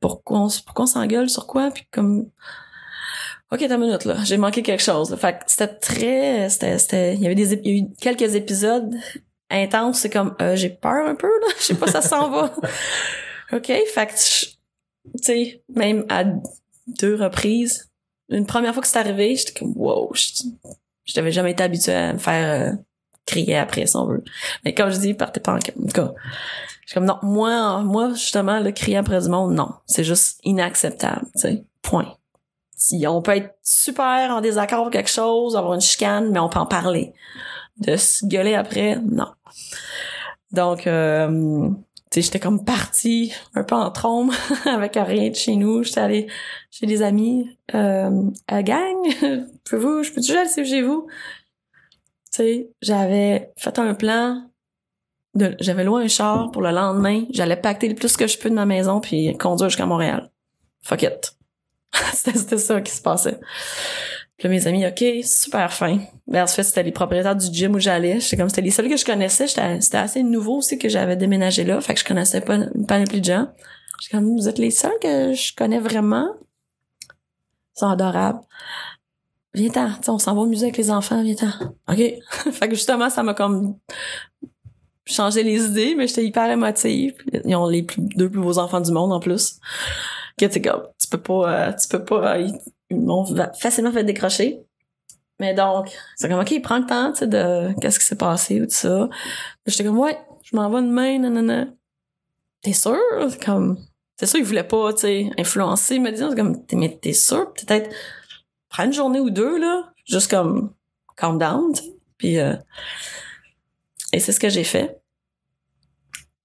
pourquoi 0.00 0.40
on, 0.40 0.48
pourquoi 0.66 0.84
on 0.84 0.86
s'engueule 0.86 1.30
sur 1.30 1.46
quoi? 1.46 1.70
Puis 1.70 1.86
comme 1.90 2.26
OK, 3.52 3.60
t'as 3.68 3.76
une 3.76 3.80
minute, 3.82 4.04
là. 4.04 4.16
J'ai 4.24 4.36
manqué 4.36 4.62
quelque 4.62 4.82
chose. 4.82 5.10
là. 5.10 5.16
Fait 5.16 5.34
que 5.34 5.38
c'était 5.46 5.68
très... 5.68 6.48
C'était, 6.48 6.78
c'était, 6.78 7.14
il 7.14 7.20
y 7.22 7.26
avait 7.26 7.34
des, 7.34 7.52
il 7.52 7.66
y 7.66 7.70
a 7.70 7.82
eu 7.82 7.86
quelques 8.00 8.34
épisodes 8.34 8.92
intenses. 9.48 10.00
C'est 10.00 10.10
comme, 10.10 10.34
euh, 10.42 10.56
j'ai 10.56 10.70
peur 10.70 11.06
un 11.06 11.14
peu, 11.14 11.28
là. 11.28 11.46
Je 11.58 11.64
sais 11.64 11.74
pas, 11.74 11.86
ça 11.86 12.02
s'en 12.02 12.30
va. 12.30 12.52
OK, 13.52 13.66
fait 13.66 14.56
tu 15.04 15.22
sais, 15.22 15.62
même 15.74 16.04
à 16.08 16.24
deux 16.86 17.14
reprises, 17.14 17.90
une 18.28 18.46
première 18.46 18.72
fois 18.72 18.82
que 18.82 18.88
c'est 18.88 18.98
arrivé, 18.98 19.36
j'étais 19.36 19.58
comme, 19.58 19.72
wow, 19.76 20.10
je, 20.14 21.16
n'avais 21.16 21.32
jamais 21.32 21.52
été 21.52 21.62
habituée 21.62 21.94
à 21.94 22.12
me 22.12 22.18
faire 22.18 22.72
euh, 22.72 22.76
crier 23.26 23.56
après, 23.56 23.86
si 23.86 23.96
on 23.96 24.06
veut. 24.06 24.24
Mais 24.64 24.74
comme 24.74 24.90
je 24.90 24.98
dis, 24.98 25.14
partez 25.14 25.40
pas 25.40 25.52
en, 25.52 25.56
en 25.56 25.58
tout 25.58 25.86
cas. 25.92 26.12
Je 26.82 26.90
suis 26.90 26.94
comme, 26.94 27.04
non, 27.04 27.18
moi, 27.22 27.82
moi, 27.82 28.10
justement, 28.10 28.60
le 28.60 28.72
crier 28.72 28.98
après 28.98 29.20
du 29.20 29.28
monde, 29.28 29.54
non. 29.54 29.70
C'est 29.86 30.04
juste 30.04 30.40
inacceptable, 30.44 31.26
tu 31.34 31.40
sais. 31.40 31.64
Point. 31.82 32.16
Si 32.76 33.06
on 33.06 33.22
peut 33.22 33.36
être 33.36 33.54
super 33.62 34.30
en 34.30 34.40
désaccord 34.40 34.80
avec 34.80 34.94
quelque 34.94 35.10
chose, 35.10 35.56
avoir 35.56 35.74
une 35.74 35.80
chicane, 35.80 36.30
mais 36.30 36.38
on 36.38 36.48
peut 36.48 36.58
en 36.58 36.66
parler. 36.66 37.12
De 37.78 37.96
se 37.96 38.26
gueuler 38.26 38.54
après, 38.54 38.96
non. 38.96 39.28
Donc, 40.52 40.86
euh, 40.86 41.70
sais, 42.14 42.22
j'étais 42.22 42.40
comme 42.40 42.64
partie 42.64 43.32
un 43.54 43.64
peu 43.64 43.74
en 43.74 43.90
trombe 43.90 44.32
avec 44.64 44.94
rien 44.96 45.30
de 45.30 45.34
chez 45.34 45.56
nous. 45.56 45.82
J'étais 45.82 46.00
allée 46.00 46.26
chez 46.70 46.86
des 46.86 47.02
amis. 47.02 47.48
Euh, 47.74 48.30
à 48.46 48.62
gang, 48.62 48.96
peux-vous, 49.64 50.02
je 50.02 50.12
peux-tu 50.12 50.36
aller 50.36 50.48
chez 50.48 50.82
vous? 50.82 51.06
Tu 52.32 52.42
sais, 52.42 52.70
j'avais 52.82 53.52
fait 53.56 53.78
un 53.78 53.94
plan. 53.94 54.50
J'avais 55.60 55.82
loué 55.82 56.04
un 56.04 56.08
char 56.08 56.50
pour 56.50 56.62
le 56.62 56.70
lendemain. 56.70 57.24
J'allais 57.30 57.56
pacter 57.56 57.88
le 57.88 57.94
plus 57.94 58.16
que 58.16 58.26
je 58.26 58.38
peux 58.38 58.50
de 58.50 58.54
ma 58.54 58.66
maison 58.66 59.00
puis 59.00 59.36
conduire 59.36 59.68
jusqu'à 59.68 59.86
Montréal. 59.86 60.30
Fuck 60.82 61.02
it. 61.02 61.36
c'était 62.12 62.58
ça 62.58 62.80
qui 62.80 62.92
se 62.92 63.02
passait. 63.02 63.40
Puis 64.36 64.48
là, 64.48 64.50
mes 64.50 64.66
amis, 64.66 64.84
OK, 64.86 65.04
super 65.22 65.72
fin. 65.72 66.00
Ben, 66.26 66.42
en 66.42 66.46
fait, 66.46 66.64
c'était 66.64 66.82
les 66.82 66.92
propriétaires 66.92 67.36
du 67.36 67.46
gym 67.52 67.74
où 67.74 67.78
j'allais. 67.78 68.18
J'étais 68.18 68.36
comme, 68.36 68.48
c'était 68.48 68.62
les 68.62 68.70
seuls 68.70 68.88
que 68.88 68.96
je 68.96 69.04
connaissais. 69.04 69.46
C'était 69.46 69.96
assez 69.96 70.22
nouveau 70.22 70.56
aussi 70.56 70.78
que 70.78 70.88
j'avais 70.88 71.16
déménagé 71.16 71.62
là. 71.62 71.80
Fait 71.80 71.94
que 71.94 72.00
je 72.00 72.04
connaissais 72.04 72.40
pas, 72.40 72.56
les 72.58 73.04
plus 73.04 73.20
de 73.20 73.24
gens. 73.24 73.48
J'étais 74.00 74.16
comme, 74.16 74.36
vous 74.36 74.48
êtes 74.48 74.58
les 74.58 74.70
seuls 74.70 74.98
que 75.00 75.32
je 75.34 75.54
connais 75.54 75.78
vraiment? 75.78 76.34
Ils 77.76 77.78
sont 77.78 77.88
adorables. 77.88 78.40
Viens-t'en, 79.54 79.90
on 80.08 80.18
s'en 80.18 80.34
va 80.34 80.40
au 80.40 80.46
musée 80.46 80.64
avec 80.64 80.78
les 80.78 80.90
enfants, 80.90 81.22
viens-t'en. 81.22 81.74
OK. 81.88 81.96
fait 82.52 82.68
que 82.68 82.74
justement, 82.74 83.08
ça 83.08 83.22
m'a 83.22 83.34
comme 83.34 83.76
changé 85.06 85.44
les 85.44 85.64
idées, 85.64 85.94
mais 85.96 86.08
j'étais 86.08 86.24
hyper 86.24 86.50
émotive. 86.50 87.14
Ils 87.44 87.54
ont 87.54 87.68
les 87.68 87.86
deux 87.98 88.28
plus 88.28 88.40
beaux 88.40 88.58
enfants 88.58 88.80
du 88.80 88.90
monde 88.90 89.12
en 89.12 89.20
plus. 89.20 89.60
Que 90.38 90.46
tu 90.46 90.60
comme, 90.60 90.88
tu 90.98 91.08
peux 91.08 91.20
pas, 91.20 91.68
euh, 91.68 91.72
tu 91.72 91.88
peux 91.88 92.04
pas, 92.04 92.36
euh, 92.36 92.48
ils 92.90 92.96
m'ont 92.96 93.24
facilement 93.60 93.92
fait 93.92 94.04
décrocher. 94.04 94.60
Mais 95.40 95.54
donc, 95.54 95.90
c'est 96.16 96.28
comme, 96.28 96.40
OK, 96.40 96.62
prends 96.62 96.78
le 96.78 96.86
temps, 96.86 97.12
tu 97.12 97.20
sais, 97.20 97.26
de 97.26 97.72
qu'est-ce 97.80 97.98
qui 97.98 98.06
s'est 98.06 98.16
passé 98.16 98.60
ou 98.60 98.64
tout 98.64 98.72
ça. 98.72 99.08
J'étais 99.66 99.84
comme, 99.84 99.98
ouais, 99.98 100.18
je 100.42 100.56
m'en 100.56 100.70
vais 100.70 100.82
demain, 100.82 101.18
nanana. 101.18 101.66
T'es 102.62 102.72
sûr? 102.72 102.98
Comme, 103.44 103.78
c'est 104.16 104.26
sûr, 104.26 104.38
il 104.38 104.44
voulait 104.44 104.64
pas, 104.64 104.92
tu 104.92 105.00
sais, 105.00 105.30
influencer, 105.38 105.98
me 105.98 106.10
dire, 106.12 106.34
comme, 106.34 106.62
mais 106.72 106.98
t'es 107.00 107.12
sûr? 107.12 107.52
Peut-être, 107.52 107.94
prends 108.68 108.84
une 108.84 108.92
journée 108.92 109.20
ou 109.20 109.30
deux, 109.30 109.58
là, 109.58 109.92
juste 110.04 110.30
comme, 110.30 110.72
calm 111.16 111.38
down, 111.38 111.72
tu 111.74 111.82
sais. 111.82 111.96
Puis, 112.16 112.38
euh, 112.38 112.54
et 114.12 114.20
c'est 114.20 114.32
ce 114.32 114.38
que 114.38 114.48
j'ai 114.48 114.64
fait. 114.64 115.00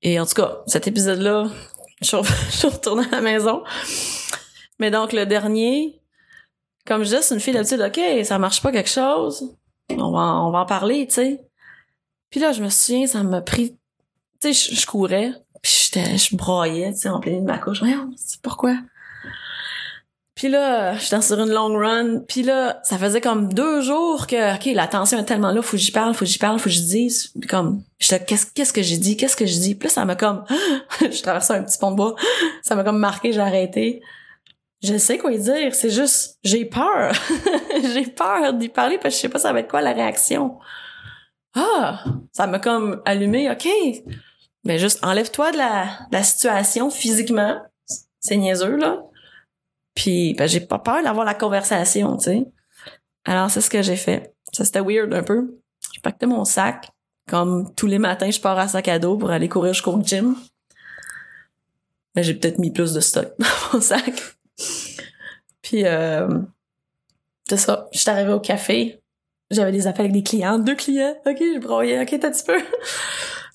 Et 0.01 0.19
en 0.19 0.25
tout 0.25 0.33
cas, 0.33 0.63
cet 0.65 0.87
épisode-là, 0.87 1.47
je 2.01 2.17
je 2.49 2.55
suis 2.55 2.67
retournée 2.67 3.05
à 3.07 3.15
la 3.15 3.21
maison. 3.21 3.63
Mais 4.79 4.91
donc, 4.91 5.13
le 5.13 5.25
dernier, 5.25 6.01
comme 6.85 7.03
je 7.03 7.15
dis, 7.15 7.21
c'est 7.21 7.33
une 7.33 7.41
fille 7.41 7.53
d'habitude, 7.53 7.81
OK, 7.81 8.25
ça 8.25 8.39
marche 8.39 8.61
pas 8.61 8.71
quelque 8.71 8.89
chose, 8.89 9.55
on 9.89 10.11
va, 10.11 10.41
on 10.41 10.51
va 10.51 10.59
en 10.59 10.65
parler, 10.65 11.07
tu 11.07 11.15
sais. 11.15 11.45
Puis 12.29 12.39
là, 12.39 12.51
je 12.51 12.63
me 12.63 12.69
souviens, 12.69 13.07
ça 13.07 13.23
m'a 13.23 13.41
pris, 13.41 13.77
tu 14.41 14.53
sais, 14.53 14.75
je, 14.75 14.85
courais, 14.85 15.33
puis 15.61 15.91
je 15.93 16.35
broyais, 16.35 16.93
tu 16.93 16.99
sais, 16.99 17.09
en 17.09 17.19
plein 17.19 17.39
de 17.39 17.45
ma 17.45 17.57
couche. 17.57 17.79
Voyons, 17.79 18.11
c'est 18.15 18.41
pourquoi? 18.41 18.77
Puis 20.39 20.47
là, 20.47 20.95
j'étais 20.95 21.21
sur 21.21 21.37
une 21.37 21.49
long 21.49 21.77
run. 21.77 22.21
Puis 22.25 22.43
là, 22.43 22.79
ça 22.83 22.97
faisait 22.97 23.19
comme 23.19 23.51
deux 23.51 23.81
jours 23.81 24.25
que, 24.25 24.55
OK, 24.55 24.73
la 24.73 24.87
tension 24.87 25.19
est 25.19 25.25
tellement 25.25 25.51
là, 25.51 25.61
faut 25.61 25.75
que 25.75 25.83
j'y 25.83 25.91
parle, 25.91 26.13
faut 26.13 26.23
que 26.23 26.31
j'y 26.31 26.37
parle, 26.37 26.57
faut 26.59 26.69
que 26.69 26.75
je 26.75 26.79
dise. 26.79 27.33
Puis 27.37 27.49
comme, 27.49 27.83
j'étais, 27.99 28.23
qu'est-ce, 28.23 28.71
que 28.71 28.81
j'ai 28.81 28.95
dit, 28.95 29.17
qu'est-ce 29.17 29.35
que 29.35 29.45
je 29.45 29.59
dis? 29.59 29.75
Puis 29.75 29.89
là, 29.89 29.93
ça 29.93 30.05
m'a 30.05 30.15
comme, 30.15 30.45
je 31.01 31.21
traversais 31.21 31.55
un 31.55 31.63
petit 31.63 31.77
pont 31.77 31.91
bois, 31.91 32.15
ça 32.61 32.75
m'a 32.75 32.85
comme 32.85 32.99
marqué, 32.99 33.33
j'ai 33.33 33.41
arrêté. 33.41 34.01
Je 34.81 34.97
sais 34.97 35.17
quoi 35.17 35.31
dire, 35.31 35.75
c'est 35.75 35.89
juste, 35.89 36.39
j'ai 36.45 36.63
peur. 36.63 37.11
j'ai 37.93 38.05
peur 38.05 38.53
d'y 38.53 38.69
parler 38.69 38.97
parce 38.97 39.15
que 39.15 39.17
je 39.17 39.21
sais 39.23 39.29
pas 39.29 39.39
ça 39.39 39.51
va 39.51 39.59
être 39.59 39.69
quoi 39.69 39.81
la 39.81 39.91
réaction. 39.91 40.57
Ah, 41.53 42.01
ça 42.31 42.47
m'a 42.47 42.59
comme 42.59 43.01
allumé, 43.03 43.51
OK. 43.51 43.67
Mais 44.63 44.79
juste, 44.79 45.03
enlève-toi 45.03 45.51
de 45.51 45.57
la, 45.57 45.83
de 46.09 46.15
la 46.15 46.23
situation 46.23 46.89
physiquement. 46.89 47.57
C'est 48.21 48.37
niaiseux, 48.37 48.77
là. 48.77 49.03
Puis 49.99 50.33
ben, 50.33 50.47
j'ai 50.47 50.61
pas 50.61 50.79
peur 50.79 51.03
d'avoir 51.03 51.25
la 51.25 51.33
conversation, 51.33 52.15
tu 52.15 52.23
sais. 52.23 52.45
Alors 53.25 53.51
c'est 53.51 53.59
ce 53.59 53.69
que 53.69 53.81
j'ai 53.81 53.97
fait. 53.97 54.33
Ça 54.53 54.63
c'était 54.63 54.79
weird 54.79 55.13
un 55.13 55.23
peu. 55.23 55.59
J'ai 55.93 55.99
pacté 55.99 56.25
mon 56.25 56.45
sac. 56.45 56.89
Comme 57.27 57.75
tous 57.75 57.85
les 57.85 57.99
matins, 57.99 58.31
je 58.31 58.39
pars 58.39 58.57
à 58.57 58.69
sac 58.69 58.87
à 58.87 58.97
dos 58.97 59.17
pour 59.17 59.29
aller 59.29 59.49
courir 59.49 59.73
jusqu'au 59.73 60.01
gym. 60.01 60.37
Mais 62.15 62.23
j'ai 62.23 62.33
peut-être 62.33 62.59
mis 62.59 62.71
plus 62.71 62.93
de 62.93 63.01
stock 63.01 63.33
dans 63.39 63.73
mon 63.73 63.81
sac. 63.81 64.13
Puis 65.61 65.85
euh, 65.85 66.29
c'est 67.49 67.57
ça. 67.57 67.89
J'étais 67.91 68.11
arrivée 68.11 68.31
au 68.31 68.39
café. 68.39 69.01
J'avais 69.51 69.73
des 69.73 69.85
appels 69.85 70.05
avec 70.05 70.13
des 70.13 70.23
clients, 70.23 70.59
deux 70.59 70.75
clients. 70.75 71.17
Ok, 71.25 71.39
je 71.39 71.59
broyais. 71.59 72.01
Ok, 72.01 72.17
t'as 72.21 72.29
un 72.29 72.31
petit 72.31 72.45
peu. 72.45 72.57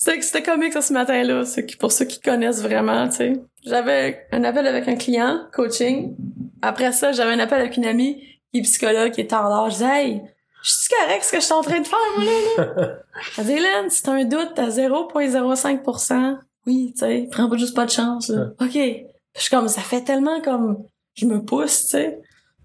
C'était 0.05 0.43
comique 0.43 0.72
ça 0.72 0.82
ce 0.82 0.93
matin-là, 0.93 1.44
pour 1.78 1.93
ceux 1.93 2.05
qui 2.05 2.20
connaissent 2.20 2.62
vraiment, 2.62 3.09
tu 3.09 3.16
sais. 3.16 3.32
J'avais 3.64 4.26
un 4.32 4.44
appel 4.44 4.66
avec 4.66 4.86
un 4.86 4.97
client, 4.97 5.47
coaching. 5.52 6.14
Après 6.60 6.93
ça, 6.93 7.12
j'avais 7.12 7.32
un 7.32 7.39
appel 7.39 7.60
avec 7.60 7.76
une 7.76 7.86
amie 7.86 8.22
qui 8.52 8.59
est 8.59 8.62
psychologue, 8.62 9.12
qui 9.12 9.22
est 9.22 9.32
en 9.32 9.48
l'âge. 9.48 9.72
Je 9.72 9.78
disais, 9.78 10.02
hey, 10.02 10.22
je 10.62 10.70
suis 10.70 10.89
correct 10.89 11.24
ce 11.24 11.32
que 11.32 11.40
je 11.40 11.44
suis 11.44 11.55
en 11.55 11.62
train 11.62 11.81
de 11.81 11.86
faire, 11.86 11.98
moi, 12.16 12.24
là? 12.24 12.98
Elle 13.39 13.44
dit, 13.47 13.52
Hélène, 13.52 13.90
si 13.90 14.02
t'as 14.02 14.12
un 14.12 14.24
doute, 14.24 14.52
t'as 14.55 14.68
0,05%. 14.68 16.39
Oui, 16.66 16.93
tu 16.93 17.01
sais, 17.01 17.28
prends 17.31 17.48
pas 17.48 17.56
juste 17.56 17.74
pas 17.74 17.86
de 17.86 17.90
chance, 17.90 18.28
là. 18.28 18.48
OK. 18.60 18.74
Je 18.74 19.40
suis 19.40 19.51
comme, 19.51 19.68
ça 19.68 19.81
fait 19.81 20.02
tellement 20.02 20.40
comme, 20.43 20.85
je 21.14 21.26
me 21.26 21.43
pousse, 21.43 21.85
tu 21.85 21.89
sais. 21.89 22.20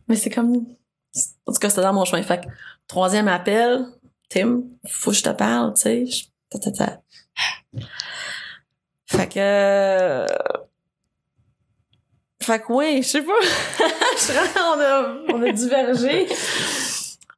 Mais 0.08 0.16
c'est 0.16 0.30
comme, 0.30 0.56
en 0.56 1.54
tout 1.54 1.60
cas, 1.60 1.70
c'était 1.70 1.82
dans 1.82 1.94
mon 1.94 2.06
chemin. 2.06 2.22
Fait 2.22 2.42
que, 2.42 2.48
troisième 2.88 3.28
appel, 3.28 3.86
Tim, 4.30 4.64
faut 4.88 5.12
que 5.12 5.18
je 5.18 5.24
te 5.24 5.30
parle, 5.30 5.74
tu 5.74 5.82
sais. 5.82 6.06
Fait 9.06 9.28
que... 9.28 10.26
Fait 12.42 12.60
que 12.60 12.66
oui, 12.72 13.02
je 13.04 13.08
sais 13.08 13.22
pas. 13.24 13.34
on, 14.56 14.80
a, 14.80 15.18
on 15.34 15.44
a 15.44 15.52
divergé. 15.52 16.28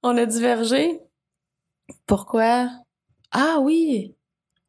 On 0.04 0.16
a 0.18 0.26
divergé. 0.26 1.00
Pourquoi? 2.06 2.70
Ah 3.32 3.58
oui! 3.62 4.16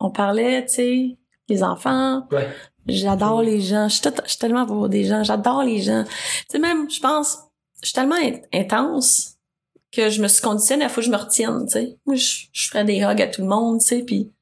On 0.01 0.11
parlait, 0.11 0.65
tu 0.67 0.73
sais, 0.75 1.19
les 1.49 1.63
enfants. 1.63 2.27
Ouais. 2.33 2.49
J'adore 2.87 3.43
les 3.43 3.61
gens. 3.61 3.89
Je 3.89 3.95
suis, 3.95 4.03
tout- 4.03 4.23
je 4.25 4.31
suis 4.31 4.39
tellement 4.39 4.67
pour 4.67 4.89
des 4.89 5.05
gens. 5.05 5.23
J'adore 5.23 5.63
les 5.63 5.81
gens. 5.83 6.05
Tu 6.05 6.11
sais, 6.49 6.59
même, 6.59 6.91
je 6.91 6.99
pense, 7.01 7.39
je 7.83 7.89
suis 7.89 7.95
tellement 7.95 8.17
in- 8.17 8.41
intense 8.53 9.37
que 9.93 10.09
je 10.09 10.23
me 10.23 10.29
suis 10.29 10.43
conditionnée 10.43 10.85
à 10.85 10.89
faut 10.89 11.01
que 11.03 11.07
je 11.07 11.11
me 11.11 11.17
retienne, 11.17 11.67
tu 11.67 11.73
sais. 11.73 11.99
Moi, 12.07 12.17
je, 12.17 12.47
je 12.53 12.69
ferais 12.69 12.85
des 12.85 13.01
hugs 13.03 13.21
à 13.23 13.27
tout 13.29 13.43
le 13.43 13.49
monde, 13.49 13.81
tu 13.81 13.87
sais, 13.87 14.03
puis 14.03 14.33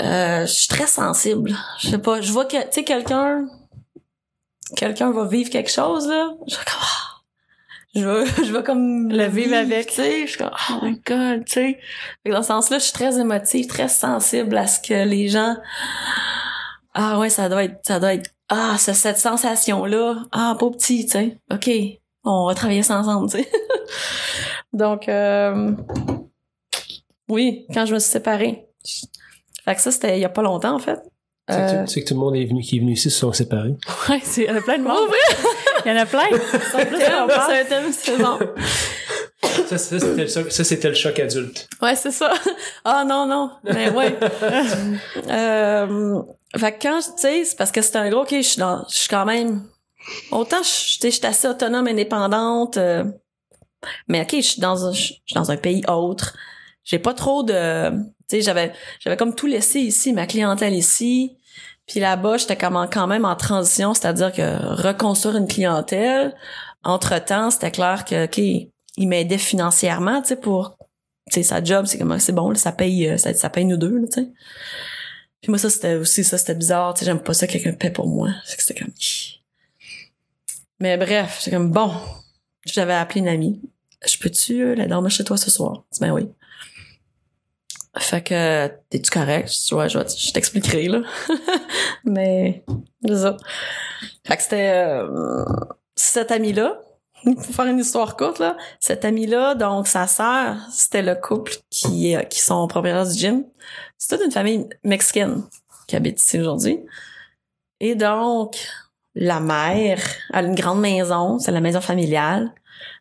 euh, 0.00 0.46
je 0.46 0.52
suis 0.52 0.68
très 0.68 0.86
sensible. 0.86 1.54
Je 1.80 1.88
sais 1.90 1.98
pas, 1.98 2.20
je 2.20 2.32
vois 2.32 2.44
que, 2.44 2.56
tu 2.56 2.72
sais, 2.72 2.84
quelqu'un, 2.84 3.46
quelqu'un 4.76 5.10
va 5.10 5.26
vivre 5.26 5.50
quelque 5.50 5.70
chose, 5.70 6.08
là. 6.08 6.30
Je 6.46 6.56
vais 6.56 6.64
comme, 6.64 6.80
ah! 6.80 7.12
je 7.94 8.00
veux, 8.00 8.24
je 8.44 8.52
veux 8.52 8.62
comme 8.62 9.10
Le 9.10 9.26
vivre 9.26 9.54
avec. 9.54 9.88
tu 9.88 9.94
sais. 9.94 10.22
Je 10.22 10.30
suis 10.30 10.38
comme, 10.38 10.50
oh 10.70 10.78
my 10.82 11.00
god, 11.06 11.44
tu 11.44 11.52
sais. 11.52 11.78
Fait 12.22 12.30
que 12.30 12.34
Dans 12.34 12.42
ce 12.42 12.48
sens-là, 12.48 12.78
je 12.78 12.84
suis 12.84 12.92
très 12.92 13.18
émotive, 13.18 13.66
très 13.66 13.88
sensible 13.88 14.56
à 14.56 14.66
ce 14.66 14.80
que 14.80 15.04
les 15.06 15.28
gens, 15.28 15.56
ah 16.94 17.18
ouais, 17.18 17.30
ça 17.30 17.48
doit 17.48 17.64
être, 17.64 17.80
ça 17.86 18.00
doit 18.00 18.14
être, 18.14 18.30
ah, 18.48 18.76
c'est 18.78 18.94
cette 18.94 19.18
sensation-là, 19.18 20.24
ah, 20.32 20.56
pas 20.58 20.70
petit, 20.70 21.04
tu 21.04 21.12
sais. 21.12 21.38
OK, 21.52 21.70
on 22.24 22.46
va 22.46 22.54
travailler 22.54 22.82
ça 22.82 22.98
ensemble, 22.98 23.30
tu 23.30 23.38
sais. 23.38 23.50
Donc, 24.72 25.08
euh, 25.08 25.72
oui, 27.28 27.66
quand 27.74 27.84
je 27.84 27.94
me 27.94 27.98
suis 27.98 28.10
séparée. 28.10 28.66
Fait 29.64 29.74
que 29.74 29.80
ça, 29.80 29.90
c'était 29.90 30.16
il 30.18 30.20
y 30.20 30.24
a 30.24 30.28
pas 30.28 30.42
longtemps, 30.42 30.74
en 30.74 30.78
fait. 30.78 30.98
Tu 31.48 31.54
sais 31.54 31.60
que 31.60 31.62
Euh, 31.64 31.80
tout- 31.80 31.86
tu 31.88 31.92
sais 31.94 32.02
que 32.02 32.08
tout 32.08 32.14
le 32.14 32.20
monde 32.20 32.36
est 32.36 32.44
venu, 32.44 32.62
qui 32.62 32.76
est 32.76 32.80
venu 32.80 32.92
ici 32.92 33.10
se 33.10 33.18
sont 33.18 33.32
séparés. 33.32 33.74
Ouais, 34.08 34.20
c'est, 34.22 34.42
il 34.44 34.48
y 34.48 34.50
en 34.50 34.56
a 34.56 34.60
plein 34.60 34.78
de 34.78 34.82
monde. 34.84 35.08
Il 35.84 35.88
y 35.88 35.94
en 35.94 36.00
a 36.00 36.06
plein. 36.06 36.28
c'est 36.70 36.76
un 36.76 36.84
thème, 36.86 37.28
c'est 37.46 37.60
un 37.60 37.64
thème, 37.64 37.92
c'est 37.92 38.16
bon. 38.18 38.38
Ça, 39.66 39.76
ça, 39.78 40.64
c'était 40.64 40.88
le 40.88 40.94
choc- 40.94 41.20
adulte. 41.20 41.68
Ouais, 41.80 41.94
c'est 41.96 42.10
ça. 42.12 42.32
Ah 42.84 43.04
non, 43.04 43.26
non. 43.26 43.50
Mais 43.64 43.90
ouais. 43.90 44.16
euh, 45.30 46.22
fait 46.56 46.72
que 46.78 46.82
quand, 46.88 46.98
tu 47.00 47.10
sais, 47.16 47.44
c'est 47.44 47.56
parce 47.56 47.72
que 47.72 47.82
c'est 47.82 47.96
un 47.96 48.08
gros, 48.10 48.22
ok, 48.22 48.30
je 48.36 48.40
suis 48.42 48.58
dans, 48.60 48.84
je 48.88 48.96
suis 48.96 49.08
quand 49.08 49.24
même, 49.24 49.62
autant, 50.30 50.62
je 50.62 50.68
tu 50.94 51.00
sais, 51.00 51.10
je 51.10 51.16
suis 51.16 51.26
assez 51.26 51.48
autonome, 51.48 51.86
indépendante, 51.88 52.76
euh, 52.76 53.04
mais 54.08 54.22
ok, 54.22 54.36
je 54.36 54.40
suis 54.42 54.60
dans 54.60 54.86
un, 54.86 54.92
je 54.92 55.00
suis 55.02 55.22
dans 55.34 55.50
un 55.50 55.56
pays 55.56 55.82
autre. 55.88 56.34
J'ai 56.84 56.98
pas 56.98 57.14
trop 57.14 57.42
de, 57.42 57.90
tu 57.90 57.96
sais, 58.28 58.42
j'avais, 58.42 58.72
j'avais 59.00 59.16
comme 59.16 59.34
tout 59.34 59.46
laissé 59.46 59.80
ici, 59.80 60.12
ma 60.12 60.26
clientèle 60.26 60.74
ici. 60.74 61.36
Puis 61.86 62.00
là-bas, 62.00 62.38
j'étais 62.38 62.56
quand 62.56 63.06
même 63.06 63.24
en 63.24 63.36
transition, 63.36 63.94
c'est-à-dire 63.94 64.32
que 64.32 64.82
reconstruire 64.82 65.36
une 65.36 65.48
clientèle. 65.48 66.34
Entre-temps, 66.84 67.50
c'était 67.50 67.70
clair 67.70 68.04
que, 68.04 68.24
OK, 68.24 68.38
il 68.38 69.08
m'aidait 69.08 69.38
financièrement, 69.38 70.22
tu 70.22 70.28
sais, 70.28 70.36
pour, 70.36 70.76
tu 71.30 71.34
sais, 71.34 71.42
sa 71.42 71.62
job, 71.62 71.86
c'est 71.86 71.98
comme, 71.98 72.18
c'est 72.18 72.32
bon, 72.32 72.50
là, 72.50 72.56
ça 72.56 72.72
paye, 72.72 73.08
euh, 73.08 73.18
ça, 73.18 73.32
ça 73.34 73.50
paye 73.50 73.64
nous 73.64 73.76
deux, 73.76 74.02
tu 74.06 74.22
sais. 74.22 74.28
Puis 75.40 75.50
moi, 75.50 75.58
ça, 75.58 75.70
c'était 75.70 75.96
aussi, 75.96 76.24
ça, 76.24 76.38
c'était 76.38 76.54
bizarre, 76.54 76.94
tu 76.94 77.00
sais, 77.00 77.06
j'aime 77.06 77.20
pas 77.20 77.34
ça 77.34 77.46
que 77.46 77.52
quelqu'un 77.52 77.72
paie 77.72 77.90
pour 77.90 78.06
moi. 78.06 78.30
C'était 78.44 78.78
comme, 78.78 78.92
mais 80.82 80.96
bref, 80.96 81.38
j'étais 81.38 81.56
comme, 81.56 81.70
bon, 81.70 81.92
j'avais 82.66 82.92
appelé 82.92 83.20
une 83.20 83.28
amie. 83.28 83.60
Je 84.04 84.18
peux-tu 84.18 84.64
euh, 84.64 84.74
la 84.74 84.88
dormir 84.88 85.12
chez 85.12 85.22
toi 85.22 85.36
ce 85.36 85.48
soir? 85.48 85.84
Ben 86.00 86.10
oui. 86.10 86.28
Fait 87.98 88.22
que, 88.22 88.68
t'es-tu 88.88 89.10
correct? 89.10 89.52
Ouais, 89.72 89.88
je, 89.88 89.98
je 89.98 90.32
t'expliquerai, 90.32 90.88
là. 90.88 91.02
Mais, 92.04 92.64
c'est 93.06 93.16
ça. 93.16 93.36
Fait 94.26 94.36
que 94.36 94.42
c'était, 94.42 94.72
euh, 94.74 95.44
cet 95.94 96.30
ami-là, 96.30 96.80
pour 97.24 97.44
faire 97.44 97.66
une 97.66 97.78
histoire 97.78 98.16
courte, 98.16 98.38
là, 98.38 98.56
cet 98.80 99.04
ami-là, 99.04 99.54
donc 99.54 99.86
sa 99.86 100.06
sœur, 100.06 100.56
c'était 100.70 101.02
le 101.02 101.14
couple 101.14 101.52
qui, 101.70 102.16
euh, 102.16 102.22
qui 102.22 102.40
sont 102.40 102.66
propriétaires 102.66 103.06
du 103.06 103.18
gym. 103.18 103.44
C'est 103.98 104.16
toute 104.16 104.24
une 104.24 104.32
famille 104.32 104.68
mexicaine 104.84 105.42
qui 105.86 105.96
habite 105.96 106.20
ici 106.20 106.40
aujourd'hui. 106.40 106.80
Et 107.80 107.94
donc, 107.94 108.56
la 109.14 109.40
mère 109.40 110.00
a 110.32 110.42
une 110.42 110.54
grande 110.54 110.80
maison, 110.80 111.38
c'est 111.38 111.52
la 111.52 111.60
maison 111.60 111.80
familiale. 111.80 112.52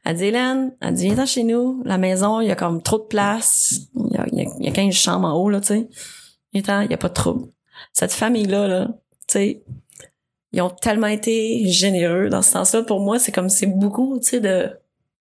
Elle 0.03 0.18
dit, 0.18 0.26
Hélène, 0.26 0.74
elle 0.82 0.94
dit, 0.94 1.14
viens 1.14 1.26
chez 1.26 1.44
nous. 1.44 1.82
La 1.86 1.98
maison, 1.98 2.41
il 2.41 2.48
y 2.48 2.52
a 2.52 2.56
comme 2.56 2.82
trop 2.82 2.98
de 2.98 3.03
place. 3.03 3.82
Il 3.95 4.14
y 4.14 4.18
a, 4.18 4.26
il 4.32 4.40
y 4.40 4.41
a, 4.41 4.52
il 4.60 4.66
y 4.66 4.70
a 4.70 4.72
15 4.72 4.94
chambres 4.94 5.28
en 5.28 5.34
haut, 5.34 5.49
là, 5.49 5.62
tu 5.62 5.68
sais. 5.68 5.88
Viens 6.53 6.84
il 6.84 6.91
y 6.91 6.94
a 6.94 6.98
pas 6.98 7.10
de 7.10 7.14
trouble. 7.14 7.48
Cette 7.94 8.12
famille-là, 8.14 8.68
là, 8.68 8.88
tu 9.28 9.34
sais, 9.34 9.64
ils 10.52 10.62
ont 10.62 10.70
tellement 10.70 11.08
été 11.08 11.66
généreux 11.68 12.30
dans 12.30 12.41
ce 12.41 12.52
sens-là. 12.52 12.84
Pour 12.84 12.99
moi, 12.99 13.20
c'est 13.20 13.32
comme, 13.32 13.49
c'est 13.49 13.68
beaucoup, 13.68 14.20
tu 14.20 14.30
sais, 14.30 14.40
de, 14.40 14.70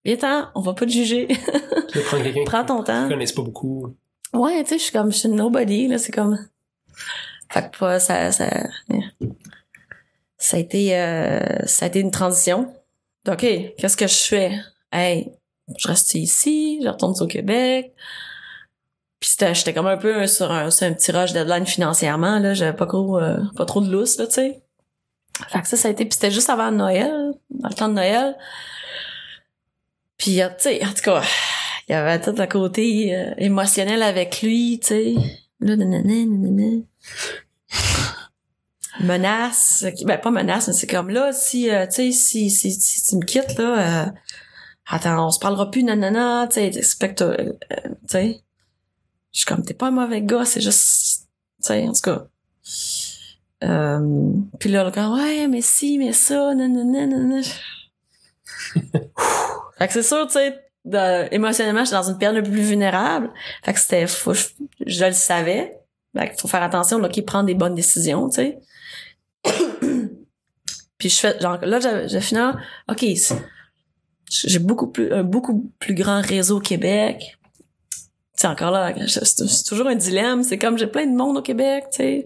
viens 0.04 0.50
on 0.54 0.60
va 0.60 0.74
pas 0.74 0.86
te 0.86 0.90
juger. 0.90 1.28
Prends 2.46 2.64
ton 2.64 2.82
temps. 2.82 3.04
qui 3.04 3.10
connaissent 3.10 3.32
pas 3.32 3.42
beaucoup. 3.42 3.94
Ouais, 4.32 4.62
tu 4.62 4.70
sais, 4.70 4.78
je 4.78 4.82
suis 4.84 4.92
comme, 4.92 5.12
je 5.12 5.18
suis 5.18 5.28
nobody, 5.28 5.88
là, 5.88 5.98
c'est 5.98 6.12
comme... 6.12 6.38
Fait 7.48 7.68
que 7.68 7.78
pas, 7.78 7.98
ça, 7.98 8.30
ça, 8.30 8.48
ça 10.36 10.56
a 10.56 10.60
été, 10.60 10.96
euh, 10.96 11.66
ça 11.66 11.84
a 11.84 11.88
été 11.88 12.00
une 12.00 12.12
transition. 12.12 12.72
OK, 13.28 13.40
qu'est-ce 13.76 13.96
que 13.96 14.06
je 14.06 14.22
fais? 14.22 14.52
Hey, 14.92 15.32
je 15.78 15.88
reste 15.88 16.14
ici, 16.14 16.80
je 16.82 16.88
retourne 16.88 17.14
au 17.20 17.26
Québec. 17.26 17.92
Puis 19.20 19.36
j'étais 19.38 19.74
comme 19.74 19.86
un 19.86 19.98
peu 19.98 20.26
sur 20.26 20.50
un, 20.50 20.70
sur 20.70 20.86
un 20.86 20.94
petit 20.94 21.12
rush 21.12 21.32
deadline 21.32 21.66
financièrement, 21.66 22.38
là, 22.38 22.54
j'avais 22.54 22.76
pas 22.76 22.86
trop, 22.86 23.18
euh, 23.18 23.36
pas 23.54 23.66
trop 23.66 23.82
de 23.82 23.90
lousse, 23.90 24.18
là, 24.18 24.26
tu 24.26 24.34
sais. 24.34 24.62
Fait 25.48 25.60
que 25.60 25.68
ça, 25.68 25.76
ça 25.76 25.88
a 25.88 25.90
été, 25.90 26.04
puis 26.04 26.14
c'était 26.14 26.30
juste 26.30 26.48
avant 26.48 26.70
Noël, 26.70 27.32
dans 27.50 27.68
le 27.68 27.74
temps 27.74 27.88
de 27.88 27.94
Noël. 27.94 28.36
Puis, 30.16 30.40
euh, 30.40 30.48
tu 30.48 30.64
sais, 30.64 30.84
en 30.84 30.88
tout 30.88 31.02
cas, 31.02 31.22
il 31.88 31.92
y 31.92 31.94
avait 31.94 32.20
tout 32.20 32.34
le 32.36 32.46
côté 32.46 33.14
euh, 33.14 33.34
émotionnel 33.36 34.02
avec 34.02 34.40
lui, 34.42 34.80
tu 34.80 34.88
sais. 34.88 35.14
Là, 35.60 35.76
nanana, 35.76 36.24
nanana. 36.26 36.82
Menace, 38.98 39.84
euh, 39.86 39.90
ben 40.04 40.18
pas 40.18 40.30
menace, 40.32 40.66
mais 40.66 40.74
c'est 40.74 40.88
comme 40.88 41.10
là, 41.10 41.32
si, 41.32 41.70
euh, 41.70 41.86
tu 41.86 41.92
sais, 41.92 42.12
si, 42.12 42.50
si, 42.50 42.72
si 42.72 43.06
tu 43.06 43.16
me 43.16 43.24
quittes, 43.24 43.56
là, 43.56 44.06
euh, 44.06 44.10
attends, 44.88 45.26
on 45.26 45.30
se 45.30 45.38
parlera 45.38 45.70
plus, 45.70 45.84
nanana, 45.84 46.48
tu 46.48 46.54
sais, 46.54 46.66
expecte, 46.76 47.22
euh, 47.22 47.52
euh, 47.72 47.88
tu 47.88 48.08
sais. 48.08 48.42
Je 49.32 49.38
suis 49.38 49.46
comme, 49.46 49.64
t'es 49.64 49.74
pas 49.74 49.86
un 49.88 49.92
mauvais 49.92 50.22
gars, 50.22 50.44
c'est 50.44 50.60
juste, 50.60 51.28
tu 51.62 51.68
sais, 51.68 51.86
en 51.86 51.92
tout 51.92 52.00
cas. 52.02 52.26
Euh, 53.62 54.32
puis 54.58 54.70
là, 54.70 54.82
le 54.82 54.90
gars, 54.90 55.08
ouais, 55.10 55.46
mais 55.46 55.60
si, 55.62 55.96
mais 55.98 56.12
ça, 56.12 56.52
nanana, 56.54 57.06
nanana. 57.06 57.42
fait 59.78 59.86
que 59.86 59.92
c'est 59.92 60.02
sûr, 60.02 60.26
tu 60.26 60.32
sais, 60.32 60.58
de- 60.84 61.32
émotionnellement, 61.32 61.84
j'étais 61.84 61.96
dans 61.96 62.10
une 62.10 62.18
période 62.18 62.38
un 62.38 62.46
peu 62.46 62.50
plus 62.52 62.62
vulnérable. 62.62 63.30
Fait 63.64 63.72
que 63.72 63.78
c'était, 63.80 64.06
je, 64.06 64.16
je 64.86 65.04
le 65.04 65.12
savais. 65.12 65.78
Fait 66.16 66.30
qu'il 66.30 66.40
faut 66.40 66.48
faire 66.48 66.62
attention, 66.62 66.98
là, 66.98 67.08
qu'il 67.08 67.24
prend 67.24 67.44
des 67.44 67.54
bonnes 67.54 67.74
décisions, 67.74 68.28
tu 68.28 68.36
sais. 68.36 68.58
Puis 71.00 71.08
je 71.08 71.16
fais, 71.16 71.40
genre, 71.40 71.58
là, 71.62 72.06
j'ai 72.06 72.20
fini, 72.20 72.40
OK, 72.88 73.04
c'est- 73.16 73.42
j'ai 74.28 74.58
beaucoup 74.60 74.86
plus, 74.86 75.12
un 75.12 75.24
beaucoup 75.24 75.72
plus 75.80 75.94
grand 75.94 76.20
réseau 76.20 76.58
au 76.58 76.60
Québec. 76.60 77.36
Sais, 78.34 78.46
encore 78.46 78.70
là, 78.70 78.94
c'est 79.08 79.24
c'est 79.26 79.64
toujours 79.64 79.88
un 79.88 79.96
dilemme. 79.96 80.44
C'est 80.44 80.56
comme, 80.58 80.78
j'ai 80.78 80.86
plein 80.86 81.06
de 81.06 81.16
monde 81.16 81.38
au 81.38 81.42
Québec, 81.42 81.84
tu 81.90 81.96
sais. 81.96 82.24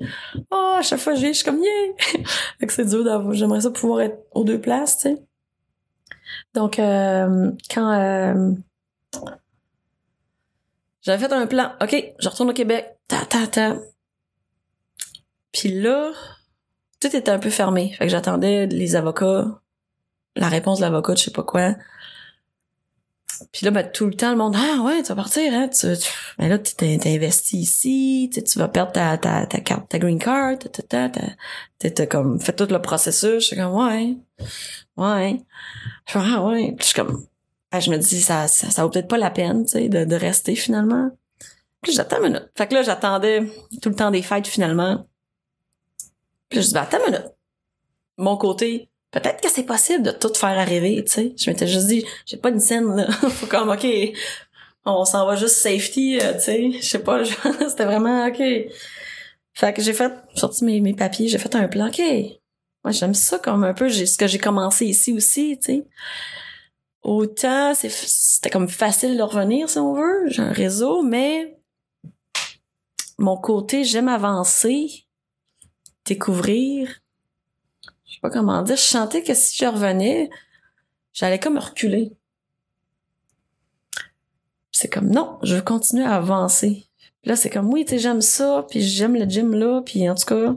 Oh, 0.50 0.74
à 0.78 0.82
chaque 0.82 1.00
fois 1.00 1.14
je 1.14 1.26
je 1.26 1.32
suis 1.32 1.44
comme, 1.44 1.60
yeah! 1.62 1.94
fait 2.60 2.66
que 2.66 2.72
c'est 2.72 2.84
dur 2.84 3.04
d'avoir, 3.04 3.32
j'aimerais 3.32 3.62
ça 3.62 3.70
pouvoir 3.70 4.02
être 4.02 4.18
aux 4.32 4.44
deux 4.44 4.60
places, 4.60 4.98
tu 4.98 5.08
sais. 5.08 5.22
Donc, 6.52 6.78
euh, 6.78 7.50
quand 7.72 7.92
euh, 7.92 8.52
j'avais 11.02 11.26
fait 11.26 11.32
un 11.32 11.46
plan, 11.46 11.72
OK, 11.80 12.14
je 12.18 12.28
retourne 12.28 12.50
au 12.50 12.54
Québec, 12.54 12.96
ta, 13.08 13.24
ta, 13.24 13.46
ta. 13.46 13.76
Puis 15.52 15.68
là, 15.80 16.12
tout 17.08 17.16
était 17.16 17.30
un 17.30 17.38
peu 17.38 17.50
fermé. 17.50 17.92
Fait 17.98 18.06
que 18.06 18.10
j'attendais 18.10 18.66
les 18.66 18.96
avocats, 18.96 19.60
la 20.36 20.48
réponse 20.48 20.78
de 20.78 20.84
l'avocat, 20.84 21.14
je 21.14 21.24
sais 21.24 21.30
pas 21.30 21.42
quoi. 21.42 21.74
Puis 23.52 23.64
là, 23.64 23.72
ben, 23.72 23.90
tout 23.90 24.06
le 24.06 24.14
temps, 24.14 24.30
le 24.30 24.36
monde, 24.36 24.54
ah 24.56 24.80
ouais, 24.82 25.02
tu 25.02 25.08
vas 25.08 25.16
partir, 25.16 25.52
hein, 25.52 25.68
tu, 25.68 25.88
tu- 25.98 26.10
ben 26.38 26.48
là, 26.48 26.56
t'es 26.58 26.98
investi 27.06 27.58
ici, 27.58 28.30
tu 28.32 28.42
tu 28.44 28.58
vas 28.60 28.68
perdre 28.68 28.92
ta, 28.92 29.18
ta, 29.18 29.44
ta 29.46 29.60
carte, 29.60 29.88
ta 29.88 29.98
green 29.98 30.18
card, 30.20 30.58
ta, 30.58 30.68
ta, 30.82 31.08
ta, 31.08 31.90
t'as 31.90 32.06
comme 32.06 32.40
fait 32.40 32.52
tout 32.54 32.66
le 32.72 32.80
processus. 32.80 33.40
Je 33.40 33.46
suis 33.46 33.56
comme, 33.56 33.74
ouais, 33.74 34.16
ouais. 34.96 35.40
Je 36.06 36.12
fais, 36.12 36.20
ah 36.22 36.42
ouais. 36.44 36.76
Je 36.78 36.84
suis 36.84 36.94
comme, 36.94 37.26
ah, 37.72 37.80
je 37.80 37.90
me 37.90 37.98
dis, 37.98 38.20
ça, 38.20 38.46
ça, 38.46 38.70
ça 38.70 38.82
vaut 38.84 38.88
peut-être 38.90 39.08
pas 39.08 39.18
la 39.18 39.30
peine, 39.30 39.64
tu 39.64 39.72
sais, 39.72 39.88
de, 39.88 40.04
de 40.04 40.14
rester 40.16 40.54
finalement. 40.54 41.10
Puis 41.82 41.92
j'attends 41.92 42.18
une 42.18 42.32
minute. 42.32 42.50
Fait 42.56 42.68
que 42.68 42.74
là, 42.74 42.82
j'attendais 42.82 43.42
tout 43.82 43.88
le 43.88 43.96
temps 43.96 44.12
des 44.12 44.22
fêtes 44.22 44.46
finalement. 44.46 45.06
Puis 46.54 46.62
je 46.62 46.68
dis, 46.68 46.74
ben, 46.74 46.82
attends 46.82 46.98
une 46.98 47.12
minute. 47.12 47.32
Mon 48.16 48.36
côté, 48.36 48.88
peut-être 49.10 49.40
que 49.42 49.50
c'est 49.50 49.64
possible 49.64 50.04
de 50.04 50.12
tout 50.12 50.32
faire 50.34 50.56
arriver, 50.56 51.02
tu 51.04 51.10
sais. 51.10 51.34
Je 51.36 51.50
m'étais 51.50 51.66
juste 51.66 51.88
dit, 51.88 52.06
j'ai 52.26 52.36
pas 52.36 52.50
une 52.50 52.60
scène, 52.60 52.94
là. 52.94 53.10
Faut 53.10 53.46
comme, 53.46 53.70
OK, 53.70 53.84
on 54.84 55.04
s'en 55.04 55.26
va 55.26 55.34
juste 55.34 55.56
safety, 55.56 56.20
euh, 56.20 56.34
tu 56.34 56.40
sais. 56.40 56.70
Je 56.70 56.86
sais 56.86 57.00
pas, 57.00 57.24
c'était 57.68 57.86
vraiment, 57.86 58.28
OK. 58.28 58.40
Fait 59.52 59.72
que 59.74 59.82
j'ai 59.82 59.92
fait, 59.92 60.12
sorti 60.36 60.64
mes, 60.64 60.80
mes 60.80 60.94
papiers, 60.94 61.26
j'ai 61.26 61.38
fait 61.38 61.56
un 61.56 61.66
plan, 61.66 61.88
OK. 61.88 62.00
Moi, 62.84 62.92
j'aime 62.92 63.14
ça 63.14 63.40
comme 63.40 63.64
un 63.64 63.74
peu 63.74 63.90
ce 63.90 64.16
que 64.16 64.28
j'ai 64.28 64.38
commencé 64.38 64.86
ici 64.86 65.12
aussi, 65.12 65.58
tu 65.58 65.64
sais. 65.64 65.86
Autant, 67.02 67.74
c'était 67.74 68.50
comme 68.50 68.68
facile 68.68 69.16
de 69.16 69.22
revenir, 69.22 69.68
si 69.68 69.78
on 69.78 69.92
veut. 69.94 70.28
J'ai 70.28 70.42
un 70.42 70.52
réseau, 70.52 71.02
mais 71.02 71.58
mon 73.18 73.36
côté, 73.36 73.82
j'aime 73.82 74.08
avancer, 74.08 75.03
découvrir. 76.04 77.00
Je 78.06 78.14
sais 78.14 78.20
pas 78.20 78.30
comment 78.30 78.62
dire. 78.62 78.76
Je 78.76 78.82
sentais 78.82 79.22
que 79.22 79.34
si 79.34 79.56
je 79.56 79.66
revenais, 79.66 80.30
j'allais 81.12 81.38
comme 81.38 81.58
reculer. 81.58 82.12
C'est 84.70 84.88
comme, 84.88 85.08
non, 85.08 85.38
je 85.42 85.56
veux 85.56 85.62
continuer 85.62 86.04
à 86.04 86.16
avancer. 86.16 86.86
Puis 87.22 87.30
là, 87.30 87.36
c'est 87.36 87.50
comme, 87.50 87.72
oui, 87.72 87.84
tu 87.84 87.98
j'aime 87.98 88.20
ça, 88.20 88.66
puis 88.68 88.82
j'aime 88.82 89.14
le 89.14 89.24
gym 89.24 89.54
là, 89.54 89.82
puis 89.82 90.08
en 90.10 90.14
tout 90.14 90.26
cas... 90.26 90.54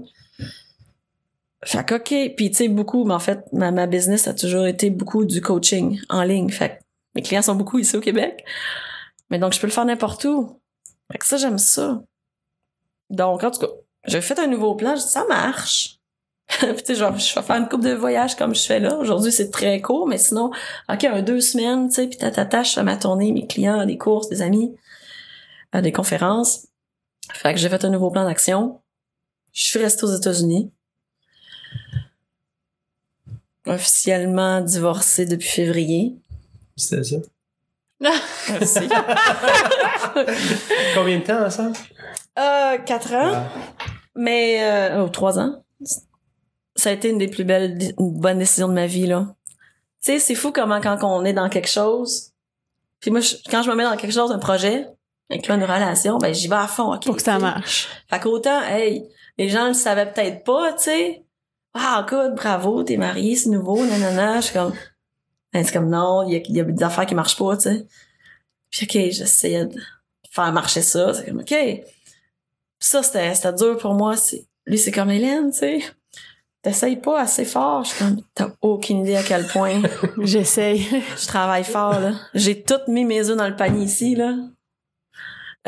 Fait 1.64 1.86
que, 1.86 1.96
OK. 1.96 2.36
Puis, 2.36 2.52
tu 2.52 2.58
sais, 2.58 2.68
beaucoup, 2.68 3.04
mais 3.04 3.14
en 3.14 3.20
fait, 3.20 3.42
ma, 3.52 3.72
ma 3.72 3.88
business 3.88 4.28
a 4.28 4.34
toujours 4.34 4.68
été 4.68 4.90
beaucoup 4.90 5.26
du 5.26 5.42
coaching 5.42 6.00
en 6.10 6.24
ligne. 6.24 6.50
Fait 6.50 6.70
que 6.70 6.84
mes 7.16 7.22
clients 7.22 7.42
sont 7.42 7.56
beaucoup 7.56 7.80
ici 7.80 7.98
au 7.98 8.00
Québec. 8.00 8.46
Mais 9.30 9.40
donc, 9.40 9.54
je 9.54 9.60
peux 9.60 9.68
le 9.68 9.74
faire 9.74 9.86
n'importe 9.86 10.26
où. 10.26 10.62
Fait 11.12 11.18
que 11.18 11.26
ça, 11.26 11.38
j'aime 11.38 11.58
ça. 11.58 12.04
Donc, 13.10 13.44
en 13.44 13.52
tout 13.52 13.60
cas, 13.60 13.68
j'ai 14.06 14.22
fait 14.22 14.40
un 14.40 14.48
nouveau 14.48 14.76
plan. 14.76 14.96
Je 14.96 15.02
dis, 15.02 15.10
ça 15.10 15.26
marche. 15.26 16.00
Puis, 16.48 16.76
tu 16.78 16.86
sais, 16.86 16.96
genre, 16.96 17.18
je 17.18 17.36
vais 17.36 17.42
faire 17.42 17.58
une 17.58 17.68
coupe 17.68 17.84
de 17.84 17.94
voyage 17.94 18.36
comme 18.36 18.56
je 18.56 18.64
fais 18.66 18.80
là. 18.80 18.96
Aujourd'hui, 18.98 19.32
c'est 19.32 19.52
très 19.52 19.82
court, 19.82 20.08
mais 20.08 20.18
sinon, 20.18 20.52
OK, 20.90 21.04
un 21.04 21.22
deux 21.22 21.42
semaines, 21.42 21.90
tu 21.90 21.96
sais, 21.96 22.08
puis 22.08 22.18
t'attaches 22.18 22.78
à 22.78 22.84
ma 22.84 22.96
tournée, 22.96 23.34
mes 23.34 23.48
clients, 23.48 23.86
des 23.86 23.98
courses, 23.98 24.30
des 24.30 24.42
amis, 24.42 24.74
à 25.74 25.82
des 25.82 25.92
conférences. 25.92 26.68
Fait 27.34 27.54
que 27.54 27.60
j'ai 27.60 27.68
fait 27.68 27.84
un 27.84 27.90
nouveau 27.90 28.10
plan 28.12 28.24
d'action. 28.24 28.80
Je 29.52 29.64
suis 29.64 29.80
restée 29.80 30.06
aux 30.06 30.16
États-Unis. 30.16 30.72
Officiellement 33.66 34.62
divorcée 34.62 35.26
depuis 35.26 35.50
février. 35.50 36.16
C'était 36.78 37.04
ça. 37.04 37.18
Merci. 38.00 38.88
Combien 40.96 41.20
de 41.20 41.24
temps 41.24 41.46
ensemble? 41.46 41.76
Euh, 42.38 42.78
quatre 42.80 43.14
ans. 43.14 43.32
Ah. 43.34 43.50
Mais 44.16 44.60
euh, 44.64 45.04
oh, 45.04 45.10
trois 45.10 45.40
ans. 45.40 45.64
Ça 46.76 46.90
a 46.90 46.94
été 46.94 47.10
une 47.10 47.18
des 47.18 47.28
plus 47.28 47.44
belles, 47.44 47.78
une 48.00 48.20
bonne 48.20 48.40
décision 48.40 48.68
de 48.68 48.74
ma 48.74 48.86
vie 48.88 49.08
là. 49.08 49.36
Tu 50.04 50.12
sais, 50.14 50.20
c'est 50.20 50.36
fou 50.36 50.52
comment 50.52 50.80
quand 50.80 50.98
on 51.04 51.26
est 51.26 51.34
dans 51.34 51.50
quelque 51.50 51.68
chose. 51.70 52.32
Puis 53.00 53.12
moi, 53.12 53.20
je- 53.20 53.36
quand 53.50 53.64
je 53.64 53.70
me 53.70 53.76
mets 53.76 53.84
dans 53.84 53.98
quelque 53.98 54.14
chose, 54.14 54.32
un 54.32 54.38
projet, 54.40 54.88
incluant 55.32 55.56
une 55.58 55.64
relation, 55.64 56.18
ben 56.18 56.34
j'y 56.34 56.48
vais 56.48 56.56
à 56.56 56.68
fond. 56.68 56.94
ok, 56.94 57.04
Pour 57.06 57.16
que 57.16 57.22
ça 57.22 57.40
marche. 57.40 57.88
Fait 58.10 58.20
qu'autant, 58.20 58.62
hey, 58.64 59.08
les 59.38 59.50
gens 59.50 59.68
le 59.68 59.74
savaient 59.74 60.12
peut-être 60.12 60.44
pas, 60.44 60.74
tu 60.74 60.84
sais. 60.84 61.24
Ah, 61.74 62.04
écoute, 62.08 62.36
bravo, 62.36 62.84
t'es 62.84 62.98
marié, 62.98 63.36
c'est 63.36 63.50
nouveau, 63.50 63.84
nanana. 63.86 64.38
Je 64.42 64.46
suis 64.46 64.54
comme, 64.54 64.74
ben, 65.54 65.64
c'est 65.64 65.74
comme 65.74 65.90
non, 65.90 66.24
il 66.28 66.34
y 66.34 66.36
a, 66.38 66.40
il 66.48 66.56
y 66.56 66.60
a 66.60 66.64
des 66.64 66.84
affaires 66.84 67.06
qui 67.06 67.14
marchent 67.16 67.38
pas, 67.38 67.56
tu 67.58 67.64
sais. 67.64 67.88
Puis 68.72 68.86
ok, 68.90 69.12
j'essayais 69.12 69.66
de 69.66 69.76
faire 70.32 70.52
marcher 70.54 70.82
ça. 70.82 71.14
C'est 71.14 71.26
comme 71.26 71.40
ok. 71.40 71.54
Puis 72.80 72.90
ça, 72.90 73.04
c'était, 73.04 73.34
c'était 73.36 73.54
dur 73.54 73.78
pour 73.78 73.94
moi. 73.94 74.16
C'est, 74.18 74.46
lui, 74.66 74.78
c'est 74.78 74.92
comme 74.92 75.10
Hélène, 75.10 75.52
tu 75.52 75.58
sais. 75.60 75.80
T'essayes 76.62 76.98
pas 76.98 77.22
assez 77.22 77.46
fort. 77.46 77.84
Je 77.84 77.90
suis 77.90 78.00
comme, 78.04 78.22
t'as 78.34 78.50
aucune 78.62 79.00
idée 79.00 79.16
à 79.16 79.24
quel 79.24 79.48
point 79.48 79.82
J'essaye. 80.24 80.86
je 81.18 81.28
travaille 81.28 81.64
fort, 81.64 82.00
là. 82.00 82.14
J'ai 82.34 82.62
toutes 82.64 82.88
mis 82.88 83.06
mes 83.06 83.30
œufs 83.30 83.38
dans 83.38 83.48
le 83.48 83.56
panier 83.56 83.86
ici, 83.86 84.16
là. 84.16 84.36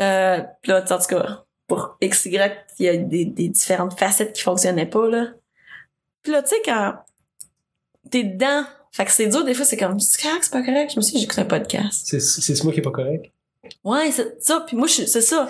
Euh, 0.00 0.42
puis 0.62 0.72
là, 0.72 0.84
en 0.88 0.98
tout 0.98 1.06
cas, 1.08 1.44
pour 1.66 1.96
XY, 2.02 2.38
il 2.78 2.84
y 2.84 2.88
a 2.88 2.96
des, 2.96 3.24
des 3.24 3.48
différentes 3.48 3.98
facettes 3.98 4.32
qui 4.34 4.42
fonctionnaient 4.42 4.86
pas, 4.88 5.08
là. 5.08 5.28
Puis 6.22 6.32
là, 6.32 6.42
tu 6.42 6.50
sais, 6.50 6.56
quand 6.64 6.94
t'es 8.10 8.24
dedans, 8.24 8.64
fait 8.92 9.04
que 9.04 9.10
c'est 9.12 9.28
dur, 9.28 9.44
des 9.44 9.54
fois, 9.54 9.64
c'est 9.64 9.76
comme, 9.76 9.98
c'est 10.00 10.20
correct, 10.22 10.40
c'est 10.44 10.52
pas 10.52 10.62
correct? 10.62 10.90
Je 10.92 10.96
me 10.96 11.02
suis 11.02 11.14
dit, 11.14 11.20
j'écoute 11.20 11.38
un 11.38 11.44
podcast. 11.44 12.02
C'est, 12.06 12.20
c'est 12.20 12.62
moi 12.64 12.72
qui 12.72 12.80
est 12.80 12.82
pas 12.82 12.90
correct. 12.90 13.30
Ouais, 13.84 14.10
c'est 14.10 14.42
ça. 14.42 14.64
Puis 14.66 14.76
moi, 14.76 14.86
je- 14.86 15.04
c'est 15.06 15.20
ça. 15.20 15.48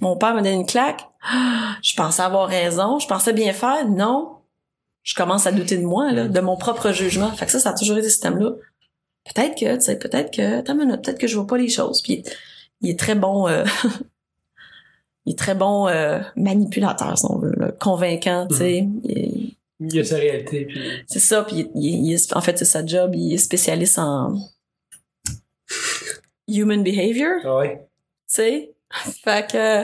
Mon 0.00 0.16
père 0.16 0.34
me 0.34 0.42
donne 0.42 0.60
une 0.60 0.66
claque. 0.66 1.00
Je 1.82 1.94
pensais 1.94 2.22
avoir 2.22 2.48
raison. 2.48 2.98
Je 2.98 3.06
pensais 3.06 3.32
bien 3.32 3.52
faire. 3.52 3.88
Non. 3.88 4.30
Je 5.02 5.14
commence 5.14 5.46
à 5.46 5.52
douter 5.52 5.76
de 5.76 5.84
moi, 5.84 6.12
là, 6.12 6.28
de 6.28 6.40
mon 6.40 6.56
propre 6.56 6.90
jugement. 6.92 7.30
Fait 7.32 7.44
que 7.46 7.52
ça, 7.52 7.58
ça 7.60 7.70
a 7.70 7.74
toujours 7.74 7.98
été 7.98 8.06
ce 8.08 8.12
système-là. 8.12 8.52
Peut-être 9.34 9.54
que, 9.58 9.74
tu 9.76 9.80
sais, 9.82 9.98
peut-être 9.98 10.30
que, 10.34 10.58
attends 10.60 10.76
peut-être 10.76 11.18
que 11.18 11.26
je 11.26 11.36
vois 11.36 11.46
pas 11.46 11.58
les 11.58 11.68
choses. 11.68 12.00
Puis 12.02 12.22
il 12.80 12.88
est 12.90 12.98
très 12.98 13.14
bon, 13.14 13.46
euh, 13.48 13.64
il 15.26 15.32
est 15.32 15.38
très 15.38 15.54
bon 15.54 15.88
euh, 15.88 16.20
manipulateur, 16.36 17.18
si 17.18 17.26
on 17.28 17.38
veut, 17.38 17.52
là, 17.56 17.72
convaincant, 17.72 18.46
tu 18.48 18.56
sais. 18.56 18.88
Il- 19.04 19.54
Il 19.80 19.94
y 19.94 20.00
a 20.00 20.04
sa 20.04 20.16
réalité, 20.16 20.64
puis 20.66 20.80
C'est 21.06 21.18
ça, 21.20 21.42
puis 21.42 21.68
il, 21.74 22.10
il- 22.12 22.18
en 22.34 22.40
fait, 22.40 22.56
c'est 22.58 22.64
sa 22.64 22.84
job. 22.86 23.12
Il 23.14 23.34
est 23.34 23.38
spécialiste 23.38 23.98
en 23.98 24.34
human 26.48 26.82
behavior. 26.82 27.40
ah 27.44 27.56
ouais. 27.56 27.76
tu 27.78 28.34
sais? 28.36 28.73
Fait 29.24 29.50
que, 29.50 29.82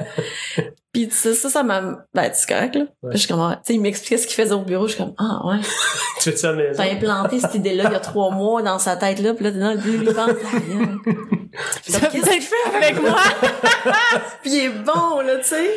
pis 0.92 1.08
ça, 1.10 1.34
ça, 1.34 1.50
ça 1.50 1.62
m'a, 1.62 1.80
ben, 2.14 2.30
c'est 2.32 2.48
correct, 2.48 2.74
là. 2.76 2.84
Ouais. 3.02 3.12
Je 3.12 3.18
suis 3.18 3.28
comme, 3.28 3.40
ah, 3.40 3.56
tu 3.56 3.68
sais, 3.68 3.74
il 3.74 3.80
m'expliquait 3.80 4.18
ce 4.18 4.26
qu'il 4.26 4.36
faisait 4.36 4.54
au 4.54 4.62
bureau, 4.62 4.86
je 4.86 4.94
suis 4.94 5.02
comme, 5.02 5.14
ah, 5.18 5.46
ouais. 5.46 5.58
Tu 6.20 6.30
fais 6.30 6.36
ça 6.36 6.52
maison. 6.52 6.82
T'as 6.82 6.92
implanté 6.92 7.40
cette 7.40 7.54
idée-là 7.54 7.84
il 7.86 7.92
y 7.92 7.96
a 7.96 8.00
trois 8.00 8.30
mois 8.30 8.62
dans 8.62 8.78
sa 8.78 8.96
tête, 8.96 9.20
là, 9.20 9.34
pis 9.34 9.44
là, 9.44 9.50
dans 9.50 9.72
le 9.72 9.78
but, 9.78 9.98
lui, 9.98 10.06
pense, 10.06 10.26
peut 10.32 12.18
être 12.18 12.42
fait 12.42 12.76
avec 12.76 13.00
moi? 13.02 13.16
Pis 14.42 14.50
il 14.50 14.64
est 14.64 14.68
bon, 14.68 15.20
là, 15.20 15.36
tu 15.38 15.48
sais. 15.48 15.70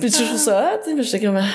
Pis 0.00 0.08
je 0.08 0.24
trouve 0.24 0.38
ça, 0.38 0.78
tu 0.82 0.90
sais, 0.90 0.96
pis 0.96 1.02
j'étais 1.02 1.24
comme, 1.24 1.36
ah. 1.36 1.46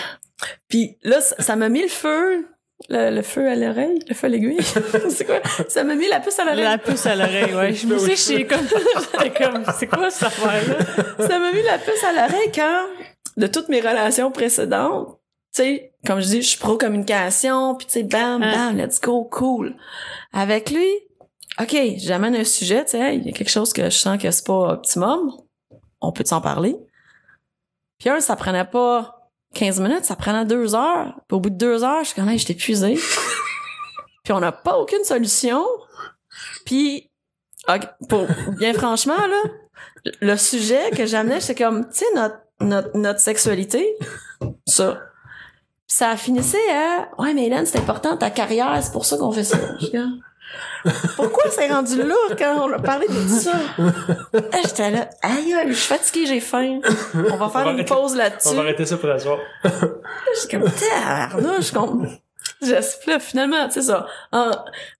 Pis 0.70 0.98
là, 1.04 1.20
ça 1.22 1.56
m'a 1.56 1.70
mis 1.70 1.82
le 1.82 1.88
feu, 1.88 2.48
le, 2.90 3.10
le 3.16 3.22
feu 3.22 3.48
à 3.49 3.56
l'oreille, 3.56 3.99
le 4.08 4.14
feu 4.14 4.28
à 4.28 4.30
l'aiguille? 4.30 4.62
c'est 5.10 5.26
quoi? 5.26 5.41
Ça 5.68 5.84
m'a 5.84 5.95
mis 5.95 6.08
la 6.08 6.20
puce 6.20 6.40
à 6.40 6.45
l'oreille. 6.45 6.64
La 6.64 6.78
puce 6.78 7.06
à 7.06 7.16
l'oreille, 7.16 7.54
ouais. 7.54 7.74
Je 7.76 7.88
me 7.88 7.98
suis 8.16 8.48
comme, 8.48 8.68
j'étais 8.68 9.44
comme, 9.44 9.64
c'est 9.78 9.88
quoi 9.88 10.10
cette 10.10 10.28
affaire-là? 10.28 11.28
ça 11.28 11.40
m'a 11.40 11.52
mis 11.52 11.64
la 11.64 11.78
puce 11.80 12.04
à 12.04 12.14
l'oreille 12.14 12.52
quand, 12.54 12.86
de 13.38 13.48
toutes 13.48 13.70
mes 13.70 13.80
relations 13.80 14.32
précédentes, 14.32 15.18
tu 15.56 15.64
sais, 15.64 15.94
comme 16.06 16.20
je 16.20 16.26
dis, 16.28 16.41
je 16.41 16.48
suis 16.49 16.60
pro-communication, 16.60 17.76
puis 17.76 17.88
tu 17.88 17.94
sais, 17.94 18.04
bam, 18.04 18.44
Hein. 18.44 18.72
bam, 18.74 18.78
let's 18.78 19.02
go, 19.02 19.24
cool. 19.26 19.76
Avec 20.34 20.70
lui, 20.72 20.88
OK, 21.60 21.76
j'amène 21.98 22.36
un 22.36 22.44
sujet, 22.44 22.86
tu 22.86 22.91
sais, 22.91 23.16
il 23.16 23.26
y 23.26 23.30
a 23.30 23.32
quelque 23.32 23.49
chose 23.49 23.74
que 23.74 23.86
je 23.86 23.90
sens 23.98 24.22
que 24.22 24.30
c'est 24.30 24.45
pas 24.45 24.74
optimum, 24.74 25.32
on 26.02 26.12
peut 26.12 26.24
s'en 26.26 26.41
parler? 26.41 26.76
Puis 27.98 28.10
un, 28.10 28.20
ça 28.20 28.36
prenait 28.36 28.66
pas 28.66 29.16
15 29.58 29.80
minutes, 29.80 30.06
ça 30.06 30.16
prenait 30.16 30.46
deux 30.46 30.76
heures. 30.76 31.20
Puis 31.28 31.36
au 31.36 31.40
bout 31.40 31.50
de 31.50 31.56
deux 31.56 31.84
heures, 31.84 32.02
je 32.02 32.10
suis 32.10 32.16
comme, 32.16 32.30
hey, 32.30 32.38
j'étais 32.38 32.54
épuisée. 32.54 32.94
puis 34.24 34.34
on 34.34 34.40
n'a 34.40 34.52
pas 34.52 34.78
aucune 34.78 35.04
solution. 35.04 35.66
Puis, 36.66 37.10
pour, 38.08 38.28
bien 38.60 38.74
franchement, 38.74 39.18
là, 39.18 39.44
le 40.22 40.38
sujet 40.38 40.92
que 40.92 41.06
j'amenais, 41.06 41.42
c'est 41.42 41.56
comme, 41.56 41.90
tu 41.90 42.00
sais, 42.00 42.06
notre, 42.16 42.38
notre, 42.62 42.98
notre 42.98 43.20
sexualité, 43.20 43.96
ça. 44.66 45.00
Puis 45.88 45.96
ça 45.98 46.18
finissait 46.18 46.58
à, 46.72 47.10
ouais, 47.18 47.34
mais 47.34 47.48
Hélène, 47.48 47.66
c'est 47.66 47.80
important, 47.80 48.18
ta 48.18 48.30
carrière, 48.30 48.78
c'est 48.84 48.92
pour 48.92 49.06
ça 49.06 49.18
qu'on 49.18 49.32
fait 49.32 49.44
ça. 49.44 49.58
Pourquoi 51.15 51.49
c'est 51.52 51.68
rendu 51.68 51.98
là 52.02 52.15
quand 52.38 52.68
on 52.68 52.72
a 52.74 52.80
parlé 52.80 53.07
de 53.07 53.28
ça? 53.28 53.52
Ah, 53.80 54.57
J'étais 54.65 54.91
là, 54.91 55.10
aïe, 55.22 55.53
je 55.68 55.74
suis 55.74 55.88
fatiguée, 55.88 56.26
j'ai 56.26 56.40
faim. 56.40 56.80
On 57.14 57.38
va 57.38 57.49
faire 57.49 57.49
va 57.49 57.61
une 57.64 57.68
arrêter- 57.80 57.86
pause 57.94 58.14
On 58.14 58.18
là-dessus. 58.18 58.56
va 58.56 58.61
arrêter 58.61 58.86
ça 58.86 58.98
pour 58.98 59.10
la 59.10 59.19
soirée. 59.19 59.41
Je 59.64 60.40
suis 60.40 60.48
comme, 60.49 60.64
tabarnouche. 60.72 61.72
Je 62.61 63.10
là, 63.11 63.19
finalement, 63.19 63.68
tu 63.68 63.74
sais 63.76 63.82
ça. 63.84 64.07
En- 64.32 64.52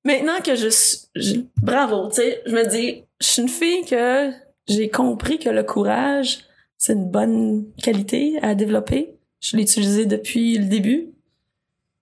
maintenant 0.04 0.40
que 0.44 0.56
je 0.56 0.68
suis... 0.68 1.50
bravo, 1.62 2.10
tu 2.10 2.16
sais, 2.18 2.42
je 2.46 2.52
me 2.52 2.68
dis, 2.68 3.04
je 3.20 3.26
suis 3.26 3.42
une 3.42 3.50
fille 3.50 3.86
que 3.86 4.32
j'ai 4.68 4.90
compris 4.90 5.40
que 5.40 5.50
le 5.50 5.64
courage, 5.64 6.40
c'est 6.78 6.94
une 6.94 7.10
bonne 7.10 7.66
qualité 7.82 8.38
à 8.44 8.54
développer. 8.54 9.16
Je 9.40 9.56
l'ai 9.56 9.64
utilisé 9.64 10.06
depuis 10.06 10.58
le 10.58 10.66
début. 10.66 11.10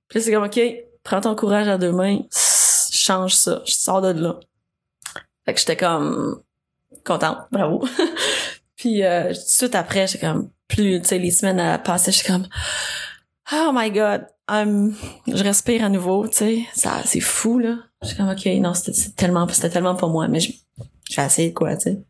Puis 0.10 0.20
là, 0.20 0.26
c'est 0.26 0.32
comme, 0.34 0.44
OK, 0.46 0.60
prends 1.04 1.22
ton 1.22 1.36
courage 1.36 1.68
à 1.68 1.78
deux 1.78 1.92
mains, 1.92 2.20
change 3.06 3.36
ça, 3.36 3.62
je 3.66 3.72
sors 3.74 4.02
de 4.02 4.10
là. 4.10 4.40
Fait 5.46 5.54
que 5.54 5.60
j'étais 5.60 5.78
comme 5.78 6.42
contente, 7.06 7.38
bravo. 7.52 7.86
Puis 8.78 9.04
euh, 9.04 9.28
tout 9.34 9.40
de 9.40 9.46
suite 9.48 9.76
après, 9.76 10.08
j'étais 10.08 10.26
comme, 10.26 10.50
plus, 10.68 11.00
tu 11.02 11.08
sais, 11.08 11.20
les 11.20 11.32
semaines 11.32 11.60
à 11.60 11.78
passer, 11.78 12.12
j'étais 12.12 12.30
comme, 12.34 12.48
oh 13.54 13.72
my 13.74 13.92
god, 13.92 14.26
je 14.50 15.44
respire 15.44 15.86
à 15.86 15.90
nouveau, 15.90 16.28
tu 16.28 16.36
sais, 16.38 16.66
ça, 16.74 17.02
c'est 17.06 17.20
fou, 17.20 17.60
là. 17.60 17.78
J'étais 18.02 18.18
comme, 18.18 18.30
ok, 18.30 18.46
non, 18.62 18.74
c'était 18.74 19.12
tellement, 19.16 19.48
c'était 19.48 19.70
tellement 19.70 19.96
pas 19.96 20.08
moi, 20.08 20.28
mais 20.28 20.40
je- 20.40 20.54
j'ai 21.10 21.22
essayé 21.22 21.54
quoi, 21.54 21.76
tu 21.78 21.82
sais. 21.84 22.04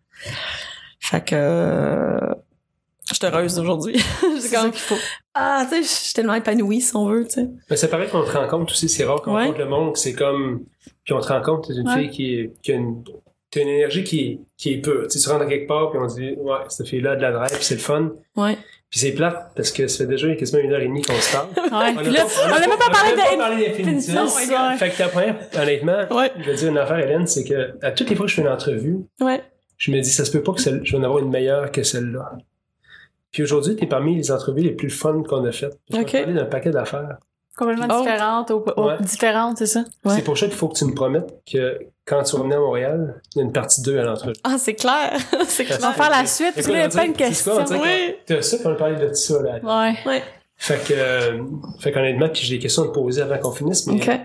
Fait 1.00 1.24
que, 1.24 1.36
euh, 1.36 2.34
je 3.08 3.14
suis 3.14 3.26
heureuse 3.26 3.60
aujourd'hui. 3.60 4.02
C'est 4.40 4.50
comme, 4.56 4.72
qu'il 4.72 4.80
faut. 4.80 4.96
Ah, 5.36 5.66
tu 5.70 5.76
sais, 5.76 5.84
je 5.84 5.88
suis 5.88 6.14
tellement 6.14 6.34
épanouie, 6.34 6.82
si 6.82 6.95
on 6.95 7.06
veut, 7.07 7.26
tu 7.26 7.32
sais. 7.36 7.48
Mais 7.70 7.76
ça 7.78 7.88
paraît 7.88 8.07
qu'on 8.07 8.24
te 8.24 8.32
rencontre 8.36 8.74
aussi, 8.74 8.90
c'est 8.90 9.03
rare 9.03 9.22
qu'on 9.22 9.36
Ouais. 9.36 9.41
rencontre 9.44 9.60
le 9.60 9.66
monde, 9.70 9.98
c'est 9.98 10.14
comme. 10.14 10.64
Puis 11.03 11.14
on 11.14 11.20
te 11.20 11.28
rencontre, 11.28 11.68
t'es 11.68 11.76
une 11.80 11.88
Ouais. 11.88 11.95
fille 11.99 12.10
qui, 12.10 12.36
est- 12.40 12.52
qui 12.64 12.72
a 12.72 12.76
une. 12.76 13.03
T'as 13.52 13.62
une 13.62 13.68
énergie 13.70 14.03
qui 14.03 14.20
est, 14.22 14.40
qui 14.57 14.74
est 14.74 14.78
pure. 14.80 15.03
Tu 15.03 15.18
sais, 15.18 15.24
tu 15.24 15.30
rentres 15.30 15.44
à 15.44 15.48
quelque 15.48 15.68
part, 15.68 15.90
puis 15.91 15.99
on 16.02 16.07
dit, 16.07 16.34
ouais, 16.38 16.57
cette 16.68 16.88
fille-là 16.88 17.12
a 17.12 17.16
de 17.16 17.22
la 17.22 17.32
drive, 17.32 17.52
puis 17.56 17.64
c'est 17.64 17.76
le 17.76 17.80
fun. 17.80 18.12
Ouais. 18.36 18.57
Puis 18.90 18.99
c'est 18.99 19.12
plate, 19.14 19.52
parce 19.56 19.72
que 19.72 19.88
ça 19.88 19.99
fait 19.99 20.10
déjà 20.10 20.34
quasiment 20.36 20.62
une 20.62 20.74
heure 20.74 20.82
et 20.82 20.88
demie 20.88 21.02
qu'on 21.03 21.14
se 21.14 21.32
parle. 21.32 21.48
Ouais. 21.56 21.94
On 21.98 22.02
Puis 22.03 22.12
là, 22.12 22.22
pas- 22.26 22.49
on 22.49 22.53
a 22.53 22.60
même 22.60 22.70
pas 22.78 22.86
on 22.90 23.38
parlé 23.40 23.68
d'Infinity. 23.68 24.12
Ouais. 24.12 24.78
Fait 24.78 24.90
que 24.90 24.98
ta 24.98 25.07
première, 25.07 25.38
honnêtement, 25.57 26.06
Ouais. 26.12 26.32
je 26.38 26.44
vais 26.49 26.56
dire 26.56 26.70
une 26.70 26.78
affaire, 26.78 26.99
Hélène, 26.99 27.28
c'est 27.28 27.44
que 27.45 27.76
à 27.86 27.91
toutes 27.91 28.10
les 28.10 28.16
fois 28.16 28.26
que 28.26 28.32
je 28.32 28.36
fais 28.36 28.41
une 28.41 28.48
entrevue, 28.49 28.98
Ouais. 29.22 29.41
je 29.78 29.91
me 29.91 30.02
dis, 30.02 30.10
ça 30.10 30.26
se 30.26 30.32
peut 30.32 30.44
pas 30.44 30.52
que 30.53 30.62
celle, 30.62 30.82
je 30.84 30.91
vais 30.91 30.98
en 30.98 31.03
avoir 31.03 31.20
une 31.24 31.30
meilleure 31.30 31.72
que 31.72 31.84
celle-là. 31.84 32.34
Puis 33.36 33.44
aujourd'hui, 33.44 33.76
t'es 33.76 33.86
parmi 33.86 34.16
les 34.16 34.32
entrevues 34.32 34.62
les 34.62 34.72
plus 34.72 34.90
fun 34.90 35.22
qu'on 35.28 35.44
a 35.44 35.52
faites. 35.52 35.78
Je 35.91 35.98
vais 35.98 36.03
Ok. 36.03 36.12
te 36.12 36.18
parler 36.20 36.34
d'un 36.36 36.45
paquet 36.45 36.70
d'affaires. 36.72 37.18
complètement 37.57 37.88
Oh. 37.91 37.99
différente, 38.02 38.52
au, 38.52 38.64
au- 38.78 38.88
Ouais. 38.88 38.95
différente, 39.02 39.57
c'est 39.57 39.66
ça? 39.66 39.84
Ouais. 40.06 40.16
C'est 40.16 40.22
pour 40.24 40.38
ça 40.38 40.45
qu'il 40.48 40.56
faut 40.56 40.70
que 40.70 40.78
tu 40.78 40.86
me 40.86 40.94
promettes 40.94 41.34
que 41.52 41.78
quand 42.06 42.24
tu 42.24 42.38
venir 42.38 42.56
à 42.57 42.60
Montréal, 42.62 43.22
il 43.34 43.40
y 43.40 43.41
a 43.41 43.44
une 43.44 43.52
partie 43.52 43.82
2 43.82 43.99
à 43.99 44.03
l'entrevue. 44.03 44.34
Ah, 44.45 44.56
c'est 44.57 44.74
clair. 44.76 45.18
c'est 45.48 45.66
clair. 45.66 45.80
On 45.82 45.88
va 45.88 45.91
faire 45.94 46.10
la 46.12 46.26
suite, 46.26 46.53
il 46.56 46.64
y 46.72 46.76
a 46.82 46.86
on 46.86 46.90
plein 46.90 47.07
de 47.10 47.14
dirait- 47.14 47.34
c'est 47.34 47.44
quoi, 47.44 47.53
on 47.53 47.57
questions. 47.57 47.78
dirait 47.78 48.07
Oui. 48.07 48.16
T'as 48.26 48.41
ça, 48.41 48.57
puis 48.57 48.68
on 48.68 48.72
a 48.72 48.76
parlé 48.76 48.95
de 49.06 49.14
ça, 49.14 49.41
là. 49.41 49.52
Ouais. 49.62 49.95
Ouais. 50.06 50.24
Fait 50.56 50.82
que, 50.88 50.94
euh, 50.95 51.44
fait 51.82 51.91
qu'honnêtement, 51.91 52.30
puis 52.30 52.41
j'ai 52.44 52.56
des 52.56 52.62
questions 52.62 52.84
à 52.84 52.88
te 52.88 52.91
poser 52.94 53.22
avant 53.22 53.38
qu'on 53.38 53.52
finisse, 53.52 53.86
mais 53.88 53.95
OK. 54.02 54.20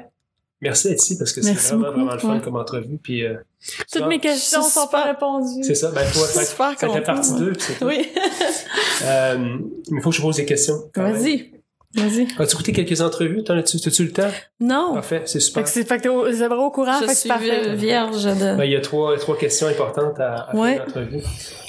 Merci 0.60 0.88
d'être 0.88 1.02
ici 1.02 1.18
parce 1.18 1.32
que 1.32 1.42
c'est 1.42 1.52
vraiment, 1.54 1.78
beaucoup. 1.86 1.92
vraiment 1.94 2.12
le 2.12 2.18
fun 2.18 2.34
Ouais. 2.34 2.40
comme 2.42 2.56
entrevue. 2.56 2.98
Puis, 3.02 3.24
euh, 3.24 3.34
Toutes 3.92 4.02
ça, 4.02 4.06
mes 4.06 4.18
questions 4.20 4.62
sont 4.62 4.86
pas 4.88 5.04
répondues. 5.04 5.62
C'est 5.62 5.74
ça, 5.74 5.90
ben, 5.90 6.04
faut, 6.04 6.24
fait, 6.24 6.44
super 6.44 6.70
fait 6.70 6.76
que 6.76 6.86
la 6.86 6.88
contente, 7.00 7.04
partie 7.06 7.32
ouais. 7.32 7.38
2, 7.40 7.52
c'est 7.58 7.78
tout. 7.78 7.84
Oui. 7.86 8.08
Euh, 9.02 9.38
mais 9.90 9.98
il 9.98 10.02
faut 10.02 10.10
que 10.10 10.16
je 10.16 10.20
pose 10.20 10.36
des 10.36 10.44
questions. 10.44 10.90
Vas-y. 10.94 11.52
Vas-y. 11.94 12.26
As-tu 12.38 12.54
écouté 12.54 12.72
quelques 12.72 13.00
entrevues? 13.00 13.42
T'en 13.42 13.56
as-tu, 13.56 13.78
as-tu 13.78 14.04
le 14.04 14.12
temps? 14.12 14.28
Non. 14.60 14.92
Parfait, 14.92 15.22
c'est 15.24 15.38
Fait 15.38 15.40
super. 15.40 15.62
que 15.64 15.68
c'est, 15.70 15.84
fait 15.88 15.96
que 15.96 16.02
t'es 16.02 16.08
au, 16.10 16.26
c'est 16.30 16.46
vraiment 16.46 16.66
au 16.66 16.70
courant, 16.70 16.98
fait 16.98 17.06
Je 17.06 17.28
que 17.28 17.38
c'est 17.38 17.74
vierge 17.76 18.24
de... 18.24 18.56
Ben, 18.56 18.64
il 18.64 18.72
y 18.72 18.76
a 18.76 18.80
trois, 18.82 19.16
trois 19.16 19.38
questions 19.38 19.68
importantes 19.68 20.20
à, 20.20 20.34
à 20.34 20.54
Ouais. 20.54 20.76
faire 20.76 20.86
dans 20.86 21.00
l'entrevue. 21.00 21.22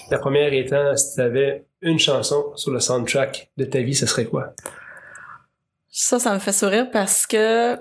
La 0.10 0.20
première 0.20 0.52
étant, 0.54 0.96
si 0.98 1.16
tu 1.16 1.22
avais 1.22 1.64
une 1.82 1.98
chanson 2.00 2.52
sur 2.56 2.72
le 2.72 2.82
soundtrack 2.82 3.50
de 3.56 3.64
ta 3.64 3.80
vie, 3.80 3.96
ce 3.96 4.06
serait 4.06 4.26
quoi? 4.26 4.54
Ça, 5.90 6.20
ça 6.20 6.34
me 6.34 6.40
fait 6.40 6.52
sourire 6.54 6.90
parce 6.92 7.26
que, 7.26 7.78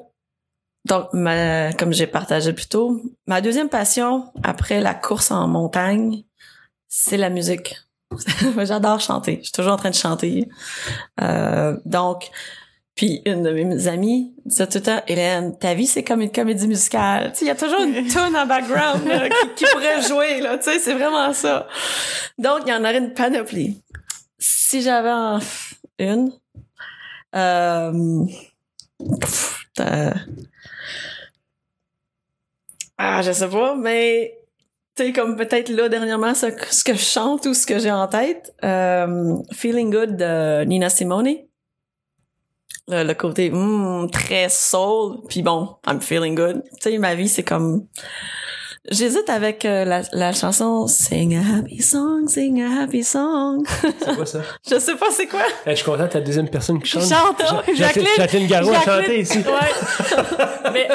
donc, 0.86 1.12
ma, 1.12 1.72
comme 1.74 1.92
j'ai 1.92 2.06
partagé 2.06 2.52
plus 2.52 2.68
tôt, 2.68 3.00
ma 3.26 3.40
deuxième 3.40 3.68
passion 3.68 4.32
après 4.42 4.80
la 4.80 4.94
course 4.94 5.30
en 5.30 5.46
montagne, 5.46 6.24
c'est 6.88 7.16
la 7.16 7.30
musique. 7.30 7.76
J'adore 8.58 9.00
chanter. 9.00 9.38
Je 9.38 9.44
suis 9.44 9.52
toujours 9.52 9.72
en 9.72 9.76
train 9.76 9.90
de 9.90 9.94
chanter. 9.94 10.48
Euh, 11.20 11.76
donc, 11.84 12.30
puis 12.96 13.22
une 13.24 13.42
de 13.42 13.50
mes 13.50 13.88
amies 13.88 14.34
disait 14.44 14.66
tout 14.66 14.78
le 14.78 14.82
temps, 14.82 15.02
Hélène, 15.06 15.56
ta 15.56 15.74
vie 15.74 15.86
c'est 15.86 16.02
comme 16.02 16.22
une 16.22 16.32
comédie 16.32 16.66
musicale. 16.66 17.32
Tu 17.32 17.38
sais, 17.38 17.44
il 17.44 17.48
y 17.48 17.50
a 17.50 17.54
toujours 17.54 17.80
une 17.80 18.06
tune 18.08 18.36
en 18.36 18.46
background 18.46 19.06
là, 19.06 19.28
qui, 19.28 19.54
qui 19.56 19.64
pourrait 19.72 20.02
jouer 20.02 20.40
là. 20.40 20.58
Tu 20.58 20.64
sais, 20.64 20.78
c'est 20.78 20.94
vraiment 20.94 21.32
ça. 21.32 21.68
Donc, 22.38 22.62
il 22.66 22.70
y 22.70 22.74
en 22.74 22.80
aurait 22.80 22.98
une 22.98 23.12
panoplie. 23.12 23.80
Si 24.38 24.82
j'avais 24.82 25.12
en 25.12 25.38
une, 25.98 26.32
euh, 27.36 28.24
pff, 29.20 29.66
euh, 29.80 30.10
ah, 33.02 33.22
je 33.22 33.32
sais 33.32 33.48
pas, 33.48 33.74
mais 33.74 34.36
tu 34.94 35.04
sais, 35.06 35.12
comme 35.12 35.34
peut-être 35.36 35.70
là 35.70 35.88
dernièrement, 35.88 36.34
ce, 36.34 36.46
que- 36.46 36.92
je 36.94 36.98
chante 36.98 37.46
ou 37.46 37.54
ce 37.54 37.66
que 37.66 37.78
j'ai 37.78 37.90
en 37.90 38.06
tête, 38.08 38.52
euh, 38.62 39.36
Feeling 39.52 39.90
Good 39.90 40.16
de 40.16 40.64
Nina 40.64 40.90
Simone. 40.90 41.36
Le, 42.88 43.04
le 43.04 43.14
côté 43.14 43.50
hmm, 43.50 44.10
très 44.10 44.48
soul, 44.50 45.22
puis 45.28 45.42
bon, 45.42 45.76
I'm 45.86 46.00
feeling 46.00 46.34
good. 46.34 46.62
Tu 46.82 46.90
sais, 46.90 46.98
ma 46.98 47.14
vie, 47.14 47.28
c'est 47.28 47.44
comme 47.44 47.86
J'hésite 48.90 49.28
avec 49.28 49.66
euh, 49.66 49.84
la, 49.84 50.00
la 50.12 50.32
chanson 50.32 50.86
Sing 50.86 51.36
a 51.36 51.58
happy 51.58 51.82
song, 51.82 52.26
sing 52.28 52.62
a 52.62 52.82
happy 52.82 53.04
song. 53.04 53.62
C'est 53.82 54.16
quoi 54.16 54.24
ça? 54.24 54.40
Je 54.70 54.78
sais 54.78 54.94
pas 54.96 55.06
c'est 55.10 55.26
quoi. 55.26 55.42
Eh, 55.66 55.70
je 55.72 55.74
suis 55.76 55.84
content, 55.84 56.08
t'es 56.08 56.18
la 56.18 56.24
deuxième 56.24 56.48
personne 56.48 56.80
qui 56.82 56.88
chante. 56.88 57.02
Chante, 57.02 57.40
Ja- 57.40 57.74
Jacqueline. 57.74 58.08
Jacqueline, 58.16 58.46
Garou 58.46 58.70
a 58.70 58.80
chanté 58.80 59.20
ici. 59.20 59.38
Ouais. 59.40 60.24
Mais 60.72 60.88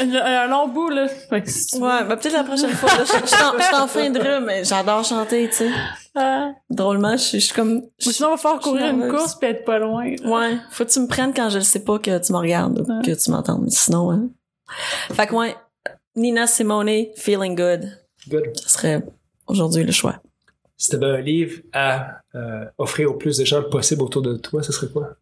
un, 0.00 0.14
un 0.16 0.46
long 0.48 0.66
bout, 0.66 0.88
là. 0.90 1.06
Fait 1.06 1.40
que 1.42 1.48
si 1.48 1.66
tu 1.66 1.76
veux. 1.78 1.84
Ouais, 1.86 2.04
bah 2.08 2.16
peut-être 2.16 2.32
la 2.34 2.42
prochaine 2.44 2.70
fois. 2.70 2.88
là, 2.90 3.04
Je 3.04 3.12
je 3.20 3.26
suis 3.26 3.42
en- 3.44 3.56
je 3.56 3.62
suis 3.62 3.74
en 3.76 3.86
fin 3.86 4.10
de 4.10 4.18
rue, 4.18 4.44
mais 4.44 4.64
j'adore 4.64 5.04
chanter, 5.04 5.48
tu 5.48 5.56
sais. 5.58 5.70
Ah. 6.16 6.50
Drôlement, 6.68 7.12
je 7.12 7.22
suis 7.22 7.40
je 7.40 7.44
suis 7.46 7.54
comme... 7.54 7.76
Ou 8.04 8.10
sinon, 8.10 8.28
on 8.28 8.32
va 8.32 8.36
faire 8.38 8.56
je 8.56 8.62
suis 8.62 8.70
courir 8.72 8.86
une 8.88 8.98
nerveuse. 8.98 9.16
course 9.20 9.34
puis 9.36 9.48
être 9.50 9.64
pas 9.64 9.78
loin. 9.78 10.04
là. 10.10 10.28
Ouais, 10.28 10.56
faut 10.72 10.84
que 10.84 10.90
tu 10.90 10.98
me 10.98 11.06
prennes 11.06 11.32
quand 11.32 11.48
je 11.50 11.58
ne 11.58 11.62
sais 11.62 11.84
pas 11.84 11.98
que 12.00 12.18
tu 12.18 12.32
me 12.32 12.38
regardes 12.38 12.80
ou 12.80 12.82
Ouais. 12.92 13.04
que 13.04 13.12
tu 13.22 13.30
m'entends. 13.30 13.58
Mais 13.62 13.70
sinon, 13.70 14.10
hein. 14.10 14.28
Fait 15.14 15.26
que 15.28 15.34
ouais, 15.34 15.54
Nina 16.18 16.46
Simone, 16.46 17.06
Feeling 17.16 17.54
Good, 17.56 17.90
Good. 18.28 18.58
ce 18.58 18.68
serait 18.68 19.02
aujourd'hui 19.46 19.84
le 19.84 19.92
choix. 19.92 20.20
Si 20.76 20.90
t'avais 20.90 21.06
un 21.06 21.20
livre 21.20 21.60
à 21.72 22.20
euh, 22.34 22.64
offrir 22.76 23.10
au 23.10 23.14
plus 23.14 23.36
de 23.38 23.44
gens 23.44 23.62
possible 23.62 24.02
autour 24.02 24.22
de 24.22 24.36
toi, 24.36 24.62
ce 24.62 24.72
serait 24.72 24.88
quoi? 24.92 25.16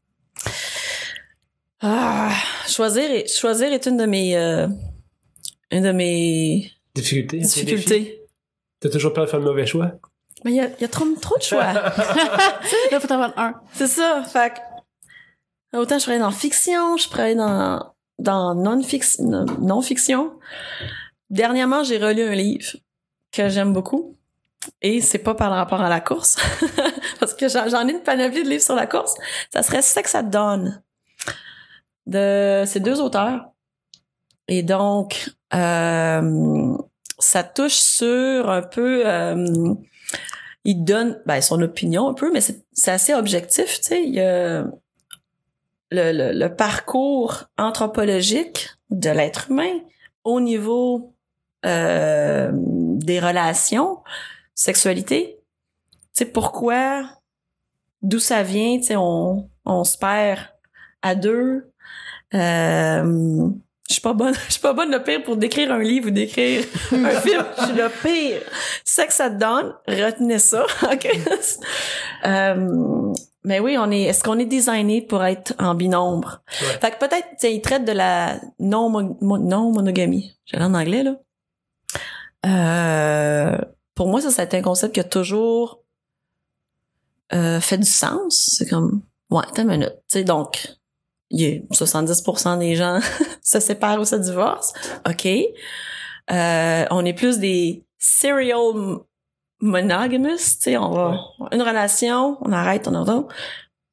Ah, 1.81 2.33
choisir, 2.69 3.11
est, 3.11 3.29
choisir 3.29 3.73
est 3.73 3.87
une 3.87 3.97
de 3.97 4.07
mes... 4.07 4.37
euh, 4.37 4.67
une 5.71 5.83
de 5.85 5.93
mes 5.93 6.71
Difficulté? 6.95 7.39
défi? 7.39 7.65
difficultés. 7.65 8.23
T'as 8.81 8.89
toujours 8.89 9.13
peur 9.13 9.25
de 9.25 9.31
faire 9.31 9.41
le 9.41 9.45
mauvais 9.47 9.67
choix? 9.67 9.93
Mais 10.45 10.53
il 10.53 10.57
y 10.57 10.61
a, 10.61 10.69
il 10.69 10.81
y 10.81 10.85
a 10.85 10.89
trop, 10.89 11.05
trop 11.21 11.37
de 11.39 11.43
choix. 11.43 11.73
Là, 11.73 11.91
faut 13.01 13.11
en 13.13 13.15
avoir 13.15 13.33
un. 13.39 13.55
C'est 13.75 13.87
ça. 13.87 14.23
Fait 14.31 14.53
autant 15.75 15.99
je 15.99 16.05
pourrais 16.05 16.17
aller 16.17 16.23
dans 16.25 16.31
fiction, 16.31 16.97
je 16.97 17.09
pourrais 17.09 17.23
aller 17.25 17.35
dans, 17.35 17.95
dans 18.19 18.55
non-fiction. 18.55 20.39
Dernièrement, 21.31 21.83
j'ai 21.83 21.99
relu 21.99 22.23
un 22.23 22.35
livre 22.35 22.77
que 23.33 23.49
j'aime 23.49 23.73
beaucoup. 23.73 24.17
Et 24.83 25.01
c'est 25.01 25.19
pas 25.19 25.35
par 25.35 25.53
rapport 25.53 25.81
à 25.81 25.89
la 25.89 26.01
course. 26.01 26.37
Parce 27.21 27.35
que 27.35 27.49
j'en 27.49 27.87
ai 27.87 27.93
une 27.93 28.03
panoplie 28.03 28.43
de 28.43 28.49
livres 28.49 28.63
sur 28.63 28.75
la 28.75 28.87
course. 28.87 29.15
Ça 29.53 29.63
serait 29.63 29.83
Sex 29.83 30.15
at 30.15 30.25
Dawn. 30.25 30.83
De, 32.07 32.65
c'est 32.67 32.81
deux 32.81 33.01
auteurs. 33.01 33.51
Et 34.49 34.63
donc, 34.63 35.31
euh, 35.55 36.77
ça 37.19 37.43
touche 37.43 37.75
sur 37.75 38.49
un 38.49 38.63
peu, 38.63 39.03
euh, 39.05 39.75
il 40.65 40.85
donne 40.85 41.21
ben, 41.27 41.41
son 41.41 41.61
opinion 41.63 42.09
un 42.09 42.15
peu, 42.15 42.31
mais 42.33 42.41
c'est 42.41 42.91
assez 42.91 43.15
objectif, 43.15 43.81
tu 43.81 43.89
sais. 44.15 44.65
Le, 45.91 46.13
le, 46.13 46.33
le 46.33 46.55
parcours 46.55 47.45
anthropologique 47.59 48.71
de 48.91 49.11
l'être 49.11 49.51
humain 49.51 49.81
au 50.25 50.41
niveau 50.41 51.15
euh, 51.65 52.51
des 52.53 53.21
relations, 53.21 53.99
sexualité. 54.55 55.39
Tu 56.15 56.25
sais, 56.25 56.25
pourquoi, 56.25 57.09
d'où 58.03 58.19
ça 58.19 58.43
vient, 58.43 58.79
tu 58.79 58.85
sais, 58.85 58.97
on, 58.97 59.49
on 59.65 59.85
se 59.85 59.97
perd 59.99 60.41
à 61.03 61.15
deux. 61.15 61.71
Euh, 62.35 63.49
je 63.89 63.93
suis 63.93 64.03
pas 64.03 64.13
bonne, 64.13 64.35
je 64.47 64.53
suis 64.53 64.61
pas 64.61 64.73
bonne 64.73 64.91
le 64.91 65.03
pire 65.03 65.23
pour 65.23 65.37
décrire 65.37 65.73
un 65.73 65.83
livre 65.83 66.09
ou 66.09 66.11
décrire 66.11 66.65
un 66.93 67.11
film. 67.21 67.45
Je 67.59 67.65
suis 67.65 67.75
le 67.75 67.89
pire. 68.03 68.43
Sex 68.85 69.21
at 69.21 69.31
Dawn, 69.31 69.75
retenez 69.87 70.39
ça, 70.39 70.65
ok? 70.83 71.09
Euh, 72.25 73.13
mais 73.47 73.61
oui, 73.61 73.77
on 73.79 73.91
est. 73.91 74.03
Est-ce 74.03 74.23
qu'on 74.23 74.39
est 74.39 74.45
designé 74.45 75.01
pour 75.01 75.25
être 75.25 75.55
en 75.59 75.75
binombre? 75.75 76.43
Ouais. 76.61 76.67
Fait 76.81 76.91
que 76.91 76.99
peut-être, 76.99 77.29
tu 77.31 77.37
sais, 77.39 77.55
il 77.55 77.63
traite 77.63 77.85
de 77.87 77.93
la 77.93 78.39
non 78.59 78.91
mo- 78.91 79.17
non 79.39 79.73
monogamie. 79.73 80.37
J'ai 80.45 80.59
en 80.59 80.75
anglais 80.75 81.03
là. 81.03 81.15
Euh, 82.45 83.57
pour 83.95 84.09
moi, 84.09 84.21
ça, 84.21 84.31
ça 84.31 84.43
a 84.43 84.45
été 84.45 84.57
un 84.59 84.63
concept 84.63 84.95
qui 84.95 85.01
a 85.01 85.05
toujours 85.05 85.81
euh, 87.33 87.61
fait 87.61 87.79
du 87.79 87.87
sens. 87.89 88.55
C'est 88.59 88.69
comme, 88.69 89.03
ouais, 89.31 89.45
t'as 89.55 89.63
une 89.63 89.69
minute. 89.69 89.95
Tu 90.09 90.19
sais, 90.19 90.25
donc, 90.25 90.69
il 91.31 91.41
y 91.41 91.57
a 91.57 91.75
70% 91.75 92.59
des 92.59 92.77
gens 92.77 93.01
se 93.43 93.59
séparent 93.61 94.01
ou 94.01 94.05
se 94.05 94.17
divorcent. 94.17 94.75
OK. 95.09 95.27
Euh, 96.31 96.85
on 96.91 97.05
est 97.05 97.15
plus 97.15 97.39
des 97.39 97.85
serial 97.99 98.99
monogamous, 99.61 100.37
tu 100.37 100.61
sais, 100.61 100.77
on 100.77 100.91
va 100.91 101.19
une 101.53 101.63
relation, 101.63 102.37
on 102.43 102.53
arrête, 102.53 102.89
on 102.89 102.95
en. 102.95 103.27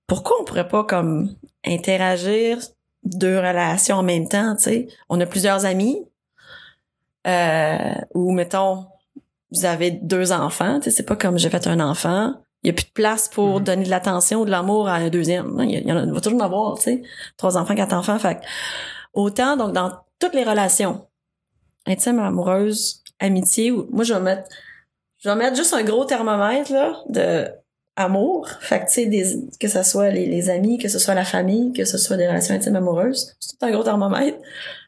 Pourquoi 0.07 0.37
on 0.41 0.45
pourrait 0.45 0.67
pas 0.67 0.83
comme 0.83 1.35
interagir 1.65 2.57
deux 3.03 3.37
relations 3.37 3.97
en 3.97 4.03
même 4.03 4.27
temps, 4.27 4.55
tu 4.55 4.63
sais? 4.63 4.87
On 5.09 5.19
a 5.21 5.25
plusieurs 5.25 5.65
amis, 5.65 6.05
euh, 7.27 7.93
ou 8.13 8.31
mettons, 8.31 8.85
vous 9.51 9.65
avez 9.65 9.91
deux 9.91 10.31
enfants, 10.31 10.79
tu 10.79 10.85
sais, 10.85 10.91
c'est 10.97 11.03
pas 11.05 11.15
comme 11.15 11.37
j'ai 11.37 11.49
fait 11.49 11.67
un 11.67 11.79
enfant, 11.79 12.33
il 12.63 12.67
y 12.67 12.69
a 12.69 12.73
plus 12.73 12.85
de 12.85 12.91
place 12.91 13.27
pour 13.29 13.59
Mhm. 13.59 13.63
donner 13.63 13.83
de 13.85 13.89
l'attention 13.89 14.41
ou 14.41 14.45
de 14.45 14.51
l'amour 14.51 14.87
à 14.87 14.93
un 14.95 15.09
deuxième. 15.09 15.55
Il 15.61 15.71
y, 15.71 15.75
a- 15.77 15.79
il 15.79 15.87
y 15.87 15.91
en 15.91 15.97
a, 15.97 16.03
il 16.03 16.11
va 16.11 16.21
toujours 16.21 16.41
en 16.41 16.45
avoir, 16.45 16.75
tu 16.77 16.83
sais, 16.83 17.01
trois 17.37 17.57
enfants, 17.57 17.75
quatre 17.75 17.93
enfants, 17.93 18.19
fait 18.19 18.39
autant 19.13 19.57
donc 19.57 19.73
dans 19.73 19.91
toutes 20.19 20.33
les 20.33 20.43
relations, 20.43 21.07
intime, 21.85 22.19
amoureuse, 22.19 23.03
amitié, 23.19 23.71
ou 23.71 23.87
moi 23.91 24.03
je 24.03 24.13
vais 24.13 24.19
mettre, 24.21 24.49
je 25.23 25.29
vais 25.29 25.35
mettre 25.35 25.55
juste 25.55 25.73
un 25.73 25.83
gros 25.83 26.05
thermomètre 26.05 26.71
là 26.71 27.01
de 27.07 27.47
amour, 27.95 28.49
fait 28.59 28.79
que 28.79 28.85
tu 28.85 28.93
sais 28.93 29.05
des 29.05 29.47
que 29.59 29.67
ce 29.67 29.83
soit 29.83 30.09
les, 30.09 30.25
les 30.25 30.49
amis, 30.49 30.79
que 30.79 30.89
ce 30.89 30.97
soit 30.99 31.13
la 31.13 31.25
famille, 31.25 31.73
que 31.73 31.85
ce 31.85 31.97
soit 31.97 32.17
des 32.17 32.27
relations 32.27 32.55
intimes 32.55 32.75
amoureuses, 32.75 33.35
c'est 33.39 33.57
tout 33.57 33.65
un 33.65 33.71
gros 33.71 33.83
thermomètre. 33.83 34.39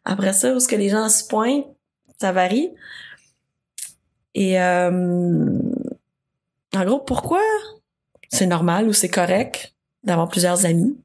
Après 0.05 0.33
ça, 0.33 0.53
où 0.53 0.59
ce 0.59 0.67
que 0.67 0.75
les 0.75 0.89
gens 0.89 1.07
se 1.09 1.25
pointent, 1.27 1.67
ça 2.19 2.31
varie. 2.31 2.73
Et 4.33 4.59
euh, 4.59 4.89
en 6.75 6.85
gros, 6.85 6.99
pourquoi 6.99 7.41
c'est 8.29 8.47
normal 8.47 8.87
ou 8.87 8.93
c'est 8.93 9.09
correct 9.09 9.73
d'avoir 10.03 10.27
plusieurs 10.27 10.65
amis, 10.65 10.97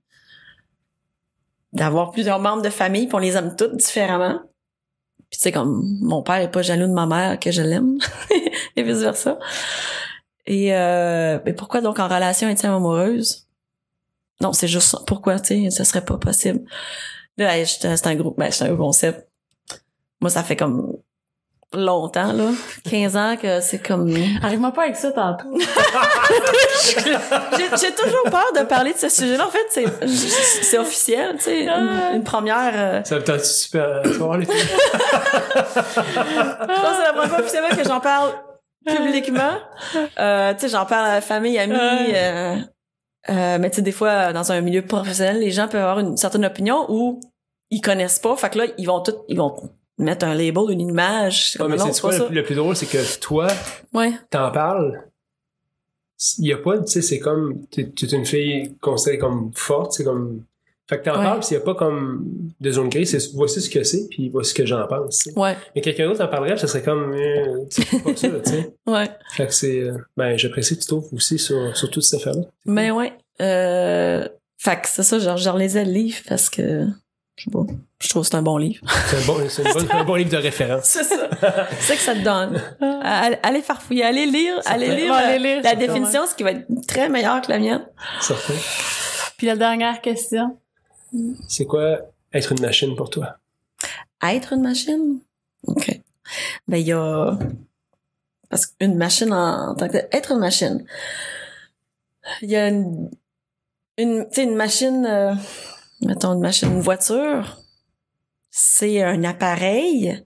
d'avoir 1.73 2.11
plusieurs 2.11 2.41
membres 2.41 2.63
de 2.63 2.71
famille, 2.71 3.07
puis 3.07 3.15
on 3.15 3.19
les 3.19 3.37
aime 3.37 3.55
toutes 3.57 3.77
différemment? 3.77 4.41
Puis 5.31 5.39
tu 5.39 5.43
sais, 5.43 5.53
comme 5.53 5.99
mon 6.01 6.23
père 6.23 6.37
est 6.37 6.51
pas 6.51 6.63
jaloux 6.63 6.87
de 6.87 6.93
ma 6.93 7.07
mère 7.07 7.39
que 7.39 7.51
je 7.51 7.63
l'aime, 7.63 7.99
et 8.77 8.83
vice 8.83 8.99
versa. 8.99 9.39
Et 10.47 10.75
euh, 10.75 11.39
mais 11.45 11.53
pourquoi 11.53 11.81
donc 11.81 11.99
en 11.99 12.09
relation 12.09 12.49
intime 12.49 12.71
amoureuse? 12.71 13.47
Non, 14.41 14.53
c'est 14.53 14.69
juste 14.69 14.97
pourquoi, 15.07 15.39
tu 15.39 15.65
sais, 15.65 15.71
ça 15.71 15.85
serait 15.85 16.05
pas 16.05 16.19
possible? 16.19 16.65
Là, 17.37 17.65
c'est 17.65 18.07
un 18.07 18.15
gros, 18.17 18.35
ben, 18.37 18.51
c'est 18.51 18.65
un 18.65 18.77
concept. 18.77 19.29
Moi, 20.21 20.31
ça 20.31 20.43
fait 20.43 20.57
comme 20.57 20.97
longtemps, 21.73 22.33
là, 22.33 22.51
15 22.89 23.17
ans 23.17 23.37
que 23.41 23.61
c'est 23.61 23.79
comme. 23.79 24.13
Arrive-moi 24.43 24.73
pas 24.73 24.83
avec 24.85 24.97
ça 24.97 25.13
tantôt. 25.13 25.57
J'ai 26.83 27.65
j'ai 27.81 27.95
toujours 27.95 28.25
peur 28.25 28.47
de 28.59 28.65
parler 28.65 28.93
de 28.93 28.99
ce 28.99 29.09
sujet-là. 29.09 29.47
En 29.47 29.51
fait, 29.51 29.67
c'est 29.71 29.85
c'est 30.63 30.79
officiel, 30.79 31.37
tu 31.37 31.45
sais, 31.45 31.65
une, 31.67 32.15
une 32.17 32.25
première. 32.25 32.73
euh, 32.75 33.05
Ça 33.05 33.17
me 33.17 33.23
tente 33.25 33.45
super. 33.45 34.03
Voir 34.19 34.39
les 34.39 34.47
films. 34.47 34.57
je 34.59 35.63
pense 35.65 35.85
que 35.85 36.97
c'est 36.97 37.05
la 37.05 37.13
première 37.13 37.29
fois 37.29 37.41
officiellement 37.41 37.77
que 37.77 37.85
j'en 37.85 38.01
parle 38.01 38.33
publiquement. 38.87 39.55
Euh, 40.19 40.55
tu 40.55 40.61
sais, 40.61 40.69
j'en 40.69 40.87
parle 40.87 41.07
à 41.07 41.15
la 41.15 41.21
famille, 41.21 41.59
amis. 41.59 41.77
Euh, 42.15 42.57
euh, 43.29 43.59
mais 43.61 43.71
tu 43.71 43.77
sais, 43.77 43.83
des 43.83 43.93
fois, 43.93 44.33
dans 44.33 44.51
un 44.53 44.61
milieu 44.61 44.83
professionnel, 44.83 45.39
les 45.41 45.51
gens 45.51 45.69
peuvent 45.69 45.83
avoir 45.83 45.99
une 46.01 46.17
certaine 46.17 46.45
opinion 46.45 46.87
ou 46.89 47.21
ils 47.71 47.81
connaissent 47.81 48.19
pas. 48.19 48.35
Fait 48.37 48.51
que 48.51 48.59
là, 48.59 48.65
ils 48.79 48.87
vont 48.87 49.01
tout, 49.01 49.15
ils 49.29 49.37
vont 49.37 49.55
mettre 50.01 50.27
un 50.27 50.35
label, 50.35 50.71
une 50.71 50.81
image. 50.81 51.57
Ouais, 51.61 51.69
mais 51.69 51.79
c'est 51.79 52.01
quoi 52.01 52.17
le, 52.31 52.43
plus 52.43 52.55
drôle, 52.55 52.77
c'est 52.77 52.87
que 52.87 53.19
toi, 53.21 53.47
Ouais. 53.93 54.13
t'en 54.31 54.51
parles. 54.51 55.05
Il 56.39 56.49
y 56.49 56.53
a 56.53 56.59
pas, 56.59 56.79
tu 56.79 56.87
sais, 56.93 57.03
c'est 57.03 57.19
comme, 57.19 57.67
tu 57.71 57.81
es 57.81 58.07
une 58.13 58.27
fille 58.27 58.75
considérée 58.81 59.19
comme 59.19 59.53
forte, 59.55 59.93
c'est 59.93 60.05
comme. 60.05 60.43
Fait 60.89 60.99
que 60.99 61.05
t'en 61.05 61.13
Ouais. 61.19 61.25
parles, 61.25 61.41
pis 61.41 61.47
il 61.53 61.55
y 61.55 61.57
a 61.57 61.61
pas 61.61 61.75
comme 61.77 62.27
de 62.61 62.71
zone 62.73 62.89
grise, 62.89 63.11
c'est 63.13 63.33
voici 63.35 63.61
ce 63.63 63.71
que 63.71 63.85
c'est, 63.85 64.09
puis 64.11 64.29
voici 64.29 64.51
ce 64.51 64.55
que 64.55 64.67
j'en 64.67 64.85
pense. 64.89 65.29
Ouais. 65.37 65.57
Mais 65.75 65.81
quelqu'un 65.83 66.09
d'autre 66.09 66.23
en 66.25 66.27
parlerait, 66.29 66.57
ça 66.57 66.67
serait 66.67 66.83
comme, 66.83 67.13
euh, 67.15 67.65
c'est 67.71 68.03
pas 68.03 68.17
ça, 68.17 68.29
tu 68.29 68.51
sais. 68.51 68.75
Ouais. 68.87 69.09
Fait 69.37 69.47
que 69.47 69.55
c'est, 69.55 69.81
euh, 69.83 69.97
ben, 70.17 70.37
j'apprécie 70.37 70.75
que 70.77 70.81
tu 70.83 70.89
trouves 70.89 71.09
aussi 71.15 71.39
sur, 71.39 71.77
sur 71.77 71.89
toute 71.91 72.03
cette 72.03 72.21
affaire-là. 72.21 72.43
Mais 72.67 72.91
ouais. 72.91 73.13
Euh, 73.41 74.29
fait 74.59 74.81
que 74.83 74.89
c'est 74.89 75.05
ça, 75.05 75.19
genre, 75.21 75.37
je 75.37 75.49
relisais 75.49 75.85
le 75.85 75.93
livre 75.93 76.19
parce 76.29 76.51
que, 76.51 76.87
je 77.41 77.45
sais 77.45 77.51
pas, 77.51 77.73
je 78.03 78.09
trouve 78.11 78.23
que 78.23 78.29
c'est 78.29 78.35
un 78.37 78.43
bon 78.43 78.59
livre. 78.59 78.85
C'est 79.07 79.17
un 79.17 79.27
bon, 79.27 79.89
un 79.93 80.05
bon 80.05 80.15
livre 80.17 80.31
de 80.31 80.37
référence. 80.37 80.85
C'est 80.85 81.05
ça. 81.05 81.27
c'est 81.81 81.97
que 81.97 82.03
ça 82.03 82.15
te 82.15 82.21
donne. 82.21 82.61
Allez, 83.03 83.39
allez 83.43 83.63
farfouiller, 83.63 84.05
allez 84.05 84.27
lire, 84.27 84.61
allez 84.67 84.95
lire, 84.95 85.15
allez 85.15 85.39
lire, 85.39 85.63
la 85.63 85.71
c'est 85.71 85.77
définition, 85.77 86.27
ce 86.27 86.35
qui 86.35 86.43
va 86.43 86.51
être 86.51 86.67
très 86.87 87.09
meilleur 87.09 87.41
que 87.41 87.51
la 87.51 87.59
mienne. 87.59 87.87
Certain. 88.21 88.53
Puis 89.39 89.47
la 89.47 89.57
dernière 89.57 90.03
question. 90.03 90.59
C'est 91.49 91.65
quoi 91.65 92.01
être 92.35 92.53
une 92.53 92.61
machine 92.61 92.95
pour 92.95 93.09
toi? 93.09 93.39
Être 94.23 94.53
une 94.53 94.63
machine? 94.63 95.21
OK. 95.67 95.99
Ben, 96.69 96.77
il 96.77 96.89
y 96.89 96.93
a... 96.93 97.39
Parce 98.51 98.67
qu'une 98.67 98.97
machine 98.97 99.33
en, 99.33 99.71
en 99.71 99.75
tant 99.75 99.89
que... 99.89 99.97
Être 100.13 100.33
une 100.33 100.41
machine. 100.41 100.85
Il 102.43 102.51
y 102.51 102.57
a 102.57 102.69
une... 102.69 103.11
une 103.97 104.29
tu 104.29 104.35
sais, 104.35 104.45
une 104.45 104.57
machine... 104.57 105.07
euh, 105.07 105.35
mettons 106.03 106.35
une 106.35 106.41
machine, 106.41 106.71
une 106.71 106.81
voiture. 106.81 107.59
C'est 108.51 109.03
un 109.03 109.25
appareil 109.25 110.25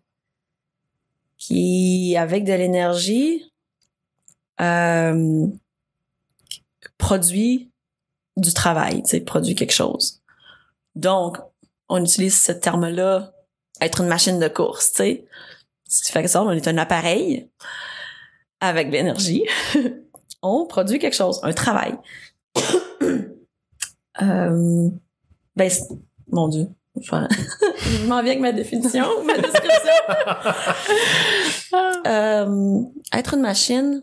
qui, 1.37 2.17
avec 2.17 2.45
de 2.45 2.53
l'énergie, 2.53 3.43
euh, 4.61 5.47
produit 6.99 7.71
du 8.37 8.53
travail, 8.53 9.03
tu 9.03 9.11
sais, 9.11 9.21
produit 9.21 9.55
quelque 9.55 9.73
chose. 9.73 10.23
Donc, 10.95 11.39
on 11.89 12.03
utilise 12.03 12.41
ce 12.41 12.53
terme-là, 12.53 13.33
être 13.81 14.01
une 14.01 14.09
machine 14.09 14.39
de 14.39 14.49
course, 14.49 14.93
tu 14.93 14.97
sais. 14.97 15.27
Ce 15.89 16.03
qui 16.03 16.13
fait 16.13 16.23
que 16.23 16.29
ça, 16.29 16.43
on 16.43 16.51
est 16.51 16.67
un 16.67 16.79
appareil 16.79 17.51
avec 18.61 18.89
de 18.89 18.93
l'énergie. 18.93 19.45
on 20.43 20.67
produit 20.67 20.99
quelque 20.99 21.17
chose, 21.17 21.41
un 21.43 21.53
travail. 21.53 21.95
euh, 24.23 24.91
ben, 25.57 25.69
c'est- 25.71 25.89
mon 26.31 26.49
Dieu. 26.49 26.69
Enfin, 26.99 27.27
je 27.79 28.07
m'en 28.07 28.23
viens 28.23 28.33
avec 28.33 28.41
ma 28.41 28.53
définition, 28.53 29.07
ma 29.25 29.37
description. 29.39 29.93
Euh, 32.07 32.83
être 33.13 33.35
une 33.35 33.41
machine, 33.41 34.03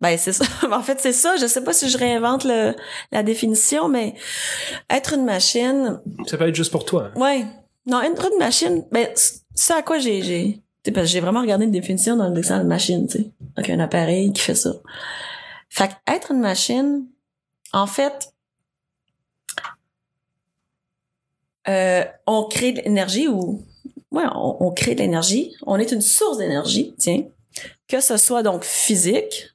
ben 0.00 0.16
c'est 0.16 0.32
ça. 0.32 0.44
En 0.70 0.82
fait, 0.82 1.00
c'est 1.00 1.12
ça. 1.12 1.36
Je 1.36 1.46
sais 1.46 1.62
pas 1.64 1.72
si 1.72 1.88
je 1.90 1.98
réinvente 1.98 2.44
le, 2.44 2.74
la 3.12 3.22
définition, 3.22 3.88
mais 3.88 4.14
être 4.88 5.14
une 5.14 5.24
machine, 5.24 6.00
Ça 6.26 6.38
peut 6.38 6.48
être 6.48 6.54
juste 6.54 6.70
pour 6.70 6.84
toi. 6.84 7.10
hein. 7.14 7.20
ouais. 7.20 7.46
Non, 7.86 8.00
être 8.02 8.30
une 8.30 8.38
machine, 8.38 8.84
ben 8.92 9.08
c- 9.16 9.40
ça 9.54 9.76
à 9.76 9.82
quoi 9.82 9.98
j'ai 9.98 10.22
j'ai 10.22 10.52
tu 10.54 10.60
sais, 10.86 10.92
parce 10.92 11.06
que 11.06 11.12
j'ai 11.12 11.20
vraiment 11.20 11.40
regardé 11.40 11.64
une 11.64 11.70
définition 11.72 12.16
dans 12.16 12.28
le 12.28 12.34
dictionnaire 12.34 12.62
de 12.64 12.68
machine, 12.68 13.06
tu 13.08 13.18
sais. 13.18 13.30
Donc 13.56 13.68
un 13.68 13.80
appareil 13.80 14.32
qui 14.32 14.40
fait 14.42 14.54
ça. 14.54 14.72
Fait 15.70 15.88
que 15.88 15.94
être 16.14 16.30
une 16.30 16.40
machine, 16.40 17.06
en 17.72 17.86
fait, 17.86 18.32
euh, 21.70 22.04
on 22.26 22.44
crée 22.44 22.72
de 22.72 22.80
l'énergie 22.80 23.28
ou 23.28 23.64
ouais, 24.10 24.24
on, 24.34 24.70
crée 24.72 24.94
de 24.94 25.00
l'énergie. 25.00 25.54
On 25.66 25.78
est 25.78 25.92
une 25.92 26.00
source 26.00 26.38
d'énergie, 26.38 26.94
tiens. 26.98 27.22
Que 27.88 28.00
ce 28.00 28.16
soit 28.16 28.42
donc 28.42 28.64
physique, 28.64 29.50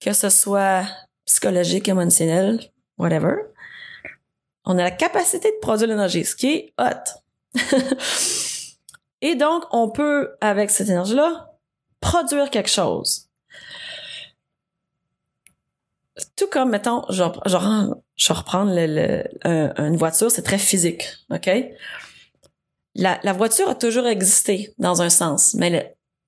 que 0.00 0.12
ce 0.12 0.28
soit 0.30 0.84
psychologique, 1.24 1.88
émotionnel, 1.88 2.60
whatever. 2.98 3.34
On 4.64 4.78
a 4.78 4.82
la 4.82 4.90
capacité 4.90 5.50
de 5.50 5.58
produire 5.60 5.88
l'énergie, 5.88 6.24
ce 6.24 6.34
qui 6.34 6.48
est 6.48 6.72
hot. 6.78 7.54
Et 9.20 9.36
donc, 9.36 9.64
on 9.70 9.90
peut, 9.90 10.36
avec 10.40 10.70
cette 10.70 10.88
énergie-là, 10.88 11.54
produire 12.00 12.50
quelque 12.50 12.70
chose. 12.70 13.28
Tout 16.36 16.46
comme, 16.50 16.70
mettons, 16.70 17.04
je, 17.10 17.22
rep- 17.22 18.02
je, 18.16 18.28
vais 18.28 18.34
reprendre 18.38 18.72
le, 18.74 18.86
le- 18.86 19.24
un- 19.48 19.86
une 19.86 19.96
voiture, 19.96 20.30
c'est 20.30 20.42
très 20.42 20.58
physique, 20.58 21.04
OK? 21.30 21.50
La, 22.94 23.18
la 23.24 23.32
voiture 23.32 23.68
a 23.68 23.74
toujours 23.74 24.06
existé, 24.06 24.72
dans 24.78 25.02
un 25.02 25.10
sens, 25.10 25.54
mais, 25.54 25.70
le- 25.70 25.82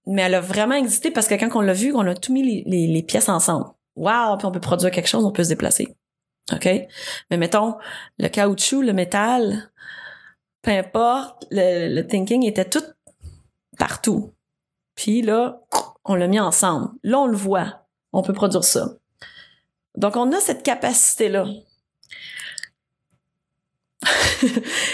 mais 0.07 0.23
elle 0.23 0.35
a 0.35 0.41
vraiment 0.41 0.75
existé 0.75 1.11
parce 1.11 1.29
que 1.29 1.35
quand 1.35 1.51
on 1.55 1.61
l'a 1.61 1.73
vu, 1.73 1.95
on 1.95 2.01
a 2.01 2.15
tout 2.15 2.33
mis 2.33 2.43
les, 2.43 2.65
les- 2.67 2.87
les 2.93 3.03
pièces 3.03 3.29
ensemble. 3.29 3.67
Wow! 3.95 4.37
Puis 4.37 4.47
on 4.47 4.53
peut 4.53 4.61
produire 4.61 4.91
quelque 4.91 5.09
chose, 5.09 5.25
on 5.25 5.33
peut 5.33 5.45
se 5.45 5.49
déplacer. 5.51 5.97
OK? 6.53 6.69
Mais 7.31 7.37
mettons, 7.37 7.77
le 8.19 8.29
caoutchouc, 8.29 8.83
le 8.83 8.93
métal, 8.93 9.71
peu 10.63 10.71
importe, 10.73 11.47
le, 11.51 11.95
le 11.95 12.07
thinking 12.07 12.45
était 12.45 12.69
tout 12.69 12.83
partout. 13.79 14.33
Puis 14.97 15.23
là, 15.23 15.61
on 16.05 16.15
l'a 16.15 16.27
mis 16.27 16.41
ensemble. 16.41 16.91
Là, 17.03 17.19
on 17.21 17.27
le 17.27 17.37
voit. 17.37 17.87
On 18.13 18.23
peut 18.23 18.33
produire 18.33 18.65
ça. 18.65 18.95
Donc, 19.97 20.17
on 20.17 20.31
a 20.33 20.41
cette 20.41 20.63
capacité-là. 20.63 21.47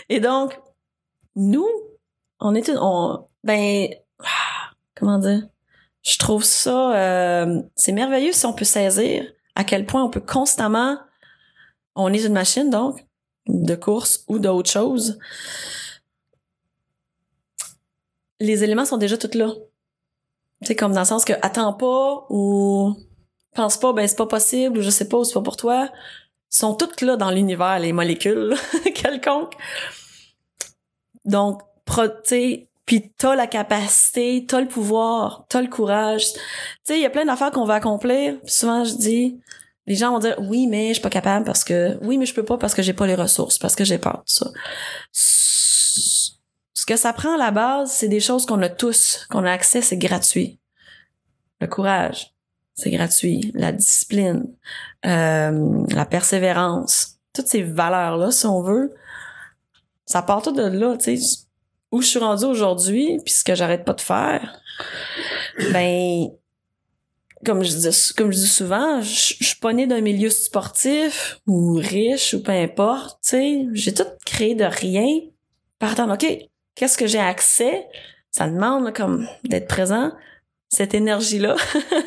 Et 0.08 0.20
donc, 0.20 0.58
nous, 1.36 1.68
on 2.40 2.54
est 2.54 2.68
une, 2.68 2.78
on, 2.78 3.26
ben, 3.44 3.88
comment 4.94 5.18
dire? 5.18 5.42
Je 6.02 6.18
trouve 6.18 6.44
ça, 6.44 6.96
euh, 6.96 7.62
c'est 7.76 7.92
merveilleux 7.92 8.32
si 8.32 8.44
on 8.44 8.52
peut 8.52 8.64
saisir 8.64 9.24
à 9.54 9.64
quel 9.64 9.86
point 9.86 10.02
on 10.02 10.10
peut 10.10 10.20
constamment, 10.20 10.98
on 11.94 12.12
est 12.12 12.24
une 12.24 12.32
machine 12.32 12.70
donc, 12.70 13.06
de 13.46 13.74
course 13.74 14.24
ou 14.28 14.38
d'autre 14.38 14.70
chose. 14.70 15.18
Les 18.40 18.64
éléments 18.64 18.84
sont 18.84 18.96
déjà 18.96 19.16
tous 19.16 19.36
là. 19.36 19.52
C'est 20.62 20.74
comme 20.74 20.92
dans 20.92 21.00
le 21.00 21.06
sens 21.06 21.24
que 21.24 21.32
attends 21.42 21.72
pas 21.72 22.26
ou 22.30 22.96
pense 23.54 23.76
pas, 23.76 23.92
ben 23.92 24.06
c'est 24.08 24.16
pas 24.16 24.26
possible 24.26 24.78
ou 24.78 24.82
je 24.82 24.90
sais 24.90 25.08
pas 25.08 25.18
ou 25.18 25.24
c'est 25.24 25.34
pas 25.34 25.42
pour 25.42 25.56
toi. 25.56 25.90
Sont 26.52 26.74
toutes 26.74 27.00
là 27.00 27.16
dans 27.16 27.30
l'univers, 27.30 27.78
les 27.78 27.92
molécules 27.92 28.54
quelconques. 28.94 29.54
Donc, 31.24 31.62
tu 31.86 32.02
sais, 32.24 32.68
puis 32.84 33.10
t'as 33.16 33.34
la 33.34 33.46
capacité, 33.46 34.44
t'as 34.46 34.60
le 34.60 34.68
pouvoir, 34.68 35.46
t'as 35.48 35.62
le 35.62 35.68
courage. 35.68 36.32
Tu 36.34 36.40
sais, 36.84 36.98
il 36.98 37.02
y 37.02 37.06
a 37.06 37.10
plein 37.10 37.24
d'affaires 37.24 37.50
qu'on 37.50 37.64
va 37.64 37.74
accomplir. 37.74 38.38
Puis 38.44 38.52
souvent, 38.52 38.84
je 38.84 38.94
dis, 38.94 39.40
les 39.86 39.94
gens 39.94 40.12
vont 40.12 40.18
dire, 40.18 40.36
oui, 40.40 40.66
mais 40.66 40.88
je 40.88 40.94
suis 40.94 41.02
pas 41.02 41.08
capable 41.08 41.46
parce 41.46 41.64
que, 41.64 41.98
oui, 42.02 42.18
mais 42.18 42.26
je 42.26 42.34
peux 42.34 42.44
pas 42.44 42.58
parce 42.58 42.74
que 42.74 42.82
j'ai 42.82 42.92
pas 42.92 43.06
les 43.06 43.14
ressources, 43.14 43.58
parce 43.58 43.74
que 43.74 43.84
j'ai 43.84 43.96
peur 43.98 44.22
de 44.26 44.30
ça. 44.30 44.50
Ce 46.74 46.86
que 46.86 46.96
ça 46.96 47.14
prend 47.14 47.34
à 47.34 47.38
la 47.38 47.50
base, 47.50 47.92
c'est 47.92 48.08
des 48.08 48.20
choses 48.20 48.44
qu'on 48.44 48.60
a 48.60 48.68
tous, 48.68 49.26
qu'on 49.30 49.44
a 49.44 49.50
accès, 49.50 49.80
c'est 49.80 49.96
gratuit. 49.96 50.60
Le 51.60 51.66
courage, 51.68 52.31
c'est 52.74 52.90
gratuit. 52.90 53.50
La 53.54 53.72
discipline, 53.72 54.46
euh, 55.06 55.84
la 55.90 56.06
persévérance, 56.06 57.18
toutes 57.32 57.48
ces 57.48 57.62
valeurs-là, 57.62 58.30
si 58.30 58.46
on 58.46 58.62
veut, 58.62 58.94
ça 60.06 60.22
part 60.22 60.42
tout 60.42 60.52
de 60.52 60.62
là, 60.62 60.96
tu 60.96 61.16
sais. 61.16 61.46
Où 61.90 62.00
je 62.00 62.06
suis 62.06 62.18
rendue 62.18 62.46
aujourd'hui, 62.46 63.18
puis 63.24 63.34
ce 63.34 63.44
que 63.44 63.54
j'arrête 63.54 63.84
pas 63.84 63.92
de 63.92 64.00
faire, 64.00 64.60
ben, 65.72 66.28
comme 67.44 67.62
je 67.62 67.70
dis, 67.70 68.14
comme 68.16 68.32
je 68.32 68.38
dis 68.38 68.48
souvent, 68.48 69.02
je, 69.02 69.34
je 69.38 69.44
suis 69.44 69.60
pas 69.60 69.74
née 69.74 69.86
d'un 69.86 70.00
milieu 70.00 70.30
sportif 70.30 71.40
ou 71.46 71.74
riche 71.74 72.34
ou 72.34 72.42
peu 72.42 72.52
importe, 72.52 73.18
tu 73.22 73.30
sais. 73.30 73.66
J'ai 73.72 73.92
tout 73.92 74.06
créé 74.24 74.54
de 74.54 74.64
rien. 74.64 75.20
Partant, 75.78 76.10
OK, 76.12 76.26
qu'est-ce 76.74 76.96
que 76.96 77.06
j'ai 77.06 77.18
accès? 77.18 77.86
Ça 78.30 78.48
demande 78.48 78.84
là, 78.84 78.92
comme 78.92 79.28
d'être 79.44 79.68
présent. 79.68 80.12
Cette 80.74 80.94
énergie-là, 80.94 81.56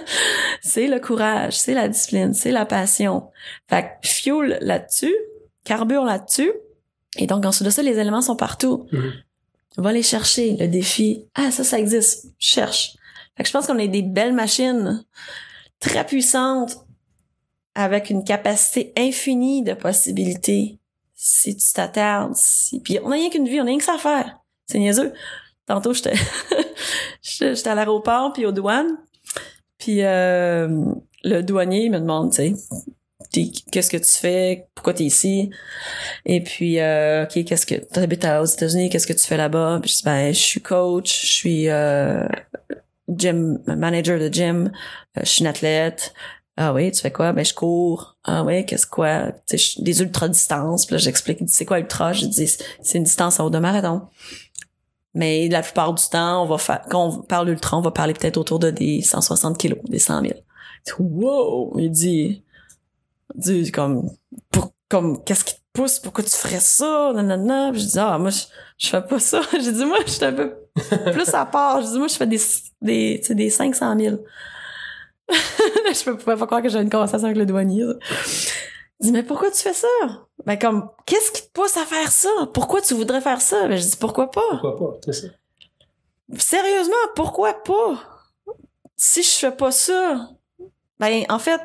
c'est 0.62 0.88
le 0.88 1.00
courage, 1.00 1.54
c'est 1.54 1.76
la 1.76 1.88
discipline, 1.88 2.34
c'est 2.34 2.52
la 2.52 2.66
passion. 2.66 3.30
Fait 3.70 3.84
que 4.02 4.08
fuel 4.08 4.58
là-dessus, 4.62 5.16
carbure 5.64 6.04
là-dessus. 6.04 6.52
Et 7.18 7.28
donc, 7.28 7.46
ensuite 7.46 7.66
de 7.66 7.70
ça, 7.70 7.84
les 7.84 8.00
éléments 8.00 8.24
sont 8.24 8.36
partout. 8.36 8.88
Mhm. 8.92 9.14
Va 9.78 9.92
les 9.92 10.02
chercher, 10.02 10.58
le 10.58 10.68
défi. 10.68 11.26
Ah, 11.36 11.52
ça, 11.52 11.64
ça 11.64 11.78
existe. 11.78 12.26
Je 12.40 12.48
cherche. 12.48 12.96
Fait 13.38 13.44
que 13.44 13.50
je 13.50 13.54
pense 13.54 13.68
qu'on 13.68 13.78
a 13.78 13.86
des 13.86 14.02
belles 14.02 14.34
machines 14.34 15.06
très 15.80 16.04
puissantes 16.04 16.78
avec 17.76 18.10
une 18.10 18.24
capacité 18.24 18.94
infinie 18.98 19.62
de 19.62 19.74
possibilités. 19.74 20.80
Si 21.14 21.56
tu 21.56 21.74
t'attardes, 21.74 22.36
si... 22.36 22.80
puis 22.80 22.98
on 23.04 23.10
n'a 23.10 23.18
rien 23.18 23.30
qu'une 23.30 23.48
vie, 23.48 23.60
on 23.60 23.64
n'a 23.64 23.70
rien 23.70 23.78
que 23.78 23.84
ça 23.84 23.96
à 23.96 24.00
faire. 24.00 24.40
C'est 24.66 24.80
niaiseux. 24.80 25.14
Tantôt, 25.68 25.94
j'étais 25.94 26.14
j'étais 27.22 27.68
à 27.70 27.76
l'aéroport 27.76 28.34
puis 28.34 28.46
aux 28.46 28.52
douanes. 28.52 28.98
Puis 29.78 30.04
euh, 30.04 30.84
le 31.24 31.42
douanier 31.42 31.90
me 31.90 32.00
demande, 32.00 32.32
tu 32.34 32.56
sais, 33.32 33.52
qu'est-ce 33.72 33.90
que 33.90 33.98
tu 33.98 34.12
fais, 34.12 34.68
pourquoi 34.74 34.94
t'es 34.94 35.04
ici, 35.04 35.50
et 36.26 36.42
puis 36.42 36.80
euh, 36.80 37.26
ok, 37.26 37.44
qu'est-ce 37.44 37.66
que 37.66 37.76
t'habites 37.76 38.26
aux 38.26 38.46
États-Unis, 38.46 38.90
qu'est-ce 38.90 39.08
que 39.08 39.14
tu 39.14 39.26
fais 39.28 39.36
là-bas, 39.38 39.80
puis 39.82 39.92
je 39.92 39.98
dis 39.98 40.04
ben 40.06 40.34
je 40.34 40.40
suis 40.40 40.62
coach, 40.62 41.22
je 41.24 41.28
suis 41.34 41.70
euh, 41.70 42.26
gym 43.10 43.60
manager 43.68 44.18
de 44.20 44.30
gym, 44.34 44.72
euh, 45.18 45.22
je 45.24 45.30
suis 45.30 45.42
une 45.42 45.48
athlète. 45.48 46.14
Ah 46.58 46.74
oui, 46.74 46.90
tu 46.94 47.02
fais 47.02 47.12
quoi? 47.12 47.34
Ben 47.34 47.44
je 47.44 47.54
cours. 47.54 48.16
Ah 48.24 48.46
oui, 48.46 48.66
qu'est-ce 48.66 48.88
quoi? 48.88 49.34
Tu 49.46 49.58
sais, 49.58 49.76
je- 49.78 49.82
des 49.84 50.02
ultra 50.02 50.30
distances. 50.30 50.86
Puis 50.86 50.94
là, 50.96 51.00
j'explique, 51.00 51.40
c'est 51.48 51.66
quoi 51.66 51.80
ultra? 51.80 52.14
Je 52.14 52.26
dis 52.28 52.48
c'est 52.82 52.98
une 52.98 53.04
distance 53.04 53.42
en 53.42 53.46
haut 53.48 53.50
de 53.50 53.60
marathon. 53.60 54.04
Mais 55.16 55.48
la 55.48 55.62
plupart 55.62 55.94
du 55.94 56.04
temps, 56.04 56.44
on 56.44 56.46
va 56.46 56.82
quand 56.90 57.06
on 57.08 57.22
parle 57.22 57.48
d'ultra, 57.48 57.78
on 57.78 57.82
va 57.82 57.92
parler 57.92 58.14
peut-être 58.14 58.38
autour 58.38 58.60
de 58.60 58.70
des 58.70 59.02
160 59.02 59.58
kilos, 59.58 59.80
des 59.86 59.98
100 59.98 60.22
000. 60.22 60.34
Il 60.34 60.40
dit, 60.84 60.94
Wow! 61.00 61.80
Il 61.80 61.90
dit, 61.90 62.44
dit 63.34 63.72
comme, 63.72 64.10
pour, 64.52 64.74
comme, 64.90 65.24
qu'est-ce 65.24 65.46
qui 65.46 65.56
te 65.56 65.60
pousse? 65.74 66.00
Pourquoi 66.00 66.24
tu 66.24 66.36
ferais 66.36 66.60
ça? 66.60 67.14
Nanana. 67.16 67.72
Je 67.74 67.80
dis, 67.80 67.98
ah, 67.98 68.18
moi, 68.18 68.30
je, 68.30 68.44
je 68.78 68.88
fais 68.88 69.02
pas 69.02 69.20
ça. 69.20 69.42
J'ai 69.54 69.72
dit, 69.72 69.86
moi, 69.86 70.00
je 70.06 70.12
suis 70.12 70.26
un 70.26 70.34
peu 70.34 70.54
plus 71.14 71.34
à 71.34 71.46
part. 71.46 71.82
Je 71.82 71.88
dis, 71.88 71.98
moi, 71.98 72.08
je 72.08 72.16
fais 72.16 72.28
des, 72.28 72.42
des, 72.82 73.20
tu 73.22 73.28
sais, 73.28 73.36
des 73.36 73.50
500 73.50 73.98
000. 73.98 74.18
je 75.30 76.04
peux 76.04 76.18
pas 76.18 76.46
croire 76.46 76.62
que 76.62 76.70
j'ai 76.70 76.80
une 76.80 76.90
conversation 76.90 77.26
avec 77.26 77.38
le 77.38 77.46
douanier. 77.46 77.86
Dit, 79.00 79.12
mais 79.12 79.24
pourquoi 79.24 79.52
tu 79.52 79.62
fais 79.62 79.74
ça? 79.74 79.88
Ben, 80.46 80.58
comme, 80.58 80.90
qu'est-ce 81.06 81.32
qui 81.32 81.42
te 81.42 81.52
pousse 81.52 81.78
à 81.78 81.86
faire 81.86 82.12
ça? 82.12 82.30
Pourquoi 82.54 82.82
tu 82.82 82.94
voudrais 82.94 83.22
faire 83.22 83.42
ça? 83.42 83.68
Ben, 83.68 83.78
je 83.78 83.84
dis, 83.84 83.98
pourquoi 83.98 84.32
pas? 84.32 84.42
Pourquoi 84.62 84.78
pas? 84.78 85.00
C'est 85.06 85.14
ça. 85.14 85.28
Sérieusement, 86.38 86.96
pourquoi 87.16 87.62
pas? 87.64 88.00
Si 88.96 89.22
je 89.22 89.30
fais 89.30 89.52
pas 89.52 89.72
ça, 89.72 90.30
ben, 91.00 91.24
en 91.30 91.40
fait, 91.40 91.62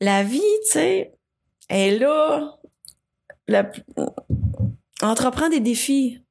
la 0.00 0.22
vie, 0.22 0.40
tu 0.64 0.70
sais, 0.70 1.14
est 1.68 1.98
là. 1.98 2.58
La... 3.48 3.70
Entreprends 5.02 5.48
des 5.48 5.60
défis. 5.60 6.22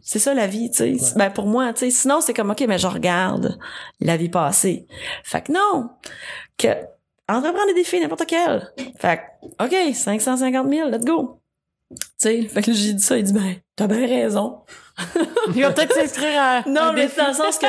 C'est 0.00 0.18
ça 0.18 0.32
la 0.32 0.46
vie, 0.46 0.70
tu 0.70 0.76
sais. 0.78 0.92
Ouais. 0.92 1.12
Ben 1.16 1.30
pour 1.30 1.46
moi, 1.46 1.72
tu 1.74 1.80
sais. 1.80 1.90
Sinon, 1.90 2.20
c'est 2.22 2.32
comme 2.32 2.50
OK, 2.50 2.64
mais 2.66 2.78
je 2.78 2.86
regarde 2.86 3.58
la 4.00 4.16
vie 4.16 4.30
passée. 4.30 4.86
Fait 5.22 5.42
que 5.42 5.52
non. 5.52 5.90
Que 6.56 6.68
entreprendre 7.28 7.66
des 7.68 7.74
défis, 7.74 8.00
n'importe 8.00 8.26
quel. 8.26 8.70
Fait 8.98 9.20
que 9.58 9.64
OK, 9.64 9.94
550 9.94 10.68
000, 10.70 10.88
let's 10.90 11.04
go. 11.04 11.40
Tu 11.90 11.98
sais, 12.18 12.42
fait 12.42 12.62
que 12.62 12.70
là, 12.70 12.76
j'ai 12.76 12.92
dit 12.94 13.02
ça, 13.02 13.16
il 13.18 13.24
dit 13.24 13.32
ben, 13.32 13.54
t'as 13.76 13.86
bien 13.86 14.06
raison. 14.06 14.60
Il 15.54 15.62
va 15.62 15.70
peut-être 15.72 15.92
s'inscrire 15.94 16.40
à. 16.40 16.62
Non, 16.66 16.80
un 16.82 16.92
mais 16.92 17.02
défi. 17.06 17.18
dans 17.18 17.28
le 17.28 17.34
sens 17.34 17.58
que 17.58 17.66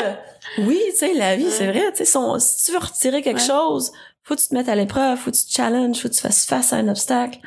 oui, 0.60 0.80
tu 0.92 0.98
sais, 0.98 1.14
la 1.14 1.36
vie, 1.36 1.50
c'est 1.50 1.68
vrai, 1.68 1.92
tu 1.96 2.06
sais, 2.06 2.20
si 2.40 2.64
tu 2.66 2.72
veux 2.72 2.78
retirer 2.78 3.22
quelque 3.22 3.40
Ouais. 3.40 3.46
chose, 3.48 3.92
faut 4.24 4.36
que 4.36 4.42
tu 4.42 4.48
te 4.48 4.54
mettes 4.54 4.70
à 4.70 4.76
l'épreuve, 4.76 5.18
faut 5.18 5.32
que 5.32 5.36
tu 5.36 5.46
te 5.46 5.52
challenges, 5.52 6.00
faut 6.00 6.08
que 6.10 6.14
tu 6.14 6.22
fasses 6.22 6.46
face 6.46 6.72
à 6.74 6.78
un 6.78 6.88
obstacle. 6.88 7.40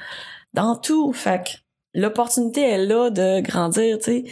Dans 0.54 0.76
tout, 0.76 1.12
fait 1.12 1.42
que 1.44 1.50
l'opportunité 1.94 2.62
est 2.62 2.84
là 2.84 3.10
de 3.10 3.40
grandir, 3.40 3.98
tu 3.98 4.04
sais. 4.04 4.24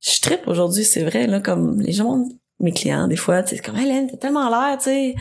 Je 0.00 0.20
trippe 0.20 0.48
aujourd'hui, 0.48 0.84
c'est 0.84 1.04
vrai, 1.04 1.26
là, 1.26 1.40
comme 1.40 1.80
les 1.80 1.92
gens, 1.92 2.24
mes 2.60 2.72
clients, 2.72 3.06
des 3.08 3.16
fois, 3.16 3.42
tu 3.42 3.56
sais, 3.56 3.62
comme, 3.62 3.76
Hélène, 3.76 4.10
t'as 4.10 4.16
tellement 4.16 4.48
l'air, 4.48 4.78
tu 4.78 4.84
sais, 4.84 5.14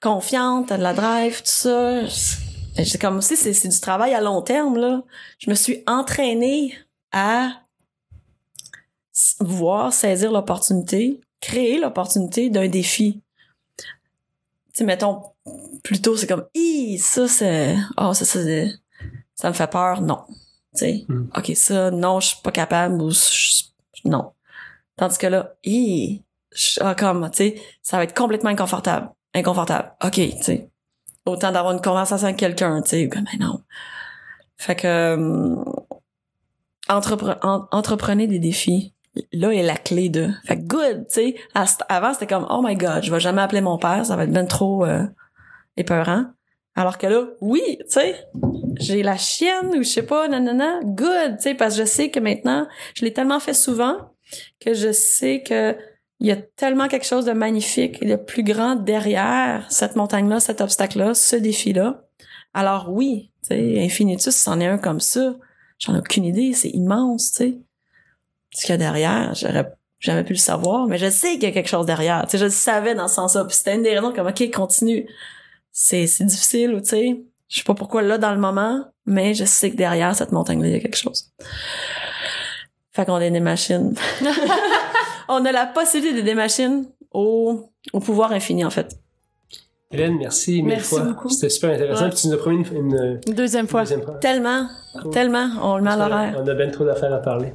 confiante, 0.00 0.68
t'as 0.68 0.76
de 0.78 0.82
la 0.82 0.92
drive, 0.94 1.38
tout 1.38 1.42
ça. 1.46 2.00
C'est 2.08 3.00
comme 3.00 3.18
aussi, 3.18 3.36
c'est 3.36 3.52
c'est 3.52 3.68
du 3.68 3.80
travail 3.80 4.14
à 4.14 4.20
long 4.20 4.42
terme, 4.42 4.76
là. 4.78 5.02
Je 5.38 5.48
me 5.50 5.54
suis 5.54 5.82
entraînée 5.86 6.74
à 7.12 7.52
voir 9.40 9.92
saisir 9.92 10.32
l'opportunité, 10.32 11.20
créer 11.40 11.78
l'opportunité 11.78 12.50
d'un 12.50 12.68
défi. 12.68 13.22
Tu 13.78 13.84
sais, 14.78 14.84
mettons, 14.84 15.22
plutôt 15.84 16.16
c'est 16.16 16.26
comme, 16.26 16.46
Hi, 16.54 16.98
ça 16.98 17.28
c'est, 17.28 17.76
oh, 17.96 18.12
ça, 18.12 18.24
ça, 18.24 18.40
ça 19.36 19.48
me 19.48 19.54
fait 19.54 19.70
peur, 19.70 20.00
non. 20.00 20.24
Tu 20.74 20.80
sais, 20.80 21.04
Mm. 21.08 21.26
ok, 21.36 21.52
ça, 21.54 21.90
non, 21.92 22.18
je 22.18 22.28
suis 22.28 22.42
pas 22.42 22.50
capable, 22.50 23.00
ou 23.00 23.12
non. 24.04 24.32
Tandis 24.96 25.18
que 25.18 25.28
là, 25.28 25.54
Hi, 25.64 26.22
je- 26.52 26.80
ah, 26.82 26.96
comme, 26.96 27.30
tu 27.30 27.36
sais, 27.36 27.62
ça 27.82 27.98
va 27.98 28.02
être 28.04 28.16
complètement 28.16 28.50
inconfortable. 28.50 29.10
Inconfortable. 29.34 29.92
Ok, 30.04 30.12
tu 30.14 30.42
sais. 30.42 30.68
Autant 31.26 31.50
d'avoir 31.52 31.72
une 31.72 31.80
conversation 31.80 32.26
avec 32.26 32.38
quelqu'un, 32.38 32.82
tu 32.82 32.90
sais, 32.90 33.08
mais 33.14 33.38
non. 33.44 33.60
Fait 34.56 34.76
que, 34.76 34.86
euh, 34.86 35.56
entrepre- 36.88 37.38
en- 37.42 37.66
entreprenez 37.70 38.26
des 38.26 38.38
défis. 38.38 38.92
Là 39.32 39.50
est 39.54 39.62
la 39.62 39.76
clé 39.76 40.08
de. 40.08 40.28
Fait 40.44 40.56
que 40.56 40.62
good, 40.66 41.06
tu 41.08 41.14
sais. 41.14 41.34
Avant, 41.88 42.12
c'était 42.12 42.26
comme, 42.26 42.46
oh 42.50 42.60
my 42.64 42.74
god, 42.74 43.02
je 43.04 43.12
vais 43.12 43.20
jamais 43.20 43.42
appeler 43.42 43.60
mon 43.60 43.78
père, 43.78 44.04
ça 44.04 44.16
va 44.16 44.24
être 44.24 44.32
ben 44.32 44.46
trop 44.46 44.84
euh, 44.84 45.04
épeurant. 45.76 46.24
Alors 46.74 46.98
que 46.98 47.06
là, 47.06 47.22
oui, 47.40 47.62
tu 47.78 47.84
sais, 47.90 48.26
j'ai 48.80 49.04
la 49.04 49.16
chienne 49.16 49.68
ou 49.68 49.82
je 49.84 49.88
sais 49.88 50.02
pas, 50.02 50.26
nanana, 50.26 50.80
good, 50.82 51.36
tu 51.36 51.42
sais, 51.44 51.54
parce 51.54 51.76
que 51.76 51.82
je 51.82 51.86
sais 51.86 52.10
que 52.10 52.18
maintenant, 52.18 52.66
je 52.96 53.04
l'ai 53.04 53.12
tellement 53.12 53.38
fait 53.38 53.54
souvent 53.54 53.96
que 54.58 54.74
je 54.74 54.90
sais 54.90 55.44
que 55.44 55.76
il 56.20 56.28
y 56.28 56.30
a 56.30 56.36
tellement 56.36 56.88
quelque 56.88 57.06
chose 57.06 57.24
de 57.24 57.32
magnifique 57.32 57.98
et 58.00 58.06
de 58.06 58.16
plus 58.16 58.44
grand 58.44 58.76
derrière 58.76 59.66
cette 59.70 59.96
montagne-là, 59.96 60.40
cet 60.40 60.60
obstacle-là, 60.60 61.14
ce 61.14 61.36
défi-là. 61.36 62.04
Alors 62.54 62.90
oui, 62.90 63.30
Infinitus, 63.50 64.34
c'en 64.34 64.60
est 64.60 64.66
un 64.66 64.78
comme 64.78 65.00
ça. 65.00 65.34
J'en 65.78 65.94
ai 65.94 65.98
aucune 65.98 66.24
idée, 66.24 66.52
c'est 66.52 66.70
immense, 66.70 67.32
tu 67.32 67.36
sais. 67.36 67.58
Ce 68.52 68.62
qu'il 68.62 68.70
y 68.70 68.74
a 68.74 68.76
derrière, 68.76 69.34
j'aurais 69.34 69.72
jamais 69.98 70.22
pu 70.22 70.34
le 70.34 70.38
savoir, 70.38 70.86
mais 70.86 70.98
je 70.98 71.10
sais 71.10 71.32
qu'il 71.32 71.42
y 71.42 71.46
a 71.46 71.50
quelque 71.50 71.68
chose 71.68 71.86
derrière. 71.86 72.26
Tu 72.28 72.38
je 72.38 72.44
le 72.44 72.50
savais 72.50 72.94
dans 72.94 73.08
ce 73.08 73.16
sens-là. 73.16 73.44
Puis 73.44 73.56
c'était 73.56 73.74
une 73.74 73.82
des 73.82 73.94
raisons 73.94 74.12
comme, 74.12 74.28
OK, 74.28 74.50
continue. 74.52 75.08
C'est 75.72 76.06
difficile, 76.20 76.80
tu 76.82 76.90
sais. 76.90 77.20
Je 77.48 77.58
sais 77.58 77.64
pas 77.64 77.74
pourquoi 77.74 78.02
là, 78.02 78.16
dans 78.16 78.32
le 78.32 78.40
moment, 78.40 78.84
mais 79.06 79.34
je 79.34 79.44
sais 79.44 79.70
que 79.70 79.76
derrière 79.76 80.14
cette 80.14 80.32
montagne-là, 80.32 80.68
il 80.68 80.72
y 80.72 80.76
a 80.76 80.80
quelque 80.80 80.96
chose. 80.96 81.32
Fait 82.92 83.04
qu'on 83.04 83.18
est 83.18 83.30
des 83.30 83.40
machines. 83.40 83.94
On 85.28 85.44
a 85.44 85.52
la 85.52 85.66
possibilité 85.66 86.20
de 86.20 86.24
des 86.26 86.34
machines 86.34 86.86
au, 87.12 87.70
au 87.92 88.00
pouvoir 88.00 88.32
infini, 88.32 88.64
en 88.64 88.70
fait. 88.70 88.98
Hélène, 89.90 90.16
merci 90.18 90.56
mille 90.62 90.66
Merci 90.74 90.88
fois. 90.96 91.00
beaucoup. 91.04 91.28
C'était 91.28 91.48
super 91.50 91.70
intéressant. 91.70 92.04
Ouais. 92.04 92.10
Puis 92.10 92.18
tu 92.22 92.26
nous 92.28 92.34
as 92.34 92.38
promis 92.38 92.56
une, 92.56 92.76
une- 92.76 93.20
Une 93.28 93.34
deuxième 93.34 93.68
fois. 93.68 93.82
deuxième 93.82 94.02
fois. 94.02 94.14
Tellement, 94.14 94.66
Cool. 95.00 95.10
tellement, 95.12 95.48
on 95.62 95.76
le 95.76 95.82
met 95.84 95.90
à 95.90 95.96
l'horaire. 95.96 96.34
On 96.42 96.48
a 96.48 96.54
bien 96.54 96.68
trop 96.70 96.84
d'affaires 96.84 97.12
à 97.14 97.18
parler. 97.18 97.52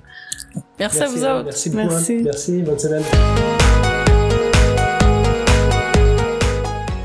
Merci, 0.79 1.01
à 1.03 1.07
vous 1.07 1.17
Hélène. 1.17 1.31
autres. 1.35 1.45
Merci 1.45 1.69
beaucoup. 1.69 1.87
Merci. 1.87 2.13
hein. 2.13 2.21
Merci. 2.23 2.61
Bonne 2.61 2.79
semaine. 2.79 3.03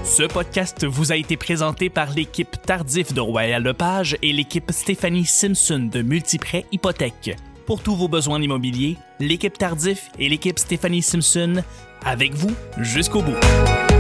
Ce 0.05 0.23
podcast 0.23 0.85
vous 0.87 1.11
a 1.11 1.17
été 1.17 1.37
présenté 1.37 1.91
par 1.91 2.13
l'équipe 2.15 2.63
Tardif 2.65 3.13
de 3.13 3.21
Royal 3.21 3.63
Lepage 3.65 4.17
et 4.23 4.33
l'équipe 4.33 4.71
Stéphanie 4.71 5.25
Simpson 5.25 5.89
de 5.93 6.03
Multiprêt 6.03 6.65
Hypothèque. 6.71 7.37
Pour 7.67 7.83
tous 7.83 7.95
vos 7.95 8.09
besoins 8.09 8.43
immobiliers, 8.43 8.99
l'équipe 9.21 9.57
Tardif 9.57 10.11
et 10.19 10.29
l'équipe 10.29 10.59
Stéphanie 10.59 11.03
Simpson 11.03 11.63
avec 12.05 12.35
vous 12.35 12.55
jusqu'au 12.79 13.23
bout. 13.23 13.94